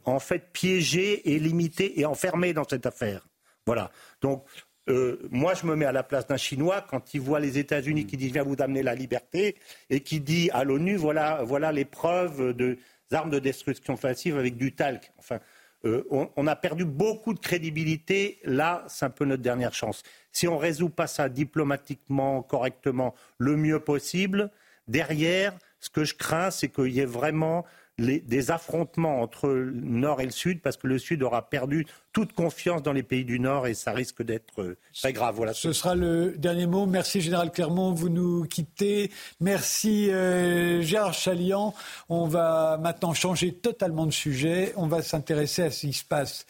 en 0.06 0.20
fait 0.20 0.52
piégés 0.54 1.34
et 1.34 1.40
limités 1.40 2.00
et 2.00 2.06
enfermés 2.06 2.54
dans 2.54 2.68
cette 2.68 2.86
affaire. 2.86 3.28
Voilà. 3.66 3.92
Donc 4.22 4.46
euh, 4.90 5.18
moi, 5.32 5.54
je 5.54 5.66
me 5.66 5.76
mets 5.76 5.86
à 5.86 5.92
la 5.92 6.04
place 6.04 6.28
d'un 6.28 6.38
Chinois 6.38 6.86
quand 6.88 7.14
il 7.14 7.22
voit 7.22 7.40
les 7.40 7.58
États-Unis 7.58 8.06
qui 8.06 8.16
disent 8.16 8.32
viens 8.32 8.44
vous 8.44 8.56
amener 8.60 8.84
la 8.84 8.96
liberté 8.96 9.58
et 9.90 10.00
qui 10.00 10.22
dit 10.22 10.50
à 10.54 10.64
l'ONU 10.64 10.96
voilà, 10.96 11.44
voilà 11.44 11.72
les 11.72 11.86
preuves 11.86 12.54
de 12.54 12.78
armes 13.12 13.30
de 13.30 13.40
destruction 13.40 13.98
massive 14.02 14.38
avec 14.38 14.58
du 14.58 14.74
talc. 14.74 15.12
Enfin, 15.18 15.40
euh, 15.86 16.04
on, 16.10 16.48
a 16.48 16.56
perdu 16.56 16.86
beaucoup 16.86 17.34
de 17.34 17.40
crédibilité. 17.40 18.40
Là, 18.44 18.84
c'est 18.88 19.06
un 19.06 19.10
peu 19.10 19.26
notre 19.26 19.44
dernière 19.44 19.74
chance. 19.74 20.04
Si 20.32 20.48
on 20.48 20.56
ne 20.56 20.60
résout 20.60 20.90
pas 20.90 21.08
ça 21.08 21.30
diplomatiquement, 21.30 22.42
correctement, 22.42 23.14
le 23.38 23.56
mieux 23.56 23.80
possible, 23.80 24.52
derrière, 24.88 25.54
ce 25.80 25.90
que 25.90 26.04
je 26.04 26.16
crains, 26.16 26.52
c'est 26.52 26.70
qu'il 26.70 26.90
y 26.90 27.00
ait 27.00 27.06
vraiment 27.06 27.66
des 28.00 28.52
affrontements 28.52 29.22
entre 29.22 29.48
le 29.48 29.72
Nord 29.72 30.22
et 30.22 30.26
le 30.26 30.32
Sud, 30.32 30.62
parce 30.62 30.78
que 30.78 30.86
le 30.86 31.00
Sud 31.00 31.24
aura 31.24 31.50
perdu 31.50 31.88
toute 32.14 32.34
confiance 32.34 32.84
dans 32.84 32.94
les 32.94 33.02
pays 33.02 33.26
du 33.26 33.40
Nord 33.40 33.66
et 33.66 33.74
ça 33.74 33.92
risque 33.92 34.22
d'être 34.22 34.62
euh, 34.62 34.78
très 34.94 35.14
grave. 35.14 35.36
Voilà. 35.36 35.54
Ce 35.54 35.74
sera 35.74 35.96
le 35.96 36.36
dernier 36.38 36.68
mot. 36.68 36.86
Merci 36.86 37.22
Général 37.22 37.52
Clermont, 37.52 37.94
vous 37.94 38.10
nous 38.10 38.44
quittez. 38.46 39.12
Merci 39.40 40.12
euh, 40.12 40.82
Gérard 40.82 41.14
Chalian. 41.14 41.74
On 42.10 42.28
va 42.28 42.78
maintenant 42.82 43.14
changer 43.14 43.54
totalement 43.54 44.06
de 44.06 44.12
sujet. 44.12 44.74
On 44.76 44.88
va 44.88 45.02
s'intéresser 45.02 45.64
à 45.64 45.72
ce 45.72 45.88
qui 45.88 45.94
se 45.94 46.06
passe 46.06 46.46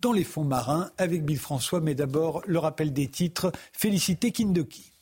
dans 0.00 0.12
les 0.12 0.24
fonds 0.24 0.44
marins 0.44 0.90
avec 0.98 1.24
Bill 1.24 1.38
François, 1.38 1.80
mais 1.80 1.94
d'abord 1.94 2.42
le 2.46 2.58
rappel 2.58 2.92
des 2.92 3.08
titres. 3.08 3.52
Félicité 3.72 4.30
Kindoki. 4.30 4.92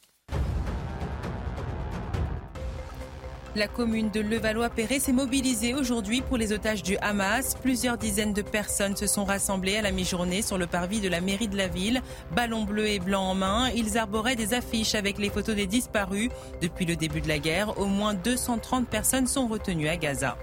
La 3.58 3.66
commune 3.66 4.08
de 4.10 4.20
Levallois-Perret 4.20 5.00
s'est 5.00 5.12
mobilisée 5.12 5.74
aujourd'hui 5.74 6.20
pour 6.20 6.36
les 6.36 6.52
otages 6.52 6.84
du 6.84 6.96
Hamas. 6.98 7.56
Plusieurs 7.60 7.98
dizaines 7.98 8.32
de 8.32 8.40
personnes 8.40 8.94
se 8.94 9.08
sont 9.08 9.24
rassemblées 9.24 9.76
à 9.76 9.82
la 9.82 9.90
mi-journée 9.90 10.42
sur 10.42 10.58
le 10.58 10.68
parvis 10.68 11.00
de 11.00 11.08
la 11.08 11.20
mairie 11.20 11.48
de 11.48 11.56
la 11.56 11.66
ville. 11.66 12.00
Ballons 12.36 12.62
bleus 12.62 12.86
et 12.86 13.00
blancs 13.00 13.30
en 13.30 13.34
main, 13.34 13.68
ils 13.74 13.98
arboraient 13.98 14.36
des 14.36 14.54
affiches 14.54 14.94
avec 14.94 15.18
les 15.18 15.28
photos 15.28 15.56
des 15.56 15.66
disparus. 15.66 16.30
Depuis 16.62 16.86
le 16.86 16.94
début 16.94 17.20
de 17.20 17.26
la 17.26 17.40
guerre, 17.40 17.76
au 17.80 17.86
moins 17.86 18.14
230 18.14 18.86
personnes 18.86 19.26
sont 19.26 19.48
retenues 19.48 19.88
à 19.88 19.96
Gaza. 19.96 20.36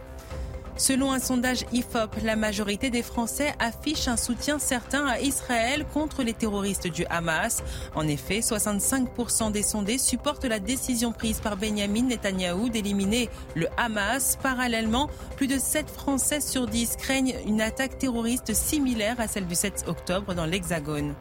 Selon 0.78 1.14
un 1.14 1.20
sondage 1.20 1.66
IFOP, 1.72 2.18
la 2.24 2.36
majorité 2.36 2.90
des 2.90 3.02
Français 3.02 3.54
affichent 3.60 4.10
un 4.10 4.18
soutien 4.18 4.60
certain 4.60 5.06
à 5.08 5.22
Israël 5.22 5.86
contre 5.94 6.22
les 6.22 6.34
terroristes 6.34 6.88
du 6.88 7.06
Hamas. 7.06 7.64
En 7.96 8.08
effet, 8.08 8.40
65% 8.40 9.54
des 9.54 9.64
sondés 9.64 9.98
supportent 9.98 10.44
la 10.44 10.60
décision 10.60 11.14
prise 11.14 11.40
par 11.40 11.56
Benjamin 11.56 12.04
Netanyahou 12.04 12.68
d'éliminer 12.68 13.30
le 13.56 13.68
Hamas. 13.78 14.38
Parallèlement, 14.44 15.10
plus 15.38 15.48
de 15.48 15.58
7 15.58 15.90
Français 15.90 16.42
sur 16.42 16.68
10 16.68 16.98
craignent 16.98 17.36
une 17.48 17.62
attaque 17.62 17.98
terroriste 17.98 18.54
similaire 18.54 19.20
à 19.20 19.28
celle 19.28 19.48
du 19.48 19.56
7 19.56 19.86
octobre 19.88 20.34
dans 20.34 20.46
l'Hexagone. 20.46 21.16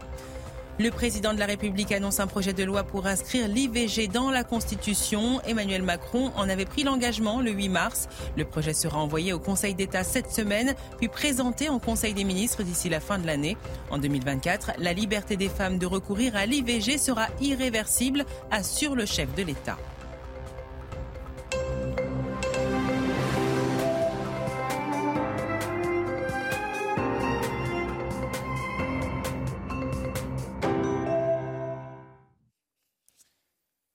Le 0.80 0.90
président 0.90 1.32
de 1.32 1.38
la 1.38 1.46
République 1.46 1.92
annonce 1.92 2.18
un 2.18 2.26
projet 2.26 2.52
de 2.52 2.64
loi 2.64 2.82
pour 2.82 3.06
inscrire 3.06 3.46
l'IVG 3.46 4.08
dans 4.08 4.32
la 4.32 4.42
Constitution. 4.42 5.40
Emmanuel 5.46 5.82
Macron 5.82 6.32
en 6.34 6.48
avait 6.48 6.64
pris 6.64 6.82
l'engagement 6.82 7.40
le 7.40 7.52
8 7.52 7.68
mars. 7.68 8.08
Le 8.36 8.44
projet 8.44 8.74
sera 8.74 8.98
envoyé 8.98 9.32
au 9.32 9.38
Conseil 9.38 9.74
d'État 9.74 10.02
cette 10.02 10.32
semaine, 10.32 10.74
puis 10.98 11.06
présenté 11.06 11.68
en 11.68 11.78
Conseil 11.78 12.12
des 12.12 12.24
ministres 12.24 12.64
d'ici 12.64 12.88
la 12.88 12.98
fin 12.98 13.18
de 13.18 13.26
l'année. 13.26 13.56
En 13.92 13.98
2024, 13.98 14.72
la 14.78 14.92
liberté 14.92 15.36
des 15.36 15.48
femmes 15.48 15.78
de 15.78 15.86
recourir 15.86 16.34
à 16.34 16.44
l'IVG 16.44 16.98
sera 16.98 17.28
irréversible, 17.40 18.24
assure 18.50 18.96
le 18.96 19.06
chef 19.06 19.32
de 19.36 19.44
l'État. 19.44 19.78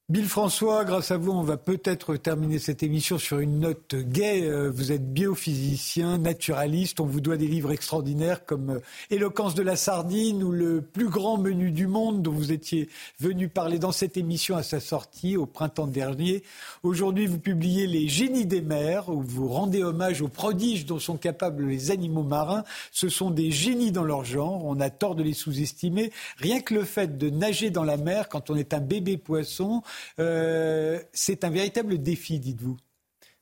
Bill 0.10 0.26
François, 0.26 0.86
grâce 0.86 1.11
à 1.11 1.18
vous, 1.18 1.31
on 1.31 1.44
va 1.44 1.57
peut-être 1.57 2.15
terminer 2.15 2.57
cette 2.57 2.81
émission 2.81 3.19
sur 3.19 3.38
une 3.38 3.60
note 3.60 3.94
gaie. 3.94 4.41
Euh, 4.41 4.72
vous 4.73 4.91
êtes 4.91 5.14
biophysicien, 5.14 6.18
naturaliste. 6.18 6.99
On 6.99 7.06
vous 7.06 7.22
doit 7.22 7.38
des 7.38 7.45
livres 7.45 7.72
extraordinaires 7.72 8.44
comme 8.44 8.72
euh, 8.72 8.80
Éloquence 9.11 9.53
de 9.53 9.61
la 9.61 9.76
sardine 9.76 10.41
ou 10.41 10.52
Le 10.52 10.81
plus 10.81 11.10
grand 11.10 11.38
menu 11.38 11.69
du 11.69 11.86
monde 11.86 12.23
dont 12.23 12.31
vous 12.31 12.52
étiez 12.52 12.90
venu 13.19 13.49
parler 13.49 13.77
dans 13.77 13.91
cette 13.91 14.18
émission 14.18 14.56
à 14.56 14.64
sa 14.64 14.80
sortie 14.80 15.38
au 15.38 15.45
printemps 15.45 15.86
dernier. 15.86 16.41
Aujourd'hui, 16.81 17.27
vous 17.27 17.38
publiez 17.38 17.86
Les 17.86 18.07
génies 18.07 18.48
des 18.48 18.61
mers 18.61 19.10
où 19.10 19.22
vous 19.22 19.48
rendez 19.48 19.84
hommage 19.84 20.23
aux 20.23 20.27
prodiges 20.27 20.88
dont 20.88 20.98
sont 20.98 21.18
capables 21.18 21.68
les 21.68 21.91
animaux 21.91 22.23
marins. 22.23 22.64
Ce 22.91 23.10
sont 23.10 23.30
des 23.30 23.52
génies 23.52 23.91
dans 23.91 24.06
leur 24.06 24.26
genre. 24.26 24.65
On 24.65 24.80
a 24.80 24.90
tort 24.90 25.14
de 25.14 25.22
les 25.22 25.34
sous-estimer. 25.34 26.11
Rien 26.38 26.61
que 26.61 26.73
le 26.73 26.84
fait 26.84 27.19
de 27.19 27.30
nager 27.30 27.69
dans 27.69 27.84
la 27.84 27.98
mer 27.98 28.27
quand 28.27 28.49
on 28.49 28.56
est 28.56 28.73
un 28.73 28.81
bébé 28.81 29.15
poisson, 29.15 29.84
euh, 30.20 31.00
c'est 31.14 31.44
un 31.44 31.50
véritable 31.50 32.02
défi, 32.02 32.40
dites-vous. 32.40 32.78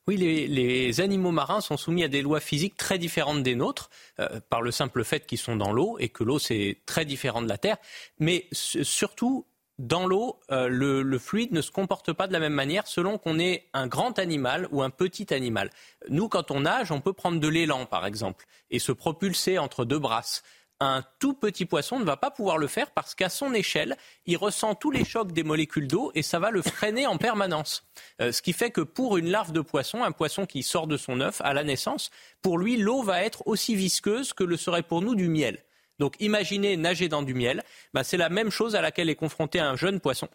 Oui, 0.08 0.16
les, 0.16 1.00
animaux 1.02 1.32
marins 1.32 1.60
sont 1.60 1.76
soumis 1.76 2.02
à 2.02 2.08
des 2.08 2.22
lois 2.22 2.40
physiques 2.40 2.78
très 2.78 2.96
différentes 2.96 3.42
des 3.42 3.54
nôtres, 3.54 3.90
euh, 4.20 4.40
par 4.48 4.62
le 4.62 4.70
simple 4.70 5.04
fait 5.04 5.26
qu'ils 5.26 5.38
sont 5.38 5.54
dans 5.54 5.70
l'eau 5.70 5.98
et 5.98 6.08
que 6.08 6.24
l'eau, 6.24 6.38
c'est 6.38 6.78
très 6.86 7.04
différent 7.04 7.42
de 7.42 7.48
la 7.48 7.58
Terre. 7.58 7.76
Mais 8.18 8.46
surtout, 8.52 9.44
dans 9.78 10.06
l'eau, 10.06 10.40
euh, 10.50 10.68
le, 10.68 11.02
le, 11.02 11.18
fluide 11.18 11.52
ne 11.52 11.60
se 11.60 11.70
comporte 11.70 12.14
pas 12.14 12.26
de 12.26 12.32
la 12.32 12.40
même 12.40 12.54
manière 12.54 12.86
selon 12.86 13.18
qu'on 13.18 13.38
est 13.38 13.68
un 13.74 13.86
grand 13.86 14.18
animal 14.18 14.66
ou 14.72 14.82
un 14.82 14.88
petit 14.88 15.32
animal. 15.34 15.70
Nous, 16.08 16.28
quand 16.28 16.50
on 16.50 16.60
nage, 16.60 16.90
on 16.90 17.02
peut 17.02 17.12
prendre 17.12 17.38
de 17.38 17.48
l'élan, 17.48 17.84
par 17.84 18.06
exemple, 18.06 18.46
et 18.70 18.78
se 18.78 18.92
propulser 18.92 19.58
entre 19.58 19.84
deux 19.84 19.98
brasses 19.98 20.42
un 20.80 21.02
tout 21.18 21.34
petit 21.34 21.64
poisson 21.64 21.98
ne 21.98 22.04
va 22.04 22.16
pas 22.16 22.30
pouvoir 22.30 22.58
le 22.58 22.68
faire 22.68 22.90
parce 22.92 23.14
qu'à 23.14 23.28
son 23.28 23.52
échelle, 23.52 23.96
il 24.26 24.36
ressent 24.36 24.74
tous 24.74 24.90
les 24.90 25.04
chocs 25.04 25.32
des 25.32 25.42
molécules 25.42 25.88
d'eau 25.88 26.12
et 26.14 26.22
ça 26.22 26.38
va 26.38 26.50
le 26.50 26.62
freiner 26.62 27.06
en 27.06 27.18
permanence. 27.18 27.84
Euh, 28.20 28.32
ce 28.32 28.42
qui 28.42 28.52
fait 28.52 28.70
que 28.70 28.80
pour 28.80 29.16
une 29.16 29.30
larve 29.30 29.52
de 29.52 29.60
poisson, 29.60 30.02
un 30.04 30.12
poisson 30.12 30.46
qui 30.46 30.62
sort 30.62 30.86
de 30.86 30.96
son 30.96 31.20
œuf 31.20 31.40
à 31.42 31.52
la 31.52 31.64
naissance, 31.64 32.10
pour 32.42 32.58
lui, 32.58 32.76
l'eau 32.76 33.02
va 33.02 33.24
être 33.24 33.46
aussi 33.46 33.74
visqueuse 33.74 34.32
que 34.32 34.44
le 34.44 34.56
serait 34.56 34.82
pour 34.82 35.02
nous 35.02 35.14
du 35.14 35.28
miel. 35.28 35.64
Donc 35.98 36.14
imaginez 36.20 36.76
nager 36.76 37.08
dans 37.08 37.22
du 37.22 37.34
miel, 37.34 37.64
bah, 37.92 38.04
c'est 38.04 38.16
la 38.16 38.28
même 38.28 38.50
chose 38.50 38.76
à 38.76 38.80
laquelle 38.80 39.10
est 39.10 39.16
confronté 39.16 39.58
un 39.58 39.74
jeune 39.74 39.98
poisson. 39.98 40.28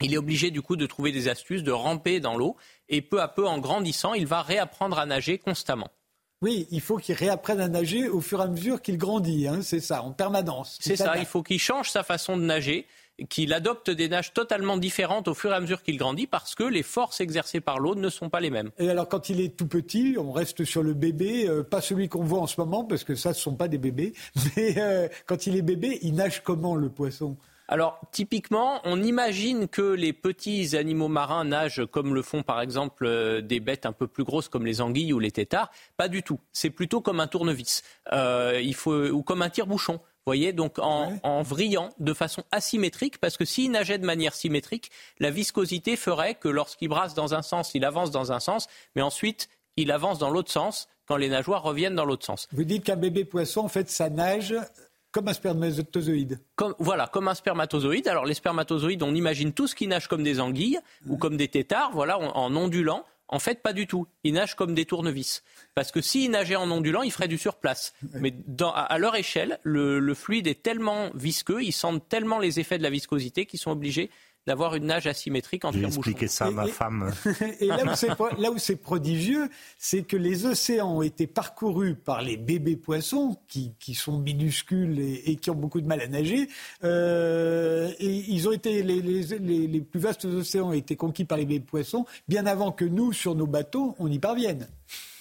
Il 0.00 0.12
est 0.12 0.18
obligé 0.18 0.50
du 0.50 0.62
coup 0.62 0.76
de 0.76 0.86
trouver 0.86 1.12
des 1.12 1.28
astuces, 1.28 1.62
de 1.62 1.72
ramper 1.72 2.20
dans 2.20 2.36
l'eau, 2.36 2.56
et 2.88 3.00
peu 3.00 3.22
à 3.22 3.28
peu, 3.28 3.46
en 3.46 3.58
grandissant, 3.58 4.12
il 4.14 4.26
va 4.26 4.42
réapprendre 4.42 4.98
à 4.98 5.06
nager 5.06 5.38
constamment. 5.38 5.90
Oui, 6.42 6.66
il 6.70 6.80
faut 6.80 6.98
qu'il 6.98 7.14
réapprenne 7.14 7.60
à 7.60 7.68
nager 7.68 8.08
au 8.08 8.20
fur 8.20 8.40
et 8.40 8.44
à 8.44 8.46
mesure 8.46 8.82
qu'il 8.82 8.98
grandit, 8.98 9.48
hein, 9.48 9.60
c'est 9.62 9.80
ça, 9.80 10.02
en 10.02 10.12
permanence. 10.12 10.78
C'est 10.80 10.96
ça, 10.96 11.16
il 11.16 11.24
faut 11.24 11.42
qu'il 11.42 11.58
change 11.58 11.90
sa 11.90 12.02
façon 12.02 12.36
de 12.36 12.42
nager, 12.42 12.86
qu'il 13.30 13.54
adopte 13.54 13.90
des 13.90 14.08
nages 14.08 14.34
totalement 14.34 14.76
différentes 14.76 15.28
au 15.28 15.34
fur 15.34 15.50
et 15.52 15.54
à 15.54 15.60
mesure 15.60 15.82
qu'il 15.82 15.96
grandit 15.96 16.26
parce 16.26 16.54
que 16.54 16.64
les 16.64 16.82
forces 16.82 17.20
exercées 17.20 17.60
par 17.60 17.78
l'eau 17.78 17.94
ne 17.94 18.10
sont 18.10 18.28
pas 18.28 18.40
les 18.40 18.50
mêmes. 18.50 18.70
Et 18.78 18.90
alors 18.90 19.08
quand 19.08 19.30
il 19.30 19.40
est 19.40 19.56
tout 19.56 19.66
petit, 19.66 20.16
on 20.18 20.32
reste 20.32 20.64
sur 20.64 20.82
le 20.82 20.92
bébé, 20.92 21.48
euh, 21.48 21.62
pas 21.62 21.80
celui 21.80 22.10
qu'on 22.10 22.22
voit 22.22 22.40
en 22.40 22.46
ce 22.46 22.60
moment 22.60 22.84
parce 22.84 23.04
que 23.04 23.14
ça, 23.14 23.32
ce 23.32 23.38
ne 23.38 23.42
sont 23.42 23.56
pas 23.56 23.68
des 23.68 23.78
bébés, 23.78 24.12
mais 24.56 24.74
euh, 24.78 25.08
quand 25.24 25.46
il 25.46 25.56
est 25.56 25.62
bébé, 25.62 25.98
il 26.02 26.14
nage 26.14 26.42
comment 26.42 26.74
le 26.74 26.90
poisson? 26.90 27.36
Alors, 27.68 28.00
typiquement, 28.12 28.80
on 28.84 29.02
imagine 29.02 29.66
que 29.66 29.82
les 29.82 30.12
petits 30.12 30.76
animaux 30.76 31.08
marins 31.08 31.44
nagent 31.44 31.84
comme 31.86 32.14
le 32.14 32.22
font 32.22 32.42
par 32.42 32.60
exemple 32.60 33.06
euh, 33.06 33.40
des 33.40 33.58
bêtes 33.58 33.86
un 33.86 33.92
peu 33.92 34.06
plus 34.06 34.24
grosses 34.24 34.48
comme 34.48 34.64
les 34.64 34.80
anguilles 34.80 35.12
ou 35.12 35.18
les 35.18 35.32
têtards. 35.32 35.70
Pas 35.96 36.08
du 36.08 36.22
tout. 36.22 36.38
C'est 36.52 36.70
plutôt 36.70 37.00
comme 37.00 37.18
un 37.18 37.26
tournevis 37.26 37.82
euh, 38.12 38.60
il 38.62 38.74
faut, 38.74 39.08
ou 39.08 39.22
comme 39.22 39.42
un 39.42 39.50
tire-bouchon. 39.50 40.00
voyez, 40.26 40.52
donc 40.52 40.78
en, 40.78 41.18
en, 41.24 41.42
vrillant 41.42 41.90
de 41.98 42.14
façon 42.14 42.44
asymétrique, 42.52 43.18
parce 43.18 43.36
que 43.36 43.44
s'il 43.44 43.72
nageait 43.72 43.98
de 43.98 44.06
manière 44.06 44.34
symétrique, 44.34 44.90
la 45.18 45.30
viscosité 45.30 45.96
ferait 45.96 46.36
que 46.36 46.48
lorsqu'il 46.48 46.88
brasse 46.88 47.14
dans 47.14 47.34
un 47.34 47.42
sens, 47.42 47.72
il 47.74 47.84
avance 47.84 48.12
dans 48.12 48.32
un 48.32 48.40
sens, 48.40 48.68
mais 48.94 49.02
ensuite 49.02 49.48
il 49.76 49.90
avance 49.90 50.18
dans 50.18 50.30
l'autre 50.30 50.50
sens 50.50 50.88
quand 51.06 51.16
les 51.16 51.28
nageoires 51.28 51.62
reviennent 51.62 51.94
dans 51.94 52.04
l'autre 52.04 52.26
sens. 52.26 52.48
Vous 52.52 52.64
dites 52.64 52.84
qu'un 52.84 52.96
bébé 52.96 53.24
poisson, 53.24 53.60
en 53.60 53.68
fait, 53.68 53.88
ça 53.88 54.10
nage 54.10 54.54
comme 55.16 55.28
un 55.28 55.32
spermatozoïde. 55.32 56.40
Comme, 56.56 56.74
voilà, 56.78 57.06
comme 57.06 57.26
un 57.28 57.34
spermatozoïde. 57.34 58.06
Alors 58.06 58.26
les 58.26 58.34
spermatozoïdes, 58.34 59.02
on 59.02 59.14
imagine 59.14 59.54
tous 59.54 59.72
qu'ils 59.72 59.88
nagent 59.88 60.08
comme 60.08 60.22
des 60.22 60.40
anguilles 60.40 60.78
ou 61.08 61.16
comme 61.16 61.38
des 61.38 61.48
têtards, 61.48 61.90
voilà, 61.92 62.18
en 62.18 62.54
ondulant. 62.54 63.02
En 63.28 63.38
fait, 63.38 63.62
pas 63.62 63.72
du 63.72 63.86
tout. 63.86 64.06
Ils 64.24 64.34
nagent 64.34 64.56
comme 64.56 64.74
des 64.74 64.84
tournevis. 64.84 65.42
Parce 65.74 65.90
que 65.90 66.02
s'ils 66.02 66.30
nageaient 66.30 66.56
en 66.56 66.70
ondulant, 66.70 67.00
ils 67.00 67.10
feraient 67.10 67.28
du 67.28 67.38
surplace. 67.38 67.94
Mais 68.12 68.34
à, 68.60 68.98
leur 68.98 69.16
échelle, 69.16 69.58
le, 69.62 70.00
le, 70.00 70.14
fluide 70.14 70.48
est 70.48 70.62
tellement 70.62 71.08
visqueux, 71.14 71.62
ils 71.62 71.72
sentent 71.72 72.06
tellement 72.10 72.38
les 72.38 72.60
effets 72.60 72.76
de 72.76 72.82
la 72.82 72.90
viscosité 72.90 73.46
qu'ils 73.46 73.58
sont 73.58 73.70
obligés 73.70 74.10
d'avoir 74.46 74.74
une 74.74 74.86
nage 74.86 75.06
asymétrique 75.06 75.64
entre 75.64 75.78
J'ai 75.78 75.84
expliqué 75.84 76.28
ça 76.28 76.46
à 76.46 76.50
ma 76.50 76.66
femme. 76.66 77.12
Et 77.60 77.66
là 77.66 78.50
où 78.50 78.58
c'est 78.58 78.76
prodigieux, 78.76 79.48
c'est 79.78 80.02
que 80.02 80.16
les 80.16 80.46
océans 80.46 80.98
ont 80.98 81.02
été 81.02 81.26
parcourus 81.26 81.94
par 81.96 82.22
les 82.22 82.36
bébés 82.36 82.76
poissons, 82.76 83.36
qui, 83.48 83.72
qui 83.78 83.94
sont 83.94 84.18
minuscules 84.18 85.00
et, 85.00 85.36
qui 85.36 85.50
ont 85.50 85.54
beaucoup 85.54 85.80
de 85.80 85.86
mal 85.86 86.00
à 86.00 86.08
nager. 86.08 86.48
Euh, 86.84 87.90
et 87.98 88.24
ils 88.28 88.48
ont 88.48 88.52
été, 88.52 88.82
les, 88.82 89.00
les, 89.00 89.66
les 89.66 89.80
plus 89.80 90.00
vastes 90.00 90.24
océans 90.24 90.68
ont 90.68 90.72
été 90.72 90.96
conquis 90.96 91.24
par 91.24 91.38
les 91.38 91.46
bébés 91.46 91.64
poissons 91.66 92.06
bien 92.28 92.46
avant 92.46 92.72
que 92.72 92.84
nous, 92.84 93.12
sur 93.12 93.34
nos 93.34 93.46
bateaux, 93.46 93.94
on 93.98 94.10
y 94.10 94.18
parvienne 94.18 94.68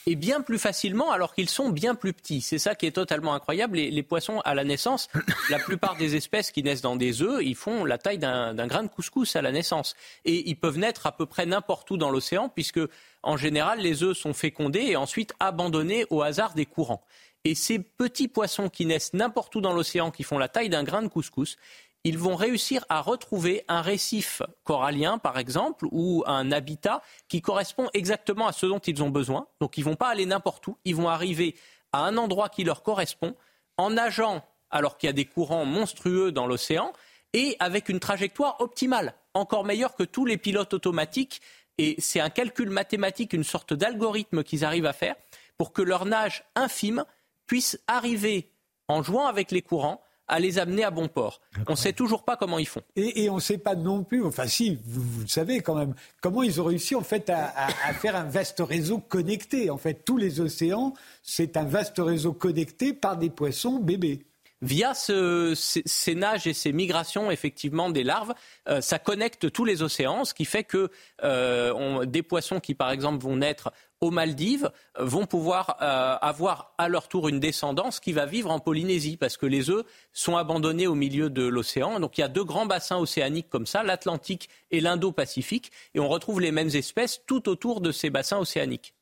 et 0.07 0.15
bien 0.15 0.41
plus 0.41 0.59
facilement 0.59 1.11
alors 1.11 1.33
qu'ils 1.33 1.49
sont 1.49 1.69
bien 1.69 1.95
plus 1.95 2.13
petits. 2.13 2.41
C'est 2.41 2.59
ça 2.59 2.75
qui 2.75 2.85
est 2.85 2.91
totalement 2.91 3.33
incroyable. 3.33 3.77
Les, 3.77 4.03
poissons, 4.03 4.39
à 4.41 4.53
la 4.53 4.63
naissance, 4.63 5.07
la 5.49 5.59
plupart 5.59 5.95
des 5.95 6.15
espèces 6.15 6.51
qui 6.51 6.63
naissent 6.63 6.81
dans 6.81 6.95
des 6.95 7.21
œufs, 7.21 7.41
ils 7.41 7.55
font 7.55 7.85
la 7.85 7.97
taille 7.97 8.19
d'un 8.19 8.67
grain 8.67 8.83
de 8.83 8.87
couscous 8.87 9.35
à 9.35 9.41
la 9.41 9.51
naissance. 9.51 9.95
Et 10.23 10.47
ils 10.49 10.55
peuvent 10.55 10.77
naître 10.77 11.07
à 11.07 11.11
peu 11.11 11.25
près 11.25 11.45
n'importe 11.45 11.89
où 11.91 11.97
dans 11.97 12.11
l'océan, 12.11 12.49
puisque 12.49 12.81
en 13.23 13.37
général, 13.37 13.79
les 13.79 14.03
œufs 14.03 14.17
sont 14.17 14.33
fécondés 14.33 14.81
et 14.81 14.95
ensuite 14.95 15.33
abandonnés 15.39 16.05
au 16.09 16.21
hasard 16.21 16.53
des 16.53 16.65
courants. 16.65 17.03
Et 17.45 17.53
ces 17.53 17.77
petits 17.77 18.27
poissons 18.27 18.69
qui 18.69 18.87
naissent 18.87 19.13
n'importe 19.13 19.55
où 19.55 19.61
dans 19.61 19.71
l'océan, 19.71 20.09
qui 20.09 20.23
font 20.23 20.39
la 20.39 20.47
taille 20.47 20.69
d'un 20.69 20.83
grain 20.83 21.03
de 21.03 21.07
couscous, 21.07 21.57
ils 22.05 22.19
vont 22.19 22.35
réussir 22.35 22.85
à 22.87 23.01
retrouver 23.01 23.65
un 23.67 23.81
récif 23.81 24.43
corallien, 24.63 25.17
par 25.17 25.39
exemple, 25.39 25.87
ou 25.91 26.23
un 26.27 26.51
habitat 26.51 27.01
qui 27.27 27.41
correspond 27.41 27.89
exactement 27.95 28.45
à 28.45 28.53
ce 28.53 28.67
dont 28.67 28.77
ils 28.77 29.01
ont 29.01 29.09
besoin. 29.09 29.47
Donc 29.59 29.77
ils 29.77 29.81
ne 29.81 29.89
vont 29.89 29.95
pas 29.95 30.09
aller 30.09 30.27
n'importe 30.27 30.67
où, 30.67 30.77
ils 30.85 30.95
vont 30.95 31.09
arriver 31.09 31.55
à 31.91 32.05
un 32.05 32.15
endroit 32.17 32.49
qui 32.49 32.63
leur 32.63 32.83
correspond 32.83 33.35
en 33.77 33.89
nageant 33.89 34.45
alors 34.69 34.99
qu'il 34.99 35.07
y 35.07 35.09
a 35.09 35.13
des 35.13 35.25
courants 35.25 35.65
monstrueux 35.65 36.31
dans 36.31 36.45
l'océan 36.45 36.93
et 37.33 37.57
avec 37.59 37.89
une 37.89 37.99
trajectoire 37.99 38.61
optimale, 38.61 39.15
encore 39.33 39.65
meilleure 39.65 39.95
que 39.95 40.03
tous 40.03 40.25
les 40.25 40.37
pilotes 40.37 40.75
automatiques. 40.75 41.41
Et 41.79 41.95
c'est 41.97 42.19
un 42.19 42.29
calcul 42.29 42.69
mathématique, 42.69 43.33
une 43.33 43.43
sorte 43.43 43.73
d'algorithme 43.73 44.43
qu'ils 44.43 44.63
arrivent 44.63 44.85
à 44.85 44.93
faire 44.93 45.15
pour 45.57 45.73
que 45.73 45.81
leur 45.81 46.05
nage 46.05 46.43
infime 46.53 47.03
puisse 47.47 47.79
arriver 47.87 48.51
en 48.87 49.01
jouant 49.01 49.25
avec 49.25 49.49
les 49.49 49.63
courants 49.63 50.04
à 50.27 50.39
les 50.39 50.59
amener 50.59 50.83
à 50.83 50.91
bon 50.91 51.07
port. 51.07 51.41
On 51.67 51.71
ne 51.71 51.77
sait 51.77 51.93
toujours 51.93 52.23
pas 52.23 52.37
comment 52.37 52.59
ils 52.59 52.67
font. 52.67 52.81
Et, 52.95 53.29
on 53.29 53.35
ne 53.35 53.39
sait 53.39 53.57
pas 53.57 53.75
non 53.75 54.03
plus, 54.03 54.23
enfin 54.23 54.47
si, 54.47 54.79
vous, 54.85 55.21
le 55.21 55.27
savez 55.27 55.61
quand 55.61 55.75
même, 55.75 55.93
comment 56.21 56.43
ils 56.43 56.61
ont 56.61 56.65
réussi 56.65 56.95
en 56.95 57.01
fait 57.01 57.29
à, 57.29 57.53
à 57.57 57.93
faire 57.93 58.15
un 58.15 58.23
vaste 58.23 58.59
réseau 58.59 58.99
connecté. 58.99 59.69
En 59.69 59.77
fait, 59.77 60.05
tous 60.05 60.17
les 60.17 60.39
océans, 60.39 60.93
c'est 61.23 61.57
un 61.57 61.65
vaste 61.65 61.99
réseau 61.99 62.33
connecté 62.33 62.93
par 62.93 63.17
des 63.17 63.29
poissons 63.29 63.79
bébés 63.79 64.25
via 64.61 64.93
ces, 64.93 66.15
nages 66.15 66.47
et 66.47 66.53
ces 66.53 66.71
migrations 66.71 67.29
effectivement 67.31 67.89
des 67.89 68.03
larves, 68.03 68.33
euh, 68.67 68.81
ça 68.81 68.99
connecte 68.99 69.51
tous 69.51 69.65
les 69.65 69.81
océans, 69.81 70.25
ce 70.25 70.33
qui 70.33 70.45
fait 70.45 70.63
que 70.63 70.89
euh, 71.23 72.05
des 72.05 72.23
poissons 72.23 72.59
qui 72.59 72.73
par 72.73 72.91
exemple 72.91 73.23
vont 73.23 73.37
naître 73.37 73.71
aux 74.05 74.11
Maldives 74.11 74.71
vont 74.97 75.25
pouvoir 75.25 75.77
euh, 75.81 76.15
avoir 76.21 76.73
à 76.77 76.87
leur 76.87 77.07
tour 77.07 77.27
une 77.27 77.39
descendance 77.39 77.99
qui 77.99 78.13
va 78.13 78.25
vivre 78.25 78.51
en 78.51 78.59
Polynésie 78.59 79.17
parce 79.17 79.37
que 79.37 79.45
les 79.45 79.69
œufs 79.69 79.85
sont 80.13 80.37
abandonnés 80.37 80.87
au 80.87 80.95
milieu 80.95 81.29
de 81.29 81.43
l'océan. 81.43 81.99
Donc 81.99 82.17
il 82.17 82.21
y 82.21 82.23
a 82.23 82.29
deux 82.29 82.43
grands 82.43 82.65
bassins 82.65 82.97
océaniques 82.97 83.49
comme 83.49 83.65
ça, 83.65 83.83
l'Atlantique 83.83 84.49
et 84.71 84.79
l'Indo-Pacifique, 84.79 85.71
et 85.93 85.99
on 85.99 86.07
retrouve 86.07 86.41
les 86.41 86.51
mêmes 86.51 86.71
espèces 86.73 87.21
tout 87.25 87.49
autour 87.49 87.81
de 87.81 87.91
ces 87.91 88.09
bassins 88.09 88.37
océaniques. 88.37 88.93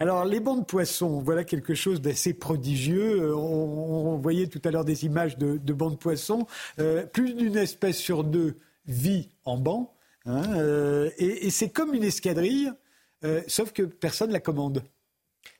Alors, 0.00 0.24
les 0.24 0.40
bancs 0.40 0.60
de 0.60 0.64
poissons, 0.64 1.20
voilà 1.20 1.44
quelque 1.44 1.74
chose 1.74 2.00
d'assez 2.00 2.32
prodigieux. 2.32 3.20
Euh, 3.20 3.36
on, 3.36 4.16
voyait 4.16 4.46
tout 4.46 4.60
à 4.64 4.70
l'heure 4.70 4.86
des 4.86 5.04
images 5.04 5.36
de, 5.36 5.72
bancs 5.74 5.92
de 5.92 5.98
poissons. 5.98 6.46
Euh, 6.78 7.04
plus 7.04 7.34
d'une 7.34 7.58
espèce 7.58 7.98
sur 7.98 8.24
deux 8.24 8.56
vit 8.86 9.28
en 9.44 9.58
banc. 9.58 9.92
Hein, 10.24 10.42
euh, 10.56 11.10
et, 11.18 11.50
c'est 11.50 11.68
comme 11.68 11.92
une 11.92 12.02
escadrille, 12.02 12.72
sauf 13.46 13.72
que 13.72 13.82
personne 13.82 14.28
ne 14.28 14.34
la 14.34 14.40
commande. 14.40 14.82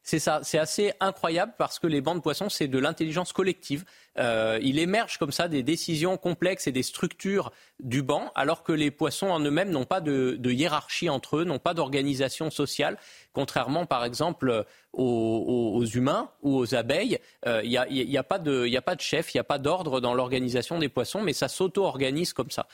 C'est 0.03 0.19
ça, 0.19 0.41
c'est 0.43 0.59
assez 0.59 0.93
incroyable 0.99 1.53
parce 1.59 1.79
que 1.79 1.87
les 1.87 2.01
bancs 2.01 2.17
de 2.17 2.23
poissons, 2.23 2.49
c'est 2.49 2.69
de 2.69 2.79
l'intelligence 2.79 3.33
collective. 3.33 3.85
Euh, 4.19 4.59
il 4.63 4.79
émerge 4.79 5.19
comme 5.19 5.31
ça 5.31 5.47
des 5.47 5.63
décisions 5.63 6.17
complexes 6.17 6.67
et 6.67 6.73
des 6.73 6.83
structures 6.83 7.53
du 7.81 8.03
banc, 8.03 8.33
alors 8.35 8.63
que 8.63 8.73
les 8.73 8.91
poissons 8.91 9.29
en 9.29 9.41
eux-mêmes 9.41 9.71
n'ont 9.71 9.85
pas 9.85 10.01
de, 10.01 10.39
hiérarchie 10.51 11.09
entre 11.09 11.39
eux, 11.39 11.45
n'ont 11.45 11.59
pas 11.59 11.75
d'organisation 11.75 12.51
sociale, 12.51 12.99
contrairement 13.33 13.87
par 13.87 14.05
exemple 14.05 14.65
aux, 14.93 15.85
humains 15.85 16.31
ou 16.43 16.57
aux 16.57 16.75
abeilles. 16.75 17.19
Euh, 17.47 17.61
il 17.63 17.71
n'y 17.71 17.77
a, 17.77 18.21
a, 18.21 18.23
pas 18.25 18.39
de 18.39 19.01
chef, 19.01 19.35
il 19.35 19.37
n'y 19.37 19.41
a 19.41 19.45
pas 19.45 19.59
d'ordre 19.59 20.01
dans 20.01 20.15
l'organisation 20.15 20.79
des 20.79 20.89
poissons, 20.89 21.21
mais 21.21 21.35
ça 21.35 21.49
s'auto-organise 21.49 22.33
comme 22.33 22.51
ça. 22.51 22.67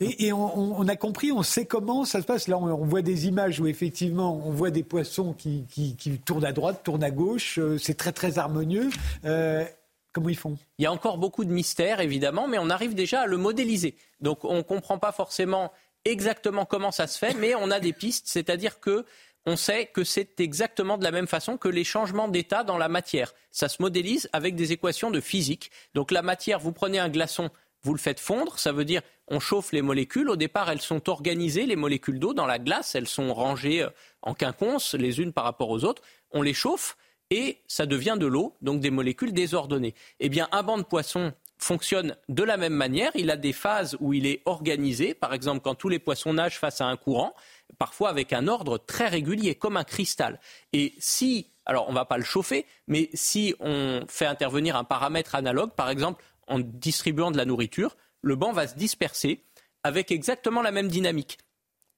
Et, 0.00 0.32
on, 0.32 0.88
a 0.88 0.96
compris, 0.96 1.30
on 1.30 1.42
sait 1.42 1.64
comment 1.64 2.04
ça 2.04 2.20
se 2.20 2.26
passe. 2.26 2.48
Là, 2.48 2.58
on, 2.58 2.84
voit 2.84 3.02
des 3.02 3.26
images 3.28 3.60
où 3.60 3.66
effectivement, 3.66 4.42
on 4.44 4.50
voit 4.50 4.70
des 4.70 4.82
poissons 4.82 5.32
qui, 5.32 6.20
tournent 6.24 6.44
à 6.44 6.52
droite, 6.52 6.82
tournent 6.82 7.04
à 7.04 7.10
gauche. 7.10 7.58
Euh, 7.58 7.78
c'est 7.78 7.94
très 7.94 8.12
très 8.12 8.38
harmonieux. 8.38 8.90
Euh, 9.24 9.64
comment 10.12 10.28
ils 10.28 10.36
font? 10.36 10.56
Il 10.78 10.82
y 10.82 10.86
a 10.86 10.92
encore 10.92 11.18
beaucoup 11.18 11.44
de 11.44 11.52
mystères, 11.52 12.00
évidemment, 12.00 12.48
mais 12.48 12.58
on 12.58 12.68
arrive 12.68 12.94
déjà 12.94 13.22
à 13.22 13.26
le 13.26 13.36
modéliser. 13.36 13.94
Donc, 14.20 14.44
on 14.44 14.56
ne 14.56 14.62
comprend 14.62 14.98
pas 14.98 15.12
forcément 15.12 15.70
exactement 16.04 16.64
comment 16.64 16.90
ça 16.90 17.06
se 17.06 17.18
fait, 17.18 17.34
mais 17.34 17.54
on 17.54 17.70
a 17.70 17.78
des 17.78 17.92
pistes, 17.92 18.26
c'est-à-dire 18.26 18.80
que 18.80 19.04
on 19.44 19.56
sait 19.56 19.86
que 19.86 20.04
c'est 20.04 20.40
exactement 20.40 20.98
de 20.98 21.04
la 21.04 21.10
même 21.10 21.26
façon 21.26 21.56
que 21.56 21.68
les 21.68 21.84
changements 21.84 22.28
d'état 22.28 22.62
dans 22.62 22.78
la 22.78 22.88
matière. 22.88 23.34
Ça 23.50 23.68
se 23.68 23.82
modélise 23.82 24.28
avec 24.32 24.54
des 24.54 24.72
équations 24.72 25.10
de 25.10 25.20
physique. 25.20 25.70
Donc 25.94 26.12
la 26.12 26.22
matière, 26.22 26.60
vous 26.60 26.72
prenez 26.72 27.00
un 27.00 27.08
glaçon, 27.08 27.50
vous 27.82 27.94
le 27.94 27.98
faites 27.98 28.20
fondre, 28.20 28.58
ça 28.58 28.72
veut 28.72 28.84
dire 28.84 29.02
on 29.28 29.40
chauffe 29.40 29.72
les 29.72 29.82
molécules. 29.82 30.28
Au 30.28 30.36
départ, 30.36 30.70
elles 30.70 30.80
sont 30.80 31.08
organisées, 31.08 31.66
les 31.66 31.76
molécules 31.76 32.18
d'eau, 32.18 32.34
dans 32.34 32.46
la 32.46 32.58
glace, 32.58 32.94
elles 32.94 33.08
sont 33.08 33.32
rangées 33.32 33.82
euh, 33.82 33.90
en 34.20 34.34
quinconces, 34.34 34.94
les 34.94 35.20
unes 35.20 35.32
par 35.32 35.44
rapport 35.44 35.70
aux 35.70 35.84
autres. 35.84 36.02
On 36.32 36.42
les 36.42 36.54
chauffe 36.54 36.96
et 37.30 37.62
ça 37.66 37.86
devient 37.86 38.16
de 38.18 38.26
l'eau, 38.26 38.56
donc 38.60 38.80
des 38.80 38.90
molécules 38.90 39.32
désordonnées. 39.32 39.94
Eh 40.20 40.28
bien, 40.28 40.48
un 40.52 40.62
banc 40.62 40.76
de 40.76 40.82
poissons 40.82 41.32
fonctionne 41.58 42.16
de 42.28 42.42
la 42.42 42.56
même 42.56 42.74
manière. 42.74 43.10
Il 43.14 43.30
a 43.30 43.36
des 43.36 43.52
phases 43.52 43.96
où 44.00 44.12
il 44.12 44.26
est 44.26 44.42
organisé, 44.44 45.14
par 45.14 45.32
exemple 45.32 45.60
quand 45.62 45.74
tous 45.74 45.88
les 45.88 45.98
poissons 45.98 46.34
nagent 46.34 46.58
face 46.58 46.80
à 46.80 46.86
un 46.86 46.96
courant, 46.96 47.34
parfois 47.78 48.10
avec 48.10 48.32
un 48.32 48.48
ordre 48.48 48.78
très 48.78 49.08
régulier, 49.08 49.54
comme 49.54 49.76
un 49.76 49.84
cristal. 49.84 50.40
Et 50.72 50.94
si, 50.98 51.50
alors 51.64 51.86
on 51.88 51.92
ne 51.92 51.96
va 51.96 52.04
pas 52.04 52.18
le 52.18 52.24
chauffer, 52.24 52.66
mais 52.86 53.08
si 53.14 53.54
on 53.60 54.02
fait 54.08 54.26
intervenir 54.26 54.76
un 54.76 54.84
paramètre 54.84 55.34
analogue, 55.34 55.70
par 55.72 55.88
exemple 55.88 56.22
en 56.48 56.60
distribuant 56.60 57.30
de 57.30 57.36
la 57.36 57.44
nourriture, 57.44 57.96
le 58.22 58.36
banc 58.36 58.52
va 58.52 58.66
se 58.66 58.74
disperser 58.76 59.44
avec 59.82 60.10
exactement 60.10 60.62
la 60.62 60.70
même 60.70 60.88
dynamique. 60.88 61.38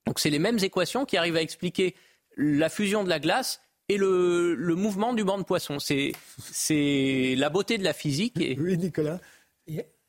Donc 0.07 0.19
c'est 0.19 0.31
les 0.31 0.39
mêmes 0.39 0.59
équations 0.63 1.05
qui 1.05 1.17
arrivent 1.17 1.37
à 1.37 1.43
expliquer 1.43 1.95
la 2.37 2.69
fusion 2.69 3.05
de 3.05 3.09
la 3.09 3.21
glace 3.21 3.61
et 3.89 3.97
le, 3.97 4.75
mouvement 4.77 5.13
du 5.13 5.25
banc 5.25 5.39
de 5.39 5.45
poisson. 5.45 5.79
C'est 5.79 7.35
la 7.37 7.51
beauté 7.51 7.79
de 7.79 7.85
la 7.85 7.93
physique. 7.93 8.35
Oui, 8.37 8.79
Nicolas. 8.79 9.21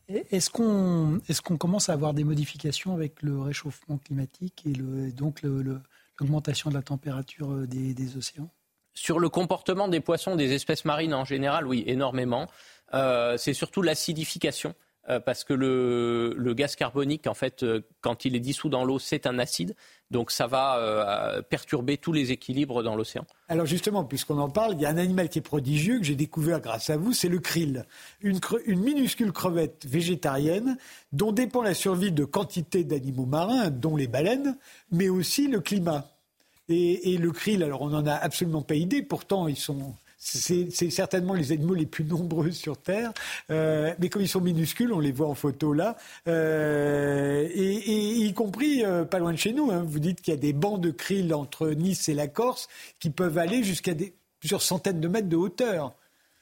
Est-ce 0.07 0.49
qu'on 0.49 1.19
est 1.27 1.57
commence 1.57 1.89
à 1.89 1.93
avoir 1.93 2.13
des 2.13 2.23
modifications 2.23 2.93
avec 2.93 3.21
le 3.23 3.41
réchauffement 3.41 3.97
climatique 3.97 4.63
et 4.65 5.11
donc 5.11 5.41
l'augmentation 5.41 6.69
de 6.69 6.75
la 6.75 6.83
température 6.83 7.51
euh, 7.51 7.67
des, 7.67 8.17
océans? 8.17 8.49
Sur 8.93 9.19
le 9.19 9.29
comportement 9.29 9.87
des 9.87 9.99
poissons, 9.99 10.35
des 10.35 10.53
espèces 10.53 10.85
marines 10.85 11.13
en 11.13 11.25
général, 11.25 11.67
oui, 11.67 11.83
énormément. 11.87 12.47
Euh, 12.93 13.37
c'est 13.37 13.53
surtout 13.53 13.81
l'acidification. 13.81 14.73
Euh, 15.07 15.19
parce 15.19 15.43
que 15.43 15.53
le, 15.53 16.53
gaz 16.55 16.75
carbonique, 16.75 17.27
en 17.27 17.35
fait, 17.35 17.61
euh, 17.61 17.81
quand 18.01 18.25
il 18.25 18.35
est 18.35 18.39
dissous 18.39 18.69
dans 18.69 18.83
l'eau, 18.83 18.97
c'est 18.97 19.27
un 19.27 19.37
acide. 19.37 19.75
Donc 20.09 20.31
ça 20.31 20.47
va 20.47 21.41
perturber 21.49 21.97
tous 21.97 22.13
les 22.13 22.31
équilibres 22.31 22.83
dans 22.83 22.95
l'océan. 22.95 23.25
Alors 23.49 23.65
justement, 23.65 24.03
puisqu'on 24.03 24.37
en 24.37 24.49
parle, 24.49 24.73
il 24.73 24.81
y 24.81 24.85
a 24.85 24.89
un 24.89 24.97
animal 24.97 25.29
qui 25.29 25.39
est 25.39 25.43
prodigieux, 25.43 25.97
que 25.97 26.05
j'ai 26.05 26.15
découvert 26.15 26.61
grâce 26.61 26.91
à 26.91 26.97
vous, 26.97 27.11
c'est 27.11 27.27
le 27.27 27.39
krill. 27.39 27.85
Une, 28.21 28.39
minuscule 28.67 29.31
crevette 29.31 29.85
végétarienne 29.87 30.77
dont 31.11 31.31
dépend 31.31 31.63
la 31.63 31.73
survie 31.73 32.11
de 32.11 32.23
quantité 32.23 32.83
d'animaux 32.83 33.25
marins, 33.25 33.71
dont 33.71 33.95
les 33.95 34.07
baleines, 34.07 34.57
mais 34.91 35.09
aussi 35.09 35.47
le 35.47 35.59
climat. 35.59 36.07
Et, 36.69 37.13
et, 37.13 37.17
le 37.17 37.31
krill, 37.31 37.63
alors 37.63 37.81
on 37.81 37.89
n'en 37.89 38.05
a 38.05 38.13
absolument 38.13 38.61
pas 38.61 38.75
idée, 38.75 39.01
pourtant 39.01 39.47
ils 39.47 39.57
sont 39.57 39.95
c'est 40.25 40.89
certainement 40.89 41.33
les 41.33 41.51
animaux 41.51 41.75
les 41.75 41.85
plus 41.85 42.03
nombreux 42.03 42.51
sur 42.51 42.77
Terre, 42.77 43.13
euh, 43.51 43.93
mais 43.99 44.09
comme 44.09 44.23
ils 44.23 44.27
sont 44.27 44.41
minuscules, 44.41 44.91
on 44.91 44.99
les 44.99 45.11
voit 45.11 45.27
en 45.27 45.35
photo 45.35 45.71
là, 45.71 45.97
euh, 46.27 47.47
et, 47.53 48.25
y 48.25 48.33
compris 48.33 48.83
euh, 48.83 49.05
pas 49.05 49.19
loin 49.19 49.31
de 49.31 49.37
chez 49.37 49.53
nous. 49.53 49.71
Hein. 49.71 49.85
vous 49.87 49.99
dites 49.99 50.21
qu'il 50.21 50.33
y 50.33 50.37
a 50.37 50.39
des 50.39 50.53
bancs 50.53 50.81
de 50.81 50.89
krill 50.89 51.33
entre 51.33 51.69
Nice 51.69 52.09
et 52.09 52.15
la 52.15 52.27
Corse 52.27 52.67
qui 52.99 53.11
peuvent 53.11 53.37
aller 53.37 53.63
jusqu'à 53.63 53.93
plusieurs 54.39 54.63
centaines 54.63 54.99
de 54.99 55.07
mètres 55.07 55.29
de 55.29 55.35
hauteur. 55.35 55.93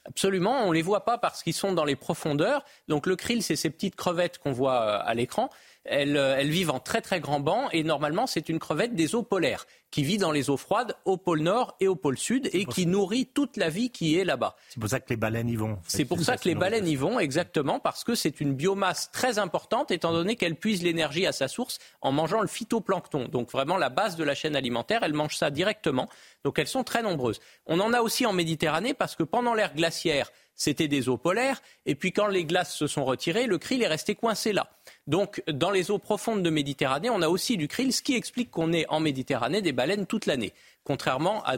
Absolument, 0.06 0.64
on 0.64 0.68
ne 0.68 0.74
les 0.74 0.82
voit 0.82 1.04
pas 1.04 1.18
parce 1.18 1.42
qu'ils 1.42 1.54
sont 1.54 1.72
dans 1.72 1.84
les 1.84 1.96
profondeurs. 1.96 2.64
Donc 2.88 3.06
le 3.06 3.16
krill, 3.16 3.42
c'est 3.42 3.56
ces 3.56 3.70
petites 3.70 3.96
crevettes 3.96 4.38
qu'on 4.38 4.52
voit 4.52 4.96
à 4.96 5.14
l'écran. 5.14 5.50
Euh, 5.90 6.36
elles, 6.38 6.50
vivent 6.50 6.70
en 6.70 6.80
très 6.80 7.02
très 7.02 7.20
grand 7.20 7.40
banc 7.40 7.68
et 7.70 7.82
normalement 7.82 8.26
c'est 8.26 8.48
une 8.48 8.58
crevette 8.58 8.94
des 8.94 9.14
eaux 9.14 9.22
polaires 9.22 9.66
qui 9.90 10.02
vit 10.02 10.16
dans 10.16 10.32
les 10.32 10.48
eaux 10.48 10.56
froides 10.56 10.96
au 11.04 11.18
pôle 11.18 11.40
Nord 11.40 11.76
et 11.78 11.88
au 11.88 11.94
pôle 11.94 12.16
Sud 12.16 12.48
et 12.54 12.64
qui 12.64 12.86
nourrit 12.86 13.26
toute 13.26 13.58
la 13.58 13.68
vie 13.68 13.90
qui 13.90 14.18
est 14.18 14.24
là-bas. 14.24 14.56
C'est 14.70 14.80
pour 14.80 14.88
ça 14.88 14.98
que 14.98 15.10
les 15.10 15.16
baleines 15.16 15.48
y 15.48 15.56
vont. 15.56 15.78
C'est 15.86 16.06
pour 16.06 16.20
ça 16.20 16.38
que 16.38 16.48
les 16.48 16.54
baleines 16.54 16.88
y 16.88 16.96
vont, 16.96 17.20
exactement, 17.20 17.78
parce 17.80 18.02
que 18.02 18.14
c'est 18.14 18.40
une 18.40 18.54
biomasse 18.54 19.10
très 19.12 19.38
importante 19.38 19.90
étant 19.90 20.12
donné 20.12 20.36
qu'elle 20.36 20.56
puise 20.56 20.82
l'énergie 20.82 21.26
à 21.26 21.32
sa 21.32 21.48
source 21.48 21.78
en 22.00 22.12
mangeant 22.12 22.40
le 22.40 22.48
phytoplancton. 22.48 23.28
Donc 23.28 23.52
vraiment 23.52 23.76
la 23.76 23.90
base 23.90 24.16
de 24.16 24.24
la 24.24 24.34
chaîne 24.34 24.56
alimentaire, 24.56 25.02
elles 25.02 25.12
mangent 25.12 25.36
ça 25.36 25.50
directement. 25.50 26.08
Donc 26.44 26.58
elles 26.58 26.66
sont 26.66 26.82
très 26.82 27.02
nombreuses. 27.02 27.40
On 27.66 27.78
en 27.78 27.92
a 27.92 28.00
aussi 28.00 28.26
en 28.26 28.32
Méditerranée 28.32 28.94
parce 28.94 29.14
que 29.14 29.22
pendant 29.22 29.54
l'ère 29.54 29.74
glaciaire, 29.74 30.32
c'était 30.54 30.88
des 30.88 31.08
eaux 31.08 31.16
polaires. 31.16 31.60
Et 31.86 31.94
puis 31.94 32.12
quand 32.12 32.26
les 32.26 32.44
glaces 32.44 32.74
se 32.74 32.86
sont 32.86 33.04
retirées, 33.04 33.46
le 33.46 33.58
krill 33.58 33.82
est 33.82 33.88
resté 33.88 34.14
coincé 34.14 34.52
là. 34.52 34.70
Donc 35.06 35.42
dans 35.48 35.70
les 35.70 35.90
eaux 35.90 35.98
profondes 35.98 36.42
de 36.42 36.50
Méditerranée, 36.50 37.10
on 37.10 37.22
a 37.22 37.28
aussi 37.28 37.56
du 37.56 37.68
krill, 37.68 37.92
ce 37.92 38.02
qui 38.02 38.14
explique 38.14 38.50
qu'on 38.50 38.72
ait 38.72 38.86
en 38.88 39.00
Méditerranée 39.00 39.62
des 39.62 39.72
baleines 39.72 40.06
toute 40.06 40.26
l'année, 40.26 40.52
contrairement 40.84 41.42
à 41.44 41.56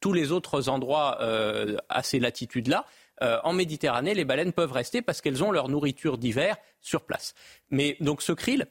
tous 0.00 0.12
les 0.12 0.32
autres 0.32 0.68
endroits 0.68 1.18
euh, 1.20 1.76
à 1.88 2.02
ces 2.02 2.20
latitudes-là. 2.20 2.84
Euh, 3.22 3.38
en 3.44 3.52
Méditerranée, 3.52 4.14
les 4.14 4.24
baleines 4.24 4.52
peuvent 4.52 4.72
rester 4.72 5.00
parce 5.00 5.20
qu'elles 5.20 5.42
ont 5.42 5.50
leur 5.50 5.68
nourriture 5.68 6.18
d'hiver 6.18 6.56
sur 6.80 7.02
place. 7.02 7.34
Mais 7.70 7.96
donc 8.00 8.20
ce 8.20 8.32
krill, 8.32 8.66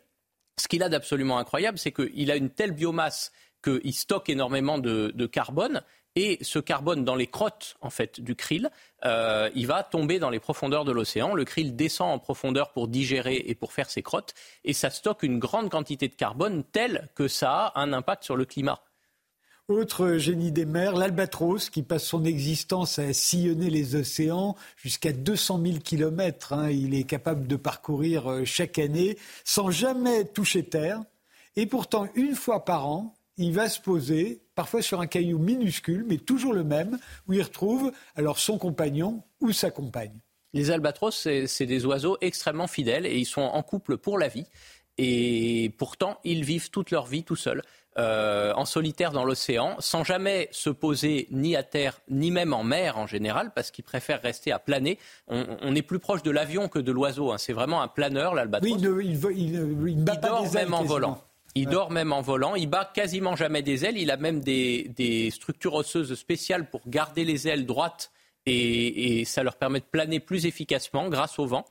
ce 0.60 0.68
qu'il 0.68 0.84
a 0.84 0.90
d'absolument 0.90 1.40
incroyable, 1.40 1.78
c'est 1.78 1.92
qu'il 1.92 2.30
a 2.30 2.36
une 2.36 2.50
telle 2.50 2.72
biomasse 2.72 3.32
qu'il 3.64 3.94
stocke 3.94 4.30
énormément 4.30 4.78
de 4.78 5.26
carbone 5.26 5.82
et 6.16 6.38
ce 6.42 6.60
carbone 6.60 7.04
dans 7.04 7.16
les 7.16 7.28
crottes 7.28 7.76
en 7.82 7.90
fait 7.90 8.22
du 8.22 8.36
krill, 8.36 8.70
euh, 9.06 9.50
il 9.56 9.68
va 9.68 9.84
tomber 9.84 10.20
dans 10.20 10.30
les 10.30 10.40
profondeurs 10.40 10.86
de 10.86 10.92
l'océan. 10.92 11.34
Le 11.34 11.46
krill 11.46 11.76
descend 11.76 12.12
en 12.12 12.20
profondeur 12.20 12.72
pour 12.72 12.88
digérer 12.88 13.44
et 13.46 13.56
pour 13.56 13.74
faire 13.74 13.90
ses 13.90 14.02
crottes, 14.02 14.34
et 14.64 14.74
ça 14.74 14.90
stocke 14.90 15.24
une 15.24 15.40
grande 15.40 15.70
quantité 15.70 16.08
de 16.08 16.16
carbone 16.16 16.64
telle 16.72 17.10
que 17.16 17.28
ça 17.28 17.68
a 17.68 17.82
un 17.82 17.94
impact 17.94 18.24
sur 18.24 18.36
le 18.36 18.46
climat. 18.46 18.82
Autre 19.70 20.18
génie 20.18 20.52
des 20.52 20.66
mers, 20.66 20.94
l'albatros, 20.94 21.70
qui 21.70 21.84
passe 21.84 22.04
son 22.04 22.26
existence 22.26 23.00
à 23.00 23.14
sillonner 23.14 23.70
les 23.70 23.96
océans 23.96 24.58
jusqu'à 24.76 25.14
200 25.14 25.62
000 25.66 25.78
kilomètres. 25.80 26.52
Hein. 26.52 26.70
Il 26.70 26.94
est 26.94 27.06
capable 27.06 27.48
de 27.48 27.56
parcourir 27.56 28.30
euh, 28.30 28.44
chaque 28.44 28.78
année 28.78 29.18
sans 29.46 29.72
jamais 29.72 30.26
toucher 30.26 30.64
terre. 30.64 31.02
Et 31.56 31.66
pourtant, 31.66 32.10
une 32.16 32.36
fois 32.36 32.66
par 32.66 32.88
an, 32.88 33.16
il 33.38 33.54
va 33.54 33.70
se 33.70 33.80
poser, 33.80 34.43
parfois 34.56 34.82
sur 34.82 35.02
un 35.02 35.08
caillou 35.08 35.40
minuscule, 35.40 36.06
mais 36.08 36.18
toujours 36.18 36.54
le 36.54 36.64
même, 36.64 36.98
où 37.28 37.34
il 37.34 37.42
retrouve 37.42 37.92
alors 38.16 38.40
son 38.40 38.58
compagnon 38.58 39.24
ou 39.42 39.52
sa 39.52 39.72
compagne. 39.72 40.20
Les 40.54 40.70
albatros, 40.70 41.28
c'est 41.48 41.66
des 41.66 41.86
oiseaux 41.86 42.18
extrêmement 42.22 42.68
fidèles 42.68 43.06
et 43.08 43.18
ils 43.18 43.26
sont 43.26 43.42
en 43.42 43.64
couple 43.64 43.98
pour 43.98 44.20
la 44.20 44.28
vie. 44.28 44.46
Et 45.00 45.74
pourtant, 45.80 46.20
ils 46.24 46.44
vivent 46.44 46.70
toute 46.70 46.92
leur 46.92 47.08
vie 47.08 47.24
tout 47.24 47.36
seuls. 47.36 47.64
Euh, 48.00 48.54
en 48.56 48.66
solitaire 48.66 49.12
dans 49.12 49.24
l'océan, 49.24 49.76
sans 49.78 50.04
jamais 50.04 50.50
se 50.52 50.72
poser 50.72 51.28
ni 51.30 51.56
à 51.56 51.62
terre, 51.62 52.00
ni 52.10 52.32
même 52.32 52.52
en 52.52 52.64
mer 52.64 52.98
en 52.98 53.06
général, 53.06 53.52
parce 53.54 53.70
qu'ils 53.70 53.84
préfèrent 53.84 54.22
rester 54.22 54.52
à 54.52 54.58
planer. 54.58 54.98
On, 55.28 55.76
est 55.76 55.84
plus 55.84 56.00
proche 56.00 56.24
de 56.24 56.32
l'avion 56.32 56.70
que 56.70 56.80
de 56.80 56.92
l'oiseau. 56.92 57.32
Hein. 57.32 57.38
C'est 57.38 57.54
vraiment 57.54 57.84
un 57.84 57.88
planeur, 57.88 58.34
l'albatros. 58.34 58.72
Oui, 58.72 58.80
il, 58.82 59.20
il, 59.38 59.90
il, 59.90 60.04
dort 60.04 60.52
même 60.54 60.74
en 60.74 60.84
volant. 60.84 61.22
Il 61.56 61.68
dort 61.68 61.92
même 61.92 62.12
en 62.12 62.22
volant. 62.22 62.56
Il 62.56 62.68
bat 62.68 62.90
quasiment 62.92 63.36
jamais 63.36 63.62
des 63.62 63.86
ailes. 63.86 63.98
Il 63.98 64.10
a 64.10 64.18
même 64.18 64.40
des, 64.40 65.30
structures 65.32 65.76
osseuses 65.76 66.16
spéciales 66.16 66.70
pour 66.70 66.82
garder 66.88 67.26
les 67.26 67.48
ailes 67.48 67.66
droites 67.66 68.12
et, 68.46 69.20
et, 69.20 69.26
ça 69.26 69.44
leur 69.44 69.56
permet 69.56 69.80
de 69.80 69.86
planer 69.86 70.20
plus 70.20 70.46
efficacement 70.46 71.10
grâce 71.10 71.40
au 71.40 71.46
vent. 71.46 71.66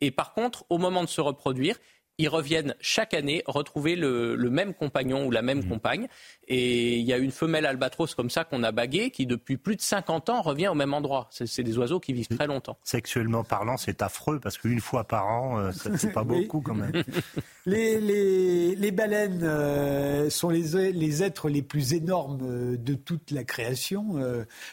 Et 0.00 0.10
par 0.10 0.34
contre, 0.34 0.64
au 0.68 0.78
moment 0.78 1.02
de 1.02 1.08
se 1.08 1.20
reproduire, 1.20 1.76
ils 2.18 2.28
reviennent 2.28 2.74
chaque 2.80 3.14
année 3.14 3.42
retrouver 3.46 3.96
le, 3.96 4.36
même 4.50 4.74
compagnon 4.74 5.26
ou 5.26 5.30
la 5.30 5.42
même 5.42 5.60
mmh. 5.60 5.68
compagne. 5.68 6.08
Et 6.48 6.98
il 6.98 7.04
y 7.04 7.12
a 7.12 7.18
une 7.18 7.30
femelle 7.30 7.64
albatros 7.64 8.14
comme 8.14 8.28
ça 8.28 8.44
qu'on 8.44 8.62
a 8.62 8.72
baguée 8.72 9.10
qui, 9.10 9.26
depuis 9.26 9.56
plus 9.56 9.76
de 9.76 9.80
50 9.80 10.28
ans, 10.28 10.42
revient 10.42 10.68
au 10.68 10.74
même 10.74 10.92
endroit. 10.92 11.28
C'est 11.30 11.62
des 11.62 11.78
oiseaux 11.78 12.00
qui 12.00 12.12
vivent 12.12 12.28
très 12.28 12.46
longtemps. 12.46 12.76
Sexuellement 12.84 13.44
parlant, 13.44 13.76
c'est 13.76 14.02
affreux 14.02 14.40
parce 14.40 14.58
qu'une 14.58 14.80
fois 14.80 15.04
par 15.04 15.26
an, 15.26 15.58
euh, 15.58 15.70
c'est 15.96 16.12
pas 16.12 16.24
beaucoup 16.24 16.60
quand 16.60 16.74
même. 16.74 16.92
les, 17.66 18.00
les, 18.00 18.74
les, 18.74 18.90
baleines 18.90 19.42
euh, 19.42 20.28
sont 20.28 20.50
les, 20.50 20.92
les, 20.92 21.22
êtres 21.22 21.48
les 21.48 21.62
plus 21.62 21.94
énormes 21.94 22.40
euh, 22.42 22.76
de 22.76 22.94
toute 22.94 23.30
la 23.30 23.44
création. 23.44 24.16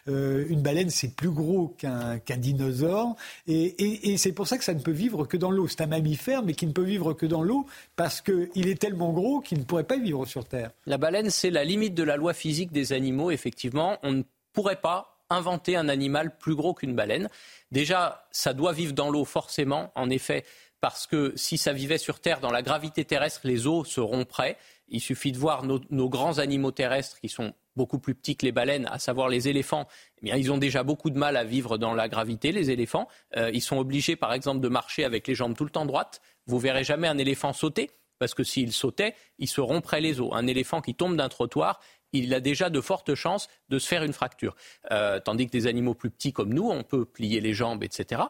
une 0.08 0.62
baleine, 0.62 0.90
c'est 0.90 1.16
plus 1.16 1.30
gros 1.32 1.70
qu'un 1.78 2.20
dinosaure. 2.38 3.16
Et, 3.48 3.64
et, 3.64 4.12
et 4.12 4.18
c'est 4.18 4.34
pour 4.34 4.48
ça 4.48 4.58
que 4.58 4.64
ça 4.64 4.74
ne 4.74 4.82
peut 4.82 4.92
vivre 4.92 5.26
que 5.26 5.38
dans 5.38 5.52
l'eau. 5.52 5.68
C'est 5.68 5.82
un 5.82 5.88
mammifère, 5.88 6.44
mais 6.44 6.54
qui 6.54 6.68
ne 6.68 6.74
peut 6.74 6.84
vivre 6.84 7.14
que 7.14 7.26
dans 7.30 7.42
l'eau 7.42 7.66
parce 7.96 8.20
qu'il 8.20 8.68
est 8.68 8.80
tellement 8.80 9.14
gros 9.14 9.40
qu'il 9.40 9.60
ne 9.60 9.64
pourrait 9.64 9.86
pas 9.86 9.98
vivre 9.98 10.26
sur 10.26 10.44
Terre. 10.44 10.72
La 10.86 10.98
baleine, 10.98 11.30
c'est 11.30 11.50
la 11.50 11.64
limite 11.64 11.96
de 11.96 12.04
la 12.04 12.18
loi 12.18 12.34
physique 12.34 12.74
des 12.74 12.92
animaux, 12.92 13.32
effectivement. 13.32 13.98
On 14.04 14.12
ne 14.12 14.24
pourrait 14.52 14.82
pas 14.82 15.16
inventer 15.30 15.76
un 15.76 15.90
animal 15.90 16.36
plus 16.38 16.56
gros 16.56 16.74
qu'une 16.74 16.96
baleine. 16.96 17.30
Déjà, 17.72 18.28
ça 18.32 18.54
doit 18.54 18.74
vivre 18.74 18.94
dans 18.94 19.10
l'eau 19.10 19.26
forcément, 19.26 19.92
en 19.96 20.10
effet, 20.10 20.44
parce 20.82 21.08
que 21.08 21.34
si 21.36 21.58
ça 21.58 21.74
vivait 21.74 21.98
sur 21.98 22.20
Terre, 22.20 22.40
dans 22.40 22.52
la 22.52 22.62
gravité 22.62 23.06
terrestre, 23.06 23.42
les 23.44 23.68
eaux 23.68 23.84
se 23.84 24.00
rompraient. 24.00 24.58
Il 24.92 25.02
suffit 25.02 25.32
de 25.32 25.38
voir 25.38 25.64
nos, 25.64 26.10
grands 26.10 26.40
animaux 26.40 26.72
terrestres 26.72 27.20
qui 27.20 27.30
sont 27.30 27.54
beaucoup 27.76 28.00
plus 28.00 28.16
petits 28.16 28.36
que 28.36 28.46
les 28.46 28.52
baleines, 28.52 28.88
à 28.92 28.98
savoir 28.98 29.30
les 29.30 29.48
éléphants. 29.48 29.88
Eh 30.18 30.26
bien, 30.26 30.36
ils 30.36 30.52
ont 30.52 30.58
déjà 30.58 30.84
beaucoup 30.84 31.12
de 31.12 31.18
mal 31.18 31.38
à 31.38 31.44
vivre 31.44 31.78
dans 31.78 31.94
la 31.94 32.10
gravité, 32.10 32.52
les 32.52 32.72
éléphants. 32.72 33.08
Euh, 33.38 33.52
ils 33.54 33.62
sont 33.62 33.78
obligés, 33.78 34.16
par 34.16 34.34
exemple, 34.34 34.62
de 34.62 34.68
marcher 34.68 35.04
avec 35.04 35.28
les 35.28 35.36
jambes 35.36 35.56
tout 35.56 35.64
le 35.64 35.70
temps 35.70 35.86
droites. 35.86 36.22
Vous 36.50 36.58
verrez 36.58 36.84
jamais 36.84 37.08
un 37.08 37.20
éléphant 37.20 37.54
sauter, 37.54 37.92
parce 38.18 38.34
que 38.34 38.44
s'il 38.44 38.74
sautait, 38.74 39.14
il 39.38 39.48
se 39.48 39.62
romprait 39.62 40.02
les 40.02 40.20
os. 40.20 40.32
Un 40.34 40.48
éléphant 40.48 40.82
qui 40.82 40.96
tombe 40.96 41.16
d'un 41.16 41.30
trottoir, 41.30 41.80
il 42.12 42.34
a 42.34 42.40
déjà 42.40 42.72
de 42.72 42.82
fortes 42.82 43.14
chances 43.14 43.48
de 43.70 43.78
se 43.78 43.88
faire 43.88 44.04
une 44.04 44.14
fracture. 44.14 44.56
Euh, 44.90 45.20
tandis 45.20 45.46
que 45.46 45.52
des 45.52 45.68
animaux 45.68 45.94
plus 45.94 46.10
petits 46.10 46.34
comme 46.34 46.52
nous, 46.52 46.68
on 46.68 46.82
peut 46.82 47.06
plier 47.06 47.40
les 47.40 47.54
jambes, 47.54 47.84
etc. 47.84 48.24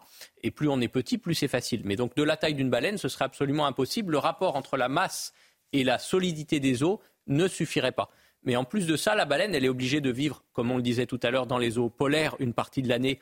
Et 0.44 0.52
plus 0.52 0.68
on 0.68 0.82
est 0.82 0.90
petit, 0.90 1.18
plus 1.18 1.34
c'est 1.34 1.48
facile. 1.48 1.84
Mais 1.86 1.96
donc 1.96 2.14
de 2.14 2.24
la 2.24 2.36
taille 2.36 2.56
d'une 2.56 2.70
baleine, 2.70 2.98
ce 2.98 3.08
serait 3.08 3.24
absolument 3.24 3.66
impossible. 3.66 4.12
Le 4.12 4.18
rapport 4.18 4.58
entre 4.58 4.76
la 4.76 4.90
masse 4.90 5.32
et 5.72 5.86
la 5.86 5.98
solidité 5.98 6.60
des 6.60 6.84
os 6.84 7.00
ne 7.28 7.48
suffirait 7.48 7.94
pas. 7.94 8.10
Mais 8.44 8.58
en 8.58 8.66
plus 8.66 8.86
de 8.86 8.98
ça, 8.98 9.16
la 9.16 9.24
baleine, 9.24 9.56
elle 9.56 9.64
est 9.64 9.70
obligée 9.70 10.02
de 10.02 10.12
vivre, 10.12 10.44
comme 10.52 10.72
on 10.72 10.76
le 10.76 10.84
disait 10.84 11.06
tout 11.06 11.20
à 11.24 11.32
l'heure, 11.32 11.48
dans 11.48 11.58
les 11.58 11.78
eaux 11.78 11.90
polaires 11.90 12.36
une 12.40 12.54
partie 12.54 12.82
de 12.82 12.90
l'année, 12.90 13.20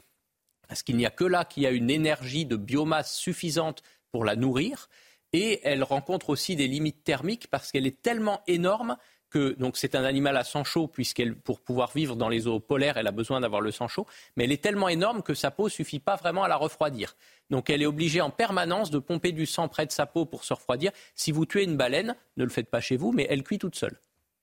parce 0.67 0.81
qu'il 0.81 0.97
n'y 0.97 1.05
a 1.05 1.11
que 1.11 1.23
là 1.23 1.45
qu'il 1.45 1.63
y 1.63 1.67
a 1.67 1.71
une 1.71 1.89
énergie 1.89 2.45
de 2.45 2.55
biomasse 2.55 3.15
suffisante 3.15 3.83
pour 4.11 4.25
la 4.25 4.35
nourrir. 4.35 4.89
Et 5.33 5.59
elle 5.63 5.83
rencontre 5.83 6.29
aussi 6.29 6.55
des 6.55 6.67
limites 6.67 7.03
thermiques 7.03 7.47
parce 7.49 7.71
qu'elle 7.71 7.85
est 7.85 8.01
tellement 8.01 8.41
énorme 8.47 8.97
que 9.29 9.55
donc 9.59 9.75
c'est 9.75 9.95
un 9.95 10.05
animal 10.05 10.37
à 10.37 10.45
sang 10.45 10.63
chaud 10.63 10.87
puisqu'elle 10.87 11.35
pour 11.35 11.59
pouvoir 11.59 11.91
vivre 11.93 12.15
dans 12.15 12.29
les 12.29 12.47
eaux 12.47 12.61
polaires 12.61 12.95
elle 12.95 13.07
a 13.07 13.11
besoin 13.11 13.41
d'avoir 13.41 13.59
le 13.61 13.71
sang 13.71 13.87
chaud. 13.87 14.05
Mais 14.35 14.45
elle 14.45 14.51
est 14.51 14.63
tellement 14.63 14.87
énorme 14.87 15.21
que 15.21 15.33
sa 15.33 15.51
peau 15.51 15.67
suffit 15.67 15.99
pas 15.99 16.15
vraiment 16.15 16.43
à 16.43 16.47
la 16.47 16.55
refroidir. 16.55 17.15
Donc 17.49 17.69
elle 17.69 17.81
est 17.81 17.87
obligée 17.87 18.21
en 18.21 18.29
permanence 18.29 18.89
de 18.89 18.99
pomper 18.99 19.33
du 19.33 19.45
sang 19.45 19.67
près 19.67 19.85
de 19.85 19.91
sa 19.91 20.05
peau 20.05 20.25
pour 20.25 20.45
se 20.45 20.53
refroidir. 20.53 20.91
Si 21.13 21.31
vous 21.31 21.45
tuez 21.45 21.63
une 21.63 21.75
baleine 21.75 22.15
ne 22.37 22.43
le 22.43 22.49
faites 22.49 22.69
pas 22.69 22.79
chez 22.79 22.95
vous 22.95 23.11
mais 23.11 23.27
elle 23.29 23.43
cuit 23.43 23.59
toute 23.59 23.75
seule. 23.75 23.99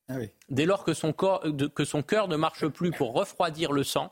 Ah 0.08 0.16
dès 0.50 0.66
lors 0.66 0.84
que 0.84 0.92
son, 0.92 1.14
corps, 1.14 1.42
que 1.74 1.84
son 1.86 2.02
cœur 2.02 2.28
ne 2.28 2.36
marche 2.36 2.66
plus 2.66 2.90
pour 2.90 3.14
refroidir 3.14 3.72
le 3.72 3.84
sang 3.84 4.10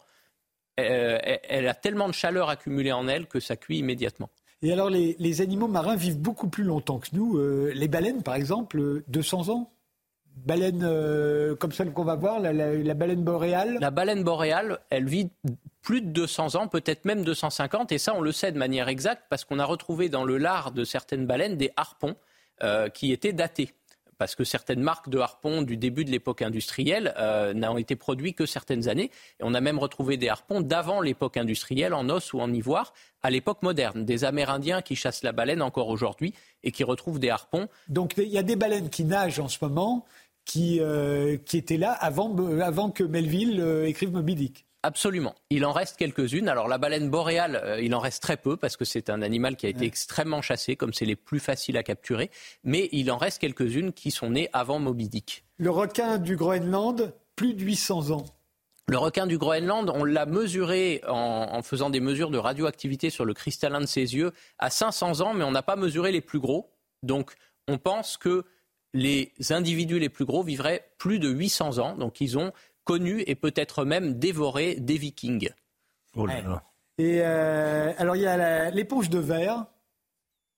euh, 0.81 1.19
elle 1.23 1.69
a 1.69 1.74
tellement 1.74 2.09
de 2.09 2.15
chaleur 2.15 2.49
accumulée 2.49 2.93
en 2.93 3.07
elle 3.09 3.27
que 3.27 3.41
ça 3.41 3.57
cuit 3.57 3.77
immédiatement 3.77 4.31
et 4.62 4.72
alors, 4.72 4.90
les, 4.90 5.40
animaux 5.40 5.66
marins 5.66 5.97
vivent 5.97 6.20
beaucoup 6.20 6.48
plus 6.48 6.64
longtemps 6.64 6.98
que 6.98 7.09
nous. 7.12 7.36
Euh, 7.36 7.72
les 7.74 7.89
baleines, 7.89 8.22
par 8.22 8.36
exemple, 8.36 9.02
200 9.09 9.48
ans. 9.48 9.70
Baleine 10.47 10.82
euh, 10.82 11.55
comme 11.56 11.72
celle 11.72 11.93
qu'on 11.93 12.05
va 12.05 12.14
voir, 12.14 12.40
la, 12.40 12.94
baleine 12.94 13.22
boréale. 13.22 13.78
La 13.80 13.90
baleine 13.90 14.24
boréale, 14.24 14.78
elle 14.89 15.06
vit 15.06 15.30
plus 15.82 16.01
de 16.01 16.09
200 16.09 16.55
ans, 16.55 16.68
peut-être 16.68 17.05
même 17.05 17.22
250, 17.22 17.93
et 17.93 17.98
ça 17.98 18.14
on 18.14 18.22
le 18.22 18.32
sait 18.32 18.51
de 18.51 18.59
manière 18.59 18.89
exacte 18.89 19.24
parce 19.28 19.44
qu'on 19.44 19.59
a 19.59 19.64
retrouvé 19.64 20.09
dans 20.09 20.24
le 20.24 20.39
lard 20.39 20.72
de 20.72 20.84
certaines 20.84 21.26
baleines 21.26 21.56
des 21.56 21.70
harpons 21.76 22.14
euh, 22.62 22.89
qui 22.89 23.12
étaient 23.12 23.32
datés 23.32 23.74
parce 24.18 24.34
que 24.34 24.44
certaines 24.44 24.80
marques 24.80 25.09
de 25.09 25.18
harpons 25.18 25.62
du 25.62 25.76
début 25.76 26.05
de 26.05 26.10
l'époque 26.10 26.43
industrielle 26.43 27.14
euh, 27.18 27.55
n'ont 27.55 27.78
été 27.78 27.97
produits 27.97 28.34
que 28.34 28.47
certaines 28.47 28.89
années. 28.89 29.10
Et 29.40 29.43
on 29.43 29.55
a 29.55 29.60
même 29.60 29.78
retrouvé 29.78 30.16
des 30.16 30.28
harpons 30.28 30.60
d'avant 30.60 31.01
l'époque 31.01 31.36
industrielle 31.36 31.94
en 31.94 32.09
os 32.09 32.32
ou 32.32 32.40
en 32.40 32.52
ivoire, 32.52 32.93
à 33.22 33.30
l'époque 33.30 33.62
moderne. 33.62 34.05
Des 34.05 34.24
Amérindiens 34.24 34.82
qui 34.82 34.97
chassent 34.97 35.22
la 35.22 35.32
baleine 35.32 35.62
encore 35.62 35.89
aujourd'hui 35.89 36.34
et 36.62 36.72
qui 36.72 36.84
retrouvent 36.84 37.18
des 37.18 37.30
harpons. 37.30 37.68
Donc 37.89 38.14
il 38.16 38.28
y 38.28 38.39
a 38.39 38.43
des 38.43 38.56
baleines 38.56 38.90
qui 38.90 39.05
nagent 39.05 39.40
en 39.40 39.48
ce 39.48 39.59
moment 39.62 40.05
qui, 40.44 40.80
euh, 40.80 41.36
qui 41.36 41.56
étaient 41.56 41.76
là 41.76 41.93
avant, 41.93 42.36
avant 42.60 42.90
que 42.90 43.05
Melville 43.05 43.60
euh, 43.60 43.86
écrive 43.86 44.12
Moby 44.12 44.34
Dick. 44.34 44.66
Absolument. 44.84 45.34
Il 45.50 45.64
en 45.64 45.72
reste 45.72 45.96
quelques-unes. 45.96 46.48
Alors 46.48 46.66
la 46.66 46.76
baleine 46.76 47.09
boréale, 47.09 47.60
euh, 47.62 47.80
il 47.80 47.94
en 47.94 48.00
reste 48.00 48.22
très 48.22 48.36
peu 48.36 48.56
parce 48.56 48.76
que 48.76 48.84
c'est 48.84 49.10
un 49.10 49.22
animal 49.22 49.56
qui 49.56 49.66
a 49.66 49.68
été 49.68 49.84
extrêmement 49.84 50.42
chassé, 50.42 50.74
comme 50.74 50.92
c'est 50.92 51.04
les 51.04 51.14
plus 51.14 51.38
faciles 51.38 51.76
à 51.76 51.84
capturer. 51.84 52.30
Mais 52.64 52.88
il 52.90 53.10
en 53.12 53.16
reste 53.16 53.38
quelques-unes 53.38 53.92
qui 53.92 54.10
sont 54.10 54.30
nées 54.30 54.48
avant 54.52 54.80
Moby 54.80 55.09
Dick. 55.09 55.44
Le 55.59 55.70
requin 55.70 56.18
du 56.18 56.36
Groenland, 56.36 57.14
plus 57.36 57.54
de 57.54 57.62
800 57.62 58.10
ans. 58.10 58.24
Le 58.88 58.98
requin 58.98 59.28
du 59.28 59.38
Groenland, 59.38 59.88
on 59.94 60.02
l'a 60.02 60.26
mesuré 60.26 61.00
en, 61.06 61.62
faisant 61.62 61.88
des 61.88 62.00
mesures 62.00 62.30
de 62.30 62.38
radioactivité 62.38 63.10
sur 63.10 63.24
le 63.24 63.32
cristallin 63.32 63.80
de 63.80 63.86
ses 63.86 64.16
yeux 64.16 64.32
à 64.59 64.70
500 64.70 65.20
ans, 65.20 65.32
mais 65.32 65.44
on 65.44 65.52
n'a 65.52 65.62
pas 65.62 65.76
mesuré 65.76 66.10
les 66.10 66.20
plus 66.20 66.40
gros. 66.40 66.72
Donc 67.04 67.34
on 67.68 67.78
pense 67.78 68.16
que 68.16 68.44
les 68.92 69.32
individus 69.50 69.98
les 69.98 70.09
plus 70.09 70.24
gros 70.24 70.42
vivraient 70.42 70.90
plus 70.98 71.20
de 71.20 71.28
800 71.28 71.78
ans. 71.78 71.96
Donc 71.96 72.20
ils 72.20 72.36
ont 72.36 72.52
connu 72.84 73.22
et 73.26 73.34
peut-être 73.34 73.84
même 73.84 74.18
dévoré 74.18 74.76
des 74.76 74.98
Vikings. 74.98 75.50
Oh 76.16 76.26
et 76.98 77.20
euh, 77.22 77.92
alors 77.96 78.16
il 78.16 78.22
y 78.22 78.26
a 78.26 78.70
l'éponge 78.70 79.09
de 79.09 79.18
verre. 79.18 79.66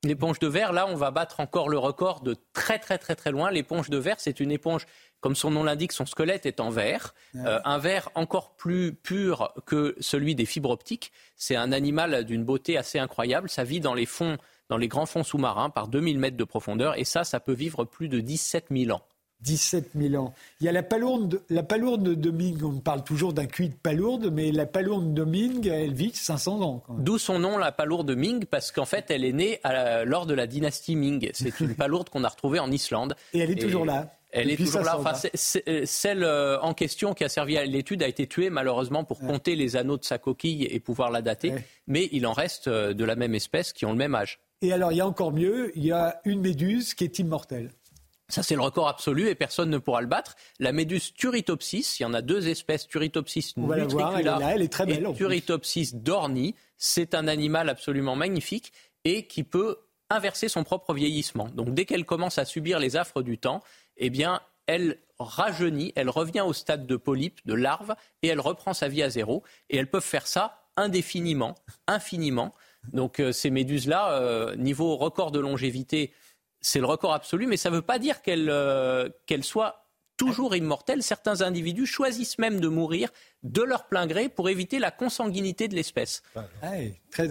L'éponge 0.04 0.38
de 0.38 0.48
verre, 0.48 0.72
là, 0.72 0.86
on 0.86 0.96
va 0.96 1.10
battre 1.10 1.40
encore 1.40 1.70
le 1.70 1.78
record 1.78 2.20
de 2.20 2.36
très 2.52 2.78
très 2.78 2.98
très 2.98 3.14
très 3.14 3.30
loin. 3.30 3.50
L'éponge 3.50 3.88
de 3.88 3.96
verre, 3.96 4.20
c'est 4.20 4.38
une 4.38 4.50
éponge, 4.50 4.84
comme 5.20 5.34
son 5.34 5.50
nom 5.50 5.64
l'indique, 5.64 5.92
son 5.92 6.04
squelette 6.04 6.44
est 6.44 6.60
en 6.60 6.68
verre, 6.68 7.14
euh, 7.36 7.58
un 7.64 7.78
verre 7.78 8.10
encore 8.14 8.54
plus 8.56 8.94
pur 8.94 9.54
que 9.64 9.96
celui 10.00 10.34
des 10.34 10.44
fibres 10.44 10.70
optiques. 10.70 11.10
C'est 11.36 11.56
un 11.56 11.72
animal 11.72 12.24
d'une 12.24 12.44
beauté 12.44 12.76
assez 12.76 12.98
incroyable. 12.98 13.48
Ça 13.48 13.64
vit 13.64 13.80
dans 13.80 13.94
les 13.94 14.04
fonds, 14.04 14.36
dans 14.68 14.76
les 14.76 14.88
grands 14.88 15.06
fonds 15.06 15.24
sous-marins, 15.24 15.70
par 15.70 15.88
2000 15.88 16.18
mètres 16.18 16.36
de 16.36 16.44
profondeur, 16.44 16.98
et 16.98 17.04
ça, 17.04 17.24
ça 17.24 17.40
peut 17.40 17.54
vivre 17.54 17.84
plus 17.84 18.08
de 18.08 18.20
17 18.20 18.66
000 18.70 18.94
ans. 18.94 19.02
17 19.44 19.90
000 19.94 20.22
ans. 20.22 20.34
Il 20.60 20.66
y 20.66 20.68
a 20.68 20.72
la 20.72 20.82
palourde, 20.82 21.42
la 21.50 21.62
palourde 21.62 22.02
de 22.02 22.30
Ming, 22.30 22.62
on 22.62 22.80
parle 22.80 23.04
toujours 23.04 23.32
d'un 23.32 23.46
cuit 23.46 23.68
de 23.68 23.74
palourde, 23.74 24.30
mais 24.32 24.50
la 24.50 24.66
palourde 24.66 25.12
de 25.12 25.24
Ming, 25.24 25.68
elle 25.68 25.92
vit 25.92 26.12
500 26.14 26.62
ans. 26.62 26.82
D'où 26.98 27.18
son 27.18 27.38
nom, 27.38 27.58
la 27.58 27.70
palourde 27.70 28.08
de 28.08 28.14
Ming, 28.14 28.46
parce 28.46 28.72
qu'en 28.72 28.86
fait, 28.86 29.10
elle 29.10 29.24
est 29.24 29.32
née 29.32 29.60
lors 30.04 30.26
de 30.26 30.34
la 30.34 30.46
dynastie 30.46 30.96
Ming. 30.96 31.30
C'est 31.34 31.60
une 31.60 31.74
palourde 31.76 32.08
qu'on 32.08 32.24
a 32.24 32.28
retrouvée 32.28 32.58
en 32.58 32.70
Islande. 32.70 33.14
Et 33.32 33.40
elle 33.40 33.50
est 33.50 33.60
toujours 33.60 33.84
là. 33.84 34.10
Elle 34.34 34.50
est 34.50 34.56
toujours 34.56 34.82
là. 34.82 34.98
Enfin, 34.98 35.12
celle 35.84 36.24
euh, 36.24 36.60
en 36.60 36.74
question 36.74 37.14
qui 37.14 37.22
a 37.22 37.28
servi 37.28 37.56
à 37.56 37.64
l'étude 37.64 38.02
a 38.02 38.08
été 38.08 38.26
tuée 38.26 38.50
malheureusement 38.50 39.04
pour 39.04 39.20
compter 39.20 39.54
les 39.54 39.76
anneaux 39.76 39.96
de 39.96 40.04
sa 40.04 40.18
coquille 40.18 40.64
et 40.64 40.80
pouvoir 40.80 41.12
la 41.12 41.22
dater. 41.22 41.54
Mais 41.86 42.08
il 42.10 42.26
en 42.26 42.32
reste 42.32 42.66
euh, 42.66 42.94
de 42.94 43.04
la 43.04 43.14
même 43.14 43.34
espèce 43.34 43.72
qui 43.72 43.86
ont 43.86 43.92
le 43.92 43.98
même 43.98 44.14
âge. 44.14 44.40
Et 44.60 44.72
alors, 44.72 44.90
il 44.90 44.96
y 44.96 45.00
a 45.00 45.06
encore 45.06 45.32
mieux, 45.32 45.70
il 45.76 45.84
y 45.84 45.92
a 45.92 46.20
une 46.24 46.40
méduse 46.40 46.94
qui 46.94 47.04
est 47.04 47.18
immortelle. 47.18 47.70
Ça, 48.28 48.42
c'est 48.42 48.54
le 48.54 48.62
record 48.62 48.88
absolu 48.88 49.28
et 49.28 49.34
personne 49.34 49.68
ne 49.68 49.78
pourra 49.78 50.00
le 50.00 50.06
battre. 50.06 50.34
La 50.58 50.72
méduse 50.72 51.12
Turritopsis, 51.12 52.00
il 52.00 52.04
y 52.04 52.06
en 52.06 52.14
a 52.14 52.22
deux 52.22 52.48
espèces, 52.48 52.86
Turritopsis 52.88 53.52
On 53.56 53.66
va 53.66 53.76
la 53.76 53.84
voir, 53.84 54.14
elle 54.14 54.20
est, 54.20 54.24
là, 54.24 54.52
elle 54.54 54.62
est 54.62 54.72
très 54.72 54.86
belle. 54.86 55.06
Et 55.06 55.14
Turritopsis 55.14 55.94
dorni, 55.94 56.54
c'est 56.78 57.14
un 57.14 57.28
animal 57.28 57.68
absolument 57.68 58.16
magnifique 58.16 58.72
et 59.04 59.26
qui 59.26 59.44
peut 59.44 59.78
inverser 60.08 60.48
son 60.48 60.64
propre 60.64 60.94
vieillissement. 60.94 61.48
Donc 61.50 61.74
dès 61.74 61.84
qu'elle 61.84 62.06
commence 62.06 62.38
à 62.38 62.46
subir 62.46 62.78
les 62.78 62.96
affres 62.96 63.22
du 63.22 63.36
temps, 63.36 63.62
eh 63.98 64.08
bien, 64.08 64.40
elle 64.66 64.98
rajeunit, 65.18 65.92
elle 65.94 66.08
revient 66.08 66.40
au 66.40 66.54
stade 66.54 66.86
de 66.86 66.96
polype, 66.96 67.40
de 67.44 67.54
larve, 67.54 67.94
et 68.22 68.28
elle 68.28 68.40
reprend 68.40 68.72
sa 68.72 68.88
vie 68.88 69.02
à 69.02 69.10
zéro. 69.10 69.42
Et 69.68 69.76
elles 69.76 69.90
peuvent 69.90 70.02
faire 70.02 70.26
ça 70.26 70.62
indéfiniment, 70.76 71.54
infiniment. 71.86 72.54
Donc 72.92 73.22
ces 73.32 73.50
méduses-là, 73.50 74.54
niveau 74.56 74.96
record 74.96 75.30
de 75.30 75.40
longévité, 75.40 76.12
c'est 76.64 76.80
le 76.80 76.86
record 76.86 77.12
absolu, 77.12 77.46
mais 77.46 77.58
ça 77.58 77.70
ne 77.70 77.76
veut 77.76 77.82
pas 77.82 77.98
dire 77.98 78.22
qu'elles 78.22 79.44
soient 79.44 79.84
toujours 80.16 80.54
immortels. 80.56 81.02
Certains 81.02 81.42
individus 81.42 81.86
choisissent 81.86 82.38
même 82.38 82.60
de 82.60 82.68
mourir 82.68 83.10
de 83.42 83.62
leur 83.62 83.88
plein 83.88 84.06
gré 84.06 84.30
pour 84.30 84.48
éviter 84.48 84.78
la 84.78 84.90
consanguinité 84.90 85.68
de 85.68 85.74
l'espèce. 85.74 86.22
très, 87.10 87.28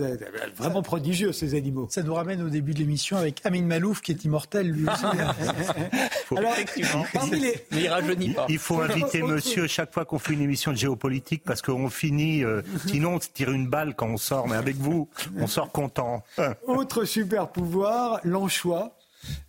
vraiment 0.56 0.84
prodigieux, 0.84 1.32
ces 1.32 1.56
animaux. 1.56 1.88
Ça 1.90 2.04
nous 2.04 2.14
ramène 2.14 2.44
au 2.44 2.50
début 2.50 2.74
de 2.74 2.80
l'émission 2.80 3.18
avec 3.18 3.44
Amin 3.46 3.64
Malouf, 3.64 4.02
qui 4.02 4.12
est 4.12 4.24
immortel, 4.24 4.70
lui 4.70 4.88
aussi. 4.88 5.06
Alors, 6.38 6.54
mais 7.32 7.56
il 7.72 7.88
rajeunit 7.88 8.34
pas. 8.34 8.46
Il 8.50 8.60
faut 8.60 8.80
inviter 8.82 9.22
monsieur 9.24 9.66
chaque 9.68 9.94
fois 9.94 10.06
qu'on 10.06 10.20
fait 10.20 10.34
une 10.34 10.42
émission 10.42 10.72
de 10.72 10.78
géopolitique, 10.78 11.44
parce 11.44 11.62
qu'on 11.62 11.90
finit, 11.90 12.44
euh, 12.44 12.62
sinon 12.86 13.16
on 13.16 13.20
se 13.20 13.30
tire 13.30 13.52
une 13.52 13.68
balle 13.68 13.96
quand 13.96 14.08
on 14.08 14.18
sort, 14.18 14.48
mais 14.48 14.56
avec 14.56 14.76
vous, 14.76 15.10
on 15.38 15.48
sort 15.48 15.72
content. 15.72 16.24
Autre 16.68 17.06
super 17.06 17.50
pouvoir, 17.50 18.20
l'anchois. 18.24 18.96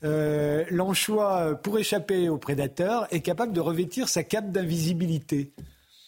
Euh, 0.02 0.64
l'anchois, 0.70 1.58
pour 1.62 1.78
échapper 1.78 2.28
aux 2.28 2.38
prédateurs, 2.38 3.06
est 3.10 3.20
capable 3.20 3.52
de 3.52 3.60
revêtir 3.60 4.08
sa 4.08 4.22
cape 4.22 4.50
d'invisibilité. 4.52 5.52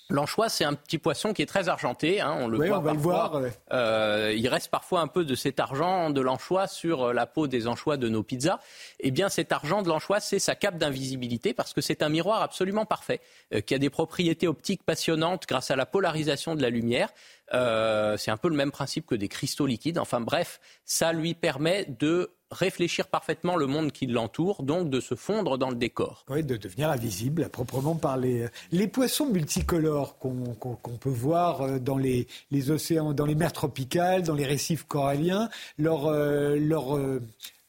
L'anchois, 0.08 0.48
c'est 0.48 0.64
un 0.64 0.74
petit 0.74 0.98
poisson 0.98 1.32
qui 1.32 1.42
est 1.42 1.46
très 1.46 1.68
argenté. 1.68 2.20
Hein, 2.20 2.36
on 2.38 2.46
le 2.46 2.64
voit 2.68 2.78
on 2.78 2.94
voir. 2.94 3.40
Euh, 3.72 4.32
il 4.36 4.46
reste 4.46 4.70
parfois 4.70 5.00
un 5.00 5.08
peu 5.08 5.24
de 5.24 5.34
cet 5.34 5.58
argent 5.58 6.10
de 6.10 6.20
l'anchois 6.20 6.68
sur 6.68 7.12
la 7.12 7.26
peau 7.26 7.48
des 7.48 7.66
anchois 7.66 7.96
de 7.96 8.08
nos 8.08 8.22
pizzas. 8.22 8.60
Eh 9.00 9.10
bien, 9.10 9.28
cet 9.28 9.50
argent 9.50 9.82
de 9.82 9.88
l'anchois, 9.88 10.20
c'est 10.20 10.38
sa 10.38 10.54
cape 10.54 10.78
d'invisibilité 10.78 11.54
parce 11.54 11.72
que 11.72 11.80
c'est 11.80 12.02
un 12.04 12.08
miroir 12.08 12.42
absolument 12.42 12.86
parfait, 12.86 13.20
euh, 13.52 13.60
qui 13.60 13.74
a 13.74 13.78
des 13.78 13.90
propriétés 13.90 14.46
optiques 14.46 14.84
passionnantes 14.84 15.44
grâce 15.48 15.72
à 15.72 15.76
la 15.76 15.86
polarisation 15.86 16.54
de 16.54 16.62
la 16.62 16.70
lumière. 16.70 17.08
C'est 17.52 18.30
un 18.30 18.36
peu 18.36 18.48
le 18.48 18.56
même 18.56 18.72
principe 18.72 19.06
que 19.06 19.14
des 19.14 19.28
cristaux 19.28 19.66
liquides. 19.66 19.98
Enfin 19.98 20.20
bref, 20.20 20.60
ça 20.84 21.12
lui 21.12 21.34
permet 21.34 21.86
de 22.00 22.30
réfléchir 22.50 23.08
parfaitement 23.08 23.56
le 23.56 23.66
monde 23.66 23.92
qui 23.92 24.06
l'entoure, 24.06 24.62
donc 24.62 24.88
de 24.88 25.00
se 25.00 25.14
fondre 25.14 25.58
dans 25.58 25.70
le 25.70 25.76
décor. 25.76 26.24
Oui, 26.28 26.44
de 26.44 26.56
devenir 26.56 26.90
invisible 26.90 27.44
à 27.44 27.48
proprement 27.48 27.94
parler. 27.94 28.46
Les 28.70 28.88
poissons 28.88 29.26
multicolores 29.26 30.18
qu'on 30.18 30.96
peut 31.00 31.10
voir 31.10 31.62
euh, 31.62 31.78
dans 31.78 31.98
les, 31.98 32.26
océans, 32.70 33.12
dans 33.12 33.26
les 33.26 33.34
mers 33.34 33.52
tropicales, 33.52 34.22
dans 34.22 34.34
les 34.34 34.46
récifs 34.46 34.84
coralliens, 34.84 35.48
leur, 35.78 36.06
euh, 36.06 36.56
leur, 36.56 36.96
euh, 36.96 37.20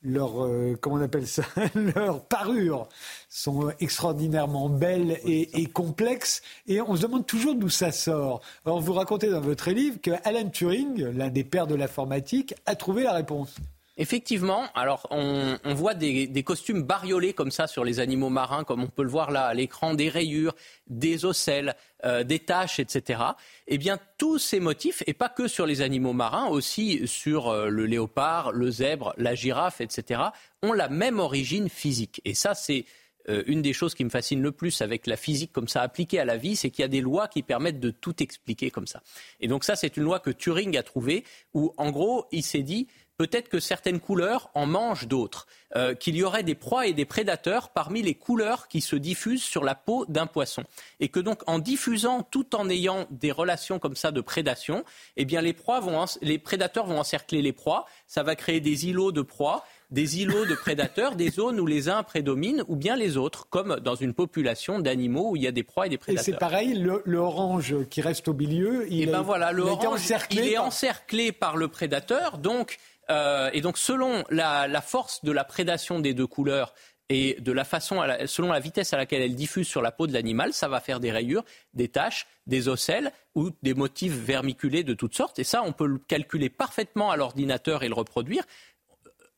leur 0.08 0.50
comment 0.82 0.96
on 0.96 1.02
appelle 1.02 1.28
ça, 1.28 1.44
leur 1.76 2.24
parure 2.26 2.88
sont 3.30 3.72
extraordinairement 3.80 4.70
belles 4.70 5.20
et, 5.24 5.62
et, 5.62 5.66
complexes. 5.66 6.42
Et 6.68 6.82
on 6.82 6.96
se 6.96 7.02
demande 7.02 7.26
toujours 7.26 7.56
d'où 7.56 7.70
ça 7.70 7.92
sort. 7.92 8.42
Alors, 8.66 8.82
vous 8.82 8.94
racontez 8.94 9.30
dans 9.30 9.42
votre 9.42 9.72
livre 9.72 10.00
que 10.02 10.12
Alan 10.24 10.50
Turing, 10.50 11.04
l'un 11.04 11.30
des 11.30 11.44
pères 11.44 11.68
de 11.68 11.76
l'informatique, 11.76 12.56
a 12.66 12.76
trouvé 12.76 13.04
la 13.04 13.14
réponse. 13.14 13.56
Effectivement, 14.00 14.68
alors 14.76 15.08
on, 15.10 15.58
voit 15.74 15.96
des, 15.96 16.44
costumes 16.44 16.84
bariolés 16.84 17.34
comme 17.34 17.50
ça 17.50 17.66
sur 17.66 17.84
les 17.84 18.00
animaux 18.00 18.30
marins, 18.30 18.64
comme 18.64 18.84
on 18.84 18.88
peut 18.88 19.02
le 19.02 19.10
voir 19.10 19.32
là 19.32 19.46
à 19.46 19.54
l'écran, 19.56 19.96
des 19.96 20.10
rayures, 20.10 20.56
des 20.86 21.26
ocelles, 21.26 21.76
euh, 22.06 22.24
des 22.24 22.38
taches, 22.38 22.80
etc. 22.80 23.22
Eh 23.68 23.80
bien, 23.80 23.98
tous 24.20 24.38
ces 24.38 24.60
motifs, 24.60 25.02
et 25.08 25.14
pas 25.14 25.30
que 25.30 25.48
sur 25.48 25.66
les 25.66 25.82
animaux 25.82 26.14
marins, 26.14 26.48
aussi 26.48 27.08
sur 27.08 27.50
euh, 27.50 27.70
le 27.70 27.88
léopard, 27.88 28.52
le 28.52 28.70
zèbre, 28.70 29.16
la 29.18 29.34
girafe, 29.34 29.82
etc., 29.82 30.22
ont 30.62 30.74
la 30.74 30.90
même 30.90 31.20
origine 31.20 31.68
physique. 31.68 32.22
Et 32.24 32.36
ça, 32.36 32.54
c'est 32.54 32.86
euh, 33.30 33.44
une 33.48 33.64
des 33.64 33.74
choses 33.74 33.96
qui 33.96 34.06
me 34.06 34.10
fascine 34.10 34.42
le 34.42 34.52
plus 34.52 34.82
avec 34.82 35.08
la 35.08 35.18
physique 35.18 35.52
comme 35.52 35.68
ça 35.68 35.82
appliquée 35.82 36.20
à 36.20 36.26
la 36.26 36.38
vie, 36.38 36.56
c'est 36.56 36.70
qu'il 36.70 36.84
y 36.84 36.86
a 36.86 36.90
des 36.90 37.02
lois 37.02 37.28
qui 37.28 37.44
permettent 37.44 37.80
de 37.80 37.90
tout 37.90 38.22
expliquer 38.22 38.70
comme 38.70 38.88
ça. 38.88 39.02
Et 39.40 39.48
donc 39.48 39.64
ça, 39.64 39.76
c'est 39.76 39.98
une 39.98 40.04
loi 40.04 40.20
que 40.20 40.30
Turing 40.30 40.78
a 40.78 40.84
trouvée, 40.84 41.24
où 41.54 41.74
en 41.78 41.92
gros, 41.92 42.26
il 42.32 42.44
s'est 42.44 42.62
dit 42.62 42.88
peut-être 43.18 43.50
que 43.50 43.60
certaines 43.60 44.00
couleurs 44.00 44.50
en 44.54 44.66
mangent 44.66 45.08
d'autres, 45.08 45.48
euh, 45.76 45.96
qu'il 45.96 46.16
y 46.16 46.24
aurait 46.24 46.44
des 46.44 46.56
proies 46.56 46.88
et 46.88 46.94
des 46.94 47.06
prédateurs 47.06 47.70
parmi 47.70 48.02
les 48.02 48.14
couleurs 48.14 48.68
qui 48.68 48.80
se 48.80 48.96
diffusent 48.96 49.44
sur 49.44 49.64
la 49.64 49.76
peau 49.76 50.06
d'un 50.08 50.28
poisson. 50.28 50.64
Et 51.00 51.10
que 51.10 51.20
donc 51.20 51.42
en 51.48 51.60
diffusant 51.60 52.24
tout 52.24 52.56
en 52.56 52.70
ayant 52.70 53.08
des 53.10 53.32
relations 53.32 53.80
comme 53.80 53.96
ça 53.96 54.12
de 54.12 54.22
prédation, 54.22 54.86
eh 55.18 55.26
bien 55.26 55.42
les, 55.42 55.54
proies 55.54 55.80
vont, 55.80 56.06
les 56.22 56.38
prédateurs 56.38 56.86
vont 56.86 57.00
encercler 57.00 57.42
les 57.42 57.54
proies, 57.54 57.86
ça 58.06 58.24
va 58.24 58.36
créer 58.36 58.62
des 58.62 58.88
îlots 58.88 59.12
de 59.12 59.22
proies 59.22 59.64
des 59.90 60.22
îlots 60.22 60.46
de 60.46 60.56
prédateurs, 60.56 61.16
des 61.16 61.30
zones 61.30 61.60
où 61.60 61.66
les 61.66 61.88
uns 61.88 62.04
prédominent 62.04 62.64
ou 62.68 62.76
bien 62.76 62.96
les 62.96 63.16
autres, 63.16 63.48
comme 63.50 63.80
dans 63.80 63.96
une 63.96 64.14
population 64.14 64.80
d'animaux 64.80 65.32
où 65.32 65.36
il 65.36 65.44
y 65.44 65.48
a 65.48 65.52
des 65.52 65.64
proies 65.64 65.88
et 65.88 65.90
des 65.90 65.98
prédateurs. 65.98 66.28
Et 66.28 66.32
c'est 66.34 66.38
pareil, 66.38 66.74
le, 66.74 67.18
orange 67.18 67.76
qui 67.90 68.02
reste 68.02 68.28
au 68.28 68.34
milieu, 68.34 68.86
il, 68.90 69.00
et 69.00 69.04
eh 69.04 69.06
ben 69.06 69.22
voilà, 69.22 69.52
le 69.52 69.64
orange, 69.64 70.14
il 70.32 70.40
est 70.40 70.58
encerclé 70.58 71.32
par 71.32 71.56
le 71.56 71.70
prédateur, 71.70 72.38
donc 72.38 72.78
euh, 73.10 73.50
et 73.54 73.62
donc, 73.62 73.78
selon 73.78 74.24
la, 74.30 74.82
force 74.82 75.24
de 75.24 75.32
la 75.32 75.44
prédation 75.44 76.00
des 76.00 76.14
deux 76.14 76.28
couleurs 76.28 76.74
et 77.10 77.38
de 77.40 77.52
la 77.54 77.64
façon, 77.64 78.04
selon 78.26 78.52
la 78.52 78.60
vitesse 78.60 78.94
à 78.94 78.98
laquelle 78.98 79.22
elle 79.22 79.36
diffuse 79.36 79.68
sur 79.68 79.82
la 79.82 79.92
peau 79.92 80.08
de 80.08 80.14
l'animal, 80.14 80.54
ça 80.54 80.68
va 80.68 80.82
faire 80.82 81.00
des 81.00 81.12
rayures, 81.12 81.46
des 81.74 81.88
taches, 81.88 82.28
des 82.48 82.68
ocelles 82.68 83.12
ou 83.34 83.52
des 83.64 83.74
motifs 83.74 84.14
vermiculés 84.14 84.84
de 84.84 84.94
toutes 84.94 85.16
sortes. 85.16 85.40
Et 85.40 85.46
ça, 85.46 85.64
on 85.64 85.72
peut 85.72 85.88
le 85.88 86.00
calculer 86.00 86.50
parfaitement 86.50 87.10
à 87.10 87.16
l'ordinateur 87.16 87.84
et 87.84 87.88
le 87.88 87.94
reproduire. 87.94 88.44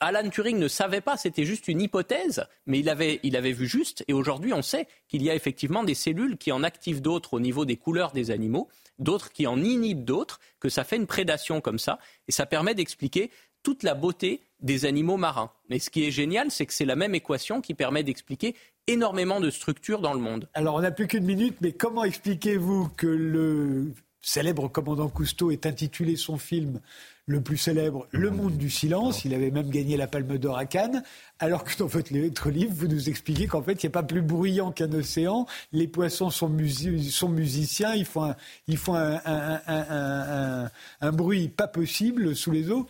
Alan 0.02 0.30
Turing 0.30 0.58
ne 0.58 0.70
savait 0.70 1.02
pas, 1.02 1.18
c'était 1.18 1.44
juste 1.44 1.68
une 1.68 1.82
hypothèse, 1.82 2.46
mais 2.66 2.80
il 2.80 2.88
avait, 2.88 3.20
il 3.24 3.36
avait 3.36 3.52
vu 3.52 3.68
juste. 3.68 4.06
Et 4.08 4.14
aujourd'hui, 4.14 4.54
on 4.54 4.62
sait 4.62 4.88
qu'il 5.10 5.22
y 5.22 5.30
a 5.30 5.36
effectivement 5.36 5.84
des 5.84 5.94
cellules 5.94 6.38
qui 6.38 6.54
en 6.54 6.64
activent 6.64 7.02
d'autres 7.02 7.34
au 7.34 7.42
niveau 7.42 7.66
des 7.66 7.76
couleurs 7.76 8.14
des 8.14 8.32
animaux, 8.32 8.70
d'autres 8.98 9.30
qui 9.34 9.46
en 9.46 9.62
inhibent 9.62 10.06
d'autres, 10.06 10.40
que 10.62 10.70
ça 10.70 10.86
fait 10.86 10.96
une 10.96 11.08
prédation 11.08 11.60
comme 11.60 11.80
ça. 11.80 12.00
Et 12.30 12.32
ça 12.32 12.46
permet 12.46 12.76
d'expliquer 12.76 13.30
toute 13.64 13.84
la 13.84 13.94
beauté 13.94 14.42
des 14.62 14.86
animaux 14.86 15.18
marins. 15.18 15.52
Mais 15.70 15.80
ce 15.80 15.90
qui 15.90 16.06
est 16.06 16.12
génial, 16.12 16.52
c'est 16.52 16.66
que 16.66 16.74
c'est 16.74 16.86
la 16.86 16.96
même 16.96 17.16
équation 17.16 17.62
qui 17.62 17.74
permet 17.74 18.04
d'expliquer 18.04 18.56
énormément 18.88 19.40
de 19.40 19.50
structures 19.50 20.02
dans 20.02 20.14
le 20.14 20.20
monde. 20.20 20.50
Alors, 20.54 20.76
on 20.76 20.82
n'a 20.82 20.92
plus 20.92 21.08
qu'une 21.08 21.26
minute, 21.26 21.58
mais 21.62 21.72
comment 21.72 22.04
expliquez-vous 22.04 22.90
que 22.98 23.08
le 23.08 23.94
célèbre 24.22 24.68
commandant 24.68 25.08
Cousteau 25.08 25.52
ait 25.52 25.66
intitulé 25.66 26.16
son 26.16 26.38
film 26.38 26.82
le 27.26 27.42
plus 27.42 27.58
célèbre, 27.58 28.08
Le 28.10 28.32
Monde 28.32 28.58
du 28.58 28.72
Silence? 28.72 29.24
Il 29.24 29.36
avait 29.36 29.52
même 29.52 29.70
gagné 29.70 29.96
la 29.96 30.08
Palme 30.08 30.40
d'Or 30.40 30.58
à 30.58 30.66
Cannes. 30.66 31.04
Alors 31.38 31.64
que 31.64 31.78
dans 31.78 31.86
votre 31.86 32.50
livre, 32.50 32.74
vous 32.76 32.88
nous 32.88 33.08
expliquez 33.08 33.46
qu'en 33.46 33.62
fait, 33.62 33.84
il 33.84 33.86
n'y 33.86 33.92
a 33.92 33.94
pas 33.94 34.04
plus 34.04 34.24
bruyant 34.24 34.72
qu'un 34.72 34.92
océan. 34.92 35.46
Les 35.72 35.88
poissons 35.88 36.32
sont, 36.32 36.50
musiciens. 36.50 37.94
Ils 37.94 38.08
font, 38.08 38.36
un 38.96 41.12
bruit 41.12 41.50
pas 41.50 41.68
possible 41.68 42.36
sous 42.36 42.50
les 42.50 42.72
eaux. 42.72 42.88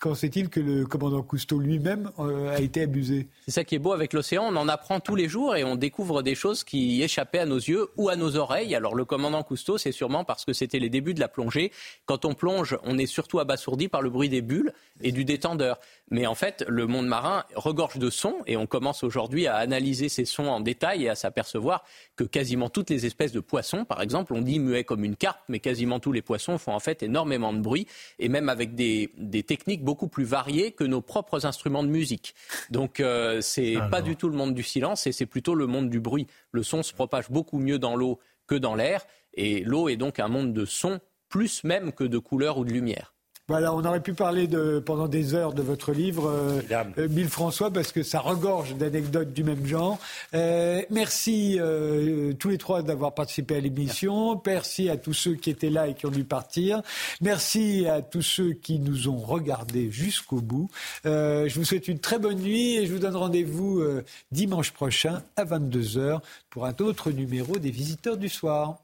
Quand 0.00 0.14
c'est-il 0.14 0.50
que 0.50 0.60
le 0.60 0.84
commandant 0.84 1.22
Cousteau 1.22 1.58
lui-même 1.58 2.10
euh, 2.18 2.54
a 2.54 2.60
été 2.60 2.82
abusé? 2.82 3.28
C'est 3.46 3.50
ça 3.50 3.64
qui 3.64 3.76
est 3.76 3.78
beau 3.78 3.92
avec 3.92 4.12
l'océan, 4.12 4.44
on 4.44 4.56
en 4.56 4.68
apprend 4.68 5.00
tous 5.00 5.16
les 5.16 5.26
jours 5.26 5.56
et 5.56 5.64
on 5.64 5.74
découvre 5.74 6.22
des 6.22 6.34
choses 6.34 6.64
qui 6.64 7.02
échappaient 7.02 7.38
à 7.38 7.46
nos 7.46 7.56
yeux 7.56 7.88
ou 7.96 8.10
à 8.10 8.16
nos 8.16 8.36
oreilles. 8.36 8.74
Alors 8.74 8.94
le 8.94 9.06
commandant 9.06 9.42
Cousteau, 9.42 9.78
c'est 9.78 9.92
sûrement 9.92 10.22
parce 10.22 10.44
que 10.44 10.52
c'était 10.52 10.78
les 10.78 10.90
débuts 10.90 11.14
de 11.14 11.20
la 11.20 11.28
plongée. 11.28 11.72
Quand 12.04 12.26
on 12.26 12.34
plonge, 12.34 12.76
on 12.84 12.98
est 12.98 13.06
surtout 13.06 13.38
abasourdi 13.38 13.88
par 13.88 14.02
le 14.02 14.10
bruit 14.10 14.28
des 14.28 14.42
bulles 14.42 14.74
et 15.00 15.12
du 15.12 15.24
détendeur. 15.24 15.78
Mais 16.10 16.26
en 16.26 16.36
fait, 16.36 16.64
le 16.68 16.86
monde 16.86 17.06
marin 17.06 17.44
regorge 17.56 17.98
de 17.98 18.10
sons 18.10 18.36
et 18.46 18.56
on 18.56 18.66
commence 18.66 19.02
aujourd'hui 19.02 19.48
à 19.48 19.56
analyser 19.56 20.08
ces 20.08 20.24
sons 20.24 20.46
en 20.46 20.60
détail 20.60 21.04
et 21.04 21.08
à 21.08 21.16
s'apercevoir 21.16 21.84
que 22.14 22.22
quasiment 22.22 22.68
toutes 22.68 22.90
les 22.90 23.06
espèces 23.06 23.32
de 23.32 23.40
poissons, 23.40 23.84
par 23.84 24.00
exemple, 24.00 24.32
on 24.32 24.40
dit 24.40 24.60
muet 24.60 24.84
comme 24.84 25.04
une 25.04 25.16
carpe, 25.16 25.40
mais 25.48 25.58
quasiment 25.58 25.98
tous 25.98 26.12
les 26.12 26.22
poissons 26.22 26.58
font 26.58 26.72
en 26.72 26.80
fait 26.80 27.02
énormément 27.02 27.52
de 27.52 27.58
bruit 27.58 27.88
et 28.20 28.28
même 28.28 28.48
avec 28.48 28.76
des, 28.76 29.10
des 29.16 29.42
techniques 29.42 29.82
beaucoup 29.82 30.06
plus 30.06 30.24
variées 30.24 30.70
que 30.70 30.84
nos 30.84 31.00
propres 31.00 31.44
instruments 31.44 31.82
de 31.82 31.88
musique. 31.88 32.34
Donc 32.70 33.00
euh, 33.00 33.40
c'est 33.40 33.76
ah 33.76 33.88
pas 33.88 34.02
du 34.02 34.16
tout 34.16 34.28
le 34.28 34.36
monde 34.36 34.54
du 34.54 34.62
silence 34.62 35.08
et 35.08 35.12
c'est 35.12 35.26
plutôt 35.26 35.56
le 35.56 35.66
monde 35.66 35.90
du 35.90 35.98
bruit. 35.98 36.28
Le 36.52 36.62
son 36.62 36.84
se 36.84 36.92
propage 36.92 37.30
beaucoup 37.30 37.58
mieux 37.58 37.80
dans 37.80 37.96
l'eau 37.96 38.20
que 38.46 38.54
dans 38.54 38.76
l'air 38.76 39.04
et 39.34 39.64
l'eau 39.64 39.88
est 39.88 39.96
donc 39.96 40.20
un 40.20 40.28
monde 40.28 40.52
de 40.52 40.64
son 40.64 41.00
plus 41.28 41.64
même 41.64 41.92
que 41.92 42.04
de 42.04 42.18
couleur 42.18 42.58
ou 42.58 42.64
de 42.64 42.72
lumière. 42.72 43.15
Voilà, 43.48 43.72
on 43.72 43.84
aurait 43.84 44.02
pu 44.02 44.12
parler 44.12 44.48
de, 44.48 44.82
pendant 44.84 45.06
des 45.06 45.34
heures 45.34 45.52
de 45.52 45.62
votre 45.62 45.92
livre, 45.92 46.28
euh, 46.28 46.60
euh 46.98 47.08
Mille 47.08 47.28
François, 47.28 47.70
parce 47.70 47.92
que 47.92 48.02
ça 48.02 48.18
regorge 48.18 48.74
d'anecdotes 48.74 49.32
du 49.32 49.44
même 49.44 49.64
genre. 49.64 50.00
Euh, 50.34 50.82
merci 50.90 51.56
euh, 51.60 52.32
tous 52.32 52.48
les 52.48 52.58
trois 52.58 52.82
d'avoir 52.82 53.14
participé 53.14 53.54
à 53.54 53.60
l'émission. 53.60 54.42
Merci 54.44 54.88
à 54.88 54.96
tous 54.96 55.12
ceux 55.12 55.34
qui 55.34 55.50
étaient 55.50 55.70
là 55.70 55.86
et 55.86 55.94
qui 55.94 56.06
ont 56.06 56.10
dû 56.10 56.24
partir. 56.24 56.82
Merci 57.20 57.86
à 57.86 58.02
tous 58.02 58.22
ceux 58.22 58.52
qui 58.52 58.80
nous 58.80 59.08
ont 59.08 59.18
regardés 59.18 59.92
jusqu'au 59.92 60.40
bout. 60.40 60.68
je 61.04 61.54
vous 61.54 61.64
souhaite 61.64 61.86
une 61.86 62.00
très 62.00 62.18
bonne 62.18 62.40
nuit 62.40 62.74
et 62.74 62.86
je 62.86 62.92
vous 62.92 62.98
donne 62.98 63.14
rendez-vous 63.14 63.80
dimanche 64.32 64.72
prochain 64.72 65.22
à 65.36 65.44
22h 65.44 66.18
pour 66.50 66.66
un 66.66 66.74
autre 66.80 67.12
numéro 67.12 67.58
des 67.58 67.70
Visiteurs 67.70 68.16
du 68.16 68.28
Soir. 68.28 68.78